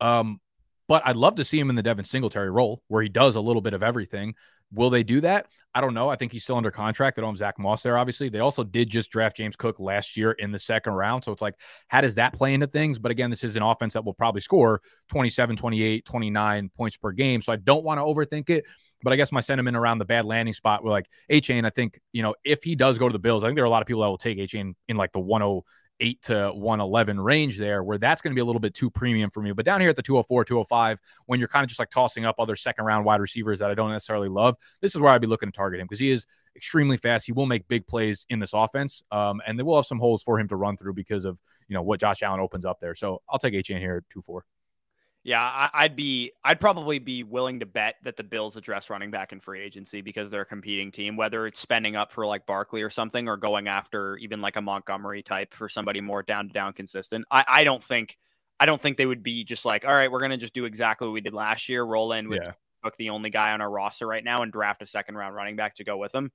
Um, 0.00 0.40
but 0.86 1.02
I'd 1.04 1.16
love 1.16 1.36
to 1.36 1.44
see 1.44 1.58
him 1.58 1.70
in 1.70 1.76
the 1.76 1.82
Devin 1.82 2.04
Singletary 2.04 2.50
role 2.50 2.82
where 2.86 3.02
he 3.02 3.08
does 3.08 3.34
a 3.34 3.40
little 3.40 3.62
bit 3.62 3.74
of 3.74 3.82
everything. 3.82 4.34
Will 4.74 4.90
they 4.90 5.02
do 5.02 5.20
that? 5.22 5.46
I 5.76 5.80
don't 5.80 5.94
know. 5.94 6.08
I 6.08 6.14
think 6.14 6.30
he's 6.30 6.44
still 6.44 6.56
under 6.56 6.70
contract. 6.70 7.16
They 7.16 7.22
don't 7.22 7.32
have 7.32 7.38
Zack 7.38 7.58
Moss 7.58 7.82
there, 7.82 7.98
obviously. 7.98 8.28
They 8.28 8.38
also 8.38 8.62
did 8.62 8.88
just 8.88 9.10
draft 9.10 9.36
James 9.36 9.56
Cook 9.56 9.80
last 9.80 10.16
year 10.16 10.32
in 10.32 10.52
the 10.52 10.58
second 10.58 10.92
round. 10.92 11.24
So 11.24 11.32
it's 11.32 11.42
like, 11.42 11.56
how 11.88 12.00
does 12.00 12.14
that 12.14 12.32
play 12.32 12.54
into 12.54 12.68
things? 12.68 12.98
But 12.98 13.10
again, 13.10 13.28
this 13.28 13.42
is 13.42 13.56
an 13.56 13.62
offense 13.62 13.94
that 13.94 14.04
will 14.04 14.14
probably 14.14 14.40
score 14.40 14.80
27, 15.08 15.56
28, 15.56 16.04
29 16.04 16.70
points 16.76 16.96
per 16.96 17.10
game. 17.10 17.42
So 17.42 17.52
I 17.52 17.56
don't 17.56 17.84
want 17.84 17.98
to 17.98 18.02
overthink 18.02 18.50
it. 18.50 18.64
But 19.02 19.12
I 19.12 19.16
guess 19.16 19.32
my 19.32 19.40
sentiment 19.40 19.76
around 19.76 19.98
the 19.98 20.04
bad 20.04 20.24
landing 20.24 20.54
spot 20.54 20.82
were 20.82 20.90
like 20.90 21.06
Achane, 21.30 21.66
I 21.66 21.70
think, 21.70 22.00
you 22.12 22.22
know, 22.22 22.34
if 22.44 22.62
he 22.62 22.74
does 22.74 22.96
go 22.96 23.08
to 23.08 23.12
the 23.12 23.18
Bills, 23.18 23.42
I 23.44 23.48
think 23.48 23.56
there 23.56 23.64
are 23.64 23.66
a 23.66 23.70
lot 23.70 23.82
of 23.82 23.86
people 23.86 24.02
that 24.02 24.08
will 24.08 24.16
take 24.16 24.38
Achane 24.38 24.74
in 24.88 24.96
like 24.96 25.12
the 25.12 25.20
10 25.20 25.60
8 26.00 26.22
to 26.22 26.52
111 26.54 27.20
range 27.20 27.58
there, 27.58 27.82
where 27.82 27.98
that's 27.98 28.20
going 28.20 28.32
to 28.32 28.34
be 28.34 28.40
a 28.40 28.44
little 28.44 28.60
bit 28.60 28.74
too 28.74 28.90
premium 28.90 29.30
for 29.30 29.42
me. 29.42 29.52
But 29.52 29.64
down 29.64 29.80
here 29.80 29.90
at 29.90 29.96
the 29.96 30.02
204, 30.02 30.44
205, 30.44 31.00
when 31.26 31.38
you're 31.38 31.48
kind 31.48 31.64
of 31.64 31.68
just 31.68 31.78
like 31.78 31.90
tossing 31.90 32.24
up 32.24 32.36
other 32.38 32.56
second 32.56 32.84
round 32.84 33.04
wide 33.04 33.20
receivers 33.20 33.58
that 33.60 33.70
I 33.70 33.74
don't 33.74 33.90
necessarily 33.90 34.28
love, 34.28 34.56
this 34.80 34.94
is 34.94 35.00
where 35.00 35.12
I'd 35.12 35.20
be 35.20 35.26
looking 35.26 35.50
to 35.50 35.56
target 35.56 35.80
him 35.80 35.86
because 35.86 36.00
he 36.00 36.10
is 36.10 36.26
extremely 36.56 36.96
fast. 36.96 37.26
He 37.26 37.32
will 37.32 37.46
make 37.46 37.66
big 37.68 37.86
plays 37.86 38.26
in 38.28 38.38
this 38.38 38.52
offense. 38.52 39.02
Um, 39.10 39.40
and 39.46 39.58
they 39.58 39.62
will 39.62 39.76
have 39.76 39.86
some 39.86 39.98
holes 39.98 40.22
for 40.22 40.38
him 40.38 40.48
to 40.48 40.56
run 40.56 40.76
through 40.76 40.94
because 40.94 41.24
of, 41.24 41.38
you 41.68 41.74
know, 41.74 41.82
what 41.82 42.00
Josh 42.00 42.22
Allen 42.22 42.40
opens 42.40 42.64
up 42.64 42.80
there. 42.80 42.94
So 42.94 43.22
I'll 43.28 43.38
take 43.38 43.54
Achane 43.54 43.78
here 43.78 43.96
at 43.96 44.10
2 44.12 44.22
4. 44.22 44.44
Yeah, 45.26 45.70
I'd 45.72 45.96
be, 45.96 46.32
I'd 46.44 46.60
probably 46.60 46.98
be 46.98 47.22
willing 47.22 47.60
to 47.60 47.66
bet 47.66 47.94
that 48.02 48.14
the 48.18 48.22
Bills 48.22 48.56
address 48.56 48.90
running 48.90 49.10
back 49.10 49.32
in 49.32 49.40
free 49.40 49.62
agency 49.62 50.02
because 50.02 50.30
they're 50.30 50.42
a 50.42 50.46
competing 50.46 50.92
team, 50.92 51.16
whether 51.16 51.46
it's 51.46 51.58
spending 51.58 51.96
up 51.96 52.12
for 52.12 52.26
like 52.26 52.44
Barkley 52.44 52.82
or 52.82 52.90
something, 52.90 53.26
or 53.26 53.38
going 53.38 53.66
after 53.66 54.18
even 54.18 54.42
like 54.42 54.56
a 54.56 54.60
Montgomery 54.60 55.22
type 55.22 55.54
for 55.54 55.66
somebody 55.66 56.02
more 56.02 56.22
down 56.22 56.48
to 56.48 56.52
down 56.52 56.74
consistent. 56.74 57.24
I, 57.30 57.42
I 57.48 57.64
don't 57.64 57.82
think, 57.82 58.18
I 58.60 58.66
don't 58.66 58.78
think 58.78 58.98
they 58.98 59.06
would 59.06 59.22
be 59.22 59.44
just 59.44 59.64
like, 59.64 59.86
all 59.86 59.94
right, 59.94 60.12
we're 60.12 60.20
gonna 60.20 60.36
just 60.36 60.52
do 60.52 60.66
exactly 60.66 61.08
what 61.08 61.14
we 61.14 61.22
did 61.22 61.32
last 61.32 61.70
year, 61.70 61.82
roll 61.84 62.12
in 62.12 62.28
with 62.28 62.42
yeah. 62.44 62.90
the 62.98 63.08
only 63.08 63.30
guy 63.30 63.52
on 63.52 63.62
our 63.62 63.70
roster 63.70 64.06
right 64.06 64.22
now, 64.22 64.42
and 64.42 64.52
draft 64.52 64.82
a 64.82 64.86
second 64.86 65.14
round 65.14 65.34
running 65.34 65.56
back 65.56 65.74
to 65.76 65.84
go 65.84 65.96
with 65.96 66.12
them. 66.12 66.32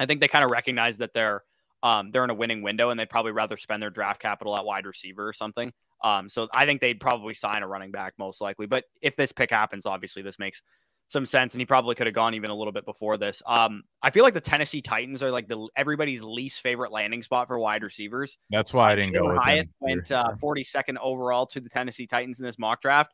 I 0.00 0.06
think 0.06 0.18
they 0.18 0.26
kind 0.26 0.44
of 0.44 0.50
recognize 0.50 0.98
that 0.98 1.14
they're, 1.14 1.44
um, 1.84 2.10
they're 2.10 2.24
in 2.24 2.30
a 2.30 2.34
winning 2.34 2.62
window, 2.62 2.90
and 2.90 2.98
they'd 2.98 3.08
probably 3.08 3.30
rather 3.30 3.56
spend 3.56 3.80
their 3.80 3.90
draft 3.90 4.20
capital 4.20 4.56
at 4.56 4.64
wide 4.64 4.84
receiver 4.84 5.28
or 5.28 5.32
something 5.32 5.72
Um, 6.06 6.28
so 6.28 6.46
I 6.54 6.66
think 6.66 6.80
they'd 6.80 7.00
probably 7.00 7.34
sign 7.34 7.64
a 7.64 7.66
running 7.66 7.90
back 7.90 8.14
most 8.16 8.40
likely. 8.40 8.66
But 8.66 8.84
if 9.02 9.16
this 9.16 9.32
pick 9.32 9.50
happens, 9.50 9.86
obviously 9.86 10.22
this 10.22 10.38
makes 10.38 10.62
some 11.08 11.26
sense, 11.26 11.52
and 11.52 11.60
he 11.60 11.66
probably 11.66 11.96
could 11.96 12.06
have 12.06 12.14
gone 12.14 12.34
even 12.34 12.48
a 12.50 12.54
little 12.54 12.72
bit 12.72 12.84
before 12.84 13.16
this. 13.16 13.42
Um, 13.44 13.82
I 14.02 14.10
feel 14.10 14.22
like 14.22 14.34
the 14.34 14.40
Tennessee 14.40 14.80
Titans 14.80 15.20
are 15.24 15.32
like 15.32 15.48
the 15.48 15.68
everybody's 15.76 16.22
least 16.22 16.60
favorite 16.60 16.92
landing 16.92 17.24
spot 17.24 17.48
for 17.48 17.58
wide 17.58 17.82
receivers. 17.82 18.38
That's 18.50 18.72
why 18.72 18.92
I 18.92 18.94
didn't 18.94 19.14
Jalin 19.14 19.18
go 19.18 19.28
with 19.30 19.38
Hyatt 19.38 19.68
went 19.80 20.12
uh, 20.12 20.32
42nd 20.40 20.96
overall 21.02 21.46
to 21.46 21.60
the 21.60 21.68
Tennessee 21.68 22.06
Titans 22.06 22.38
in 22.38 22.46
this 22.46 22.58
mock 22.58 22.82
draft. 22.82 23.12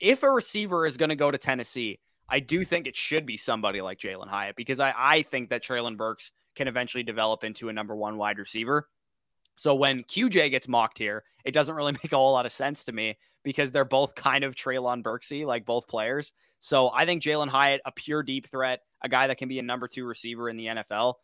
If 0.00 0.22
a 0.22 0.30
receiver 0.30 0.86
is 0.86 0.96
going 0.96 1.10
to 1.10 1.16
go 1.16 1.30
to 1.30 1.38
Tennessee, 1.38 2.00
I 2.28 2.40
do 2.40 2.64
think 2.64 2.86
it 2.86 2.96
should 2.96 3.26
be 3.26 3.36
somebody 3.36 3.82
like 3.82 3.98
Jalin 3.98 4.28
Hyatt 4.28 4.56
because 4.56 4.80
I, 4.80 4.94
I 4.96 5.22
think 5.22 5.50
that 5.50 5.62
Treylon 5.62 5.98
Burks 5.98 6.30
can 6.56 6.68
eventually 6.68 7.02
develop 7.02 7.44
into 7.44 7.68
a 7.68 7.72
number 7.72 7.94
one 7.94 8.16
wide 8.16 8.38
receiver. 8.38 8.88
So 9.56 9.74
when 9.74 10.02
QJ 10.04 10.50
gets 10.50 10.68
mocked 10.68 10.98
here, 10.98 11.24
it 11.44 11.52
doesn't 11.52 11.74
really 11.74 11.92
make 12.02 12.12
a 12.12 12.16
whole 12.16 12.32
lot 12.32 12.46
of 12.46 12.52
sense 12.52 12.84
to 12.86 12.92
me 12.92 13.16
because 13.44 13.70
they're 13.70 13.84
both 13.84 14.14
kind 14.14 14.42
of 14.42 14.54
Treylon 14.54 15.02
Burksy, 15.02 15.46
like 15.46 15.66
both 15.66 15.86
players. 15.86 16.32
So 16.60 16.90
I 16.92 17.04
think 17.04 17.22
Jalin 17.22 17.48
Hyatt, 17.48 17.82
a 17.84 17.92
pure 17.92 18.22
deep 18.22 18.48
threat, 18.48 18.80
a 19.02 19.08
guy 19.08 19.26
that 19.26 19.36
can 19.36 19.48
be 19.48 19.58
a 19.58 19.62
number 19.62 19.86
two 19.86 20.06
receiver 20.06 20.48
in 20.48 20.56
the 20.56 20.66
NFL. 20.66 21.14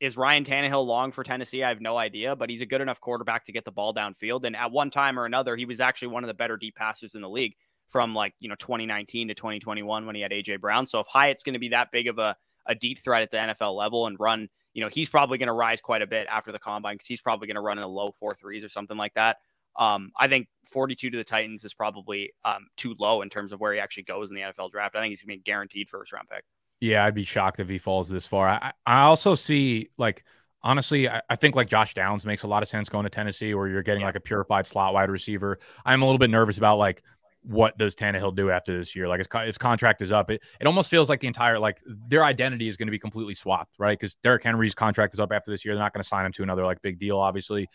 Is 0.00 0.16
Ryan 0.16 0.42
Tannehill 0.42 0.84
long 0.84 1.12
for 1.12 1.22
Tennessee? 1.22 1.62
I 1.62 1.68
have 1.68 1.80
no 1.80 1.96
idea, 1.96 2.34
but 2.34 2.50
he's 2.50 2.60
a 2.60 2.66
good 2.66 2.80
enough 2.80 3.00
quarterback 3.00 3.44
to 3.44 3.52
get 3.52 3.64
the 3.64 3.70
ball 3.70 3.94
downfield. 3.94 4.44
And 4.44 4.56
at 4.56 4.72
one 4.72 4.90
time 4.90 5.18
or 5.18 5.24
another, 5.24 5.54
he 5.54 5.66
was 5.66 5.80
actually 5.80 6.08
one 6.08 6.24
of 6.24 6.28
the 6.28 6.34
better 6.34 6.56
deep 6.56 6.74
passers 6.74 7.14
in 7.14 7.20
the 7.20 7.28
league 7.28 7.54
from 7.88 8.14
like, 8.14 8.34
you 8.40 8.48
know, 8.48 8.56
2019 8.56 9.28
to 9.28 9.34
2021 9.34 10.04
when 10.04 10.14
he 10.14 10.20
had 10.20 10.32
AJ 10.32 10.60
Brown. 10.60 10.84
So 10.84 10.98
if 11.00 11.06
Hyatt's 11.06 11.42
going 11.42 11.54
to 11.54 11.60
be 11.60 11.68
that 11.68 11.92
big 11.92 12.08
of 12.08 12.18
a, 12.18 12.36
a 12.66 12.74
deep 12.74 12.98
threat 12.98 13.22
at 13.22 13.30
the 13.30 13.36
NFL 13.36 13.76
level 13.76 14.06
and 14.06 14.18
run, 14.18 14.48
you 14.74 14.82
know, 14.82 14.88
he's 14.88 15.08
probably 15.08 15.38
going 15.38 15.46
to 15.46 15.54
rise 15.54 15.80
quite 15.80 16.02
a 16.02 16.06
bit 16.06 16.26
after 16.28 16.52
the 16.52 16.58
combine 16.58 16.96
because 16.96 17.06
he's 17.06 17.20
probably 17.20 17.46
going 17.46 17.54
to 17.54 17.60
run 17.60 17.78
in 17.78 17.82
the 17.82 17.88
low 17.88 18.12
four 18.12 18.34
threes 18.34 18.62
or 18.62 18.68
something 18.68 18.96
like 18.96 19.14
that. 19.14 19.38
Um, 19.76 20.12
I 20.18 20.28
think 20.28 20.48
42 20.70 21.10
to 21.10 21.16
the 21.16 21.24
Titans 21.24 21.64
is 21.64 21.74
probably 21.74 22.32
um, 22.44 22.66
too 22.76 22.94
low 22.98 23.22
in 23.22 23.30
terms 23.30 23.52
of 23.52 23.60
where 23.60 23.72
he 23.72 23.80
actually 23.80 24.04
goes 24.04 24.30
in 24.30 24.36
the 24.36 24.42
NFL 24.42 24.70
draft. 24.70 24.94
I 24.94 25.00
think 25.00 25.10
he's 25.10 25.22
going 25.22 25.38
to 25.38 25.38
be 25.38 25.40
a 25.40 25.42
guaranteed 25.42 25.88
first 25.88 26.12
round 26.12 26.28
pick. 26.28 26.44
Yeah, 26.80 27.04
I'd 27.04 27.14
be 27.14 27.24
shocked 27.24 27.60
if 27.60 27.68
he 27.68 27.78
falls 27.78 28.08
this 28.08 28.26
far. 28.26 28.48
I, 28.48 28.72
I 28.84 29.02
also 29.02 29.34
see 29.34 29.88
like 29.96 30.24
honestly, 30.62 31.08
I, 31.08 31.22
I, 31.30 31.36
think 31.36 31.54
like 31.54 31.68
Josh 31.68 31.94
Downs 31.94 32.24
makes 32.24 32.42
a 32.42 32.48
lot 32.48 32.62
of 32.62 32.68
sense 32.68 32.88
going 32.88 33.04
to 33.04 33.10
Tennessee, 33.10 33.54
where 33.54 33.68
you're 33.68 33.82
getting 33.82 34.00
yeah. 34.00 34.08
like 34.08 34.16
a 34.16 34.20
purified 34.20 34.66
slot 34.66 34.94
wide 34.94 35.10
receiver. 35.10 35.58
I'm 35.84 36.02
a 36.02 36.04
little 36.04 36.18
bit 36.18 36.30
nervous 36.30 36.58
about 36.58 36.78
like 36.78 37.02
what 37.44 37.76
does 37.76 37.94
Tannehill 37.94 38.34
do 38.34 38.50
after 38.50 38.76
this 38.76 38.96
year? 38.96 39.06
Like 39.06 39.18
his, 39.18 39.28
his 39.46 39.58
contract 39.58 40.00
is 40.02 40.10
up. 40.10 40.30
It, 40.30 40.42
it 40.60 40.66
almost 40.66 40.90
feels 40.90 41.08
like 41.08 41.20
the 41.20 41.26
entire 41.26 41.58
like 41.58 41.78
their 41.86 42.24
identity 42.24 42.68
is 42.68 42.76
going 42.76 42.86
to 42.86 42.92
be 42.92 42.98
completely 42.98 43.34
swapped, 43.34 43.74
right? 43.78 43.98
Because 43.98 44.14
Derrick 44.16 44.42
Henry's 44.42 44.74
contract 44.74 45.14
is 45.14 45.20
up 45.20 45.30
after 45.30 45.50
this 45.50 45.64
year. 45.64 45.74
They're 45.74 45.82
not 45.82 45.92
going 45.92 46.02
to 46.02 46.08
sign 46.08 46.24
him 46.24 46.32
to 46.32 46.42
another 46.42 46.64
like 46.64 46.80
big 46.82 46.98
deal, 46.98 47.18
obviously. 47.18 47.68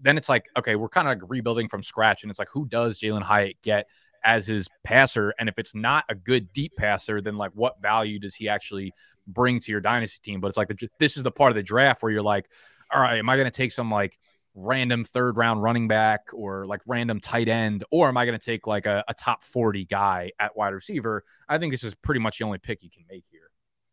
Then 0.00 0.16
it's 0.16 0.28
like 0.28 0.46
okay, 0.58 0.76
we're 0.76 0.88
kind 0.88 1.06
of 1.06 1.18
like 1.18 1.30
rebuilding 1.30 1.68
from 1.68 1.82
scratch, 1.82 2.22
and 2.22 2.30
it's 2.30 2.38
like 2.38 2.48
who 2.50 2.66
does 2.66 2.98
Jalin 2.98 3.22
Hyatt 3.22 3.56
get 3.62 3.86
as 4.24 4.46
his 4.46 4.68
passer? 4.84 5.34
And 5.38 5.48
if 5.48 5.58
it's 5.58 5.74
not 5.74 6.04
a 6.08 6.14
good 6.14 6.52
deep 6.54 6.72
passer, 6.76 7.20
then 7.20 7.36
like 7.36 7.52
what 7.54 7.80
value 7.82 8.18
does 8.18 8.34
he 8.34 8.48
actually 8.48 8.92
bring 9.26 9.60
to 9.60 9.70
your 9.70 9.82
dynasty 9.82 10.18
team? 10.22 10.40
But 10.40 10.48
it's 10.48 10.56
like 10.56 10.68
the, 10.68 10.88
this 10.98 11.18
is 11.18 11.22
the 11.22 11.30
part 11.30 11.50
of 11.50 11.56
the 11.56 11.62
draft 11.62 12.02
where 12.02 12.10
you're 12.10 12.22
like, 12.22 12.48
all 12.90 13.00
right, 13.00 13.18
am 13.18 13.28
I 13.28 13.36
going 13.36 13.50
to 13.50 13.50
take 13.50 13.72
some 13.72 13.90
like 13.90 14.18
random 14.54 15.04
third 15.04 15.36
round 15.36 15.62
running 15.62 15.88
back 15.88 16.20
or 16.32 16.66
like 16.66 16.80
random 16.86 17.20
tight 17.20 17.48
end, 17.48 17.84
or 17.90 18.08
am 18.08 18.16
I 18.16 18.26
going 18.26 18.38
to 18.38 18.44
take 18.44 18.66
like 18.66 18.86
a, 18.86 19.04
a, 19.08 19.14
top 19.14 19.42
40 19.42 19.84
guy 19.84 20.32
at 20.38 20.56
wide 20.56 20.74
receiver? 20.74 21.24
I 21.48 21.58
think 21.58 21.72
this 21.72 21.84
is 21.84 21.94
pretty 21.94 22.20
much 22.20 22.38
the 22.38 22.44
only 22.44 22.58
pick 22.58 22.82
you 22.82 22.90
can 22.90 23.04
make 23.08 23.24
here. 23.30 23.50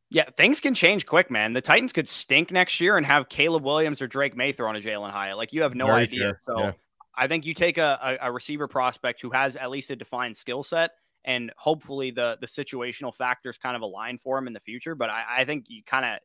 Yeah, 0.09 0.29
things 0.37 0.61
can 0.61 0.73
change 0.73 1.05
quick, 1.05 1.29
man. 1.29 1.53
The 1.53 1.61
Titans 1.61 1.91
could 1.91 2.07
stink 2.07 2.51
next 2.51 2.79
year 2.79 2.97
and 2.97 3.05
have 3.05 3.27
Caleb 3.27 3.63
Williams 3.63 4.01
or 4.01 4.07
Drake 4.07 4.37
Maye 4.37 4.53
throw 4.53 4.69
on 4.69 4.75
a 4.75 4.79
Jalin 4.79 5.11
Hyatt. 5.11 5.37
Like 5.37 5.51
you 5.51 5.63
have 5.63 5.75
no 5.75 5.87
Very 5.87 6.03
idea. 6.03 6.19
Fair. 6.19 6.41
So 6.45 6.59
yeah. 6.59 6.71
I 7.13 7.27
think 7.27 7.45
you 7.45 7.53
take 7.53 7.77
a, 7.77 8.17
a, 8.21 8.27
a 8.29 8.31
receiver 8.31 8.67
prospect 8.67 9.21
who 9.21 9.31
has 9.31 9.55
at 9.55 9.69
least 9.69 9.91
a 9.91 9.95
defined 9.95 10.37
skill 10.37 10.63
set 10.63 10.91
and 11.25 11.51
hopefully 11.57 12.09
the 12.09 12.37
the 12.39 12.47
situational 12.47 13.13
factors 13.13 13.57
kind 13.57 13.75
of 13.75 13.81
align 13.81 14.17
for 14.17 14.37
him 14.37 14.47
in 14.47 14.53
the 14.53 14.59
future. 14.59 14.95
But 14.95 15.09
I, 15.09 15.23
I 15.39 15.45
think 15.45 15.65
you 15.67 15.83
kind 15.83 16.05
of 16.05 16.19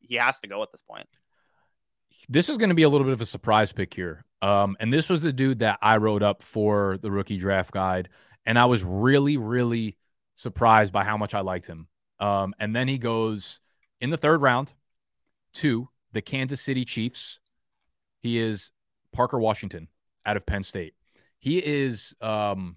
he 0.00 0.16
has 0.16 0.38
to 0.40 0.46
go 0.46 0.62
at 0.62 0.70
this 0.70 0.82
point 0.82 1.08
this 2.28 2.48
is 2.48 2.56
going 2.56 2.68
to 2.68 2.74
be 2.74 2.82
a 2.82 2.88
little 2.88 3.04
bit 3.04 3.12
of 3.12 3.20
a 3.20 3.26
surprise 3.26 3.72
pick 3.72 3.92
here. 3.94 4.24
Um, 4.40 4.76
and 4.80 4.92
this 4.92 5.08
was 5.08 5.22
the 5.22 5.32
dude 5.32 5.60
that 5.60 5.78
I 5.80 5.98
wrote 5.98 6.22
up 6.22 6.42
for 6.42 6.98
the 6.98 7.10
rookie 7.10 7.38
draft 7.38 7.70
guide, 7.70 8.08
and 8.44 8.58
I 8.58 8.64
was 8.64 8.82
really, 8.82 9.36
really 9.36 9.96
surprised 10.34 10.92
by 10.92 11.04
how 11.04 11.16
much 11.16 11.34
I 11.34 11.40
liked 11.40 11.66
him. 11.66 11.86
Um, 12.18 12.54
and 12.58 12.74
then 12.74 12.88
he 12.88 12.98
goes 12.98 13.60
in 14.00 14.10
the 14.10 14.16
third 14.16 14.42
round 14.42 14.72
to 15.54 15.88
the 16.12 16.22
Kansas 16.22 16.60
City 16.60 16.84
Chiefs. 16.84 17.38
He 18.20 18.38
is 18.38 18.70
Parker 19.12 19.38
Washington 19.38 19.88
out 20.24 20.36
of 20.36 20.46
Penn 20.46 20.62
State. 20.62 20.94
He 21.38 21.58
is 21.58 22.14
um, 22.20 22.76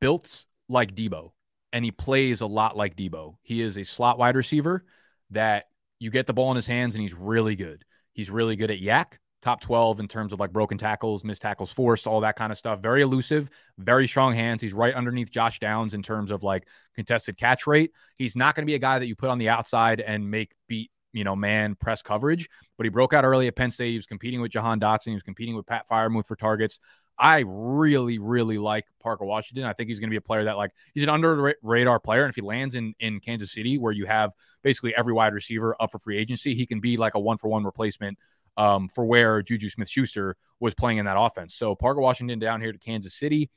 built 0.00 0.46
like 0.68 0.94
Deebo, 0.94 1.32
and 1.72 1.84
he 1.84 1.90
plays 1.90 2.40
a 2.40 2.46
lot 2.46 2.76
like 2.76 2.96
Deebo. 2.96 3.36
He 3.42 3.62
is 3.62 3.76
a 3.76 3.84
slot 3.84 4.18
wide 4.18 4.36
receiver 4.36 4.84
that 5.30 5.66
you 5.98 6.10
get 6.10 6.26
the 6.26 6.32
ball 6.32 6.50
in 6.50 6.56
his 6.56 6.66
hands 6.66 6.94
and 6.94 7.02
he's 7.02 7.14
really 7.14 7.56
good. 7.56 7.84
He's 8.12 8.30
really 8.30 8.56
good 8.56 8.70
at 8.70 8.80
YAC, 8.80 9.18
top 9.42 9.60
12 9.60 10.00
in 10.00 10.08
terms 10.08 10.32
of 10.32 10.40
like 10.40 10.52
broken 10.52 10.78
tackles, 10.78 11.24
missed 11.24 11.42
tackles 11.42 11.70
forced, 11.70 12.06
all 12.06 12.20
that 12.22 12.36
kind 12.36 12.50
of 12.50 12.58
stuff. 12.58 12.80
Very 12.80 13.02
elusive, 13.02 13.50
very 13.78 14.06
strong 14.06 14.34
hands. 14.34 14.62
He's 14.62 14.72
right 14.72 14.94
underneath 14.94 15.30
Josh 15.30 15.58
Downs 15.58 15.94
in 15.94 16.02
terms 16.02 16.30
of 16.30 16.42
like 16.42 16.66
contested 16.94 17.36
catch 17.36 17.66
rate. 17.66 17.92
He's 18.16 18.36
not 18.36 18.54
going 18.54 18.62
to 18.62 18.70
be 18.70 18.74
a 18.74 18.78
guy 18.78 18.98
that 18.98 19.06
you 19.06 19.14
put 19.14 19.30
on 19.30 19.38
the 19.38 19.48
outside 19.48 20.00
and 20.00 20.30
make 20.30 20.52
beat, 20.68 20.90
you 21.12 21.24
know, 21.24 21.36
man 21.36 21.74
press 21.74 22.02
coverage, 22.02 22.48
but 22.76 22.84
he 22.84 22.90
broke 22.90 23.12
out 23.12 23.24
early 23.24 23.46
at 23.46 23.56
Penn 23.56 23.70
State. 23.70 23.90
He 23.90 23.96
was 23.96 24.06
competing 24.06 24.40
with 24.40 24.50
Jahan 24.50 24.80
Dotson. 24.80 25.08
He 25.08 25.14
was 25.14 25.22
competing 25.22 25.56
with 25.56 25.66
Pat 25.66 25.86
Freiermuth 25.88 26.26
for 26.26 26.36
targets. 26.36 26.80
I 27.18 27.44
really, 27.46 28.18
really 28.18 28.58
like 28.58 28.84
Parker 29.00 29.24
Washington. 29.24 29.64
I 29.64 29.72
think 29.72 29.88
he's 29.88 30.00
going 30.00 30.10
to 30.10 30.12
be 30.12 30.18
a 30.18 30.22
player 30.22 30.44
that 30.44 30.56
like 30.56 30.72
he's 30.92 31.02
an 31.02 31.08
under 31.08 31.54
radar 31.62 31.98
player. 31.98 32.22
And 32.22 32.30
if 32.30 32.36
he 32.36 32.42
lands 32.42 32.74
in 32.74 32.94
in 33.00 33.20
Kansas 33.20 33.52
City, 33.52 33.78
where 33.78 33.92
you 33.92 34.06
have 34.06 34.32
basically 34.62 34.94
every 34.94 35.12
wide 35.12 35.32
receiver 35.32 35.74
up 35.80 35.92
for 35.92 35.98
free 35.98 36.18
agency, 36.18 36.54
he 36.54 36.66
can 36.66 36.80
be 36.80 36.96
like 36.96 37.14
a 37.14 37.20
one 37.20 37.38
for 37.38 37.48
one 37.48 37.64
replacement 37.64 38.18
um, 38.56 38.88
for 38.88 39.04
where 39.04 39.42
Juju 39.42 39.68
Smith 39.70 39.88
Schuster 39.88 40.36
was 40.60 40.74
playing 40.74 40.98
in 40.98 41.06
that 41.06 41.18
offense. 41.18 41.54
So 41.54 41.74
Parker 41.74 42.00
Washington 42.00 42.38
down 42.38 42.60
here 42.60 42.72
to 42.72 42.78
Kansas 42.78 43.14
City. 43.14 43.50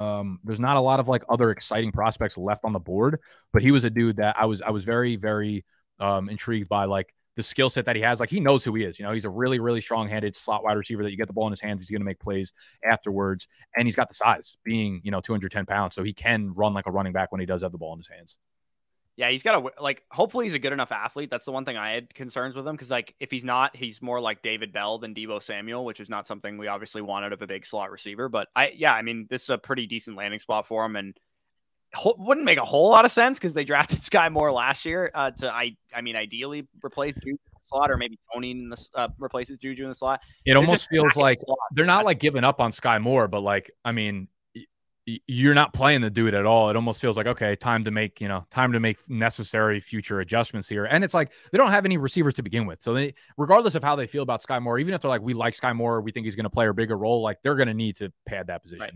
Um, 0.00 0.38
there's 0.44 0.60
not 0.60 0.76
a 0.76 0.80
lot 0.80 1.00
of 1.00 1.08
like 1.08 1.24
other 1.28 1.50
exciting 1.50 1.90
prospects 1.92 2.38
left 2.38 2.64
on 2.64 2.72
the 2.72 2.78
board, 2.78 3.20
but 3.52 3.62
he 3.62 3.72
was 3.72 3.84
a 3.84 3.90
dude 3.90 4.16
that 4.16 4.36
I 4.38 4.46
was 4.46 4.62
I 4.62 4.70
was 4.70 4.84
very 4.84 5.16
very 5.16 5.64
um, 5.98 6.28
intrigued 6.28 6.68
by. 6.68 6.84
Like 6.84 7.14
the 7.38 7.42
skill 7.44 7.70
set 7.70 7.84
that 7.84 7.94
he 7.94 8.02
has. 8.02 8.18
Like 8.18 8.30
he 8.30 8.40
knows 8.40 8.64
who 8.64 8.74
he 8.74 8.82
is. 8.82 8.98
You 8.98 9.06
know, 9.06 9.12
he's 9.12 9.24
a 9.24 9.30
really, 9.30 9.60
really 9.60 9.80
strong 9.80 10.08
handed 10.08 10.34
slot 10.34 10.64
wide 10.64 10.76
receiver 10.76 11.04
that 11.04 11.12
you 11.12 11.16
get 11.16 11.28
the 11.28 11.32
ball 11.32 11.46
in 11.46 11.52
his 11.52 11.60
hands. 11.60 11.78
He's 11.78 11.90
going 11.90 12.00
to 12.00 12.04
make 12.04 12.18
plays 12.18 12.52
afterwards. 12.84 13.46
And 13.76 13.86
he's 13.86 13.94
got 13.94 14.08
the 14.08 14.14
size 14.14 14.56
being, 14.64 15.00
you 15.04 15.12
know, 15.12 15.20
210 15.20 15.64
pounds. 15.64 15.94
So 15.94 16.02
he 16.02 16.12
can 16.12 16.52
run 16.52 16.74
like 16.74 16.88
a 16.88 16.90
running 16.90 17.12
back 17.12 17.30
when 17.30 17.38
he 17.38 17.46
does 17.46 17.62
have 17.62 17.70
the 17.70 17.78
ball 17.78 17.92
in 17.92 18.00
his 18.00 18.08
hands. 18.08 18.38
Yeah, 19.16 19.30
he's 19.30 19.44
got 19.44 19.62
a 19.62 19.82
like. 19.82 20.04
Hopefully, 20.12 20.46
he's 20.46 20.54
a 20.54 20.60
good 20.60 20.72
enough 20.72 20.92
athlete. 20.92 21.28
That's 21.28 21.44
the 21.44 21.50
one 21.50 21.64
thing 21.64 21.76
I 21.76 21.90
had 21.90 22.12
concerns 22.14 22.54
with 22.54 22.64
him 22.64 22.74
because, 22.74 22.90
like, 22.90 23.16
if 23.18 23.32
he's 23.32 23.42
not, 23.42 23.74
he's 23.74 24.00
more 24.00 24.20
like 24.20 24.42
David 24.42 24.72
Bell 24.72 24.98
than 24.98 25.12
Deebo 25.12 25.42
Samuel, 25.42 25.84
which 25.84 25.98
is 25.98 26.08
not 26.08 26.24
something 26.24 26.56
we 26.56 26.68
obviously 26.68 27.02
wanted 27.02 27.32
of 27.32 27.42
a 27.42 27.46
big 27.48 27.66
slot 27.66 27.90
receiver. 27.90 28.28
But 28.28 28.46
I, 28.54 28.72
yeah, 28.76 28.92
I 28.92 29.02
mean, 29.02 29.26
this 29.28 29.42
is 29.42 29.50
a 29.50 29.58
pretty 29.58 29.88
decent 29.88 30.16
landing 30.16 30.38
spot 30.38 30.68
for 30.68 30.84
him, 30.84 30.94
and 30.94 31.18
wouldn't 32.04 32.44
make 32.44 32.58
a 32.58 32.64
whole 32.64 32.90
lot 32.90 33.04
of 33.04 33.12
sense 33.12 33.38
because 33.38 33.54
they 33.54 33.64
drafted 33.64 34.02
Sky 34.02 34.28
Moore 34.28 34.52
last 34.52 34.84
year 34.84 35.10
uh, 35.14 35.30
to 35.32 35.52
I 35.52 35.76
I 35.94 36.00
mean 36.00 36.16
ideally 36.16 36.66
replace 36.82 37.14
Juju 37.14 37.30
in 37.30 37.38
the 37.54 37.68
slot 37.68 37.90
or 37.90 37.96
maybe 37.96 38.18
Tony 38.32 38.50
in 38.50 38.68
the, 38.70 38.88
uh, 38.94 39.08
replaces 39.18 39.58
Juju 39.58 39.84
in 39.84 39.88
the 39.88 39.94
slot. 39.94 40.20
It 40.44 40.52
they're 40.52 40.58
almost 40.58 40.88
feels 40.90 41.16
like 41.16 41.40
they're 41.72 41.86
not 41.86 42.04
like 42.04 42.18
giving 42.20 42.44
up 42.44 42.60
on 42.60 42.72
Sky 42.72 42.98
Moore, 42.98 43.28
but 43.28 43.40
like 43.40 43.70
I 43.84 43.92
mean 43.92 44.28
you're 45.26 45.54
not 45.54 45.72
playing 45.72 46.02
the 46.02 46.10
dude 46.10 46.34
at 46.34 46.44
all. 46.44 46.68
It 46.68 46.76
almost 46.76 47.00
feels 47.00 47.16
like 47.16 47.26
okay, 47.26 47.56
time 47.56 47.84
to 47.84 47.90
make 47.90 48.20
you 48.20 48.28
know 48.28 48.46
time 48.50 48.72
to 48.72 48.80
make 48.80 48.98
necessary 49.08 49.80
future 49.80 50.20
adjustments 50.20 50.68
here. 50.68 50.84
And 50.84 51.02
it's 51.02 51.14
like 51.14 51.32
they 51.50 51.58
don't 51.58 51.70
have 51.70 51.86
any 51.86 51.96
receivers 51.96 52.34
to 52.34 52.42
begin 52.42 52.66
with, 52.66 52.82
so 52.82 52.92
they 52.92 53.14
regardless 53.38 53.74
of 53.74 53.82
how 53.82 53.96
they 53.96 54.06
feel 54.06 54.22
about 54.22 54.42
Sky 54.42 54.58
Moore, 54.58 54.78
even 54.78 54.92
if 54.92 55.00
they're 55.00 55.08
like 55.08 55.22
we 55.22 55.32
like 55.32 55.54
Sky 55.54 55.72
Moore, 55.72 56.02
we 56.02 56.12
think 56.12 56.26
he's 56.26 56.36
going 56.36 56.44
to 56.44 56.50
play 56.50 56.68
a 56.68 56.74
bigger 56.74 56.98
role, 56.98 57.22
like 57.22 57.38
they're 57.42 57.54
going 57.54 57.68
to 57.68 57.74
need 57.74 57.96
to 57.96 58.12
pad 58.26 58.48
that 58.48 58.62
position. 58.62 58.80
Right. 58.80 58.92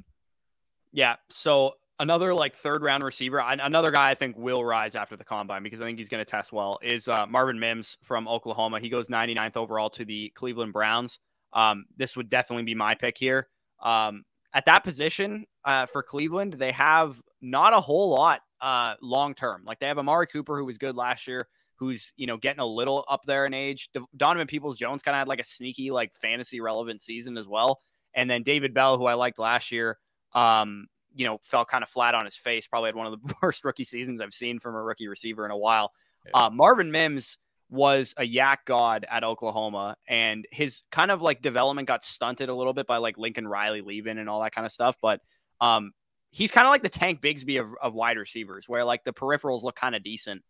Yeah. 0.92 1.16
So 1.30 1.72
another 1.98 2.34
like 2.34 2.54
third 2.54 2.82
round 2.82 3.04
receiver, 3.04 3.38
another 3.38 3.90
guy 3.90 4.10
I 4.10 4.14
think 4.14 4.36
will 4.36 4.64
rise 4.64 4.94
after 4.94 5.16
the 5.16 5.24
combine 5.24 5.62
because 5.62 5.80
I 5.80 5.84
think 5.84 5.98
he's 5.98 6.08
going 6.08 6.24
to 6.24 6.30
test 6.30 6.52
well 6.52 6.78
is 6.82 7.08
uh, 7.08 7.26
Marvin 7.26 7.58
Mims 7.58 7.96
from 8.02 8.28
Oklahoma. 8.28 8.80
He 8.80 8.88
goes 8.88 9.08
99th 9.08 9.56
overall 9.56 9.90
to 9.90 10.04
the 10.04 10.30
Cleveland 10.34 10.72
Browns. 10.72 11.18
Um, 11.52 11.84
this 11.96 12.16
would 12.16 12.28
definitely 12.28 12.64
be 12.64 12.74
my 12.74 12.94
pick 12.94 13.18
here. 13.18 13.48
Um, 13.82 14.24
at 14.54 14.66
that 14.66 14.84
position 14.84 15.46
uh, 15.64 15.86
for 15.86 16.02
Cleveland, 16.02 16.54
they 16.54 16.72
have 16.72 17.20
not 17.40 17.72
a 17.72 17.80
whole 17.80 18.10
lot 18.10 18.40
uh, 18.60 18.94
long 19.00 19.34
term. 19.34 19.62
Like 19.66 19.80
they 19.80 19.86
have 19.86 19.98
Amari 19.98 20.26
Cooper, 20.26 20.56
who 20.58 20.64
was 20.64 20.78
good 20.78 20.96
last 20.96 21.26
year, 21.26 21.48
who's 21.76 22.12
you 22.16 22.26
know 22.26 22.36
getting 22.36 22.60
a 22.60 22.66
little 22.66 23.04
up 23.08 23.22
there 23.26 23.46
in 23.46 23.54
age. 23.54 23.90
Donovan 24.16 24.46
Peoples 24.46 24.78
Jones 24.78 25.02
kind 25.02 25.14
of 25.14 25.20
had 25.20 25.28
like 25.28 25.40
a 25.40 25.44
sneaky 25.44 25.90
like 25.90 26.14
fantasy 26.14 26.60
relevant 26.60 27.02
season 27.02 27.36
as 27.36 27.46
well, 27.46 27.80
and 28.14 28.30
then 28.30 28.42
David 28.42 28.74
Bell, 28.74 28.98
who 28.98 29.06
I 29.06 29.14
liked 29.14 29.38
last 29.38 29.72
year. 29.72 29.98
Um, 30.34 30.86
you 31.14 31.26
know, 31.26 31.38
fell 31.42 31.64
kind 31.64 31.82
of 31.82 31.88
flat 31.88 32.14
on 32.14 32.24
his 32.24 32.36
face. 32.36 32.66
Probably 32.66 32.88
had 32.88 32.94
one 32.96 33.06
of 33.06 33.20
the 33.22 33.34
worst 33.42 33.64
rookie 33.64 33.84
seasons 33.84 34.20
I've 34.20 34.34
seen 34.34 34.58
from 34.58 34.74
a 34.74 34.82
rookie 34.82 35.08
receiver 35.08 35.44
in 35.44 35.50
a 35.50 35.56
while. 35.56 35.92
Yeah. 36.26 36.46
Uh, 36.46 36.50
Marvin 36.50 36.90
Mims 36.90 37.38
was 37.70 38.14
a 38.18 38.22
YAC 38.22 38.58
god 38.66 39.06
at 39.10 39.24
Oklahoma, 39.24 39.96
and 40.06 40.46
his 40.52 40.82
kind 40.90 41.10
of 41.10 41.22
like 41.22 41.40
development 41.40 41.88
got 41.88 42.04
stunted 42.04 42.48
a 42.48 42.54
little 42.54 42.74
bit 42.74 42.86
by 42.86 42.98
like 42.98 43.16
Lincoln 43.16 43.48
Riley 43.48 43.80
leaving 43.80 44.18
and 44.18 44.28
all 44.28 44.42
that 44.42 44.54
kind 44.54 44.66
of 44.66 44.72
stuff. 44.72 44.96
But 45.00 45.20
um, 45.60 45.92
he's 46.30 46.50
kind 46.50 46.66
of 46.66 46.70
like 46.70 46.82
the 46.82 46.88
Tank 46.90 47.22
Bigsby 47.22 47.60
of, 47.60 47.74
of 47.80 47.94
wide 47.94 48.18
receivers, 48.18 48.68
where 48.68 48.84
like 48.84 49.04
the 49.04 49.12
peripherals 49.12 49.62
look 49.62 49.76
kind 49.76 49.94
of 49.94 50.02
decent. 50.02 50.42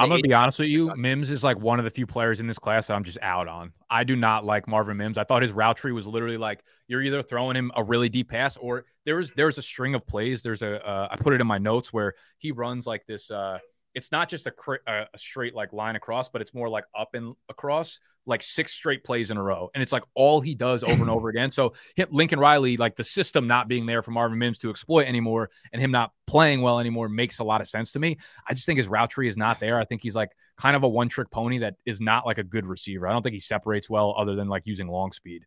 I'm 0.00 0.08
gonna 0.08 0.22
be 0.22 0.32
honest 0.32 0.58
with 0.58 0.68
you. 0.68 0.94
Mims 0.96 1.30
is 1.30 1.44
like 1.44 1.58
one 1.58 1.78
of 1.78 1.84
the 1.84 1.90
few 1.90 2.06
players 2.06 2.40
in 2.40 2.46
this 2.46 2.58
class 2.58 2.86
that 2.86 2.94
I'm 2.94 3.04
just 3.04 3.18
out 3.22 3.48
on. 3.48 3.72
I 3.88 4.04
do 4.04 4.16
not 4.16 4.44
like 4.44 4.66
Marvin 4.66 4.96
Mims. 4.96 5.18
I 5.18 5.24
thought 5.24 5.42
his 5.42 5.52
route 5.52 5.76
tree 5.76 5.92
was 5.92 6.06
literally 6.06 6.36
like 6.36 6.62
you're 6.88 7.02
either 7.02 7.22
throwing 7.22 7.56
him 7.56 7.70
a 7.76 7.84
really 7.84 8.08
deep 8.08 8.30
pass 8.30 8.56
or 8.56 8.84
there's 9.04 9.30
there's 9.32 9.58
a 9.58 9.62
string 9.62 9.94
of 9.94 10.06
plays. 10.06 10.42
There's 10.42 10.62
a 10.62 10.86
uh, 10.86 11.08
I 11.10 11.16
put 11.16 11.32
it 11.32 11.40
in 11.40 11.46
my 11.46 11.58
notes 11.58 11.92
where 11.92 12.14
he 12.38 12.52
runs 12.52 12.86
like 12.86 13.06
this. 13.06 13.30
Uh, 13.30 13.58
it's 13.94 14.12
not 14.12 14.28
just 14.28 14.46
a, 14.46 14.52
a 14.86 15.18
straight 15.18 15.54
like 15.54 15.72
line 15.72 15.96
across, 15.96 16.28
but 16.28 16.40
it's 16.40 16.54
more 16.54 16.68
like 16.68 16.84
up 16.96 17.14
and 17.14 17.34
across, 17.48 17.98
like 18.26 18.42
six 18.42 18.72
straight 18.72 19.02
plays 19.02 19.30
in 19.30 19.36
a 19.36 19.42
row, 19.42 19.70
and 19.74 19.82
it's 19.82 19.92
like 19.92 20.04
all 20.14 20.40
he 20.40 20.54
does 20.54 20.82
over 20.82 21.02
and 21.02 21.10
over 21.10 21.28
again. 21.28 21.50
So 21.50 21.74
Lincoln 22.10 22.38
Riley, 22.38 22.76
like 22.76 22.96
the 22.96 23.04
system 23.04 23.46
not 23.46 23.68
being 23.68 23.86
there 23.86 24.02
for 24.02 24.10
Marvin 24.10 24.38
Mims 24.38 24.58
to 24.58 24.70
exploit 24.70 25.06
anymore, 25.06 25.50
and 25.72 25.82
him 25.82 25.90
not 25.90 26.12
playing 26.26 26.62
well 26.62 26.78
anymore 26.78 27.08
makes 27.08 27.38
a 27.40 27.44
lot 27.44 27.60
of 27.60 27.68
sense 27.68 27.92
to 27.92 27.98
me. 27.98 28.18
I 28.48 28.54
just 28.54 28.66
think 28.66 28.76
his 28.76 28.88
route 28.88 29.10
tree 29.10 29.28
is 29.28 29.36
not 29.36 29.60
there. 29.60 29.80
I 29.80 29.84
think 29.84 30.02
he's 30.02 30.14
like 30.14 30.30
kind 30.56 30.76
of 30.76 30.82
a 30.82 30.88
one 30.88 31.08
trick 31.08 31.30
pony 31.30 31.58
that 31.58 31.74
is 31.84 32.00
not 32.00 32.26
like 32.26 32.38
a 32.38 32.44
good 32.44 32.66
receiver. 32.66 33.08
I 33.08 33.12
don't 33.12 33.22
think 33.22 33.34
he 33.34 33.40
separates 33.40 33.90
well 33.90 34.14
other 34.16 34.36
than 34.36 34.48
like 34.48 34.62
using 34.66 34.88
long 34.88 35.12
speed. 35.12 35.46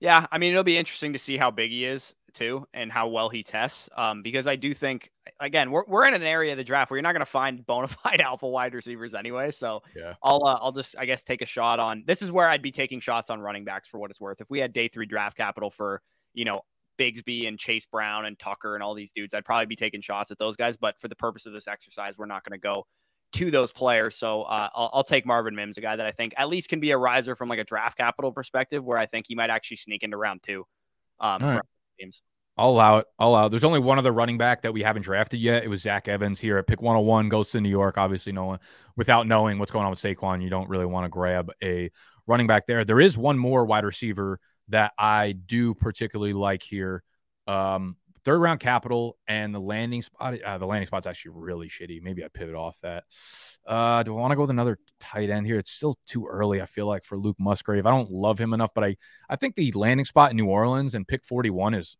Yeah, 0.00 0.26
I 0.30 0.38
mean 0.38 0.50
it'll 0.52 0.64
be 0.64 0.76
interesting 0.76 1.12
to 1.12 1.18
see 1.18 1.36
how 1.36 1.50
big 1.50 1.70
he 1.70 1.84
is 1.84 2.14
too 2.34 2.66
and 2.74 2.90
how 2.90 3.08
well 3.08 3.28
he 3.28 3.42
tests. 3.42 3.88
Um, 3.96 4.22
because 4.22 4.46
I 4.46 4.56
do 4.56 4.74
think 4.74 5.10
again 5.40 5.70
we're, 5.70 5.84
we're 5.86 6.06
in 6.06 6.14
an 6.14 6.22
area 6.22 6.52
of 6.52 6.58
the 6.58 6.64
draft 6.64 6.90
where 6.90 6.98
you're 6.98 7.02
not 7.02 7.12
going 7.12 7.20
to 7.20 7.26
find 7.26 7.64
bona 7.66 7.88
fide 7.88 8.20
alpha 8.20 8.46
wide 8.46 8.74
receivers 8.74 9.14
anyway. 9.14 9.50
So 9.50 9.82
yeah, 9.96 10.14
I'll 10.22 10.44
uh, 10.44 10.58
I'll 10.60 10.72
just 10.72 10.96
I 10.98 11.06
guess 11.06 11.24
take 11.24 11.42
a 11.42 11.46
shot 11.46 11.78
on 11.78 12.04
this 12.06 12.22
is 12.22 12.30
where 12.30 12.48
I'd 12.48 12.62
be 12.62 12.72
taking 12.72 13.00
shots 13.00 13.30
on 13.30 13.40
running 13.40 13.64
backs 13.64 13.88
for 13.88 13.98
what 13.98 14.10
it's 14.10 14.20
worth. 14.20 14.40
If 14.40 14.50
we 14.50 14.58
had 14.58 14.72
day 14.72 14.88
three 14.88 15.06
draft 15.06 15.36
capital 15.36 15.70
for 15.70 16.02
you 16.34 16.44
know 16.44 16.62
Bigsby 16.98 17.48
and 17.48 17.58
Chase 17.58 17.86
Brown 17.86 18.26
and 18.26 18.38
Tucker 18.38 18.74
and 18.74 18.82
all 18.82 18.94
these 18.94 19.12
dudes, 19.12 19.34
I'd 19.34 19.44
probably 19.44 19.66
be 19.66 19.76
taking 19.76 20.00
shots 20.00 20.30
at 20.30 20.38
those 20.38 20.56
guys. 20.56 20.76
But 20.76 20.98
for 21.00 21.08
the 21.08 21.16
purpose 21.16 21.46
of 21.46 21.52
this 21.52 21.68
exercise, 21.68 22.18
we're 22.18 22.26
not 22.26 22.44
going 22.44 22.58
to 22.58 22.62
go 22.62 22.86
to 23.34 23.50
those 23.50 23.72
players. 23.72 24.16
So 24.16 24.42
uh, 24.42 24.68
I'll, 24.74 24.90
I'll, 24.92 25.04
take 25.04 25.26
Marvin 25.26 25.56
Mims, 25.56 25.76
a 25.76 25.80
guy 25.80 25.96
that 25.96 26.06
I 26.06 26.12
think 26.12 26.34
at 26.36 26.48
least 26.48 26.68
can 26.68 26.78
be 26.78 26.92
a 26.92 26.98
riser 26.98 27.34
from 27.34 27.48
like 27.48 27.58
a 27.58 27.64
draft 27.64 27.98
capital 27.98 28.30
perspective, 28.30 28.84
where 28.84 28.96
I 28.96 29.06
think 29.06 29.26
he 29.28 29.34
might 29.34 29.50
actually 29.50 29.78
sneak 29.78 30.04
into 30.04 30.16
round 30.16 30.42
two. 30.44 30.64
Um, 31.18 31.42
right. 31.42 31.60
Teams. 31.98 32.22
I'll 32.56 32.98
it. 32.98 33.50
There's 33.50 33.64
only 33.64 33.80
one 33.80 33.98
other 33.98 34.12
running 34.12 34.38
back 34.38 34.62
that 34.62 34.72
we 34.72 34.82
haven't 34.82 35.02
drafted 35.02 35.40
yet. 35.40 35.64
It 35.64 35.68
was 35.68 35.82
Zach 35.82 36.06
Evans 36.06 36.38
here 36.38 36.56
at 36.58 36.66
pick 36.66 36.80
101, 36.80 37.28
goes 37.28 37.50
to 37.50 37.60
New 37.60 37.68
York. 37.68 37.98
Obviously, 37.98 38.32
no 38.32 38.44
one 38.44 38.60
without 38.96 39.26
knowing 39.26 39.58
what's 39.58 39.72
going 39.72 39.84
on 39.84 39.90
with 39.90 40.00
Saquon, 40.00 40.40
you 40.40 40.50
don't 40.50 40.68
really 40.68 40.86
want 40.86 41.04
to 41.04 41.08
grab 41.08 41.50
a 41.62 41.90
running 42.26 42.46
back 42.46 42.66
there. 42.66 42.84
There 42.84 43.00
is 43.00 43.18
one 43.18 43.38
more 43.38 43.64
wide 43.64 43.84
receiver 43.84 44.38
that 44.68 44.92
I 44.96 45.32
do 45.32 45.74
particularly 45.74 46.32
like 46.32 46.62
here. 46.62 47.02
Um, 47.46 47.96
third 48.24 48.38
round 48.40 48.60
capital 48.60 49.16
and 49.28 49.54
the 49.54 49.60
landing 49.60 50.02
spot. 50.02 50.40
Uh, 50.42 50.58
the 50.58 50.66
landing 50.66 50.86
spot's 50.86 51.06
actually 51.06 51.32
really 51.34 51.68
shitty. 51.68 52.02
Maybe 52.02 52.24
I 52.24 52.28
pivot 52.28 52.54
off 52.54 52.78
that. 52.82 53.04
Uh, 53.66 54.02
do 54.02 54.16
I 54.16 54.20
want 54.20 54.32
to 54.32 54.36
go 54.36 54.42
with 54.42 54.50
another 54.50 54.78
tight 55.00 55.30
end 55.30 55.46
here? 55.46 55.58
It's 55.58 55.70
still 55.70 55.98
too 56.06 56.26
early. 56.26 56.60
I 56.60 56.66
feel 56.66 56.86
like 56.86 57.04
for 57.04 57.18
Luke 57.18 57.36
Musgrave, 57.38 57.86
I 57.86 57.90
don't 57.90 58.10
love 58.10 58.38
him 58.38 58.52
enough, 58.54 58.72
but 58.74 58.84
I 58.84 58.96
I 59.28 59.36
think 59.36 59.56
the 59.56 59.72
landing 59.72 60.06
spot 60.06 60.30
in 60.30 60.36
New 60.36 60.46
Orleans 60.46 60.94
and 60.94 61.06
pick 61.06 61.24
41 61.24 61.74
is 61.74 61.96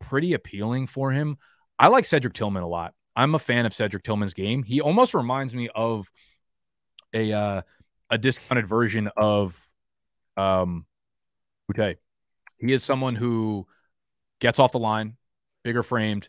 pretty 0.00 0.34
appealing 0.34 0.86
for 0.86 1.10
him. 1.12 1.36
I 1.78 1.88
like 1.88 2.04
Cedric 2.04 2.34
Tillman 2.34 2.62
a 2.62 2.68
lot. 2.68 2.94
I'm 3.16 3.34
a 3.34 3.38
fan 3.38 3.66
of 3.66 3.74
Cedric 3.74 4.02
Tillman's 4.02 4.34
game. 4.34 4.62
He 4.62 4.80
almost 4.80 5.14
reminds 5.14 5.54
me 5.54 5.68
of 5.74 6.10
a 7.12 7.32
uh, 7.32 7.62
a 8.10 8.18
discounted 8.18 8.66
version 8.66 9.08
of 9.16 9.58
um 10.36 10.86
okay. 11.70 11.96
He 12.58 12.72
is 12.72 12.82
someone 12.84 13.14
who 13.14 13.66
gets 14.40 14.58
off 14.58 14.72
the 14.72 14.78
line, 14.78 15.16
bigger 15.64 15.82
framed, 15.82 16.28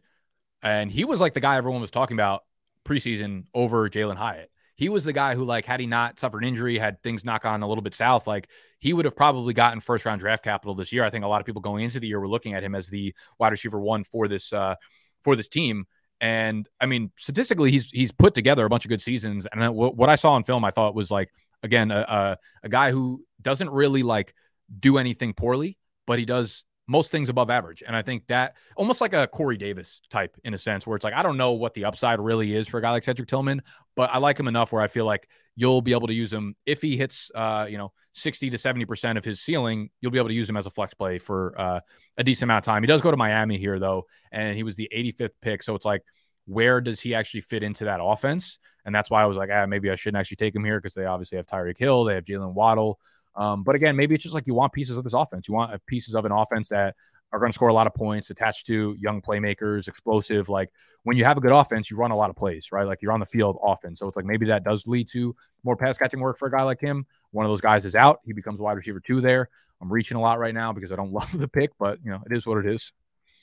and 0.64 0.92
he 0.92 1.06
was 1.06 1.22
like 1.22 1.36
the 1.36 1.40
guy 1.40 1.58
everyone 1.58 1.82
was 1.82 1.92
talking 1.92 2.16
about 2.16 2.44
preseason 2.84 3.46
over 3.54 3.90
Jalin 3.90 4.16
Hyatt 4.16 4.50
he 4.76 4.90
was 4.90 5.06
the 5.06 5.14
guy 5.14 5.36
who, 5.36 5.46
like, 5.46 5.66
had 5.66 5.80
he 5.80 5.88
not 5.88 6.20
suffered 6.20 6.44
an 6.44 6.50
injury, 6.50 6.78
had 6.78 7.02
things 7.02 7.24
knock 7.24 7.46
on 7.46 7.64
a 7.64 7.68
little 7.68 7.82
bit 7.82 7.96
south, 7.96 8.28
like 8.28 8.50
he 8.80 8.92
would 8.92 9.06
have 9.06 9.16
probably 9.16 9.54
gotten 9.54 9.80
first 9.80 10.06
round 10.06 10.20
draft 10.20 10.44
capital 10.44 10.76
this 10.76 10.92
year. 10.92 11.04
I 11.04 11.10
think 11.10 11.24
a 11.24 11.28
lot 11.28 11.40
of 11.40 11.46
people 11.46 11.62
going 11.62 11.86
into 11.86 12.00
the 12.00 12.08
year 12.08 12.20
were 12.20 12.28
looking 12.28 12.54
at 12.54 12.64
him 12.64 12.76
as 12.76 12.88
the 12.88 13.16
wide 13.40 13.54
receiver 13.54 13.80
one 13.80 14.04
for 14.04 14.28
this 14.28 14.52
uh, 14.52 14.76
for 15.24 15.36
this 15.36 15.48
team. 15.48 15.86
And 16.20 16.68
I 16.80 16.88
mean, 16.88 17.12
statistically, 17.18 17.72
he's 17.72 17.86
he's 17.86 18.12
put 18.12 18.34
together 18.34 18.66
a 18.66 18.70
bunch 18.70 18.86
of 18.86 18.90
good 18.90 19.02
seasons. 19.02 19.48
And 19.52 19.74
what 19.74 20.10
I 20.10 20.16
saw 20.16 20.36
in 20.36 20.44
film, 20.44 20.66
I 20.66 20.72
thought 20.72 20.94
was 20.94 21.10
like 21.10 21.32
again 21.64 21.92
a, 21.92 22.00
a, 22.00 22.38
a 22.64 22.70
guy 22.70 22.92
who 22.92 23.24
doesn't 23.42 23.70
really 23.70 24.04
like 24.04 24.34
do 24.78 24.98
anything 24.98 25.34
poorly, 25.34 25.78
but 26.06 26.20
he 26.20 26.26
does 26.26 26.66
most 26.88 27.12
things 27.12 27.30
above 27.30 27.50
average. 27.50 27.84
And 27.86 27.96
I 27.96 28.02
think 28.02 28.28
that 28.28 28.56
almost 28.76 29.02
like 29.02 29.14
a 29.14 29.28
Corey 29.28 29.58
Davis 29.58 30.02
type 30.10 30.36
in 30.44 30.54
a 30.54 30.58
sense, 30.58 30.86
where 30.86 30.96
it's 30.96 31.04
like, 31.04 31.14
I 31.14 31.24
don't 31.24 31.38
know 31.38 31.54
what 31.54 31.74
the 31.74 31.86
upside 31.86 32.20
really 32.20 32.56
is 32.56 32.68
for 32.68 32.78
a 32.78 32.82
guy 32.82 32.92
like 32.92 33.04
Cedric 33.04 33.28
Tillman, 33.28 33.62
but 33.96 34.10
I 34.14 34.20
like 34.20 34.40
him 34.40 34.48
enough 34.48 34.72
where 34.72 34.82
I 34.82 34.88
feel 34.88 35.06
like 35.06 35.28
you'll 35.56 35.82
be 35.82 35.94
able 35.94 36.08
to 36.08 36.14
use 36.14 36.32
him 36.32 36.56
if 36.66 36.82
he 36.82 36.98
hits, 36.98 37.32
uh, 37.34 37.66
you 37.70 37.78
know, 37.78 37.92
60 38.12 38.50
to 38.50 38.58
70% 38.58 39.18
of 39.18 39.26
his 39.26 39.42
ceiling, 39.42 39.90
you'll 40.00 40.12
be 40.12 40.18
able 40.18 40.30
to 40.30 40.34
use 40.36 40.50
him 40.50 40.58
as 40.58 40.66
a 40.66 40.70
flex 40.70 40.94
play 40.94 41.18
for 41.18 41.60
uh, 41.60 41.80
a 42.18 42.24
decent 42.24 42.44
amount 42.44 42.60
of 42.60 42.66
time. 42.66 42.84
He 42.84 42.88
does 42.88 43.02
go 43.02 43.12
to 43.12 43.18
Miami 43.18 43.58
here, 43.58 43.80
though, 43.80 44.06
and 44.32 44.56
he 44.56 44.64
was 44.64 44.76
the 44.76 44.90
85th 44.94 45.32
pick. 45.42 45.64
So 45.64 45.76
it's 45.76 45.86
like, 45.86 46.02
where 46.46 46.80
does 46.80 47.02
he 47.02 47.16
actually 47.16 47.42
fit 47.42 47.64
into 47.64 47.86
that 47.86 48.00
offense? 48.02 48.60
And 48.86 48.94
that's 48.94 49.10
why 49.10 49.24
I 49.24 49.26
was 49.26 49.38
like, 49.38 49.50
ah, 49.52 49.66
maybe 49.66 49.90
I 49.90 49.96
shouldn't 49.96 50.20
actually 50.20 50.38
take 50.38 50.56
him 50.56 50.64
here 50.64 50.80
because 50.80 50.94
they 50.94 51.06
obviously 51.06 51.38
have 51.38 51.48
Tyreek 51.48 51.78
Hill, 51.78 52.04
they 52.04 52.16
have 52.16 52.26
Jaylen 52.26 52.54
Waddle. 52.54 53.00
Um, 53.36 53.64
but 53.64 53.76
again, 53.76 53.96
maybe 53.96 54.16
it's 54.16 54.24
just 54.24 54.36
like 54.36 54.48
you 54.48 54.54
want 54.54 54.74
pieces 54.74 54.98
of 54.98 55.04
this 55.04 55.14
offense. 55.14 55.48
You 55.48 55.54
want 55.54 55.74
uh, 55.74 55.78
pieces 55.88 56.16
of 56.16 56.26
an 56.26 56.32
offense 56.32 56.70
that 56.70 56.96
are 57.32 57.40
going 57.40 57.52
to 57.52 57.56
score 57.56 57.68
a 57.68 57.74
lot 57.74 57.88
of 57.88 57.94
points, 57.94 58.30
attached 58.30 58.66
to 58.68 58.96
young 59.00 59.22
playmakers, 59.22 59.88
explosive. 59.88 60.48
Like 60.48 60.72
when 61.04 61.18
you 61.18 61.26
have 61.26 61.38
a 61.38 61.42
good 61.42 61.52
offense, 61.52 61.92
you 61.92 61.98
run 61.98 62.12
a 62.12 62.16
lot 62.16 62.30
of 62.30 62.36
plays, 62.36 62.72
right? 62.72 62.88
Like 62.88 63.02
you're 63.02 63.12
on 63.12 63.20
the 63.20 63.26
field 63.26 63.58
often. 63.62 63.96
So 63.96 64.08
it's 64.08 64.16
like 64.16 64.26
maybe 64.26 64.46
that 64.48 64.64
does 64.64 64.88
lead 64.88 65.08
to 65.10 65.36
more 65.64 65.76
pass 65.76 65.98
catching 65.98 66.20
work 66.20 66.38
for 66.38 66.48
a 66.48 66.52
guy 66.52 66.64
like 66.64 66.80
him. 66.80 67.06
One 67.32 67.46
of 67.46 67.52
those 67.52 67.62
guys 67.62 67.86
is 67.86 67.96
out. 67.96 68.22
He 68.24 68.34
becomes 68.34 68.60
wide 68.60 68.78
receiver 68.78 69.00
two 69.00 69.22
there. 69.22 69.50
I'm 69.82 69.92
reaching 69.92 70.18
a 70.18 70.22
lot 70.22 70.40
right 70.40 70.54
now 70.54 70.72
because 70.72 70.92
I 70.92 70.96
don't 70.96 71.12
love 71.14 71.38
the 71.38 71.48
pick, 71.48 71.72
but 71.78 72.00
you 72.04 72.12
know, 72.12 72.22
it 72.26 72.36
is 72.36 72.46
what 72.46 72.58
it 72.58 72.68
is. 72.68 72.92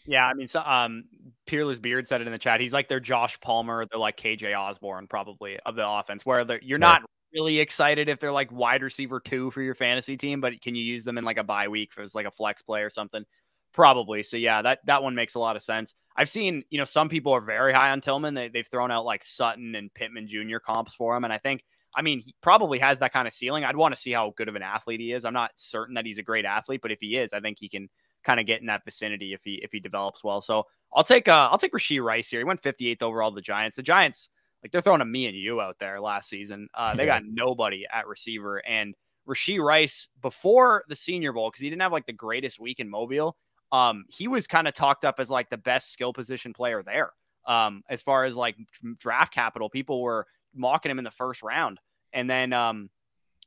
Yeah, 0.04 0.26
I 0.26 0.34
mean, 0.34 0.48
so, 0.48 0.60
um, 0.60 1.04
Peerless 1.46 1.78
Beard 1.78 2.08
said 2.08 2.20
it 2.20 2.26
in 2.26 2.32
the 2.32 2.38
chat. 2.38 2.60
He's 2.60 2.72
like 2.72 2.88
their 2.88 2.98
Josh 2.98 3.38
Palmer, 3.40 3.86
they're 3.88 4.00
like 4.00 4.16
KJ 4.16 4.58
Osborn, 4.58 5.06
probably 5.06 5.60
of 5.60 5.76
the 5.76 5.88
offense, 5.88 6.26
where 6.26 6.44
you're 6.60 6.78
not 6.78 7.02
really 7.34 7.58
excited 7.58 8.08
if 8.08 8.20
they're 8.20 8.32
like 8.32 8.52
wide 8.52 8.82
receiver 8.82 9.20
two 9.20 9.50
for 9.50 9.62
your 9.62 9.74
fantasy 9.74 10.16
team, 10.16 10.40
but 10.40 10.60
can 10.60 10.74
you 10.74 10.82
use 10.82 11.04
them 11.04 11.18
in 11.18 11.24
like 11.24 11.38
a 11.38 11.44
bye 11.44 11.68
week 11.68 11.92
for 11.92 12.06
like 12.14 12.26
a 12.26 12.30
flex 12.30 12.62
play 12.62 12.82
or 12.82 12.90
something? 12.90 13.24
Probably. 13.72 14.22
So 14.22 14.36
yeah, 14.36 14.62
that 14.62 14.80
that 14.86 15.02
one 15.02 15.14
makes 15.14 15.34
a 15.34 15.38
lot 15.38 15.56
of 15.56 15.62
sense. 15.62 15.94
I've 16.16 16.28
seen, 16.28 16.62
you 16.70 16.78
know, 16.78 16.84
some 16.84 17.08
people 17.08 17.32
are 17.32 17.40
very 17.40 17.72
high 17.72 17.90
on 17.90 18.00
Tillman. 18.00 18.34
They, 18.34 18.48
they've 18.48 18.66
thrown 18.66 18.90
out 18.90 19.06
like 19.06 19.24
Sutton 19.24 19.74
and 19.74 19.92
Pittman 19.94 20.26
Jr. 20.26 20.58
comps 20.58 20.94
for 20.94 21.16
him, 21.16 21.24
and 21.24 21.32
I 21.32 21.38
think, 21.38 21.64
I 21.96 22.02
mean, 22.02 22.20
he 22.20 22.34
probably 22.42 22.78
has 22.80 22.98
that 22.98 23.12
kind 23.12 23.26
of 23.26 23.32
ceiling. 23.32 23.64
I'd 23.64 23.76
want 23.76 23.94
to 23.94 24.00
see 24.00 24.12
how 24.12 24.34
good 24.36 24.48
of 24.48 24.56
an 24.56 24.62
athlete 24.62 25.00
he 25.00 25.12
is. 25.12 25.24
I'm 25.24 25.32
not 25.32 25.52
certain 25.54 25.94
that 25.94 26.04
he's 26.04 26.18
a 26.18 26.22
great 26.22 26.44
athlete, 26.44 26.80
but 26.82 26.92
if 26.92 27.00
he 27.00 27.16
is, 27.16 27.32
I 27.32 27.40
think 27.40 27.58
he 27.58 27.68
can 27.68 27.88
kind 28.24 28.40
of 28.40 28.46
get 28.46 28.60
in 28.60 28.66
that 28.66 28.84
vicinity 28.84 29.32
if 29.32 29.42
he 29.42 29.54
if 29.62 29.72
he 29.72 29.80
develops 29.80 30.22
well. 30.22 30.40
So 30.40 30.64
I'll 30.94 31.04
take 31.04 31.28
uh 31.28 31.48
I'll 31.50 31.58
take 31.58 31.72
Rashee 31.72 32.02
Rice 32.02 32.28
here. 32.28 32.40
He 32.40 32.44
went 32.44 32.62
58th 32.62 33.02
overall. 33.02 33.30
The 33.30 33.40
Giants. 33.40 33.76
The 33.76 33.82
Giants 33.82 34.28
like 34.62 34.72
they're 34.72 34.80
throwing 34.80 35.00
a 35.00 35.04
me 35.04 35.26
and 35.26 35.36
you 35.36 35.60
out 35.60 35.78
there 35.78 36.00
last 36.00 36.28
season. 36.28 36.68
Uh, 36.74 36.94
they 36.94 37.06
yeah. 37.06 37.20
got 37.20 37.24
nobody 37.26 37.84
at 37.92 38.06
receiver. 38.06 38.58
And 38.58 38.94
Rashee 39.28 39.60
Rice, 39.60 40.08
before 40.20 40.84
the 40.88 40.96
Senior 40.96 41.32
Bowl, 41.32 41.50
because 41.50 41.60
he 41.60 41.70
didn't 41.70 41.82
have 41.82 41.92
like 41.92 42.06
the 42.06 42.12
greatest 42.12 42.60
week 42.60 42.80
in 42.80 42.88
Mobile, 42.88 43.36
um, 43.70 44.04
he 44.08 44.28
was 44.28 44.46
kind 44.46 44.68
of 44.68 44.74
talked 44.74 45.04
up 45.04 45.18
as 45.18 45.30
like 45.30 45.48
the 45.50 45.56
best 45.56 45.92
skill 45.92 46.12
position 46.12 46.52
player 46.52 46.82
there. 46.82 47.12
Um, 47.46 47.82
as 47.88 48.02
far 48.02 48.24
as 48.24 48.36
like 48.36 48.56
draft 48.98 49.34
capital, 49.34 49.68
people 49.68 50.00
were 50.00 50.26
mocking 50.54 50.90
him 50.90 50.98
in 50.98 51.04
the 51.04 51.10
first 51.10 51.42
round. 51.42 51.80
And 52.12 52.28
then, 52.28 52.52
um, 52.52 52.90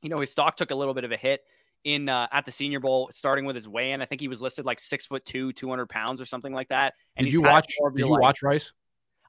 you 0.02 0.10
know, 0.10 0.20
his 0.20 0.32
stock 0.32 0.58
took 0.58 0.72
a 0.72 0.76
little 0.76 0.94
bit 0.94 1.04
of 1.04 1.12
a 1.12 1.18
hit 1.18 1.42
in 1.84 2.10
uh, 2.10 2.28
at 2.32 2.46
the 2.46 2.52
Senior 2.52 2.80
Bowl, 2.80 3.10
starting 3.14 3.46
with 3.46 3.56
his 3.56 3.68
weigh-in. 3.68 4.02
I 4.02 4.06
think 4.06 4.20
he 4.20 4.28
was 4.28 4.42
listed 4.42 4.66
like 4.66 4.80
six 4.80 5.06
foot 5.06 5.24
two, 5.24 5.54
two 5.54 5.70
hundred 5.70 5.88
pounds 5.88 6.20
or 6.20 6.26
something 6.26 6.52
like 6.52 6.68
that. 6.70 6.94
And 7.16 7.26
did 7.26 7.34
you 7.34 7.42
watch? 7.42 7.68
Did 7.68 8.00
you 8.00 8.10
like, 8.10 8.22
watch 8.22 8.44
Rice? 8.44 8.74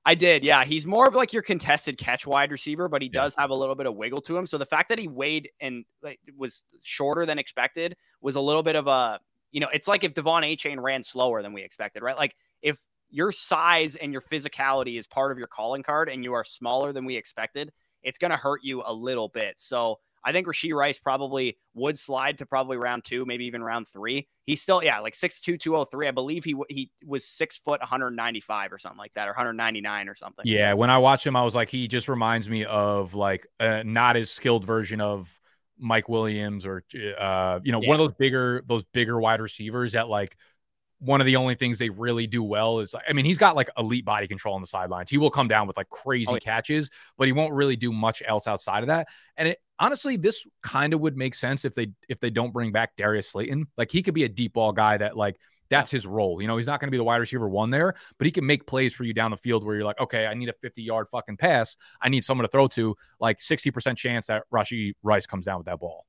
I 0.09 0.15
did, 0.15 0.45
yeah. 0.45 0.65
He's 0.65 0.87
more 0.87 1.09
of 1.09 1.17
like 1.17 1.33
your 1.33 1.43
contested 1.43 1.99
catch 1.99 2.29
wide 2.29 2.53
receiver, 2.53 2.89
but 2.89 3.03
he 3.03 3.09
yeah. 3.09 3.23
does 3.23 3.35
have 3.35 3.51
a 3.51 3.55
little 3.55 3.75
bit 3.75 3.87
of 3.87 3.97
wiggle 3.97 4.21
to 4.23 4.39
him. 4.39 4.47
So 4.47 4.57
the 4.57 4.65
fact 4.65 4.89
that 4.91 5.01
he 5.01 5.09
weighed 5.09 5.51
and 5.61 5.85
like, 6.01 6.21
was 6.39 6.63
shorter 6.85 7.27
than 7.27 7.41
expected 7.41 7.97
was 8.21 8.37
a 8.37 8.41
little 8.41 8.63
bit 8.63 8.77
of 8.77 8.87
a, 8.87 9.19
you 9.51 9.59
know, 9.59 9.67
it's 9.73 9.89
like 9.89 10.05
if 10.05 10.15
De'Von 10.15 10.45
Achane 10.45 10.81
ran 10.81 11.03
slower 11.03 11.43
than 11.43 11.53
we 11.53 11.63
expected, 11.63 12.05
right? 12.05 12.17
Like 12.17 12.37
if 12.63 12.79
your 13.11 13.33
size 13.33 13.97
and 13.97 14.13
your 14.13 14.21
physicality 14.21 14.97
is 14.97 15.09
part 15.09 15.33
of 15.33 15.39
your 15.39 15.49
calling 15.49 15.83
card 15.83 16.09
and 16.09 16.23
you 16.23 16.35
are 16.35 16.45
smaller 16.45 16.93
than 16.93 17.05
we 17.05 17.17
expected, 17.17 17.73
it's 18.05 18.19
going 18.19 18.31
to 18.31 18.37
hurt 18.37 18.61
you 18.63 18.85
a 18.87 18.93
little 18.93 19.29
bit. 19.29 19.59
So 19.59 19.99
I 20.27 20.33
think 20.33 20.49
Rashee 20.49 20.75
Rice 20.75 20.99
probably 20.99 21.57
would 21.75 21.97
slide 21.97 22.39
to 22.39 22.47
probably 22.47 22.77
round 22.77 23.05
two, 23.05 23.25
maybe 23.25 23.47
even 23.47 23.63
round 23.63 23.87
three. 23.87 24.27
He's 24.45 24.61
still, 24.61 24.83
yeah, 24.83 24.99
like 24.99 25.15
6'2, 25.15 25.61
203. 25.61 26.09
I 26.09 26.11
believe 26.11 26.43
he 26.43 26.57
he 26.69 26.91
was 27.07 27.25
six 27.25 27.59
foot 27.59 27.81
195 27.81 28.73
or 28.73 28.79
something 28.79 28.99
like 28.99 29.15
that, 29.15 29.29
or 29.29 29.31
199 29.31 30.09
or 30.09 30.17
something. 30.17 30.45
Yeah, 30.45 30.73
when 30.73 30.91
I 30.91 30.99
watch 30.99 31.25
him, 31.25 31.37
I 31.37 31.45
was 31.45 31.55
like, 31.55 31.69
he 31.69 31.87
just 31.87 32.09
reminds 32.09 32.49
me 32.49 32.65
of 32.65 33.15
like 33.15 33.47
a 33.61 33.85
not 33.85 34.17
as 34.17 34.29
skilled 34.29 34.65
version 34.65 35.01
of 35.01 35.33
Mike 35.79 36.09
Williams 36.09 36.67
or 36.67 36.85
uh, 37.19 37.61
you 37.63 37.71
know, 37.71 37.81
yeah. 37.81 37.89
one 37.89 38.01
of 38.01 38.07
those 38.07 38.17
bigger 38.19 38.65
those 38.67 38.83
bigger 38.93 39.21
wide 39.21 39.41
receivers 39.41 39.93
that 39.93 40.09
like 40.09 40.37
one 40.99 41.21
of 41.21 41.27
the 41.27 41.37
only 41.37 41.55
things 41.55 41.79
they 41.79 41.91
really 41.91 42.27
do 42.27 42.43
well 42.43 42.81
is 42.81 42.95
I 43.09 43.13
mean, 43.13 43.25
he's 43.25 43.39
got 43.39 43.57
like 43.57 43.69
elite 43.77 44.05
body 44.05 44.27
control 44.27 44.55
on 44.55 44.61
the 44.61 44.67
sidelines. 44.67 45.11
He 45.11 45.19
will 45.19 45.31
come 45.31 45.49
down 45.49 45.67
with 45.67 45.77
like 45.77 45.89
oh, 45.93 45.97
crazy 45.97 46.27
oh, 46.31 46.35
yeah. 46.35 46.41
catches, 46.41 46.91
but 47.19 47.27
he 47.27 47.33
won't 47.33 47.53
really 47.53 47.77
do 47.77 47.93
much 47.93 48.23
else 48.27 48.47
outside 48.47 48.83
of 48.83 48.89
that. 48.89 49.09
And 49.37 49.49
it 49.49 49.59
honestly, 49.79 50.17
this 50.17 50.47
kind 50.63 50.95
of 50.95 51.01
would 51.01 51.17
make 51.17 51.35
sense 51.35 51.65
if 51.65 51.75
they 51.75 51.89
if 52.09 52.21
they 52.21 52.31
don't 52.31 52.53
bring 52.53 52.73
back 52.73 52.97
Darius 52.97 53.31
Slayton. 53.31 53.67
Like 53.77 53.91
he 53.91 54.03
could 54.03 54.15
be 54.15 54.25
a 54.25 54.29
deep 54.29 54.55
ball 54.55 54.73
guy 54.73 54.97
that 54.97 55.17
like 55.17 55.37
that's 55.69 55.91
his 55.91 56.07
role. 56.07 56.41
You 56.41 56.49
know, 56.49 56.57
he's 56.57 56.67
not 56.67 56.81
going 56.81 56.89
to 56.89 56.93
be 56.93 56.97
the 56.97 57.05
wide 57.05 57.17
receiver 57.17 57.49
one 57.49 57.71
there, 57.71 57.95
but 58.19 58.25
he 58.25 58.31
can 58.31 58.47
make 58.47 58.67
plays 58.67 58.95
for 58.95 59.05
you 59.05 59.13
down 59.13 59.31
the 59.31 59.37
field 59.37 59.65
where 59.65 59.75
you're 59.75 59.85
like, 59.85 60.01
okay, 60.01 60.27
I 60.27 60.35
need 60.35 60.49
a 60.49 60.53
50 60.53 60.83
yard 60.83 61.09
fucking 61.11 61.37
pass. 61.37 61.77
I 62.01 62.09
need 62.09 62.25
someone 62.25 62.45
to 62.45 62.49
throw 62.49 62.69
to. 62.69 62.97
Like 63.21 63.39
60% 63.39 63.97
chance 63.97 64.27
that 64.27 64.45
Rashee 64.53 64.95
Rice 65.03 65.27
comes 65.27 65.45
down 65.45 65.59
with 65.59 65.67
that 65.67 65.81
ball. 65.81 66.07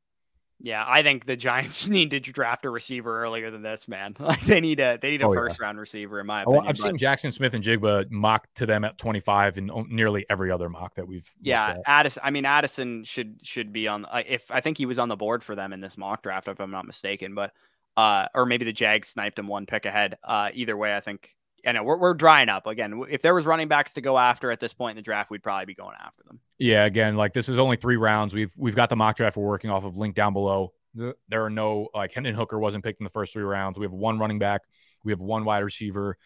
Yeah, 0.59 0.83
I 0.87 1.03
think 1.03 1.25
the 1.25 1.35
Giants 1.35 1.87
need 1.89 2.11
to 2.11 2.19
draft 2.19 2.65
a 2.65 2.69
receiver 2.69 3.21
earlier 3.23 3.51
than 3.51 3.61
this, 3.61 3.87
man. 3.87 4.15
Like 4.27 4.41
they 4.41 4.59
need 4.59 4.81
a 4.81 4.97
they 5.01 5.11
need 5.11 5.21
a 5.21 5.27
oh, 5.27 5.33
first 5.33 5.57
yeah. 5.57 5.65
round 5.65 5.79
receiver 5.79 6.19
in 6.19 6.27
my 6.27 6.41
opinion. 6.41 6.63
Oh, 6.65 6.69
I've 6.69 6.75
but... 6.75 6.83
seen 6.83 6.97
Jackson 6.97 7.31
Smith-Njigba 7.31 8.11
mocked 8.11 8.55
to 8.55 8.65
them 8.65 8.83
at 8.83 8.97
25 8.97 9.57
in 9.57 9.71
nearly 9.89 10.25
every 10.29 10.51
other 10.51 10.69
mock 10.69 10.95
that 10.95 11.07
we've 11.07 11.31
Yeah, 11.41 11.77
Addison 11.85 12.21
I 12.25 12.31
mean 12.31 12.45
Addison 12.45 13.05
should 13.05 13.39
should 13.41 13.71
be 13.71 13.87
on 13.87 14.05
if 14.27 14.51
I 14.51 14.59
think 14.59 14.77
he 14.77 14.85
was 14.85 14.99
on 14.99 15.07
the 15.07 15.15
board 15.15 15.43
for 15.45 15.55
them 15.55 15.71
in 15.71 15.79
this 15.79 15.97
mock 15.97 16.23
draft 16.23 16.49
if 16.49 16.59
I'm 16.59 16.71
not 16.71 16.85
mistaken, 16.85 17.35
but 17.35 17.53
uh 17.95 18.27
or 18.35 18.45
maybe 18.45 18.65
the 18.65 18.73
Jags 18.73 19.07
sniped 19.07 19.39
him 19.39 19.47
one 19.47 19.65
pick 19.65 19.85
ahead. 19.85 20.17
Uh 20.23 20.49
either 20.53 20.75
way, 20.75 20.93
I 20.95 20.99
think 20.99 21.36
I 21.67 21.73
know 21.73 21.83
we're, 21.83 21.97
we're 21.97 22.13
drying 22.13 22.49
up 22.49 22.65
again. 22.65 23.03
If 23.09 23.21
there 23.21 23.35
was 23.35 23.45
running 23.45 23.67
backs 23.67 23.93
to 23.93 24.01
go 24.01 24.17
after 24.17 24.51
at 24.51 24.59
this 24.59 24.73
point 24.73 24.91
in 24.91 24.95
the 24.97 25.03
draft, 25.03 25.29
we'd 25.29 25.43
probably 25.43 25.65
be 25.65 25.75
going 25.75 25.95
after 25.99 26.23
them. 26.23 26.39
Yeah, 26.57 26.85
again, 26.85 27.15
like 27.17 27.33
this 27.33 27.49
is 27.49 27.59
only 27.59 27.75
three 27.75 27.97
rounds. 27.97 28.33
We've 28.33 28.51
we've 28.55 28.75
got 28.75 28.89
the 28.89 28.95
mock 28.95 29.17
draft 29.17 29.37
we're 29.37 29.45
working 29.45 29.69
off 29.69 29.83
of. 29.83 29.97
Link 29.97 30.15
down 30.15 30.33
below. 30.33 30.73
There 30.95 31.45
are 31.45 31.49
no 31.49 31.89
like 31.93 32.13
Hendon 32.13 32.33
Hooker 32.33 32.57
wasn't 32.57 32.83
picked 32.83 33.01
in 33.01 33.03
the 33.03 33.09
first 33.09 33.33
three 33.33 33.43
rounds. 33.43 33.77
We 33.77 33.85
have 33.85 33.91
one 33.91 34.17
running 34.17 34.39
back. 34.39 34.61
We 35.03 35.11
have 35.11 35.19
one 35.19 35.45
wide 35.45 35.59
receiver. 35.59 36.17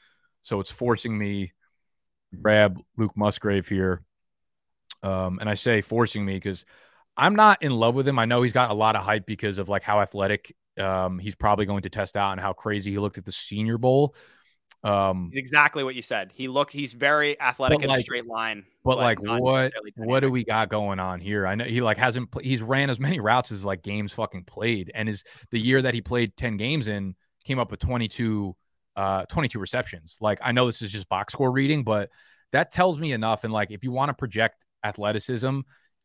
So 0.44 0.60
it's 0.60 0.72
forcing 0.72 1.18
me 1.18 1.52
grab 2.40 2.80
Luke 2.98 3.12
Musgrave 3.16 3.68
here. 3.68 4.04
Um, 5.04 5.40
and 5.40 5.50
I 5.50 5.56
say 5.56 5.82
forcing 5.82 6.24
me 6.24 6.36
because 6.36 6.66
I'm 7.18 7.36
not 7.36 7.64
in 7.64 7.72
love 7.72 7.96
with 7.96 8.08
him. 8.08 8.20
I 8.20 8.26
know 8.26 8.42
he's 8.42 8.54
got 8.54 8.72
a 8.72 8.76
lot 8.76 8.96
of 8.96 9.04
hype 9.04 9.26
because 9.26 9.58
of 9.58 9.68
like 9.68 9.84
how 9.84 10.00
athletic 10.00 10.56
um, 10.80 11.20
he's 11.20 11.36
probably 11.36 11.66
going 11.66 11.82
to 11.84 11.90
test 11.90 12.16
out 12.16 12.32
and 12.32 12.40
how 12.40 12.54
crazy 12.54 12.92
he 12.92 13.00
looked 13.00 13.18
at 13.18 13.26
the 13.26 13.32
Senior 13.32 13.78
Bowl. 13.78 14.16
Um, 14.84 15.30
he's 15.32 15.38
exactly 15.38 15.84
what 15.84 15.94
you 15.94 16.02
said. 16.02 16.32
He 16.34 16.48
look 16.48 16.72
he's 16.72 16.94
very 16.94 17.40
athletic 17.40 17.82
in 17.82 17.90
like, 17.90 18.00
a 18.00 18.02
straight 18.02 18.26
line. 18.26 18.66
But, 18.84 18.96
but 18.96 18.98
like 18.98 19.20
what 19.22 19.74
what 19.96 20.20
do 20.22 20.32
we 20.32 20.44
got 20.44 20.70
going 20.70 21.00
on 21.00 21.20
here? 21.20 21.46
I 21.46 21.56
know 21.56 21.66
he 21.66 21.82
like 21.82 21.98
hasn't 21.98 22.30
he's 22.42 22.62
ran 22.62 22.90
as 22.90 23.00
many 23.00 23.20
routes 23.20 23.52
as 23.52 23.64
like 23.64 23.84
games 23.84 24.12
fucking 24.14 24.46
played, 24.46 24.92
and 24.96 25.08
is 25.08 25.24
the 25.52 25.60
year 25.60 25.82
that 25.82 25.94
he 25.94 26.02
played 26.02 26.36
ten 26.36 26.58
games 26.58 26.88
in 26.88 27.16
came 27.44 27.58
up 27.60 27.72
with 27.72 27.80
22 27.80 28.56
uh 28.96 29.26
22 29.26 29.60
receptions. 29.60 30.18
Like 30.20 30.40
I 30.44 30.52
know 30.52 30.66
this 30.66 30.82
is 30.82 30.92
just 30.92 31.08
box 31.10 31.34
score 31.34 31.52
reading, 31.52 31.84
but 31.84 32.10
that 32.52 32.72
tells 32.72 33.00
me 33.00 33.12
enough. 33.12 33.44
And 33.44 33.54
like 33.54 33.72
if 33.72 33.84
you 33.84 33.92
want 33.92 34.10
to 34.10 34.14
project 34.14 34.66
athleticism 34.84 35.60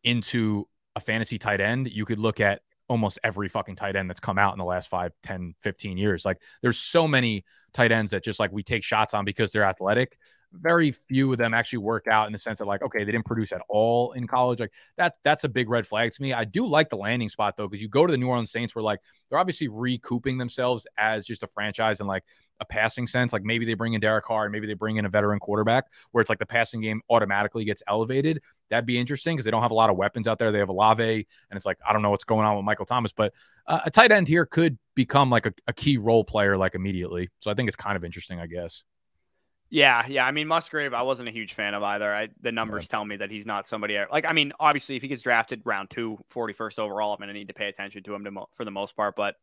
into 0.05 0.68
a 0.95 1.01
fantasy 1.01 1.39
tight 1.39 1.61
end, 1.61 1.91
you 1.91 2.05
could 2.05 2.18
look 2.18 2.41
at 2.41 2.61
almost 2.89 3.18
every 3.24 3.49
fucking 3.49 3.76
tight 3.76 3.97
end 3.97 4.09
that's 4.09 4.20
come 4.20 4.39
out 4.39 4.53
in 4.53 4.59
the 4.59 4.64
last 4.64 4.89
5, 4.89 5.12
10, 5.22 5.55
15 5.61 5.99
years. 5.99 6.24
Like 6.24 6.39
there's 6.62 6.78
so 6.78 7.09
many 7.09 7.45
tight 7.72 7.93
ends 7.93 8.12
that 8.12 8.24
just 8.24 8.41
like 8.41 8.53
we 8.53 8.62
take 8.62 8.84
shots 8.84 9.14
on 9.14 9.24
because 9.24 9.53
they're 9.53 9.64
athletic. 9.64 10.18
Very 10.53 10.92
few 10.92 11.32
of 11.32 11.38
them 11.38 11.55
actually 11.55 11.78
work 11.78 12.07
out 12.07 12.26
in 12.26 12.32
the 12.32 12.38
sense 12.38 12.61
of 12.61 12.66
like, 12.66 12.82
okay, 12.82 13.05
they 13.05 13.12
didn't 13.12 13.26
produce 13.26 13.53
at 13.53 13.61
all 13.68 14.12
in 14.12 14.26
college. 14.26 14.61
Like 14.61 14.72
that, 14.97 15.16
that's 15.22 15.44
a 15.44 15.49
big 15.49 15.68
red 15.68 15.86
flag 15.86 16.12
to 16.12 16.22
me. 16.22 16.32
I 16.32 16.44
do 16.44 16.66
like 16.66 16.88
the 16.88 16.97
landing 16.97 17.28
spot 17.28 17.57
though, 17.57 17.68
because 17.68 17.82
you 17.82 17.88
go 17.88 18.07
to 18.07 18.11
the 18.11 18.16
New 18.16 18.28
Orleans 18.28 18.51
Saints 18.51 18.74
where 18.74 18.82
like 18.82 19.01
they're 19.28 19.38
obviously 19.38 19.68
recouping 19.68 20.38
themselves 20.38 20.86
as 20.97 21.26
just 21.26 21.42
a 21.42 21.47
franchise 21.49 22.01
and 22.01 22.09
like 22.09 22.24
a 22.61 22.64
passing 22.64 23.07
sense. 23.07 23.32
Like 23.32 23.44
maybe 23.44 23.64
they 23.64 23.74
bring 23.74 23.94
in 23.94 24.01
Derek 24.01 24.24
Carr, 24.24 24.44
and 24.44 24.53
maybe 24.53 24.66
they 24.66 24.74
bring 24.74 24.97
in 24.97 25.05
a 25.05 25.09
veteran 25.09 25.38
quarterback 25.38 25.86
where 26.12 26.20
it's 26.22 26.30
like 26.30 26.38
the 26.38 26.47
passing 26.47 26.80
game 26.80 27.03
automatically 27.11 27.64
gets 27.64 27.82
elevated. 27.88 28.40
That'd 28.70 28.86
be 28.86 28.99
interesting 28.99 29.36
because 29.36 29.44
they 29.44 29.51
don't 29.51 29.62
have 29.62 29.70
a 29.70 29.74
lot 29.74 29.90
of 29.90 29.97
weapons 29.97 30.26
out 30.26 30.38
there. 30.38 30.51
They 30.51 30.59
have 30.59 30.68
Olave, 30.68 31.03
and 31.03 31.57
it's 31.57 31.66
like 31.66 31.78
I 31.86 31.92
don't 31.92 32.03
know 32.03 32.11
what's 32.11 32.24
going 32.24 32.47
on 32.47 32.57
with 32.57 32.64
Michael 32.64 32.86
Thomas, 32.86 33.12
but 33.12 33.32
uh, 33.66 33.80
a 33.84 33.90
tight 33.90 34.12
end 34.12 34.28
here 34.28 34.47
could 34.47 34.78
become 34.94 35.30
like 35.30 35.47
a, 35.47 35.53
a 35.66 35.72
key 35.72 35.99
role 35.99 36.24
player 36.24 36.57
like 36.57 36.74
immediately. 36.74 37.28
So 37.40 37.51
I 37.51 37.55
think 37.55 37.68
it's 37.68 37.76
kind 37.76 37.97
of 37.97 38.05
interesting, 38.05 38.40
I 38.40 38.47
guess. 38.47 38.84
Yeah, 39.69 40.07
yeah. 40.07 40.25
I 40.25 40.31
mean, 40.31 40.47
Musgrave, 40.47 40.95
I 40.95 41.03
wasn't 41.03 41.29
a 41.29 41.33
huge 41.33 41.55
fan 41.55 41.75
of 41.75 41.83
either. 41.83 42.14
I, 42.14 42.29
the 42.41 42.53
numbers 42.53 42.87
yeah. 42.87 42.91
tell 42.91 43.05
me 43.05 43.17
that 43.17 43.31
he's 43.31 43.47
not 43.47 43.67
somebody 43.67 43.99
like. 44.12 44.25
I 44.29 44.33
mean, 44.33 44.53
obviously, 44.61 44.97
if 44.97 45.03
he 45.03 45.09
gets 45.09 45.23
drafted 45.23 45.62
round 45.64 45.91
two, 45.91 46.19
41st 46.33 46.79
overall, 46.79 47.12
I'm 47.12 47.19
going 47.19 47.29
to 47.29 47.35
need 47.35 47.49
to 47.49 47.55
pay 47.55 47.69
attention 47.69 48.03
to 48.05 48.14
him 48.14 48.25
to 48.25 48.31
mo- 48.31 48.49
for 48.53 48.64
the 48.64 48.71
most 48.71 48.95
part. 48.95 49.17
But 49.17 49.35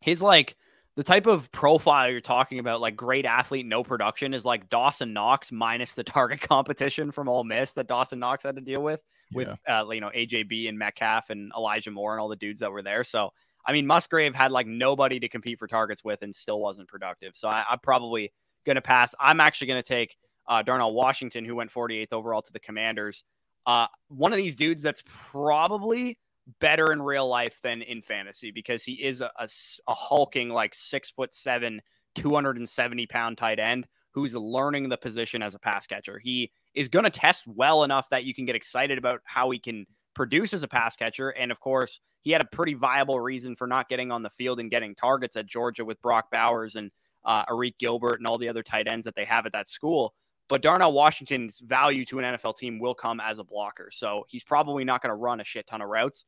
he's 0.00 0.22
like 0.22 0.56
the 0.94 1.02
type 1.02 1.26
of 1.26 1.50
profile 1.50 2.08
you're 2.08 2.20
talking 2.20 2.60
about, 2.60 2.80
like 2.80 2.96
great 2.96 3.24
athlete, 3.24 3.66
no 3.66 3.82
production, 3.82 4.32
is 4.32 4.44
like 4.44 4.68
Dawson 4.68 5.12
Knox 5.12 5.50
minus 5.50 5.94
the 5.94 6.04
target 6.04 6.40
competition 6.48 7.10
from 7.10 7.28
Ole 7.28 7.44
Miss 7.44 7.72
that 7.72 7.88
Dawson 7.88 8.20
Knox 8.20 8.44
had 8.44 8.54
to 8.54 8.62
deal 8.62 8.82
with, 8.82 9.02
with 9.34 9.48
uh, 9.68 9.84
you 9.90 10.00
know 10.00 10.10
AJB 10.14 10.68
and 10.68 10.78
Metcalf 10.78 11.30
and 11.30 11.50
Elijah 11.56 11.90
Moore 11.90 12.12
and 12.12 12.20
all 12.20 12.28
the 12.28 12.36
dudes 12.36 12.60
that 12.60 12.70
were 12.70 12.82
there. 12.82 13.02
So 13.02 13.32
I 13.66 13.72
mean, 13.72 13.86
Musgrave 13.86 14.34
had 14.36 14.52
like 14.52 14.66
nobody 14.66 15.18
to 15.20 15.28
compete 15.28 15.58
for 15.58 15.66
targets 15.66 16.02
with 16.04 16.22
and 16.22 16.34
still 16.34 16.60
wasn't 16.60 16.88
productive. 16.88 17.32
So 17.36 17.48
I, 17.48 17.64
am 17.70 17.78
probably 17.80 18.32
gonna 18.68 18.80
pass. 18.80 19.14
I'm 19.18 19.40
actually 19.40 19.68
gonna 19.68 19.82
take 19.82 20.16
uh, 20.46 20.62
Darnell 20.62 20.92
Washington, 20.92 21.44
who 21.44 21.56
went 21.56 21.72
48th 21.72 22.12
overall 22.12 22.42
to 22.42 22.52
the 22.52 22.60
Commanders. 22.60 23.24
Uh, 23.66 23.86
one 24.08 24.32
of 24.32 24.38
these 24.38 24.56
dudes 24.56 24.80
that's 24.80 25.02
probably 25.06 26.18
better 26.60 26.92
in 26.92 27.02
real 27.02 27.28
life 27.28 27.60
than 27.60 27.82
in 27.82 28.00
fantasy 28.00 28.50
because 28.50 28.82
he 28.82 28.92
is 28.94 29.20
a, 29.20 29.30
a, 29.38 29.48
a 29.88 29.94
hulking 29.94 30.48
like 30.48 30.74
six 30.74 31.10
foot 31.10 31.34
seven, 31.34 31.82
270 32.14 33.06
pound 33.06 33.36
tight 33.36 33.58
end 33.58 33.86
who's 34.12 34.34
learning 34.34 34.88
the 34.88 34.96
position 34.96 35.42
as 35.42 35.54
a 35.54 35.58
pass 35.58 35.86
catcher. 35.86 36.18
He 36.18 36.50
is 36.74 36.88
going 36.88 37.04
to 37.04 37.10
test 37.10 37.46
well 37.46 37.84
enough 37.84 38.08
that 38.08 38.24
you 38.24 38.34
can 38.34 38.46
get 38.46 38.56
excited 38.56 38.98
about 38.98 39.20
how 39.24 39.50
he 39.50 39.58
can 39.58 39.86
produce 40.14 40.54
as 40.54 40.62
a 40.62 40.68
pass 40.68 40.96
catcher. 40.96 41.30
And 41.30 41.52
of 41.52 41.60
course, 41.60 42.00
he 42.22 42.30
had 42.30 42.40
a 42.40 42.46
pretty 42.46 42.74
viable 42.74 43.20
reason 43.20 43.54
for 43.54 43.66
not 43.66 43.88
getting 43.88 44.10
on 44.10 44.22
the 44.22 44.30
field 44.30 44.60
and 44.60 44.70
getting 44.70 44.94
targets 44.94 45.36
at 45.36 45.46
Georgia 45.46 45.84
with 45.84 46.00
Brock 46.02 46.30
Bowers 46.32 46.74
and 46.74 46.90
uh, 47.28 47.44
Arik 47.46 47.78
Gilbert 47.78 48.18
and 48.18 48.26
all 48.26 48.38
the 48.38 48.48
other 48.48 48.64
tight 48.64 48.88
ends 48.90 49.04
that 49.04 49.14
they 49.14 49.24
have 49.24 49.46
at 49.46 49.52
that 49.52 49.68
school. 49.68 50.14
But 50.48 50.62
Darnell 50.62 50.92
Washington's 50.92 51.60
value 51.60 52.04
to 52.06 52.18
an 52.18 52.24
NFL 52.24 52.56
team 52.56 52.80
will 52.80 52.94
come 52.94 53.20
as 53.20 53.38
a 53.38 53.44
blocker. 53.44 53.90
So 53.92 54.24
he's 54.28 54.42
probably 54.42 54.82
not 54.82 55.02
going 55.02 55.10
to 55.10 55.14
run 55.14 55.40
a 55.40 55.44
shit 55.44 55.66
ton 55.66 55.82
of 55.82 55.88
routes 55.88 56.24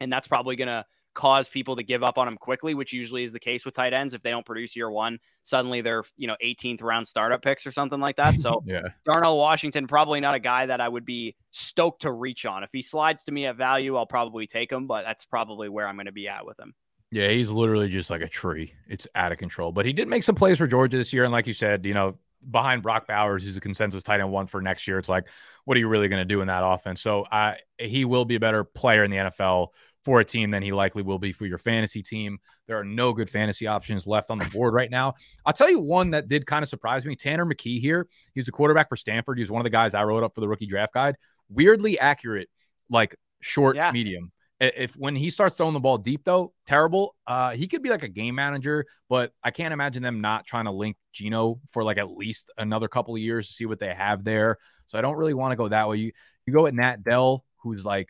and 0.00 0.12
that's 0.12 0.26
probably 0.26 0.56
going 0.56 0.68
to 0.68 0.84
cause 1.14 1.48
people 1.48 1.74
to 1.74 1.82
give 1.82 2.04
up 2.04 2.16
on 2.16 2.28
him 2.28 2.36
quickly, 2.36 2.74
which 2.74 2.92
usually 2.92 3.24
is 3.24 3.32
the 3.32 3.40
case 3.40 3.64
with 3.64 3.74
tight 3.74 3.92
ends. 3.92 4.14
If 4.14 4.22
they 4.22 4.30
don't 4.30 4.46
produce 4.46 4.76
year 4.76 4.90
one, 4.90 5.18
suddenly 5.42 5.80
they're 5.80 6.04
you 6.16 6.28
know 6.28 6.36
18th 6.44 6.82
round 6.82 7.08
startup 7.08 7.42
picks 7.42 7.66
or 7.66 7.72
something 7.72 8.00
like 8.00 8.16
that. 8.16 8.38
So 8.38 8.62
yeah. 8.66 8.82
Darnell 9.04 9.36
Washington 9.36 9.86
probably 9.86 10.20
not 10.20 10.34
a 10.34 10.38
guy 10.38 10.66
that 10.66 10.80
I 10.80 10.88
would 10.88 11.04
be 11.04 11.34
stoked 11.50 12.02
to 12.02 12.12
reach 12.12 12.46
on. 12.46 12.62
If 12.62 12.70
he 12.72 12.82
slides 12.82 13.24
to 13.24 13.32
me 13.32 13.46
at 13.46 13.56
value, 13.56 13.96
I'll 13.96 14.06
probably 14.06 14.46
take 14.46 14.70
him, 14.70 14.86
but 14.86 15.04
that's 15.04 15.24
probably 15.24 15.68
where 15.68 15.88
I'm 15.88 15.96
going 15.96 16.06
to 16.06 16.12
be 16.12 16.28
at 16.28 16.46
with 16.46 16.58
him. 16.58 16.74
Yeah, 17.10 17.28
he's 17.28 17.48
literally 17.48 17.88
just 17.88 18.10
like 18.10 18.20
a 18.20 18.28
tree. 18.28 18.74
It's 18.88 19.06
out 19.14 19.32
of 19.32 19.38
control. 19.38 19.72
But 19.72 19.86
he 19.86 19.92
did 19.92 20.08
make 20.08 20.22
some 20.22 20.34
plays 20.34 20.58
for 20.58 20.66
Georgia 20.66 20.96
this 20.96 21.12
year, 21.12 21.24
and 21.24 21.32
like 21.32 21.46
you 21.46 21.54
said, 21.54 21.86
you 21.86 21.94
know, 21.94 22.18
behind 22.50 22.82
Brock 22.82 23.06
Bowers, 23.06 23.42
who's 23.42 23.56
a 23.56 23.60
consensus 23.60 24.02
tight 24.02 24.20
end 24.20 24.30
one 24.30 24.46
for 24.46 24.60
next 24.60 24.86
year, 24.86 24.98
it's 24.98 25.08
like, 25.08 25.26
what 25.64 25.76
are 25.76 25.80
you 25.80 25.88
really 25.88 26.08
going 26.08 26.20
to 26.20 26.24
do 26.24 26.40
in 26.40 26.48
that 26.48 26.64
offense? 26.64 27.00
So 27.00 27.26
I, 27.30 27.56
he 27.78 28.04
will 28.04 28.24
be 28.24 28.36
a 28.36 28.40
better 28.40 28.64
player 28.64 29.04
in 29.04 29.10
the 29.10 29.16
NFL 29.16 29.68
for 30.04 30.20
a 30.20 30.24
team 30.24 30.50
than 30.50 30.62
he 30.62 30.72
likely 30.72 31.02
will 31.02 31.18
be 31.18 31.32
for 31.32 31.46
your 31.46 31.58
fantasy 31.58 32.02
team. 32.02 32.38
There 32.66 32.78
are 32.78 32.84
no 32.84 33.12
good 33.12 33.28
fantasy 33.28 33.66
options 33.66 34.06
left 34.06 34.30
on 34.30 34.38
the 34.38 34.46
board 34.46 34.72
right 34.72 34.90
now. 34.90 35.14
I'll 35.44 35.52
tell 35.52 35.70
you 35.70 35.80
one 35.80 36.10
that 36.10 36.28
did 36.28 36.46
kind 36.46 36.62
of 36.62 36.68
surprise 36.68 37.04
me. 37.04 37.16
Tanner 37.16 37.44
McKee 37.44 37.80
here. 37.80 38.06
He 38.34 38.40
was 38.40 38.48
a 38.48 38.52
quarterback 38.52 38.88
for 38.88 38.96
Stanford. 38.96 39.38
He 39.38 39.42
was 39.42 39.50
one 39.50 39.60
of 39.60 39.64
the 39.64 39.70
guys 39.70 39.94
I 39.94 40.04
wrote 40.04 40.22
up 40.22 40.34
for 40.34 40.40
the 40.40 40.48
rookie 40.48 40.66
draft 40.66 40.94
guide. 40.94 41.16
Weirdly 41.50 41.98
accurate, 41.98 42.48
like 42.88 43.16
short, 43.40 43.76
yeah. 43.76 43.90
medium. 43.90 44.32
If 44.60 44.96
when 44.96 45.14
he 45.14 45.30
starts 45.30 45.56
throwing 45.56 45.74
the 45.74 45.80
ball 45.80 45.98
deep 45.98 46.24
though, 46.24 46.52
terrible. 46.66 47.14
Uh, 47.26 47.52
he 47.52 47.68
could 47.68 47.82
be 47.82 47.90
like 47.90 48.02
a 48.02 48.08
game 48.08 48.34
manager, 48.34 48.86
but 49.08 49.32
I 49.42 49.52
can't 49.52 49.72
imagine 49.72 50.02
them 50.02 50.20
not 50.20 50.46
trying 50.46 50.64
to 50.64 50.72
link 50.72 50.96
Geno 51.12 51.60
for 51.70 51.84
like 51.84 51.98
at 51.98 52.10
least 52.10 52.50
another 52.58 52.88
couple 52.88 53.14
of 53.14 53.20
years 53.20 53.46
to 53.46 53.52
see 53.52 53.66
what 53.66 53.78
they 53.78 53.94
have 53.94 54.24
there. 54.24 54.58
So 54.86 54.98
I 54.98 55.00
don't 55.00 55.16
really 55.16 55.34
want 55.34 55.52
to 55.52 55.56
go 55.56 55.68
that 55.68 55.88
way. 55.88 55.98
You 55.98 56.12
you 56.44 56.52
go 56.52 56.66
at 56.66 56.74
Nat 56.74 57.04
Dell, 57.04 57.44
who's 57.58 57.84
like 57.84 58.08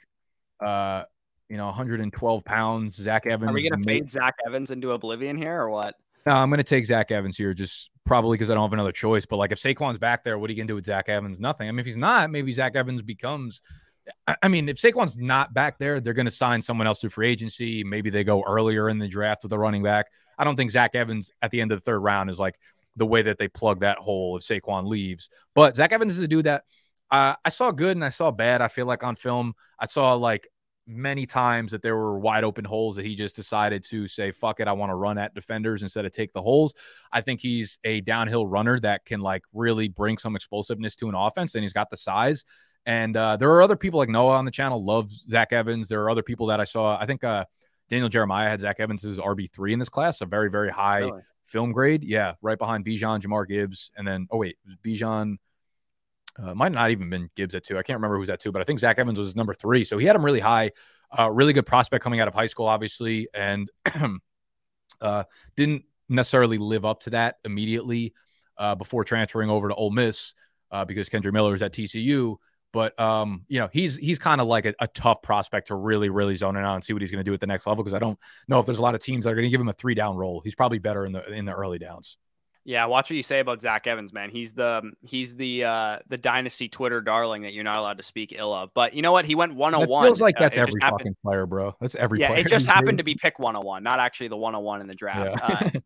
uh 0.64 1.05
you 1.48 1.56
know, 1.56 1.66
112 1.66 2.44
pounds. 2.44 2.97
Zach 2.97 3.27
Evans. 3.27 3.51
Are 3.51 3.55
we 3.55 3.68
to 3.68 3.78
fade 3.78 4.10
Zach 4.10 4.36
Evans 4.47 4.70
into 4.70 4.93
oblivion 4.93 5.36
here 5.36 5.60
or 5.60 5.70
what? 5.70 5.94
No, 6.27 6.35
I'm 6.35 6.51
to 6.59 6.64
take 6.64 6.85
Zach 6.85 7.10
Evans 7.10 7.39
here, 7.39 7.55
just 7.55 7.90
probably 8.05 8.36
because 8.36 8.51
I 8.51 8.55
don't 8.55 8.64
have 8.64 8.72
another 8.72 8.93
choice. 8.93 9.24
But 9.24 9.36
like, 9.36 9.52
if 9.52 9.59
Saquon's 9.59 9.98
back 9.98 10.24
there, 10.24 10.39
what 10.39 10.51
are 10.51 10.52
you 10.52 10.62
to 10.62 10.66
do 10.72 10.74
with 10.74 10.85
Zach 10.85 11.09
Evans? 11.09 11.40
Nothing. 11.40 11.68
I 11.68 11.72
mean, 11.72 11.78
if 11.78 11.86
he's 11.86 11.97
not, 11.97 12.31
maybe 12.31 12.52
Zach 12.52 12.77
Evans 12.77 13.01
becomes 13.01 13.62
I 14.43 14.48
mean, 14.48 14.68
if 14.68 14.76
Saquon's 14.76 15.16
not 15.16 15.55
back 15.55 15.78
there, 15.78 16.01
they're 16.01 16.12
going 16.12 16.26
to 16.26 16.32
sign 16.32 16.62
someone 16.62 16.86
else 16.86 17.01
through 17.01 17.10
free 17.10 17.28
agency. 17.28 17.85
Maybe 17.85 18.10
they 18.10 18.24
go 18.24 18.43
earlier 18.43 18.89
in 18.89 18.98
the 18.98 19.09
draft 19.09 19.43
with 19.43 19.52
a 19.52 19.59
running 19.59 19.82
back. 19.82 20.06
I 20.39 20.44
don't 20.44 20.56
think 20.56 20.70
Zach 20.70 20.94
Evans 20.94 21.30
at 21.43 21.51
the 21.51 21.60
end 21.60 21.72
of 21.72 21.78
the 21.78 21.85
third 21.85 22.01
round 22.01 22.30
is 22.30 22.39
like 22.39 22.59
the 22.97 23.06
way 23.06 23.22
that 23.22 23.39
they 23.39 23.48
plug 23.48 23.80
that 23.80 23.98
hole 23.98 24.36
if 24.36 24.43
Saquon 24.43 24.86
leaves. 24.86 25.28
But 25.55 25.76
Zach 25.76 25.93
Evans 25.93 26.12
is 26.12 26.20
a 26.20 26.28
dude 26.28 26.47
that 26.47 26.64
uh, 27.10 27.35
I 27.44 27.48
saw 27.48 27.70
good 27.70 27.97
and 27.97 28.05
I 28.05 28.10
saw 28.10 28.30
bad. 28.30 28.60
I 28.60 28.68
feel 28.68 28.86
like 28.86 29.02
on 29.02 29.16
film, 29.16 29.55
I 29.78 29.86
saw 29.86 30.14
like 30.14 30.48
many 30.86 31.26
times 31.26 31.72
that 31.72 31.82
there 31.82 31.97
were 31.97 32.18
wide 32.18 32.44
open 32.44 32.64
holes 32.64 32.97
that 32.97 33.05
he 33.05 33.14
just 33.14 33.36
decided 33.36 33.85
to 33.85 34.09
say, 34.09 34.30
fuck 34.30 34.59
it, 34.59 34.68
I 34.68 34.72
want 34.72 34.90
to 34.90 34.94
run 34.94 35.18
at 35.18 35.35
defenders 35.35 35.82
instead 35.82 36.06
of 36.06 36.12
take 36.12 36.32
the 36.32 36.43
holes. 36.43 36.74
I 37.12 37.20
think 37.20 37.40
he's 37.40 37.78
a 37.85 38.01
downhill 38.01 38.47
runner 38.47 38.80
that 38.80 39.05
can 39.05 39.20
like 39.20 39.44
really 39.52 39.89
bring 39.89 40.16
some 40.16 40.35
explosiveness 40.35 40.97
to 40.97 41.09
an 41.09 41.14
offense 41.14 41.55
and 41.55 41.62
he's 41.62 41.74
got 41.74 41.90
the 41.90 41.97
size. 41.97 42.44
And 42.86 43.16
uh, 43.16 43.36
there 43.36 43.50
are 43.50 43.62
other 43.62 43.76
people 43.76 43.98
like 43.98 44.09
Noah 44.09 44.36
on 44.36 44.44
the 44.44 44.50
channel, 44.50 44.82
love 44.82 45.10
Zach 45.10 45.52
Evans. 45.52 45.88
There 45.88 46.02
are 46.02 46.10
other 46.10 46.22
people 46.22 46.46
that 46.46 46.60
I 46.60 46.64
saw. 46.64 46.98
I 46.98 47.06
think 47.06 47.22
uh, 47.22 47.44
Daniel 47.90 48.09
Jeremiah 48.09 48.48
had 48.48 48.60
Zach 48.60 48.80
Evans 48.80 49.05
as 49.05 49.18
RB3 49.18 49.72
in 49.72 49.78
this 49.78 49.88
class, 49.88 50.20
a 50.20 50.26
very, 50.26 50.50
very 50.50 50.70
high 50.70 51.00
really? 51.00 51.22
film 51.44 51.72
grade. 51.72 52.02
Yeah, 52.02 52.34
right 52.40 52.59
behind 52.59 52.84
Bijan, 52.84 53.20
Jahmyr 53.20 53.46
Gibbs. 53.46 53.90
And 53.96 54.06
then, 54.06 54.26
oh, 54.30 54.38
wait, 54.38 54.56
Bijan 54.84 55.36
uh, 56.42 56.55
might 56.55 56.72
not 56.72 56.90
even 56.90 57.10
been 57.10 57.28
Gibbs 57.34 57.55
at 57.55 57.64
two. 57.64 57.78
I 57.78 57.82
can't 57.82 57.98
remember 57.98 58.16
who's 58.16 58.30
at 58.30 58.40
two, 58.40 58.52
but 58.52 58.62
I 58.62 58.64
think 58.64 58.78
Zach 58.78 58.98
Evans 58.98 59.18
was 59.18 59.36
number 59.36 59.55
three. 59.55 59.84
So 59.84 59.98
he 59.98 60.06
had 60.06 60.16
him 60.16 60.24
really 60.24 60.40
high. 60.40 60.70
Uh, 61.18 61.30
really 61.30 61.55
good 61.55 61.64
prospect 61.64 62.05
coming 62.05 62.20
out 62.20 62.28
of 62.28 62.34
high 62.34 62.46
school, 62.46 62.66
obviously, 62.66 63.28
and 63.32 63.70
uh, 65.00 65.24
didn't 65.56 65.84
necessarily 66.09 66.59
live 66.59 66.84
up 66.84 67.00
to 67.00 67.10
that 67.10 67.36
immediately 67.44 68.12
uh, 68.59 68.74
before 68.74 69.05
transferring 69.05 69.48
over 69.48 69.68
to 69.68 69.74
Ole 69.74 69.90
Miss 69.90 70.34
uh, 70.70 70.84
because 70.84 71.09
Kendre 71.09 71.32
Miller 71.32 71.55
is 71.55 71.62
at 71.62 71.72
TCU. 71.72 72.36
But 72.73 72.99
um, 73.01 73.45
you 73.49 73.61
know, 73.61 73.69
he's 73.73 73.97
he's 73.97 74.19
kind 74.19 74.40
of 74.40 74.47
like 74.47 74.66
a, 74.66 74.74
a, 74.78 74.86
tough 74.89 75.23
prospect 75.23 75.69
to 75.69 75.74
really, 75.74 76.11
really 76.11 76.35
zone 76.35 76.57
in 76.57 76.65
on 76.65 76.77
and 76.77 76.85
see 76.85 76.93
what 76.93 77.01
he's 77.01 77.11
going 77.11 77.24
to 77.24 77.28
do 77.28 77.32
at 77.32 77.40
the 77.40 77.47
next 77.47 77.66
level 77.66 77.82
because 77.82 77.95
I 77.95 77.99
don't 77.99 78.19
know 78.47 78.59
if 78.59 78.66
there's 78.66 78.78
a 78.78 78.82
lot 78.82 78.95
of 78.95 79.01
teams 79.01 79.24
that 79.24 79.31
are 79.31 79.35
going 79.35 79.47
to 79.47 79.51
give 79.51 79.61
him 79.61 79.69
a 79.69 79.73
three 79.73 79.95
down 79.95 80.16
role. 80.16 80.40
He's 80.45 80.55
probably 80.55 80.78
better 80.78 81.07
in 81.07 81.12
the 81.12 81.27
in 81.32 81.45
the 81.47 81.53
early 81.53 81.78
downs. 81.78 82.19
Yeah, 82.65 82.85
watch 82.85 83.09
what 83.09 83.16
you 83.16 83.23
say 83.23 83.40
about 83.40 83.62
Zach 83.62 83.86
Evans, 83.86 84.12
man. 84.12 84.28
He's 84.28 84.53
the 84.53 84.82
he's 85.03 85.35
the 85.35 85.65
uh 85.65 85.99
the 86.09 86.19
dynasty 86.19 86.69
Twitter 86.69 87.01
darling 87.01 87.43
that 87.43 87.55
you're 87.55 87.65
not 87.65 87.78
allowed 87.78 87.97
to 87.97 88.03
speak 88.03 88.35
ill 88.36 88.53
of. 88.53 88.69
But 88.74 88.93
you 88.93 89.01
know 89.01 89.12
what? 89.12 89.24
He 89.24 89.35
went 89.35 89.55
101. 89.55 90.05
It 90.05 90.07
feels 90.07 90.20
like 90.20 90.36
uh, 90.36 90.40
that's 90.40 90.59
uh, 90.59 90.61
every 90.61 90.81
fucking 90.82 90.99
happened... 90.99 91.16
player, 91.24 91.47
bro. 91.47 91.74
That's 91.81 91.95
every 91.95 92.20
yeah, 92.20 92.28
player. 92.28 92.40
it 92.40 92.49
just 92.49 92.66
happened 92.74 92.99
to 92.99 93.05
be 93.05 93.15
pick 93.15 93.39
101, 93.39 93.82
not 93.82 94.01
actually 94.01 94.28
the 94.28 94.36
101 94.36 94.82
in 94.82 94.86
the 94.86 94.95
draft. 94.95 95.40
Yeah. 95.40 95.70
uh, 95.77 95.81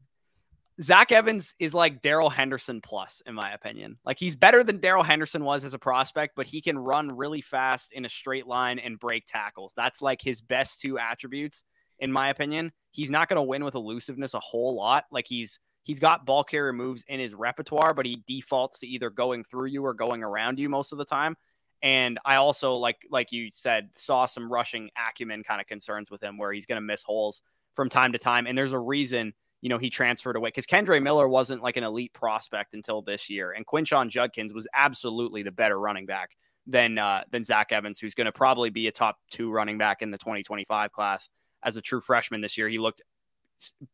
Zach 0.80 1.12
Evans 1.12 1.54
is 1.58 1.74
like 1.74 2.00
Darrell 2.00 2.30
Henderson 2.30 2.80
plus, 2.80 3.22
in 3.26 3.34
my 3.34 3.52
opinion. 3.52 3.98
Like 4.04 4.18
he's 4.18 4.34
better 4.34 4.64
than 4.64 4.78
Darrell 4.78 5.02
Henderson 5.02 5.44
was 5.44 5.64
as 5.64 5.74
a 5.74 5.78
prospect, 5.78 6.34
but 6.34 6.46
he 6.46 6.62
can 6.62 6.78
run 6.78 7.14
really 7.14 7.42
fast 7.42 7.92
in 7.92 8.04
a 8.04 8.08
straight 8.08 8.46
line 8.46 8.78
and 8.78 8.98
break 8.98 9.26
tackles. 9.26 9.74
That's 9.76 10.00
like 10.00 10.22
his 10.22 10.40
best 10.40 10.80
two 10.80 10.98
attributes, 10.98 11.64
in 11.98 12.10
my 12.10 12.30
opinion. 12.30 12.72
He's 12.90 13.10
not 13.10 13.28
going 13.28 13.36
to 13.36 13.42
win 13.42 13.64
with 13.64 13.74
elusiveness 13.74 14.34
a 14.34 14.40
whole 14.40 14.74
lot. 14.74 15.04
Like 15.10 15.26
he's 15.28 15.58
he's 15.82 16.00
got 16.00 16.24
ball 16.24 16.44
carrier 16.44 16.72
moves 16.72 17.04
in 17.06 17.20
his 17.20 17.34
repertoire, 17.34 17.92
but 17.92 18.06
he 18.06 18.22
defaults 18.26 18.78
to 18.78 18.86
either 18.86 19.10
going 19.10 19.44
through 19.44 19.66
you 19.66 19.84
or 19.84 19.92
going 19.92 20.22
around 20.22 20.58
you 20.58 20.68
most 20.68 20.92
of 20.92 20.98
the 20.98 21.04
time. 21.04 21.36
And 21.82 22.18
I 22.24 22.36
also 22.36 22.74
like 22.74 23.04
like 23.10 23.32
you 23.32 23.50
said, 23.52 23.90
saw 23.96 24.26
some 24.26 24.50
rushing 24.50 24.88
acumen 24.96 25.42
kind 25.42 25.60
of 25.60 25.66
concerns 25.66 26.10
with 26.10 26.22
him 26.22 26.38
where 26.38 26.52
he's 26.52 26.66
going 26.66 26.80
to 26.80 26.86
miss 26.86 27.02
holes 27.02 27.42
from 27.74 27.88
time 27.88 28.12
to 28.12 28.18
time. 28.18 28.46
And 28.46 28.56
there's 28.56 28.72
a 28.72 28.78
reason, 28.78 29.34
you 29.62 29.68
know, 29.68 29.78
he 29.78 29.88
transferred 29.88 30.36
away 30.36 30.48
because 30.48 30.66
Kendre 30.66 31.00
Miller 31.00 31.26
wasn't 31.26 31.62
like 31.62 31.76
an 31.76 31.84
elite 31.84 32.12
prospect 32.12 32.74
until 32.74 33.00
this 33.00 33.30
year, 33.30 33.52
and 33.52 33.66
Quinshon 33.66 34.10
Judkins 34.10 34.52
was 34.52 34.68
absolutely 34.74 35.42
the 35.42 35.52
better 35.52 35.78
running 35.78 36.04
back 36.04 36.36
than 36.66 36.98
uh, 36.98 37.22
than 37.30 37.44
Zach 37.44 37.72
Evans, 37.72 38.00
who's 38.00 38.14
going 38.14 38.26
to 38.26 38.32
probably 38.32 38.70
be 38.70 38.88
a 38.88 38.92
top 38.92 39.18
two 39.30 39.50
running 39.50 39.78
back 39.78 40.02
in 40.02 40.10
the 40.10 40.18
2025 40.18 40.92
class 40.92 41.28
as 41.62 41.76
a 41.76 41.80
true 41.80 42.00
freshman 42.00 42.40
this 42.40 42.58
year. 42.58 42.68
He 42.68 42.78
looked 42.78 43.02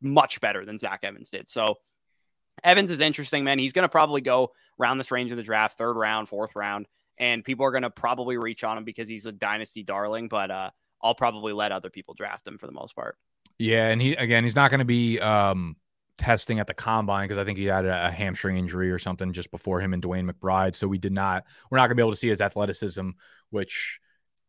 much 0.00 0.40
better 0.40 0.64
than 0.64 0.78
Zach 0.78 1.00
Evans 1.02 1.28
did. 1.28 1.50
So 1.50 1.76
Evans 2.64 2.90
is 2.90 3.00
interesting, 3.00 3.44
man. 3.44 3.58
He's 3.58 3.74
going 3.74 3.84
to 3.84 3.90
probably 3.90 4.22
go 4.22 4.52
around 4.80 4.96
this 4.96 5.10
range 5.10 5.30
of 5.30 5.36
the 5.36 5.42
draft, 5.42 5.76
third 5.76 5.94
round, 5.94 6.28
fourth 6.28 6.56
round, 6.56 6.86
and 7.18 7.44
people 7.44 7.66
are 7.66 7.70
going 7.70 7.82
to 7.82 7.90
probably 7.90 8.38
reach 8.38 8.64
on 8.64 8.78
him 8.78 8.84
because 8.84 9.06
he's 9.06 9.26
a 9.26 9.32
dynasty 9.32 9.82
darling. 9.82 10.28
But 10.28 10.50
uh, 10.50 10.70
I'll 11.02 11.14
probably 11.14 11.52
let 11.52 11.72
other 11.72 11.90
people 11.90 12.14
draft 12.14 12.46
him 12.46 12.56
for 12.56 12.66
the 12.66 12.72
most 12.72 12.96
part. 12.96 13.16
Yeah, 13.58 13.88
and 13.88 14.00
he 14.00 14.14
again, 14.14 14.44
he's 14.44 14.56
not 14.56 14.70
going 14.70 14.78
to 14.78 14.84
be 14.84 15.18
um, 15.20 15.76
testing 16.18 16.58
at 16.58 16.66
the 16.66 16.74
combine 16.74 17.26
because 17.26 17.38
I 17.38 17.44
think 17.44 17.58
he 17.58 17.64
had 17.64 17.84
a, 17.84 18.06
a, 18.06 18.10
hamstring 18.10 18.56
injury 18.56 18.90
or 18.90 18.98
something 18.98 19.32
just 19.32 19.50
before 19.50 19.80
him 19.80 19.94
and 19.94 20.02
DeWayne 20.02 20.30
McBride. 20.30 20.74
So 20.74 20.86
we 20.86 20.98
did 20.98 21.12
not, 21.12 21.44
we're 21.70 21.78
not 21.78 21.82
going 21.82 21.90
to 21.90 21.94
be 21.96 22.02
able 22.02 22.12
to 22.12 22.16
see 22.16 22.28
his 22.28 22.40
athleticism, 22.40 23.10
which 23.50 24.00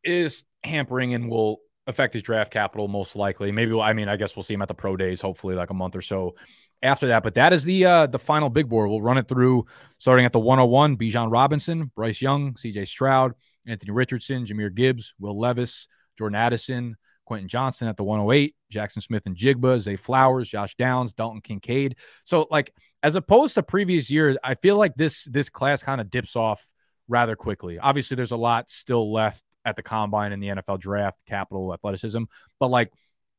is 0.03 0.43
hampering 0.63 1.13
and 1.13 1.29
will 1.29 1.59
affect 1.87 2.13
his 2.13 2.23
draft 2.23 2.51
capital 2.51 2.87
most 2.87 3.15
likely. 3.15 3.51
Maybe 3.51 3.77
I 3.79 3.93
mean 3.93 4.09
I 4.09 4.15
guess 4.15 4.35
we'll 4.35 4.43
see 4.43 4.53
him 4.53 4.61
at 4.61 4.67
the 4.67 4.73
pro 4.73 4.95
days 4.95 5.21
hopefully 5.21 5.55
like 5.55 5.71
a 5.71 5.73
month 5.73 5.95
or 5.95 6.01
so 6.01 6.35
after 6.83 7.07
that. 7.07 7.23
But 7.23 7.33
that 7.35 7.51
is 7.51 7.63
the 7.63 7.85
uh 7.85 8.07
the 8.07 8.19
final 8.19 8.49
big 8.49 8.69
board. 8.69 8.89
We'll 8.89 9.01
run 9.01 9.17
it 9.17 9.27
through 9.27 9.65
starting 9.97 10.25
at 10.25 10.33
the 10.33 10.39
101, 10.39 10.97
Bijan 10.97 11.31
Robinson, 11.31 11.91
Bryce 11.95 12.21
Young, 12.21 12.53
CJ 12.53 12.87
Stroud, 12.87 13.33
Anthony 13.65 13.91
Richardson, 13.91 14.45
Jahmyr 14.45 14.73
Gibbs, 14.73 15.15
Will 15.19 15.37
Levis, 15.37 15.87
Jordan 16.17 16.35
Addison, 16.35 16.95
Quentin 17.29 17.47
Johnston 17.47 17.87
at 17.87 17.95
the 17.95 18.03
108, 18.03 18.55
Jackson 18.71 19.03
Smith-Njigba, 19.03 19.79
Zay 19.81 19.95
Flowers, 19.95 20.49
Josh 20.49 20.73
Downs, 20.77 21.13
Dalton 21.13 21.41
Kincaid. 21.41 21.95
So 22.23 22.47
like 22.49 22.73
as 23.03 23.13
opposed 23.13 23.53
to 23.53 23.61
previous 23.61 24.09
years, 24.09 24.35
I 24.43 24.55
feel 24.55 24.77
like 24.77 24.95
this 24.95 25.25
this 25.25 25.47
class 25.47 25.83
kind 25.83 26.01
of 26.01 26.09
dips 26.09 26.35
off 26.35 26.65
rather 27.07 27.35
quickly. 27.35 27.77
Obviously, 27.77 28.15
there's 28.15 28.31
a 28.31 28.35
lot 28.35 28.71
still 28.71 29.13
left 29.13 29.43
at 29.63 29.75
the 29.75 29.83
combine 29.83 30.31
and 30.31 30.41
the 30.41 30.47
NFL 30.47 30.79
draft, 30.79 31.19
capital, 31.27 31.71
athleticism. 31.71 32.23
But 32.59 32.69
like 32.69 32.91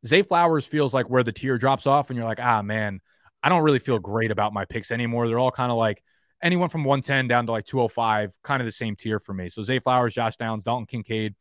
Zay 0.07 0.23
Flowers 0.23 0.65
feels 0.65 0.95
like 0.95 1.11
where 1.11 1.25
the 1.25 1.33
tier 1.33 1.59
drops 1.59 1.89
off, 1.89 2.11
and 2.11 2.17
you're 2.17 2.29
like, 2.29 2.39
ah, 2.39 2.63
man, 2.63 3.01
I 3.43 3.49
don't 3.49 3.65
really 3.65 3.81
feel 3.81 3.99
great 3.99 4.31
about 4.31 4.53
my 4.53 4.67
picks 4.67 4.93
anymore. 4.93 5.27
They're 5.27 5.41
all 5.41 5.51
kind 5.51 5.73
of 5.73 5.79
like 5.79 6.01
anyone 6.41 6.69
from 6.69 6.85
110 6.85 7.27
down 7.27 7.47
to 7.47 7.53
like 7.53 7.67
205, 7.67 8.39
kind 8.45 8.63
of 8.63 8.67
the 8.67 8.73
same 8.73 8.95
tier 8.95 9.19
for 9.19 9.35
me. 9.35 9.49
So 9.49 9.65
Zay 9.65 9.81
Flowers, 9.81 10.15
Josh 10.15 10.37
Downs, 10.37 10.63
Dalton 10.63 10.87
Kincaid 10.87 11.35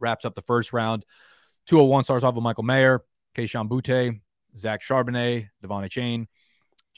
wraps 0.00 0.24
up 0.24 0.34
the 0.34 0.42
first 0.42 0.72
round. 0.72 1.04
201 1.70 2.02
starts 2.02 2.24
off 2.24 2.34
with 2.34 2.42
Michael 2.42 2.64
Mayer, 2.64 3.04
Kayshon 3.36 3.68
Boutte, 3.68 4.20
Zach 4.56 4.82
Charbonnet, 4.82 5.50
De'Von 5.62 5.86
Achane, 5.86 6.26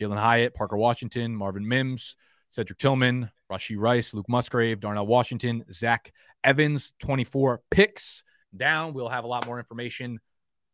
Jalin 0.00 0.18
Hyatt, 0.18 0.54
Parker 0.54 0.78
Washington, 0.78 1.36
Marvin 1.36 1.68
Mims, 1.68 2.16
Cedric 2.48 2.78
Tillman, 2.78 3.30
Rashee 3.52 3.76
Rice, 3.78 4.14
Luke 4.14 4.30
Musgrave, 4.30 4.80
Darnell 4.80 5.06
Washington, 5.06 5.62
Zach 5.70 6.10
Evans, 6.42 6.94
24 7.00 7.60
picks 7.70 8.24
down. 8.56 8.94
We'll 8.94 9.10
have 9.10 9.24
a 9.24 9.26
lot 9.26 9.44
more 9.44 9.58
information 9.58 10.20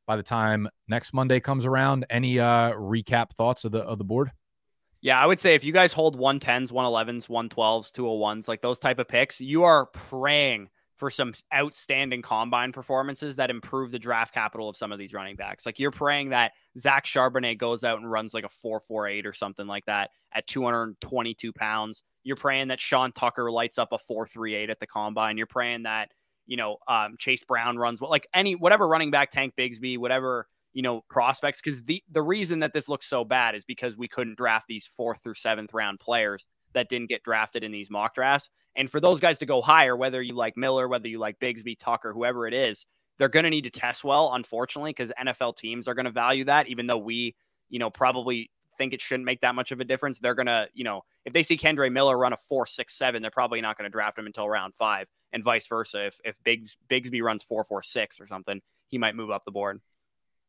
by 0.06 0.14
the 0.14 0.22
time 0.22 0.68
next 0.86 1.12
Monday 1.12 1.40
comes 1.40 1.66
around. 1.66 2.06
Any 2.08 2.38
uh, 2.38 2.74
recap 2.74 3.32
thoughts 3.32 3.64
of 3.64 3.72
the 3.72 3.80
of 3.80 3.98
the 3.98 4.04
board? 4.04 4.30
Yeah, 5.00 5.20
I 5.20 5.26
would 5.26 5.40
say 5.40 5.56
if 5.56 5.64
you 5.64 5.72
guys 5.72 5.92
hold 5.92 6.16
110s, 6.16 6.70
111s, 6.70 7.28
112s, 7.28 7.90
201s, 7.90 8.46
like 8.46 8.60
those 8.60 8.78
type 8.78 9.00
of 9.00 9.08
picks, 9.08 9.40
you 9.40 9.64
are 9.64 9.86
praying 9.86 10.68
for 10.98 11.10
some 11.10 11.32
outstanding 11.54 12.20
combine 12.20 12.72
performances 12.72 13.36
that 13.36 13.50
improve 13.50 13.92
the 13.92 13.98
draft 14.00 14.34
capital 14.34 14.68
of 14.68 14.76
some 14.76 14.90
of 14.90 14.98
these 14.98 15.14
running 15.14 15.36
backs. 15.36 15.64
Like 15.64 15.78
you're 15.78 15.92
praying 15.92 16.30
that 16.30 16.52
Zach 16.76 17.06
Charbonnet 17.06 17.56
goes 17.56 17.84
out 17.84 18.00
and 18.00 18.10
runs 18.10 18.34
like 18.34 18.44
a 18.44 18.48
448 18.48 19.24
or 19.24 19.32
something 19.32 19.68
like 19.68 19.86
that 19.86 20.10
at 20.32 20.48
222 20.48 21.52
pounds. 21.52 22.02
You're 22.24 22.34
praying 22.34 22.68
that 22.68 22.80
Sean 22.80 23.12
Tucker 23.12 23.50
lights 23.52 23.78
up 23.78 23.92
a 23.92 23.98
438 23.98 24.70
at 24.70 24.80
the 24.80 24.88
combine. 24.88 25.38
You're 25.38 25.46
praying 25.46 25.84
that, 25.84 26.10
you 26.46 26.56
know, 26.56 26.78
um, 26.88 27.14
Chase 27.16 27.44
Brown 27.44 27.78
runs 27.78 28.00
like 28.00 28.26
any 28.34 28.56
whatever 28.56 28.88
running 28.88 29.12
back, 29.12 29.30
Tank 29.30 29.54
Bigsby, 29.56 29.98
whatever, 29.98 30.48
you 30.72 30.82
know, 30.82 31.04
prospects. 31.08 31.60
Cause 31.60 31.84
the, 31.84 32.02
the 32.10 32.22
reason 32.22 32.58
that 32.58 32.72
this 32.72 32.88
looks 32.88 33.06
so 33.06 33.24
bad 33.24 33.54
is 33.54 33.64
because 33.64 33.96
we 33.96 34.08
couldn't 34.08 34.36
draft 34.36 34.66
these 34.68 34.86
fourth 34.86 35.22
through 35.22 35.34
seventh 35.34 35.72
round 35.72 36.00
players 36.00 36.44
that 36.78 36.88
didn't 36.88 37.08
get 37.08 37.22
drafted 37.22 37.64
in 37.64 37.72
these 37.72 37.90
mock 37.90 38.14
drafts. 38.14 38.50
And 38.76 38.90
for 38.90 39.00
those 39.00 39.20
guys 39.20 39.38
to 39.38 39.46
go 39.46 39.60
higher, 39.60 39.96
whether 39.96 40.22
you 40.22 40.34
like 40.34 40.56
Miller, 40.56 40.88
whether 40.88 41.08
you 41.08 41.18
like 41.18 41.38
Bigsby, 41.40 41.78
Tucker, 41.78 42.12
whoever 42.12 42.46
it 42.46 42.54
is, 42.54 42.86
they're 43.18 43.28
going 43.28 43.44
to 43.44 43.50
need 43.50 43.64
to 43.64 43.70
test 43.70 44.04
well, 44.04 44.32
unfortunately, 44.34 44.90
because 44.90 45.12
NFL 45.20 45.56
teams 45.56 45.88
are 45.88 45.94
going 45.94 46.04
to 46.04 46.12
value 46.12 46.44
that, 46.44 46.68
even 46.68 46.86
though 46.86 46.98
we, 46.98 47.34
you 47.68 47.78
know, 47.78 47.90
probably 47.90 48.50
think 48.78 48.94
it 48.94 49.02
shouldn't 49.02 49.26
make 49.26 49.40
that 49.40 49.54
much 49.54 49.72
of 49.72 49.80
a 49.80 49.84
difference. 49.84 50.20
They're 50.20 50.36
gonna, 50.36 50.68
you 50.72 50.84
know, 50.84 51.02
if 51.24 51.32
they 51.32 51.42
see 51.42 51.58
Kendre 51.58 51.92
Miller 51.92 52.16
run 52.16 52.32
a 52.32 52.36
four 52.36 52.64
six 52.64 52.96
seven, 52.96 53.20
they're 53.20 53.30
probably 53.30 53.60
not 53.60 53.76
going 53.76 53.84
to 53.84 53.90
draft 53.90 54.16
him 54.16 54.26
until 54.26 54.48
round 54.48 54.74
five, 54.74 55.08
and 55.32 55.44
vice 55.44 55.66
versa. 55.66 56.06
If 56.06 56.20
if 56.24 56.36
Biggs 56.44 56.76
Bigsby 56.88 57.20
runs 57.20 57.42
four 57.42 57.64
four 57.64 57.82
six 57.82 58.20
or 58.20 58.26
something, 58.26 58.62
he 58.86 58.96
might 58.96 59.16
move 59.16 59.30
up 59.30 59.44
the 59.44 59.50
board. 59.50 59.80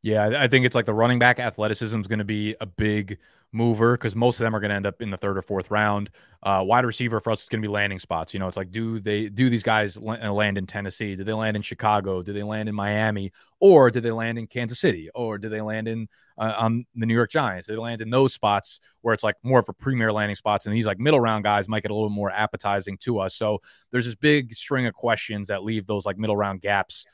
Yeah, 0.01 0.41
I 0.41 0.47
think 0.47 0.65
it's 0.65 0.76
like 0.76 0.85
the 0.85 0.93
running 0.93 1.19
back 1.19 1.39
athleticism 1.39 1.99
is 1.99 2.07
going 2.07 2.19
to 2.19 2.26
be 2.26 2.56
a 2.61 2.65
big 2.65 3.18
mover 3.51 3.97
because 3.97 4.15
most 4.15 4.39
of 4.39 4.43
them 4.43 4.55
are 4.55 4.59
going 4.59 4.69
to 4.69 4.76
end 4.76 4.85
up 4.85 5.01
in 5.01 5.09
the 5.09 5.17
third 5.17 5.38
or 5.38 5.41
fourth 5.41 5.71
round. 5.71 6.09
Uh, 6.43 6.63
wide 6.65 6.85
receiver 6.85 7.19
for 7.19 7.31
us 7.31 7.43
is 7.43 7.49
going 7.49 7.61
to 7.61 7.67
be 7.67 7.71
landing 7.71 7.99
spots. 7.99 8.34
You 8.34 8.39
know, 8.39 8.47
it's 8.47 8.57
like 8.57 8.71
do 8.71 8.99
they 8.99 9.30
do 9.30 9.49
these 9.49 9.63
guys 9.63 9.97
uh, 9.97 10.31
land 10.31 10.57
in 10.57 10.67
Tennessee? 10.67 11.15
Do 11.15 11.23
they 11.23 11.34
land 11.34 11.55
in 11.55 11.61
Chicago? 11.63 12.21
Do 12.21 12.34
they 12.34 12.43
land 12.43 12.69
in 12.69 12.76
Miami? 12.76 13.31
Or 13.59 13.91
do 13.91 13.99
they 13.99 14.11
land 14.11 14.38
in 14.38 14.47
Kansas 14.47 14.80
City? 14.80 15.09
Or 15.13 15.38
do 15.38 15.49
they 15.49 15.61
land 15.61 15.88
in 15.88 16.07
uh, 16.39 16.53
on 16.57 16.85
the 16.95 17.05
New 17.05 17.13
York 17.13 17.30
Giants. 17.30 17.67
They 17.67 17.76
land 17.76 18.01
in 18.01 18.09
those 18.09 18.34
spots 18.34 18.80
where 19.01 19.13
it's 19.13 19.23
like 19.23 19.35
more 19.43 19.59
of 19.59 19.67
a 19.69 19.73
premier 19.73 20.11
landing 20.11 20.35
spots, 20.35 20.65
and 20.65 20.73
these 20.73 20.85
like 20.85 20.99
middle 20.99 21.19
round 21.19 21.43
guys 21.43 21.67
might 21.67 21.84
get 21.84 21.91
a 21.91 21.95
little 21.95 22.09
more 22.09 22.31
appetizing 22.31 22.97
to 22.99 23.19
us. 23.19 23.35
So 23.35 23.61
there's 23.91 24.05
this 24.05 24.15
big 24.15 24.53
string 24.53 24.85
of 24.85 24.93
questions 24.93 25.49
that 25.49 25.63
leave 25.63 25.85
those 25.85 26.05
like 26.05 26.17
middle 26.17 26.38
round 26.38 26.61
gaps 26.61 27.05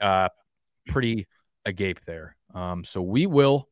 uh, 0.00 0.28
pretty 0.86 1.26
agape 1.64 2.04
there. 2.04 2.36
Um, 2.54 2.84
so 2.84 3.00
we 3.00 3.26
will 3.26 3.68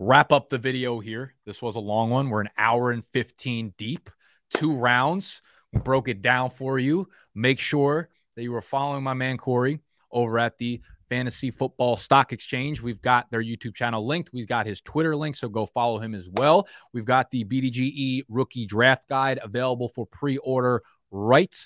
wrap 0.00 0.30
up 0.30 0.48
the 0.48 0.58
video 0.58 1.00
here. 1.00 1.34
This 1.44 1.60
was 1.60 1.74
a 1.74 1.80
long 1.80 2.08
one. 2.10 2.30
We're 2.30 2.42
an 2.42 2.50
hour 2.56 2.92
and 2.92 3.04
15 3.06 3.74
deep, 3.76 4.10
two 4.54 4.72
rounds. 4.72 5.42
We 5.72 5.80
broke 5.80 6.08
it 6.08 6.22
down 6.22 6.50
for 6.50 6.78
you. 6.78 7.08
Make 7.34 7.58
sure 7.58 8.08
that 8.36 8.44
you 8.44 8.54
are 8.54 8.62
following 8.62 9.02
my 9.02 9.14
man 9.14 9.38
Corey 9.38 9.80
over 10.12 10.38
at 10.38 10.56
the 10.58 10.80
Fantasy 11.08 11.50
Football 11.50 11.96
Stock 11.96 12.32
Exchange. 12.32 12.80
We've 12.80 13.02
got 13.02 13.28
their 13.32 13.42
YouTube 13.42 13.74
channel 13.74 14.06
linked. 14.06 14.30
We've 14.32 14.46
got 14.46 14.66
his 14.66 14.80
Twitter 14.80 15.16
link, 15.16 15.34
so 15.34 15.48
go 15.48 15.66
follow 15.66 15.98
him 15.98 16.14
as 16.14 16.28
well. 16.30 16.68
We've 16.92 17.04
got 17.04 17.32
the 17.32 17.44
BDGE 17.44 18.22
Rookie 18.28 18.66
Draft 18.66 19.08
Guide 19.08 19.40
available 19.42 19.88
for 19.88 20.06
pre 20.06 20.36
order 20.38 20.82
right 21.10 21.56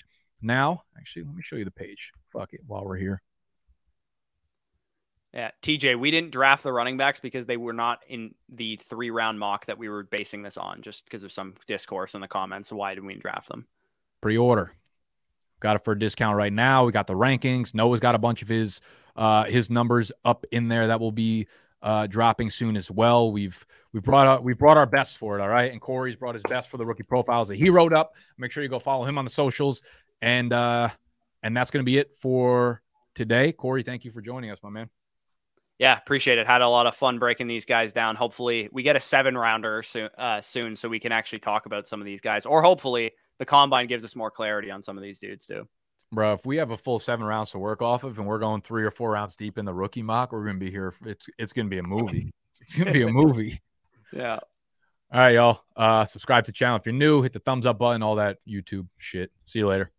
now. 0.41 0.85
Actually, 0.97 1.25
let 1.25 1.35
me 1.35 1.43
show 1.43 1.57
you 1.57 1.67
the 1.67 1.71
page. 1.71 2.13
Fuck 2.33 2.55
it 2.55 2.61
while 2.67 2.85
we're 2.85 2.97
here. 2.97 3.21
Yeah, 5.35 5.51
TJ, 5.63 5.99
we 5.99 6.11
didn't 6.11 6.31
draft 6.31 6.63
the 6.63 6.73
running 6.73 6.99
backs 6.99 7.19
because 7.19 7.47
they 7.47 7.57
were 7.57 7.73
not 7.73 8.01
in 8.07 8.35
the 8.51 8.77
three 8.77 9.11
round 9.11 9.39
mock 9.39 9.65
that 9.67 9.79
we 9.79 9.89
were 9.89 10.03
basing 10.03 10.43
this 10.43 10.59
on, 10.59 10.83
just 10.83 11.05
because 11.05 11.25
of 11.25 11.33
some 11.33 11.55
discourse 11.67 12.15
in 12.15 12.21
the 12.21 12.29
comments. 12.29 12.71
Why 12.71 12.95
did 12.95 13.05
we 13.05 13.15
draft 13.15 13.49
them? 13.49 13.67
Pre 14.21 14.37
order. 14.37 14.75
Got 15.61 15.77
it 15.77 15.85
for 15.85 15.93
a 15.93 15.99
discount 15.99 16.37
right 16.37 16.53
now. 16.53 16.85
We 16.85 16.93
got 16.93 17.07
the 17.07 17.15
rankings. 17.15 17.73
Noah's 17.73 18.01
got 18.01 18.15
a 18.15 18.19
bunch 18.19 18.43
of 18.43 18.49
his 18.49 18.81
uh, 19.17 19.45
his 19.45 19.71
numbers 19.71 20.13
up 20.25 20.45
in 20.53 20.69
there 20.69 20.89
that 20.89 21.01
will 21.01 21.13
be 21.13 21.47
uh, 21.83 22.07
dropping 22.07 22.51
soon 22.51 22.77
as 22.77 22.91
well. 22.91 23.33
We've 23.33 23.65
we've 23.93 24.03
brought 24.03 24.45
we've 24.45 24.59
brought 24.59 24.77
our 24.77 24.87
best 24.87 25.17
for 25.17 25.39
it, 25.39 25.43
all 25.43 25.49
right. 25.49 25.73
And 25.73 25.81
Corey's 25.81 26.17
brought 26.17 26.35
his 26.35 26.45
best 26.49 26.69
for 26.69 26.77
the 26.77 26.85
rookie 26.85 27.05
profiles 27.05 27.49
that 27.49 27.57
he 27.57 27.71
wrote 27.71 27.95
up. 27.95 28.15
Make 28.37 28.53
sure 28.53 28.63
you 28.63 28.69
go 28.69 28.79
follow 28.79 29.05
him 29.05 29.17
on 29.17 29.25
the 29.25 29.31
socials, 29.31 29.83
and 30.21 30.53
uh, 30.53 30.91
and 31.43 31.57
that's 31.57 31.71
going 31.71 31.83
to 31.83 31.91
be 31.91 31.97
it 31.97 32.15
for 32.17 32.83
today. 33.15 33.53
Corey, 33.53 33.83
thank 33.83 34.05
you 34.05 34.11
for 34.11 34.21
joining 34.21 34.51
us, 34.51 34.59
my 34.63 34.69
man. 34.69 34.91
Yeah, 35.83 35.99
appreciate 35.99 36.39
it. 36.39 36.47
Had 36.47 36.63
a 36.63 36.69
lot 36.69 36.87
of 36.87 36.95
fun 36.95 37.19
breaking 37.19 37.49
these 37.49 37.65
guys 37.65 37.93
down. 37.93 38.15
Hopefully, 38.15 38.69
we 38.71 38.85
get 38.85 38.95
a 38.95 39.01
seven 39.01 39.37
rounder 39.37 39.83
soon, 39.83 40.09
uh, 40.17 40.41
soon, 40.41 40.77
so 40.77 40.89
we 40.89 41.01
can 41.01 41.11
actually 41.11 41.41
talk 41.41 41.67
about 41.67 41.89
some 41.89 42.01
of 42.01 42.05
these 42.05 42.21
guys, 42.21 42.47
or 42.47 42.63
hopefully, 42.63 43.11
the 43.41 43.45
combine 43.45 43.89
gives 43.89 44.05
us 44.05 44.15
more 44.15 44.31
clarity 44.31 44.71
on 44.71 44.81
some 44.81 44.97
of 44.97 45.03
these 45.03 45.19
dudes 45.19 45.45
too. 45.45 45.67
Bro, 46.13 46.35
if 46.35 46.47
we 46.47 46.57
have 46.59 46.71
a 46.71 46.77
full 46.77 47.01
seven 47.01 47.27
rounds 47.27 47.51
to 47.51 47.59
work 47.59 47.83
off 47.83 48.05
of, 48.05 48.17
and 48.17 48.29
we're 48.29 48.39
going 48.39 48.63
three 48.63 48.85
or 48.85 48.93
four 48.93 49.11
rounds 49.11 49.35
deep 49.35 49.59
in 49.59 49.65
the 49.65 49.75
rookie 49.75 50.05
mock, 50.05 50.31
we're 50.31 50.45
going 50.45 50.61
to 50.61 50.65
be 50.65 50.71
here. 50.71 50.95
It's 51.05 51.29
it's 51.37 51.53
going 51.53 51.67
to 51.67 51.71
be 51.71 51.79
a 51.79 51.83
movie. 51.83 52.33
It's 52.61 52.77
going 52.77 52.87
to 52.87 52.93
be 52.93 53.03
a 53.03 53.09
movie. 53.09 53.61
yeah. 54.13 54.39
All 55.13 55.21
right, 55.21 55.35
y'all. 55.35 55.65
Uh, 55.75 56.05
subscribe 56.05 56.45
to 56.45 56.53
the 56.53 56.55
channel 56.55 56.77
if 56.77 56.87
you're 56.87 56.93
new. 56.93 57.23
Hit 57.23 57.33
the 57.33 57.41
thumbs 57.41 57.67
up 57.67 57.79
button. 57.79 58.05
All 58.05 58.15
that 58.17 58.39
YouTube 58.49 58.87
shit. 58.99 59.33
See 59.47 59.59
you 59.59 59.67
later. 59.67 59.91